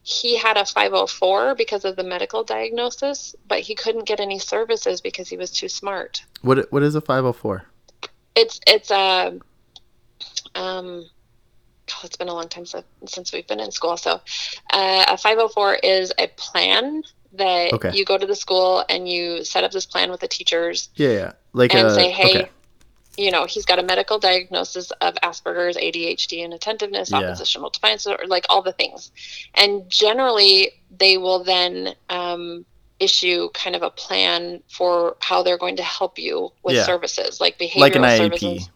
He 0.05 0.37
had 0.37 0.57
a 0.57 0.65
504 0.65 1.55
because 1.55 1.85
of 1.85 1.95
the 1.95 2.03
medical 2.03 2.43
diagnosis, 2.43 3.37
but 3.47 3.61
he 3.61 3.77
couldn't 3.77 4.05
get 4.05 4.19
any 4.19 4.41
services 4.41 5.01
because 5.01 5.29
he 5.29 5.37
was 5.37 5.53
too 5.53 5.69
smart. 5.69 6.25
What 6.41 6.73
What 6.73 6.83
is 6.83 6.97
a 6.97 7.01
five 7.01 7.23
hundred 7.23 7.35
four? 7.35 7.65
It's 8.35 8.59
it's 8.67 8.91
a 8.91 9.39
um, 10.57 11.05
God, 11.87 12.05
it's 12.05 12.17
been 12.17 12.29
a 12.29 12.35
long 12.35 12.49
time 12.49 12.67
since, 12.67 12.85
since 13.07 13.33
we've 13.33 13.47
been 13.47 13.61
in 13.61 13.71
school. 13.71 13.97
So 13.97 14.21
uh, 14.73 15.05
a 15.09 15.17
504 15.17 15.75
is 15.77 16.13
a 16.19 16.29
plan 16.37 17.03
that 17.35 17.73
Okay. 17.73 17.91
you 17.95 18.05
go 18.05 18.19
to 18.19 18.27
the 18.27 18.37
school 18.37 18.85
and 18.89 19.09
you 19.09 19.45
set 19.45 19.65
up 19.65 19.73
this 19.73 19.87
plan 19.87 20.11
with 20.11 20.21
the 20.21 20.29
teachers 20.29 20.91
Yeah, 20.97 21.09
yeah. 21.11 21.33
Like 21.53 21.75
and 21.75 21.89
a 21.89 21.95
say, 21.95 22.11
hey, 22.11 22.41
okay. 22.43 22.51
you 23.17 23.31
know, 23.31 23.45
he's 23.47 23.65
got 23.65 23.79
a 23.79 23.83
medical 23.83 24.19
diagnosis 24.19 24.91
of 25.01 25.15
Asperger's, 25.23 25.77
ADHD, 25.77 26.45
and 26.45 26.53
attentiveness, 26.55 27.11
Yeah. 27.11 27.19
oppositional 27.19 27.71
defiance, 27.71 28.07
or 28.07 28.19
like 28.27 28.47
all 28.49 28.63
the 28.63 28.73
things. 28.73 29.11
And 29.55 29.89
generally, 29.91 30.73
they 30.99 31.19
will 31.19 31.43
then 31.45 31.95
um, 32.11 32.65
issue 33.01 33.49
kind 33.55 33.75
of 33.77 33.83
a 33.83 33.91
plan 33.91 34.63
for 34.69 35.17
how 35.21 35.43
they're 35.43 35.59
going 35.59 35.77
to 35.77 35.83
help 35.83 36.19
you 36.19 36.53
with 36.63 36.77
Yeah. 36.77 36.85
services, 36.85 37.41
like 37.41 37.59
behavioral 37.59 37.81
like 37.81 37.97
an 37.97 38.03
IEP. 38.03 38.17
services. 38.19 38.71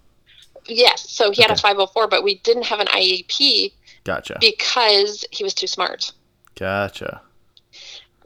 Yes. 0.69 1.09
So 1.11 1.31
he 1.31 1.43
had 1.43 1.51
a 1.51 1.57
504, 1.57 2.09
but 2.09 2.25
we 2.25 2.37
didn't 2.39 2.65
have 2.65 2.81
an 2.81 2.89
IEP 2.89 3.73
Gotcha. 4.05 4.37
because 4.41 5.25
he 5.31 5.45
was 5.45 5.55
too 5.55 5.67
smart. 5.69 6.13
Gotcha. 6.59 7.21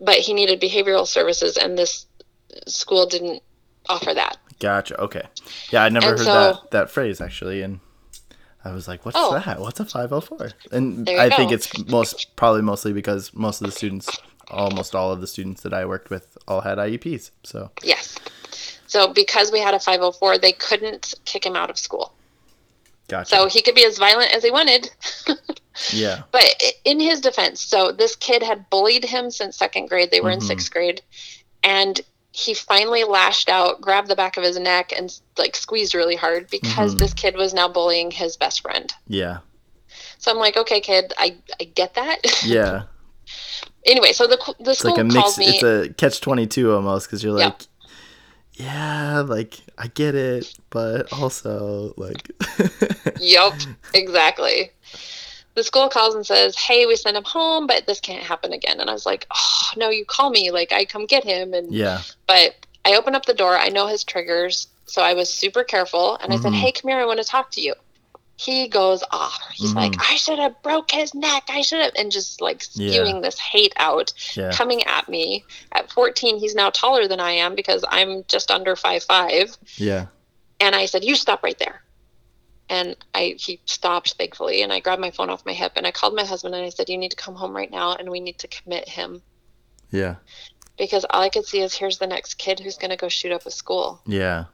But 0.01 0.17
he 0.17 0.33
needed 0.33 0.61
behavioral 0.61 1.07
services, 1.07 1.57
and 1.57 1.77
this 1.79 2.07
school 2.67 3.07
didn't 3.07 3.43
offer 3.89 4.15
that. 4.15 4.39
Gotcha. 4.59 4.99
Okay. 5.01 5.23
Yeah, 5.71 5.85
I 5.85 5.89
never 5.89 6.11
And 6.11 6.19
heard 6.19 6.25
so- 6.25 6.33
that 6.33 6.71
that 6.71 6.91
phrase 6.91 7.21
actually, 7.21 7.63
and 7.63 7.81
I 8.65 8.73
was 8.73 8.87
like, 8.89 9.05
"What's 9.05 9.17
Oh. 9.19 9.33
that? 9.39 9.61
What's 9.61 9.81
a 9.81 9.85
504?" 9.85 10.51
And 10.73 11.09
I 11.09 11.31
think 11.35 11.51
it's 11.53 11.69
most 11.87 12.35
probably 12.37 12.63
mostly 12.63 12.93
because 12.93 13.33
most 13.35 13.61
of 13.61 13.67
the 13.67 13.73
students, 13.73 14.09
almost 14.51 14.95
all 14.95 15.13
of 15.13 15.21
the 15.21 15.27
students 15.27 15.63
that 15.63 15.73
I 15.73 15.85
worked 15.87 16.11
with, 16.11 16.37
all 16.49 16.61
had 16.63 16.79
IEPs. 16.79 17.31
So 17.45 17.71
Yes. 17.83 18.17
So 18.87 19.07
because 19.13 19.53
we 19.53 19.61
had 19.61 19.73
a 19.75 19.79
504, 19.81 20.37
they 20.39 20.53
couldn't 20.53 21.15
kick 21.25 21.47
him 21.47 21.57
out 21.57 21.71
of 21.71 21.79
school. 21.79 22.13
gotcha. 23.09 23.35
So 23.35 23.47
he 23.49 23.63
could 23.63 23.75
be 23.75 23.85
as 23.85 23.99
violent 23.99 24.33
as 24.35 24.43
he 24.45 24.51
wanted. 24.51 24.91
yeah. 25.93 26.23
but 26.33 26.45
in 26.85 27.01
his 27.01 27.21
defense, 27.21 27.61
so 27.63 27.93
this 27.93 28.15
kid 28.17 28.43
had 28.43 28.69
bullied 28.71 29.05
him 29.05 29.31
since 29.31 29.57
second 29.57 29.89
grade. 29.89 30.11
They 30.11 30.21
were 30.21 30.31
Mhm. 30.31 30.35
in 30.35 30.41
sixth 30.41 30.71
grade. 30.71 31.03
And 31.63 32.01
he 32.33 32.55
finally 32.55 33.05
lashed 33.05 33.49
out, 33.49 33.81
grabbed 33.81 34.09
the 34.09 34.17
back 34.17 34.37
of 34.37 34.45
his 34.45 34.59
neck, 34.59 34.93
and 34.97 35.13
like 35.37 35.57
squeezed 35.57 35.95
really 35.95 36.17
hard 36.17 36.49
because 36.51 36.95
Mhm. 36.95 36.99
this 36.99 37.15
kid 37.15 37.37
was 37.37 37.53
now 37.53 37.69
bullying 37.69 38.11
his 38.11 38.37
best 38.37 38.61
friend. 38.63 38.93
Yeah. 39.09 39.39
So 40.19 40.31
I'm 40.31 40.39
like, 40.39 40.57
okay, 40.57 40.81
kid, 40.81 41.13
I, 41.19 41.37
I 41.61 41.65
get 41.65 41.95
that. 41.95 42.21
Yeah. 42.45 42.83
anyway, 43.85 44.13
so 44.13 44.27
the, 44.27 44.37
the 44.61 44.71
It's 44.73 44.81
school 44.81 44.93
like 44.97 45.05
a 45.07 45.09
calls 45.09 45.39
mix. 45.39 45.49
me. 45.51 45.55
It's 45.59 45.63
a 45.91 45.93
catch 45.95 46.21
twenty 46.21 46.47
two 46.47 46.73
almost 46.75 47.07
because 47.09 47.23
you're 47.25 47.39
Yeah. 47.39 47.47
like, 47.47 47.61
yeah, 48.55 49.21
like 49.21 49.59
I 49.79 49.87
get 49.89 50.15
it, 50.15 50.53
but 50.71 51.13
also 51.13 51.95
like, 51.97 52.31
Yep, 53.21 53.55
exactly. 53.95 54.71
The 55.55 55.65
school 55.65 55.89
calls 55.89 56.15
and 56.15 56.25
says, 56.25 56.57
"Hey, 56.57 56.87
we 56.87 56.95
sent 56.97 57.17
him 57.17 57.25
home, 57.25 57.67
but 57.67 57.87
this 57.87 58.01
can't 58.01 58.23
happen 58.23 58.53
again." 58.53 58.81
And 58.81 58.89
I 58.89 58.93
was 58.93 59.05
like, 59.07 59.27
"Oh 59.35 59.71
no, 59.77 59.91
you 59.91 60.05
call 60.05 60.31
me, 60.31 60.51
like 60.51 60.73
I 60.73 60.85
come 60.85 61.07
get 61.07 61.25
him." 61.25 61.55
And 61.55 61.73
yeah, 61.75 62.03
but 62.27 62.55
I 62.85 62.95
open 62.95 63.15
up 63.15 63.27
the 63.27 63.35
door. 63.35 63.57
I 63.57 63.69
know 63.69 63.87
his 63.89 64.05
triggers, 64.05 64.69
so 64.87 65.03
I 65.03 65.15
was 65.15 65.33
super 65.33 65.65
careful. 65.65 66.17
And 66.17 66.33
I 66.33 66.37
said, 66.37 66.53
Mhm. 66.53 66.57
"Hey, 66.57 66.73
come 66.73 66.89
here. 66.91 67.01
I 67.01 67.05
want 67.05 67.19
to 67.19 67.25
talk 67.25 67.51
to 67.53 67.61
you." 67.61 67.75
He 68.37 68.69
goes 68.69 69.03
off. 69.11 69.39
He's 69.53 69.75
like, 69.75 69.93
Mhm. 69.93 70.07
"I 70.11 70.15
should 70.17 70.39
have 70.39 70.63
broke 70.63 70.93
his 70.93 71.15
neck. 71.15 71.43
I 71.51 71.61
should 71.61 71.81
have," 71.83 71.93
and 71.97 72.11
just 72.11 72.41
like 72.41 72.65
Yeah. 72.75 72.93
spewing 72.93 73.21
this 73.21 73.39
hate 73.39 73.75
out, 73.77 74.15
yeah, 74.35 74.51
coming 74.53 74.83
at 74.85 75.09
me. 75.11 75.45
At 75.73 75.91
14, 75.91 76.39
he's 76.39 76.55
now 76.55 76.71
taller 76.71 77.07
than 77.07 77.21
I 77.21 77.33
am 77.33 77.55
because 77.55 77.85
I'm 77.89 78.25
just 78.29 78.51
under 78.51 78.77
five 78.77 79.03
five. 79.05 79.59
yeah, 79.77 80.07
And 80.59 80.75
I 80.77 80.87
said, 80.87 81.05
"You 81.05 81.17
stop 81.17 81.43
right 81.43 81.59
there." 81.59 81.83
And 82.71 82.97
I 83.15 83.35
he 83.37 83.61
stopped 83.67 84.15
thankfully, 84.15 84.63
and 84.63 84.73
I 84.73 84.79
grabbed 84.81 85.03
my 85.03 85.11
phone 85.11 85.29
off 85.29 85.45
my 85.45 85.53
hip 85.53 85.73
and 85.75 85.87
I 85.87 85.91
called 85.91 86.15
my 86.15 86.25
husband 86.25 86.55
and 86.55 86.65
I 86.65 86.69
said, 86.71 86.89
"You 86.89 86.97
need 86.97 87.11
to 87.11 87.17
come 87.17 87.35
home 87.35 87.55
right 87.55 87.71
now, 87.71 87.95
and 87.95 88.09
we 88.09 88.21
need 88.21 88.39
to 88.39 88.49
commit 88.49 88.89
him 88.89 89.23
yeah, 89.91 90.15
because 90.79 91.05
all 91.11 91.21
I 91.21 91.31
could 91.31 91.45
see 91.45 91.61
is 91.61 91.75
here's 91.75 91.99
the 91.99 92.07
next 92.07 92.35
kid 92.35 92.61
who's 92.61 92.79
going 92.79 92.93
to 92.93 92.97
go 92.97 93.09
shoot 93.09 93.33
up 93.33 93.45
a 93.45 93.51
school." 93.51 94.01
yeah, 94.07 94.45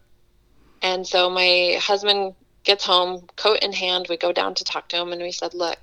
And 0.80 1.06
so 1.06 1.28
my 1.28 1.78
husband 1.78 2.34
gets 2.64 2.86
home, 2.86 3.26
coat 3.36 3.58
in 3.62 3.72
hand. 3.72 4.06
We 4.08 4.16
go 4.16 4.32
down 4.32 4.54
to 4.54 4.64
talk 4.64 4.88
to 4.88 4.96
him, 4.96 5.12
and 5.12 5.20
we 5.20 5.30
said, 5.30 5.52
"Look, 5.52 5.78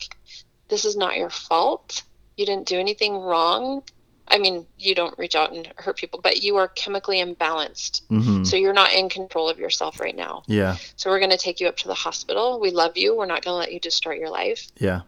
this 0.69 0.85
is 0.85 0.97
not 0.97 1.15
your 1.15 1.29
fault. 1.29 2.01
You 2.35 2.47
didn't 2.47 2.67
do 2.67 2.79
anything 2.79 3.15
wrong. 3.15 3.83
I 4.27 4.37
mean, 4.37 4.65
you 4.79 4.95
don't 4.95 5.17
reach 5.19 5.35
out 5.35 5.51
and 5.51 5.67
hurt 5.77 5.97
people, 5.97 6.19
but 6.21 6.41
you 6.41 6.55
are 6.57 6.67
chemically 6.69 7.17
imbalanced, 7.17 8.01
hmm 8.07 8.43
so 8.43 8.55
you're 8.57 8.73
not 8.73 8.93
in 8.93 9.09
control 9.09 9.49
of 9.49 9.59
yourself 9.59 9.99
right 9.99 10.15
now." 10.15 10.43
yeah, 10.47 10.77
So 10.95 11.09
we're 11.09 11.19
going 11.19 11.31
to 11.31 11.37
take 11.37 11.59
you 11.59 11.67
up 11.67 11.77
to 11.77 11.87
the 11.87 11.93
hospital. 11.93 12.59
We 12.59 12.71
love 12.71 12.95
you. 12.97 13.15
We're 13.15 13.25
not 13.25 13.43
going 13.43 13.53
to 13.53 13.59
let 13.59 13.73
you 13.73 13.79
destroy 13.79 14.13
your 14.13 14.29
life. 14.29 14.67
yeah, 14.77 15.01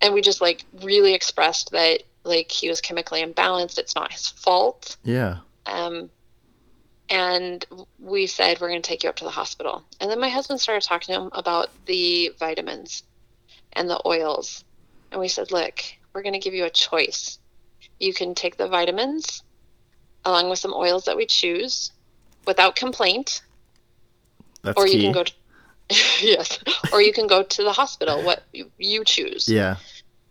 And 0.00 0.14
we 0.14 0.20
just 0.22 0.40
like 0.40 0.64
really 0.82 1.14
expressed 1.14 1.70
that 1.72 2.02
like 2.24 2.50
he 2.50 2.68
was 2.68 2.80
chemically 2.80 3.22
imbalanced. 3.24 3.78
It's 3.78 3.94
not 3.94 4.12
his 4.12 4.28
fault. 4.28 4.96
yeah, 5.04 5.38
Um, 5.66 6.10
and 7.10 7.64
we 7.98 8.26
said 8.26 8.60
we're 8.60 8.68
going 8.70 8.80
to 8.82 8.88
take 8.88 9.02
you 9.02 9.10
up 9.10 9.16
to 9.16 9.24
the 9.24 9.30
hospital. 9.30 9.84
And 10.00 10.10
then 10.10 10.20
my 10.20 10.30
husband 10.30 10.60
started 10.60 10.86
talking 10.86 11.14
to 11.14 11.20
him 11.22 11.30
about 11.32 11.68
the 11.86 12.32
vitamins 12.38 13.02
and 13.74 13.90
the 13.90 14.00
oils. 14.06 14.64
And 15.12 15.20
we 15.20 15.28
said, 15.28 15.52
look, 15.52 15.82
we're 16.14 16.22
going 16.22 16.32
to 16.32 16.38
give 16.38 16.54
you 16.54 16.64
a 16.64 16.70
choice. 16.70 17.38
You 18.00 18.12
can 18.14 18.34
take 18.34 18.56
the 18.56 18.68
vitamins 18.68 19.42
along 20.24 20.50
with 20.50 20.58
some 20.58 20.72
oils 20.74 21.04
that 21.04 21.16
we 21.16 21.26
choose 21.26 21.92
without 22.46 22.76
complaint 22.76 23.42
that's 24.62 24.78
or 24.80 24.86
key. 24.86 24.96
you 24.96 25.02
can 25.02 25.12
go 25.12 25.22
to 25.24 25.32
yes 26.22 26.58
or 26.92 27.02
you 27.02 27.12
can 27.12 27.26
go 27.26 27.42
to 27.42 27.62
the 27.62 27.72
hospital 27.72 28.22
what 28.22 28.42
you, 28.52 28.70
you 28.78 29.04
choose 29.04 29.48
yeah, 29.48 29.72
and 29.72 29.78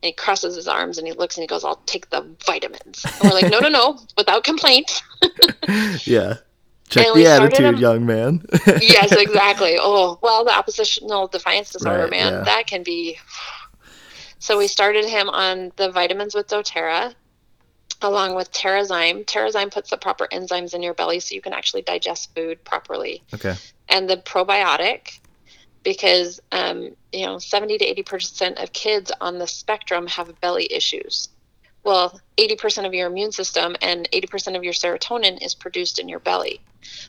he 0.01 0.11
crosses 0.11 0.55
his 0.55 0.67
arms 0.67 0.97
and 0.97 1.05
he 1.07 1.13
looks 1.13 1.37
and 1.37 1.43
he 1.43 1.47
goes 1.47 1.63
i'll 1.63 1.81
take 1.85 2.09
the 2.09 2.25
vitamins 2.45 3.05
and 3.05 3.29
we're 3.31 3.35
like 3.39 3.51
no 3.51 3.59
no 3.59 3.69
no 3.69 3.99
without 4.17 4.43
complaint 4.43 5.01
yeah. 6.05 6.35
Check 6.89 7.07
And 7.07 7.15
the 7.15 7.25
attitude, 7.27 7.65
him- 7.65 7.75
young 7.77 8.05
man. 8.05 8.43
yes 8.81 9.11
exactly 9.11 9.77
oh 9.79 10.19
well 10.21 10.43
the 10.43 10.51
oppositional 10.51 11.27
defiance 11.27 11.69
disorder 11.71 12.03
Right, 12.03 12.11
man 12.11 12.33
yeah. 12.33 12.41
that 12.43 12.65
can 12.67 12.81
be 12.83 13.17
so 14.39 14.57
we 14.57 14.67
started 14.67 15.05
him 15.05 15.29
on 15.29 15.71
the 15.77 15.89
vitamins 15.91 16.33
with 16.35 16.47
doterra 16.47 17.13
along 18.03 18.35
with 18.35 18.51
Terrazyme. 18.51 19.25
Terrazyme 19.25 19.71
puts 19.71 19.89
the 19.89 19.97
proper 19.97 20.27
enzymes 20.31 20.73
in 20.73 20.81
your 20.83 20.93
belly 20.93 21.19
so 21.19 21.33
you 21.35 21.41
can 21.41 21.53
actually 21.53 21.81
digest 21.81 22.33
food 22.35 22.63
properly. 22.63 23.23
okay. 23.33 23.55
and 23.89 24.09
the 24.09 24.17
probiotic 24.17 25.19
because 25.83 26.39
um, 26.51 26.95
you 27.11 27.25
know 27.25 27.37
70 27.39 27.77
to 27.79 27.85
80 27.85 28.03
percent 28.03 28.57
of 28.59 28.71
kids 28.71 29.11
on 29.19 29.37
the 29.39 29.47
spectrum 29.47 30.07
have 30.07 30.39
belly 30.41 30.71
issues 30.71 31.29
well, 31.83 32.21
80% 32.37 32.85
of 32.85 32.93
your 32.93 33.07
immune 33.07 33.33
system 33.33 33.75
and 33.81 34.09
80% 34.11 34.55
of 34.55 34.63
your 34.63 34.71
serotonin 34.71 35.45
is 35.45 35.53
produced 35.53 35.99
in 35.99 36.07
your 36.07 36.19
belly. 36.19 36.61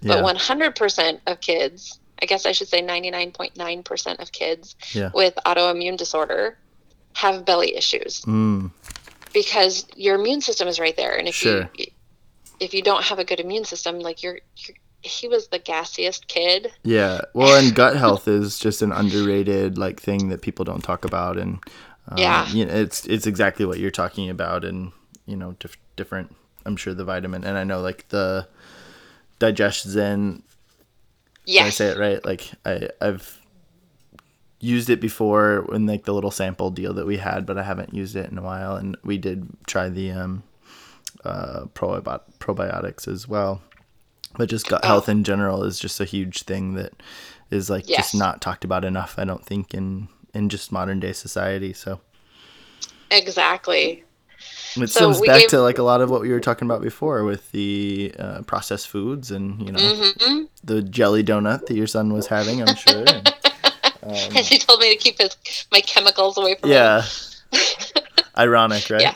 Yeah. 0.03 0.21
But 0.21 0.37
100% 0.37 1.21
of 1.29 1.41
kids, 1.41 2.01
I 2.21 2.27
guess 2.27 2.45
I 2.45 2.51
should 2.51 2.67
say 2.67 2.83
99.9% 2.83 4.21
of 4.21 4.33
kids 4.33 4.75
Yeah. 4.93 5.11
with 5.15 5.35
autoimmune 5.47 5.97
disorder 5.97 6.59
have 7.15 7.45
belly 7.45 7.77
issues 7.77 8.23
Mm. 8.23 8.73
Because 9.35 9.87
your 9.97 10.15
immune 10.15 10.41
system 10.41 10.67
is 10.69 10.81
right 10.81 10.97
there. 10.97 11.15
And 11.19 11.29
if 11.29 11.35
Sure. 11.35 11.69
you 11.77 11.87
if 12.61 12.73
you 12.73 12.81
don't 12.83 13.03
have 13.05 13.19
a 13.19 13.25
good 13.25 13.41
immune 13.41 13.65
system, 13.65 13.99
like 13.99 14.23
you're, 14.23 14.39
you're 14.57 14.77
he 15.03 15.29
was 15.29 15.49
the 15.49 15.59
gassiest 15.59 16.29
kid. 16.29 16.73
Yeah. 16.83 17.21
Well, 17.35 17.63
and 17.63 17.75
gut 17.83 17.97
health 17.97 18.27
is 18.27 18.59
just 18.59 18.81
an 18.81 18.91
underrated 18.93 19.77
like 19.77 20.01
thing 20.01 20.31
that 20.31 20.41
people 20.41 20.65
don't 20.65 20.83
talk 20.83 21.05
about, 21.05 21.37
and 21.37 21.59
um, 22.09 22.17
Yeah. 22.17 22.49
you 22.49 22.65
know, 22.65 22.73
it's 22.73 23.05
it's 23.07 23.27
exactly 23.27 23.67
what 23.67 23.79
you're 23.79 23.91
talking 23.91 24.31
about, 24.31 24.65
and 24.65 24.93
you 25.27 25.37
know, 25.37 25.57
dif- 25.61 25.77
different. 25.97 26.35
I'm 26.65 26.77
sure 26.77 26.95
the 26.95 27.05
vitamin, 27.05 27.45
and 27.45 27.59
I 27.59 27.65
know 27.65 27.81
like 27.83 28.09
the 28.09 28.49
digestion. 29.39 30.43
Did 31.47 31.61
I 31.63 31.69
say 31.71 31.89
it 31.89 31.99
right? 31.99 32.25
Like 32.25 32.51
I 32.65 32.89
I've 33.01 33.39
used 34.65 34.89
it 34.91 35.01
before 35.01 35.69
in 35.75 35.87
like 35.87 36.05
the 36.05 36.15
little 36.15 36.31
sample 36.31 36.71
deal 36.71 36.93
that 36.95 37.07
we 37.07 37.19
had, 37.19 37.45
but 37.47 37.59
I 37.59 37.63
haven't 37.63 37.93
used 37.95 38.17
it 38.17 38.31
in 38.31 38.39
a 38.39 38.43
while, 38.43 38.77
and 38.77 38.97
we 39.05 39.19
did 39.19 39.49
try 39.67 39.89
the 39.89 40.11
um 40.13 40.43
uh 41.25 41.65
probiot- 41.75 42.23
probiotics 42.39 43.07
as 43.09 43.29
well. 43.29 43.63
But 44.37 44.49
just 44.49 44.69
gut 44.69 44.81
Oh. 44.83 44.89
health 44.89 45.09
in 45.09 45.23
general 45.25 45.63
is 45.65 45.79
just 45.79 46.01
a 46.01 46.05
huge 46.05 46.43
thing 46.43 46.75
that 46.75 46.93
is 47.51 47.71
like 47.71 47.89
Yes. 47.89 47.99
just 48.11 48.15
not 48.17 48.41
talked 48.41 48.65
about 48.65 48.85
enough. 48.85 49.15
I 49.19 49.25
don't 49.25 49.45
think 49.45 49.75
in 49.75 50.09
in 50.35 50.49
just 50.49 50.73
modern 50.73 50.99
day 51.01 51.13
society. 51.13 51.73
So 51.73 52.01
Exactly. 53.11 54.03
it 54.77 54.91
So 54.91 55.01
comes 55.01 55.21
back 55.21 55.41
gave- 55.41 55.51
to 55.51 55.61
like 55.63 55.79
a 55.79 55.83
lot 55.83 56.01
of 56.01 56.11
what 56.11 56.21
we 56.21 56.31
were 56.31 56.41
talking 56.41 56.67
about 56.67 56.83
before 56.83 57.23
with 57.25 57.51
the 57.53 58.13
uh, 58.19 58.43
processed 58.43 58.89
foods 58.89 59.31
and 59.31 59.65
you 59.65 59.73
know 59.73 59.95
hmm 59.95 60.43
the 60.65 60.81
jelly 60.83 61.23
donut 61.23 61.67
that 61.67 61.75
your 61.77 61.87
son 61.87 62.13
was 62.13 62.27
having. 62.29 62.63
I'm 62.63 62.75
sure. 62.75 63.05
and, 63.07 63.35
um, 64.05 64.37
And 64.37 64.47
he 64.47 64.59
told 64.59 64.81
me 64.81 64.95
to 64.97 65.03
keep 65.03 65.19
his 65.19 65.37
my 65.73 65.81
chemicals 65.81 66.37
away 66.39 66.57
from 66.57 66.71
him. 66.71 66.77
yeah. 66.77 67.03
Ironic, 68.39 68.91
right? 68.91 69.01
Yeah. 69.03 69.15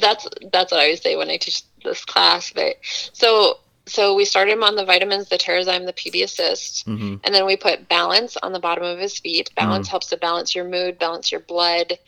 that's 0.00 0.26
that's 0.52 0.72
what 0.72 0.80
I 0.80 0.84
always 0.84 1.02
say 1.02 1.16
when 1.16 1.30
I 1.30 1.36
teach 1.36 1.62
this 1.84 2.04
class. 2.04 2.52
But 2.52 2.76
so 3.12 3.58
so 3.86 4.14
we 4.14 4.24
started 4.24 4.52
him 4.52 4.62
on 4.62 4.76
the 4.76 4.84
vitamins, 4.84 5.28
the 5.28 5.38
Terrazyme, 5.38 5.86
the 5.86 5.92
PB 5.92 6.22
Assist, 6.24 6.84
hmm 6.86 7.16
and 7.24 7.34
then 7.34 7.46
we 7.46 7.56
put 7.56 7.88
balance 7.88 8.36
on 8.38 8.52
the 8.52 8.60
bottom 8.60 8.84
of 8.84 8.98
his 8.98 9.18
feet. 9.18 9.50
Balance 9.56 9.88
helps 9.88 10.06
to 10.08 10.16
balance 10.16 10.54
your 10.54 10.64
mood, 10.64 10.98
balance 10.98 11.30
your 11.32 11.40
blood. 11.40 11.98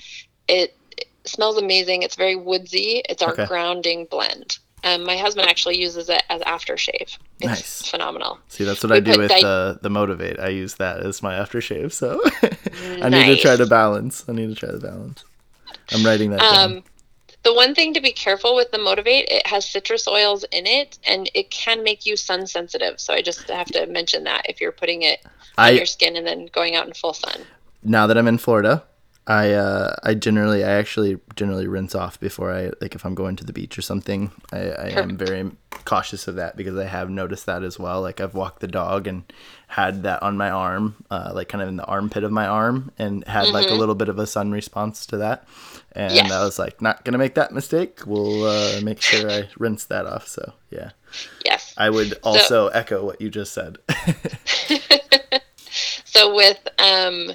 It, 0.48 0.76
it 0.96 1.06
smells 1.26 1.58
amazing. 1.58 2.02
It's 2.02 2.16
very 2.16 2.36
woodsy. 2.36 3.02
It's 3.08 3.22
our 3.22 3.32
Okay. 3.32 3.46
grounding 3.46 4.06
blend. 4.10 4.58
Um, 4.84 5.04
my 5.04 5.16
husband 5.16 5.48
actually 5.48 5.78
uses 5.78 6.08
it 6.08 6.22
as 6.30 6.40
aftershave. 6.42 7.16
It's 7.40 7.46
Nice. 7.46 7.90
phenomenal. 7.90 8.38
See, 8.48 8.64
that's 8.64 8.82
what 8.82 8.90
We 8.90 8.96
I 8.96 9.00
do 9.00 9.18
with 9.18 9.28
di- 9.28 9.42
the 9.42 9.78
the 9.82 9.90
motivate. 9.90 10.38
I 10.40 10.48
use 10.48 10.74
that 10.76 11.00
as 11.00 11.22
my 11.22 11.34
aftershave. 11.34 11.92
So 11.92 12.20
I 13.02 13.08
need 13.08 13.26
to 13.26 13.36
try 13.36 13.50
Nice. 13.52 13.58
to 13.58 13.66
balance. 13.66 14.24
I 14.28 14.32
need 14.32 14.48
to 14.48 14.54
try 14.54 14.70
to 14.70 14.78
balance. 14.78 15.24
I'm 15.92 16.04
writing 16.04 16.30
that 16.30 16.40
down. 16.40 16.72
Um, 16.78 16.84
the 17.42 17.54
one 17.54 17.74
thing 17.74 17.94
to 17.94 18.00
be 18.00 18.12
careful 18.12 18.54
with 18.54 18.70
the 18.70 18.78
Motivate, 18.78 19.26
it 19.30 19.46
has 19.46 19.66
citrus 19.68 20.06
oils 20.06 20.44
in 20.52 20.66
it, 20.66 20.98
and 21.04 21.30
it 21.34 21.50
can 21.50 21.82
make 21.82 22.04
you 22.04 22.16
sun 22.16 22.46
sensitive. 22.46 23.00
So 23.00 23.14
I 23.14 23.22
just 23.22 23.48
have 23.48 23.66
to 23.68 23.86
mention 23.86 24.24
that 24.24 24.42
if 24.48 24.60
you're 24.60 24.72
putting 24.72 25.02
it 25.02 25.20
on 25.24 25.30
I 25.66 25.70
your 25.70 25.86
skin 25.86 26.16
and 26.16 26.26
then 26.26 26.46
going 26.52 26.74
out 26.74 26.86
in 26.86 26.92
full 26.92 27.14
sun. 27.14 27.40
now 27.82 28.06
that 28.06 28.18
I'm 28.18 28.28
in 28.28 28.36
Florida, 28.38 28.84
I 29.26 29.52
uh, 29.52 29.94
I 30.02 30.14
generally 30.14 30.64
I 30.64 30.70
actually 30.70 31.18
generally 31.36 31.66
rinse 31.66 31.94
off 31.94 32.18
before 32.18 32.52
I 32.52 32.72
like 32.80 32.94
if 32.94 33.04
I'm 33.04 33.14
going 33.14 33.36
to 33.36 33.44
the 33.44 33.52
beach 33.52 33.78
or 33.78 33.82
something. 33.82 34.32
I, 34.52 34.58
I 34.70 34.88
am 35.00 35.16
very 35.16 35.50
cautious 35.84 36.26
of 36.26 36.36
that 36.36 36.56
because 36.56 36.76
I 36.76 36.84
have 36.86 37.10
noticed 37.10 37.46
that 37.46 37.62
as 37.62 37.78
well. 37.78 38.00
Like 38.00 38.20
I've 38.20 38.34
walked 38.34 38.60
the 38.60 38.66
dog 38.66 39.06
and 39.06 39.24
had 39.68 40.02
that 40.02 40.22
on 40.22 40.36
my 40.36 40.50
arm, 40.50 41.04
uh, 41.10 41.32
like 41.34 41.48
kind 41.48 41.62
of 41.62 41.68
in 41.68 41.76
the 41.76 41.84
armpit 41.84 42.24
of 42.24 42.32
my 42.32 42.46
arm, 42.46 42.90
and 42.98 43.24
had 43.26 43.48
like 43.50 43.68
a 43.68 43.74
little 43.74 43.94
bit 43.94 44.08
of 44.08 44.18
a 44.18 44.26
sun 44.26 44.50
response 44.52 45.06
to 45.06 45.18
that. 45.18 45.46
And 45.92 46.12
Yes. 46.14 46.32
I 46.32 46.42
was 46.44 46.58
like, 46.58 46.80
not 46.80 47.04
gonna 47.04 47.18
make 47.18 47.34
that 47.34 47.52
mistake. 47.52 48.00
We'll 48.06 48.44
uh, 48.44 48.80
make 48.82 49.00
sure 49.00 49.30
I 49.30 49.48
rinse 49.58 49.84
that 49.84 50.06
off. 50.06 50.26
So 50.28 50.54
yeah, 50.70 50.90
Yes. 51.44 51.74
I 51.76 51.90
would 51.90 52.14
also 52.24 52.68
echo 52.68 53.04
what 53.04 53.20
you 53.20 53.28
just 53.30 53.52
said. 53.52 53.78
So 56.04 56.34
with 56.34 56.58
um, 56.78 57.30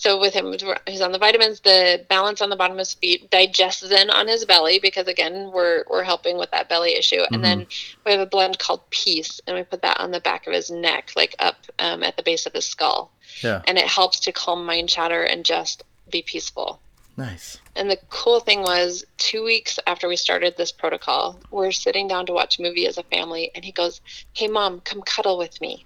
so 0.00 0.18
with 0.18 0.32
him, 0.32 0.54
he's 0.86 1.02
on 1.02 1.12
the 1.12 1.18
vitamins. 1.18 1.60
The 1.60 2.06
balance 2.08 2.40
on 2.40 2.48
the 2.48 2.56
bottom 2.56 2.76
of 2.76 2.78
his 2.78 2.94
feet, 2.94 3.30
DigestZen 3.30 4.10
on 4.10 4.28
his 4.28 4.46
belly, 4.46 4.78
because 4.78 5.06
again, 5.06 5.50
we're 5.52 5.84
we're 5.90 6.04
helping 6.04 6.38
with 6.38 6.50
that 6.52 6.70
belly 6.70 6.96
issue. 6.96 7.20
And 7.30 7.44
then 7.44 7.66
we 8.06 8.12
have 8.12 8.20
a 8.22 8.24
blend 8.24 8.58
called 8.58 8.88
Peace, 8.88 9.42
and 9.46 9.54
we 9.54 9.62
put 9.62 9.82
that 9.82 10.00
on 10.00 10.10
the 10.10 10.20
back 10.20 10.46
of 10.46 10.54
his 10.54 10.70
neck, 10.70 11.10
like 11.16 11.36
up 11.38 11.56
um, 11.78 12.02
at 12.02 12.16
the 12.16 12.22
base 12.22 12.46
of 12.46 12.54
his 12.54 12.64
skull, 12.64 13.12
yeah, 13.42 13.60
and 13.66 13.76
it 13.76 13.84
helps 13.84 14.20
to 14.20 14.32
calm 14.32 14.64
mind 14.64 14.88
chatter 14.88 15.22
and 15.22 15.44
just 15.44 15.84
be 16.10 16.22
peaceful. 16.22 16.80
nice. 17.18 17.58
And 17.76 17.90
the 17.90 17.98
cool 18.08 18.40
thing 18.40 18.62
was, 18.62 19.04
two 19.18 19.44
weeks 19.44 19.78
after 19.86 20.08
we 20.08 20.16
started 20.16 20.56
this 20.56 20.72
protocol, 20.72 21.38
we're 21.50 21.72
sitting 21.72 22.08
down 22.08 22.24
to 22.24 22.32
watch 22.32 22.58
a 22.58 22.62
movie 22.62 22.86
as 22.86 22.96
a 22.96 23.02
family, 23.02 23.50
and 23.54 23.66
he 23.66 23.72
goes, 23.72 24.00
"Hey, 24.32 24.48
mom, 24.48 24.80
come 24.80 25.02
cuddle 25.02 25.36
with 25.36 25.60
me." 25.60 25.84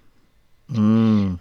Mm. 0.71 1.37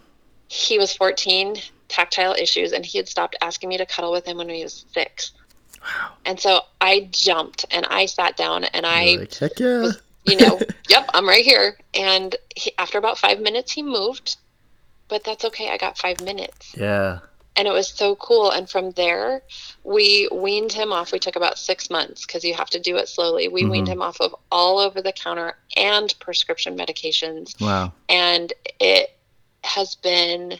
he 0.49 0.77
was 0.77 0.93
14 0.93 1.57
tactile 1.95 2.35
issues 2.35 2.73
and 2.73 2.85
he 2.85 2.99
had 2.99 3.09
stopped 3.09 3.37
asking 3.41 3.69
me 3.69 3.77
to 3.79 3.87
cuddle 3.87 4.11
with 4.11 4.27
him 4.27 4.37
when 4.39 4.49
he 4.49 4.63
was 4.65 4.85
six 4.93 5.33
Wow. 5.83 6.13
and 6.25 6.41
so 6.41 6.61
i 6.81 7.09
jumped 7.13 7.67
and 7.71 7.85
i 7.87 8.07
sat 8.07 8.37
down 8.37 8.65
and 8.65 8.85
i 8.87 9.17
like, 9.17 9.35
heck 9.35 9.59
yeah. 9.61 9.91
you 10.25 10.37
know 10.37 10.59
yep 10.89 11.09
i'm 11.15 11.29
right 11.29 11.45
here 11.45 11.77
and 11.93 12.35
he, 12.57 12.73
after 12.79 12.97
about 12.99 13.19
five 13.19 13.39
minutes 13.41 13.71
he 13.73 13.83
moved 13.83 14.37
but 15.09 15.23
that's 15.25 15.45
okay 15.45 15.69
i 15.71 15.77
got 15.77 15.99
five 15.99 16.21
minutes 16.23 16.75
yeah. 16.77 17.19
and 17.57 17.69
it 17.69 17.73
was 17.73 17.87
so 17.89 18.17
cool 18.17 18.51
and 18.51 18.69
from 18.71 18.91
there 18.93 19.43
we 19.85 20.27
weaned 20.33 20.73
him 20.73 20.91
off 20.91 21.13
we 21.13 21.19
took 21.19 21.37
about 21.37 21.59
six 21.59 21.91
months 21.91 22.25
because 22.27 22.43
you 22.43 22.55
have 22.55 22.71
to 22.71 22.81
do 22.81 22.97
it 22.97 23.07
slowly 23.07 23.49
we 23.49 23.67
weaned 23.67 23.87
Mhm. 23.87 23.93
him 23.93 24.03
off 24.03 24.21
of 24.23 24.35
all 24.51 24.79
over 24.79 25.03
the 25.03 25.13
counter 25.13 25.59
and 25.77 26.15
prescription 26.19 26.77
medications 26.79 27.61
Wow. 27.61 27.93
and 28.09 28.53
it 28.81 29.11
has 29.63 29.97
been 29.97 30.59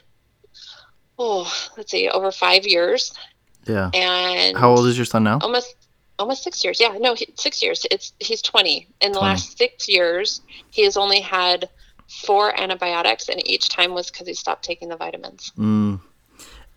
oh 1.17 1.51
let's 1.77 1.91
see 1.91 2.09
over 2.09 2.31
five 2.31 2.65
years 2.65 3.13
Yeah. 3.65 3.89
and 3.93 4.57
How 4.57 4.69
old 4.71 4.87
is 4.87 4.97
your 4.97 5.05
son 5.05 5.23
now? 5.23 5.39
almost 5.41 5.75
almost 6.17 6.43
six 6.43 6.63
years 6.63 6.79
yeah 6.79 6.95
no 6.99 7.13
he, 7.13 7.27
six 7.37 7.61
years 7.61 7.85
it's 7.91 8.13
he's 8.19 8.41
20 8.41 8.87
in 9.01 9.11
the 9.11 9.19
20. 9.19 9.19
last 9.31 9.57
six 9.57 9.89
years 9.89 10.41
he 10.71 10.83
has 10.83 10.95
only 10.97 11.19
had 11.19 11.67
four 12.25 12.57
antibiotics 12.59 13.27
and 13.29 13.45
each 13.47 13.67
time 13.69 13.93
was 13.93 14.09
because 14.11 14.27
he 14.27 14.33
stopped 14.33 14.63
taking 14.63 14.89
the 14.89 14.95
vitamins 14.97 15.51
Mm. 15.57 15.99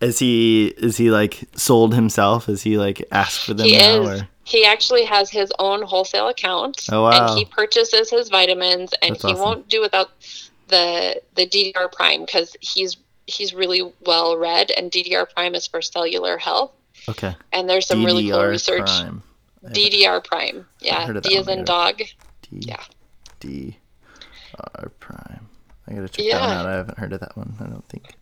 Is 0.01 0.17
he 0.19 0.67
is 0.77 0.95
he 0.95 1.11
like 1.11 1.41
sold 1.55 1.93
himself? 1.93 2.47
Is 2.47 2.61
he 2.61 2.77
like 2.77 3.03
asked 3.11 3.41
for 3.45 3.53
them 3.53 3.67
he 3.67 3.77
now? 3.77 4.01
is 4.03 4.21
Or? 4.21 4.27
he 4.45 4.63
actually 4.65 5.03
has 5.03 5.29
his 5.29 5.51
own 5.59 5.81
wholesale 5.81 6.29
account 6.29 6.85
Oh, 6.89 7.03
wow. 7.03 7.27
and 7.29 7.37
he 7.37 7.43
purchases 7.43 8.09
his 8.09 8.29
vitamins 8.29 8.93
and 9.01 9.15
That's 9.15 9.25
he 9.25 9.31
awesome. 9.33 9.43
won't 9.43 9.67
do 9.69 9.81
without 9.81 10.09
the 10.69 11.21
the 11.35 11.45
ddr 11.47 11.91
prime 11.91 12.21
because 12.25 12.55
he's 12.61 12.95
he's 13.29 13.53
really 13.53 13.81
well 14.05 14.37
read 14.37 14.71
and 14.71 14.91
ddr 14.91 15.25
prime 15.33 15.55
is 15.55 15.67
for 15.67 15.81
cellular 15.81 16.37
health 16.37 16.71
Okay. 17.07 17.35
and 17.53 17.69
there's 17.69 17.85
some 17.87 18.03
really 18.05 18.29
cool 18.29 18.43
research 18.43 18.85
Prime. 18.85 19.23
Ddr 19.65 20.23
prime 20.23 20.65
yeah 20.79 21.05
heard 21.05 21.17
of 21.17 21.23
that 21.23 21.29
d 21.29 21.37
as 21.37 21.47
in 21.47 21.63
dog 21.63 21.97
D, 21.97 22.07
yeah. 22.51 22.83
D 23.39 23.77
R 24.75 24.89
Prime. 24.99 25.47
I 25.87 25.93
gotta 25.93 26.09
check 26.09 26.25
that 26.31 26.41
one 26.41 26.49
out. 26.49 26.65
I 26.65 26.71
haven't 26.73 26.97
heard 26.97 27.13
of 27.13 27.19
that 27.21 27.37
one. 27.37 27.55
I 27.59 27.63
don't 27.67 27.87
think. 27.87 28.15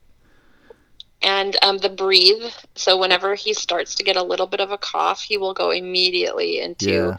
and 1.22 1.56
um, 1.64 1.78
the 1.80 1.90
breathe 1.90 2.52
so 2.76 2.98
whenever 2.98 3.34
he 3.36 3.54
starts 3.54 3.96
to 3.96 4.04
get 4.04 4.16
a 4.16 4.24
little 4.24 4.46
bit 4.48 4.60
of 4.60 4.72
a 4.72 4.78
cough 4.78 5.22
he 5.22 5.38
will 5.38 5.54
go 5.54 5.72
immediately 5.72 6.60
into 6.60 6.90
Yeah. 6.92 7.18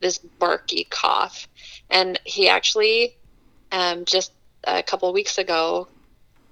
this 0.00 0.18
barky 0.18 0.86
cough 0.90 1.48
and 1.90 2.18
he 2.24 2.48
actually 2.48 3.16
um, 3.72 4.04
just 4.04 4.32
a 4.64 4.82
couple 4.82 5.12
weeks 5.12 5.38
ago 5.38 5.86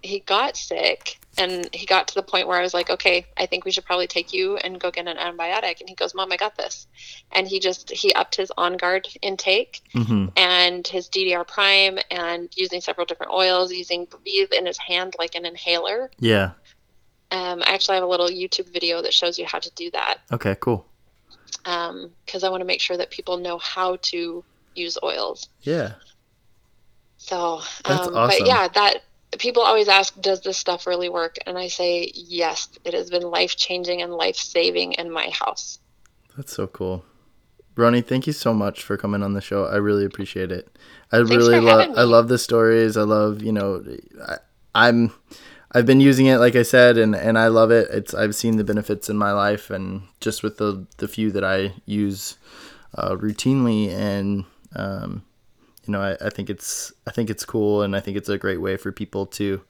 he 0.05 0.20
got 0.20 0.56
sick 0.56 1.18
and 1.39 1.68
he 1.74 1.85
got 1.86 2.06
to 2.06 2.14
the 2.14 2.22
point 2.22 2.47
where 2.47 2.59
i 2.59 2.62
was 2.62 2.74
like 2.74 2.90
okay 2.90 3.26
i 3.36 3.47
think 3.47 3.64
we 3.64 3.70
should 3.70 3.85
probably 3.85 4.06
take 4.06 4.32
you 4.32 4.56
and 4.59 4.78
go 4.78 4.90
get 4.90 5.09
an 5.09 5.16
antibiotic 5.16 5.81
and 5.81 5.89
he 5.89 5.94
goes 5.97 6.14
mom 6.14 6.31
i 6.31 6.36
got 6.36 6.56
this 6.56 6.86
and 7.32 7.48
he 7.48 7.59
just 7.59 7.90
he 7.90 8.12
upped 8.12 8.36
his 8.36 8.52
on 8.56 8.76
guard 8.76 9.09
intake 9.22 9.81
Mm-hmm. 9.94 10.26
and 10.36 10.86
his 10.86 11.09
ddr 11.09 11.47
prime 11.47 11.98
and 12.10 12.48
using 12.56 12.81
several 12.81 13.05
different 13.06 13.32
oils 13.32 13.72
using 13.72 14.05
breathe 14.06 14.52
in 14.52 14.66
his 14.66 14.78
hand 14.78 15.14
like 15.18 15.35
an 15.35 15.44
inhaler 15.47 16.10
Yeah. 16.20 16.51
um, 17.31 17.62
I 17.66 17.72
actually 17.74 17.94
have 17.97 18.05
a 18.05 18.06
little 18.14 18.28
YouTube 18.28 18.68
video 18.72 19.02
that 19.02 19.12
shows 19.14 19.39
you 19.39 19.47
how 19.47 19.59
to 19.59 19.70
do 19.74 19.90
that 19.93 20.18
Okay. 20.32 20.55
Cool. 20.60 20.86
because 21.64 22.44
I 22.44 22.48
want 22.51 22.60
to 22.60 22.64
make 22.66 22.81
sure 22.81 22.97
that 22.97 23.10
people 23.10 23.39
know 23.39 23.59
how 23.59 23.97
to 24.12 24.44
use 24.74 24.98
oils. 25.02 25.48
Yeah. 25.62 25.94
So, 27.16 27.60
That's 27.85 28.06
um, 28.09 28.16
awesome. 28.16 28.39
but 28.40 28.47
yeah, 28.47 28.68
that 28.68 29.02
people 29.39 29.62
always 29.62 29.89
ask, 29.89 30.19
does 30.20 30.40
this 30.40 30.59
stuff 30.59 30.86
really 30.86 31.09
work? 31.09 31.36
And 31.47 31.59
I 31.59 31.69
say, 31.69 32.11
yes, 32.15 32.69
it 32.85 32.94
has 32.94 33.11
been 33.11 33.23
life 33.23 33.56
changing 33.56 34.02
and 34.02 34.12
life 34.12 34.36
saving 34.36 34.93
in 34.94 35.11
my 35.11 35.31
house. 35.31 35.78
That's 36.36 36.52
so 36.52 36.66
cool. 36.66 37.05
Ronai, 37.77 38.06
thank 38.06 38.27
you 38.27 38.32
so 38.32 38.55
much 38.55 38.82
for 38.82 38.97
coming 38.97 39.23
on 39.23 39.32
the 39.32 39.40
show. 39.40 39.66
I 39.66 39.77
really 39.77 40.05
appreciate 40.05 40.52
it. 40.52 40.69
I 41.11 41.19
Thanks 41.19 41.31
really 41.31 41.61
love 41.61 41.90
I 41.97 42.02
love 42.02 42.28
the 42.28 42.39
stories. 42.39 42.97
I 42.97 43.02
love, 43.02 43.43
you 43.43 43.52
know, 43.52 43.85
I, 44.24 44.36
I'm 44.74 45.12
I've 45.73 45.86
been 45.86 46.01
using 46.01 46.27
it 46.27 46.39
like 46.39 46.55
I 46.55 46.62
said 46.62 46.97
and 46.98 47.16
and 47.16 47.36
I 47.36 47.48
love 47.48 47.73
it. 47.73 47.89
It's 47.90 48.15
I've 48.15 48.36
seen 48.36 48.56
the 48.56 48.65
benefits 48.65 49.09
in 49.09 49.16
my 49.16 49.32
life 49.32 49.70
and 49.70 50.02
just 50.20 50.44
with 50.44 50.59
the 50.59 50.86
the 50.98 51.09
few 51.09 51.32
that 51.32 51.44
I 51.44 51.74
use 51.85 52.39
uh, 52.94 53.16
routinely 53.16 53.90
and 53.90 54.44
um 54.77 55.24
you 55.86 55.93
know, 55.93 56.01
I, 56.01 56.27
I 56.27 56.31
think 56.31 56.51
it's 56.51 56.93
I 57.06 57.11
think 57.11 57.31
it's 57.31 57.44
cool 57.44 57.82
and 57.82 57.94
I 57.97 58.01
think 58.01 58.16
it's 58.16 58.28
a 58.28 58.39
great 58.39 58.61
way 58.61 58.77
for 58.77 58.93
people 58.93 59.27
to 59.27 59.61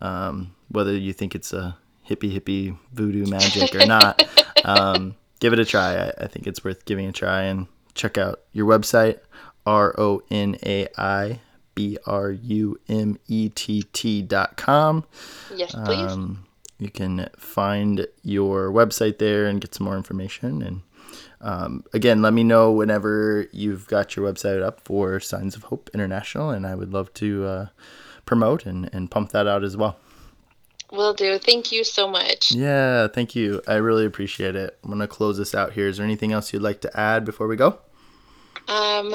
um, 0.00 0.54
whether 0.68 0.96
you 0.96 1.12
think 1.12 1.34
it's 1.34 1.52
a 1.52 1.76
hippie 2.08 2.38
hippie 2.38 2.76
voodoo 2.92 3.26
magic 3.26 3.74
or 3.74 3.86
not, 3.86 4.22
um, 4.64 5.14
give 5.40 5.52
it 5.52 5.58
a 5.58 5.64
try. 5.64 5.96
I, 5.96 6.12
I 6.18 6.26
think 6.26 6.46
it's 6.46 6.64
worth 6.64 6.84
giving 6.84 7.06
a 7.06 7.12
try 7.12 7.42
and 7.42 7.66
check 7.94 8.18
out 8.18 8.40
your 8.52 8.66
website, 8.66 9.20
R 9.66 9.94
O 9.98 10.22
N 10.30 10.56
A 10.64 10.88
I 10.98 11.40
B 11.74 11.98
R 12.06 12.30
U 12.30 12.78
M 12.88 13.18
E 13.28 13.48
T 13.48 13.84
T 13.92 14.22
dot 14.22 14.56
com. 14.56 15.04
Yes, 15.54 15.74
please. 15.74 16.12
Um, 16.12 16.46
you 16.78 16.90
can 16.90 17.28
find 17.36 18.06
your 18.22 18.70
website 18.70 19.18
there 19.18 19.46
and 19.46 19.60
get 19.60 19.74
some 19.74 19.84
more 19.84 19.96
information. 19.96 20.60
And 20.60 20.82
um, 21.44 21.84
again, 21.92 22.22
let 22.22 22.32
me 22.32 22.42
know 22.42 22.72
whenever 22.72 23.46
you've 23.52 23.86
got 23.86 24.16
your 24.16 24.32
website 24.32 24.62
up 24.62 24.80
for 24.80 25.20
Signs 25.20 25.54
of 25.54 25.64
Hope 25.64 25.90
International, 25.92 26.48
and 26.48 26.66
I 26.66 26.74
would 26.74 26.92
love 26.92 27.12
to 27.14 27.44
uh, 27.44 27.66
promote 28.24 28.64
and, 28.64 28.88
and 28.94 29.10
pump 29.10 29.30
that 29.32 29.46
out 29.46 29.62
as 29.62 29.76
well. 29.76 29.98
Will 30.90 31.12
do. 31.12 31.38
Thank 31.38 31.70
you 31.70 31.84
so 31.84 32.08
much. 32.08 32.52
Yeah, 32.52 33.08
thank 33.08 33.36
you. 33.36 33.60
I 33.68 33.74
really 33.74 34.06
appreciate 34.06 34.56
it. 34.56 34.78
I'm 34.82 34.88
going 34.88 35.00
to 35.00 35.06
close 35.06 35.36
this 35.36 35.54
out 35.54 35.74
here. 35.74 35.86
Is 35.86 35.98
there 35.98 36.06
anything 36.06 36.32
else 36.32 36.52
you'd 36.52 36.62
like 36.62 36.80
to 36.80 36.98
add 36.98 37.26
before 37.26 37.46
we 37.46 37.56
go? 37.56 37.78
Um, 38.66 39.14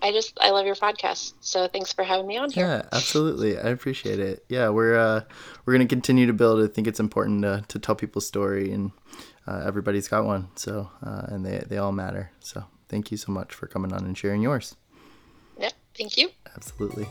I 0.00 0.12
just 0.12 0.38
I 0.40 0.50
love 0.50 0.64
your 0.64 0.76
podcast. 0.76 1.34
So 1.40 1.68
thanks 1.68 1.92
for 1.92 2.04
having 2.04 2.26
me 2.26 2.38
on 2.38 2.50
here. 2.50 2.66
Yeah, 2.66 2.88
absolutely. 2.92 3.58
I 3.58 3.68
appreciate 3.68 4.18
it. 4.18 4.44
Yeah, 4.48 4.70
we're 4.70 4.96
uh, 4.96 5.22
we're 5.64 5.74
gonna 5.74 5.86
continue 5.86 6.26
to 6.26 6.32
build. 6.32 6.62
I 6.62 6.72
think 6.72 6.86
it's 6.86 7.00
important 7.00 7.42
to, 7.42 7.64
to 7.68 7.78
tell 7.78 7.94
people's 7.94 8.26
story, 8.26 8.72
and 8.72 8.92
uh, 9.46 9.62
everybody's 9.64 10.08
got 10.08 10.24
one. 10.24 10.48
So 10.56 10.90
uh, 11.02 11.22
and 11.28 11.44
they 11.44 11.64
they 11.68 11.78
all 11.78 11.92
matter. 11.92 12.30
So 12.40 12.64
thank 12.88 13.10
you 13.10 13.16
so 13.16 13.32
much 13.32 13.54
for 13.54 13.66
coming 13.66 13.92
on 13.92 14.04
and 14.04 14.16
sharing 14.16 14.42
yours. 14.42 14.76
Yeah, 15.58 15.70
Thank 15.96 16.18
you. 16.18 16.30
Absolutely. 16.54 17.06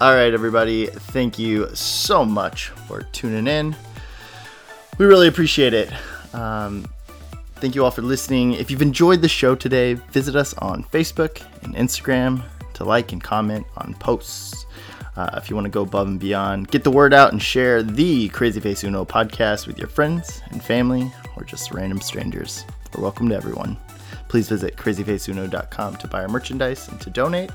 All 0.00 0.14
right, 0.14 0.32
everybody. 0.32 0.86
Thank 0.86 1.38
you 1.38 1.74
so 1.74 2.24
much 2.24 2.68
for 2.86 3.02
tuning 3.12 3.48
in. 3.48 3.74
We 4.98 5.06
really 5.06 5.26
appreciate 5.26 5.74
it. 5.74 5.92
Um, 6.32 6.86
thank 7.56 7.74
you 7.74 7.84
all 7.84 7.90
for 7.90 8.02
listening. 8.02 8.52
If 8.52 8.70
you've 8.70 8.82
enjoyed 8.82 9.22
the 9.22 9.28
show 9.28 9.56
today, 9.56 9.94
visit 9.94 10.36
us 10.36 10.54
on 10.54 10.84
Facebook 10.84 11.42
and 11.64 11.74
Instagram 11.74 12.44
to 12.74 12.84
like 12.84 13.10
and 13.10 13.22
comment 13.22 13.66
on 13.76 13.94
posts. 13.94 14.66
Uh, 15.16 15.30
if 15.36 15.50
you 15.50 15.56
want 15.56 15.64
to 15.64 15.70
go 15.70 15.82
above 15.82 16.06
and 16.06 16.20
beyond, 16.20 16.68
get 16.68 16.84
the 16.84 16.92
word 16.92 17.12
out 17.12 17.32
and 17.32 17.42
share 17.42 17.82
the 17.82 18.28
Crazy 18.28 18.60
Face 18.60 18.84
Uno 18.84 19.04
podcast 19.04 19.66
with 19.66 19.76
your 19.76 19.88
friends 19.88 20.40
and 20.52 20.62
family 20.62 21.12
or 21.38 21.44
just 21.44 21.72
random 21.72 22.00
strangers. 22.00 22.64
We're 22.94 23.02
welcome 23.02 23.28
to 23.28 23.36
everyone. 23.36 23.76
Please 24.28 24.48
visit 24.48 24.76
crazyfaceuno.com 24.76 25.96
to 25.96 26.08
buy 26.08 26.22
our 26.22 26.28
merchandise 26.28 26.88
and 26.88 27.00
to 27.00 27.10
donate. 27.10 27.50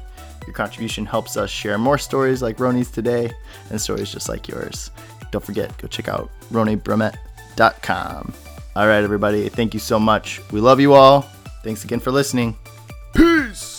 Your 0.46 0.54
contribution 0.54 1.06
helps 1.06 1.38
us 1.38 1.50
share 1.50 1.78
more 1.78 1.98
stories 1.98 2.42
like 2.42 2.58
Ronai's 2.58 2.92
today 2.92 3.32
and 3.70 3.80
stories 3.80 4.12
just 4.12 4.30
like 4.30 4.48
yours. 4.48 4.92
Don't 5.32 5.44
forget, 5.44 5.76
go 5.78 5.88
check 5.88 6.08
out 6.08 6.30
ronaibrumett.com. 6.52 8.34
All 8.76 8.88
right, 8.88 9.04
everybody, 9.04 9.50
thank 9.50 9.74
you 9.74 9.80
so 9.80 10.00
much. 10.00 10.42
We 10.52 10.60
love 10.60 10.80
you 10.80 10.94
all. 10.94 11.22
Thanks 11.64 11.84
again 11.84 12.00
for 12.00 12.12
listening. 12.12 12.56
Peace. 13.14 13.73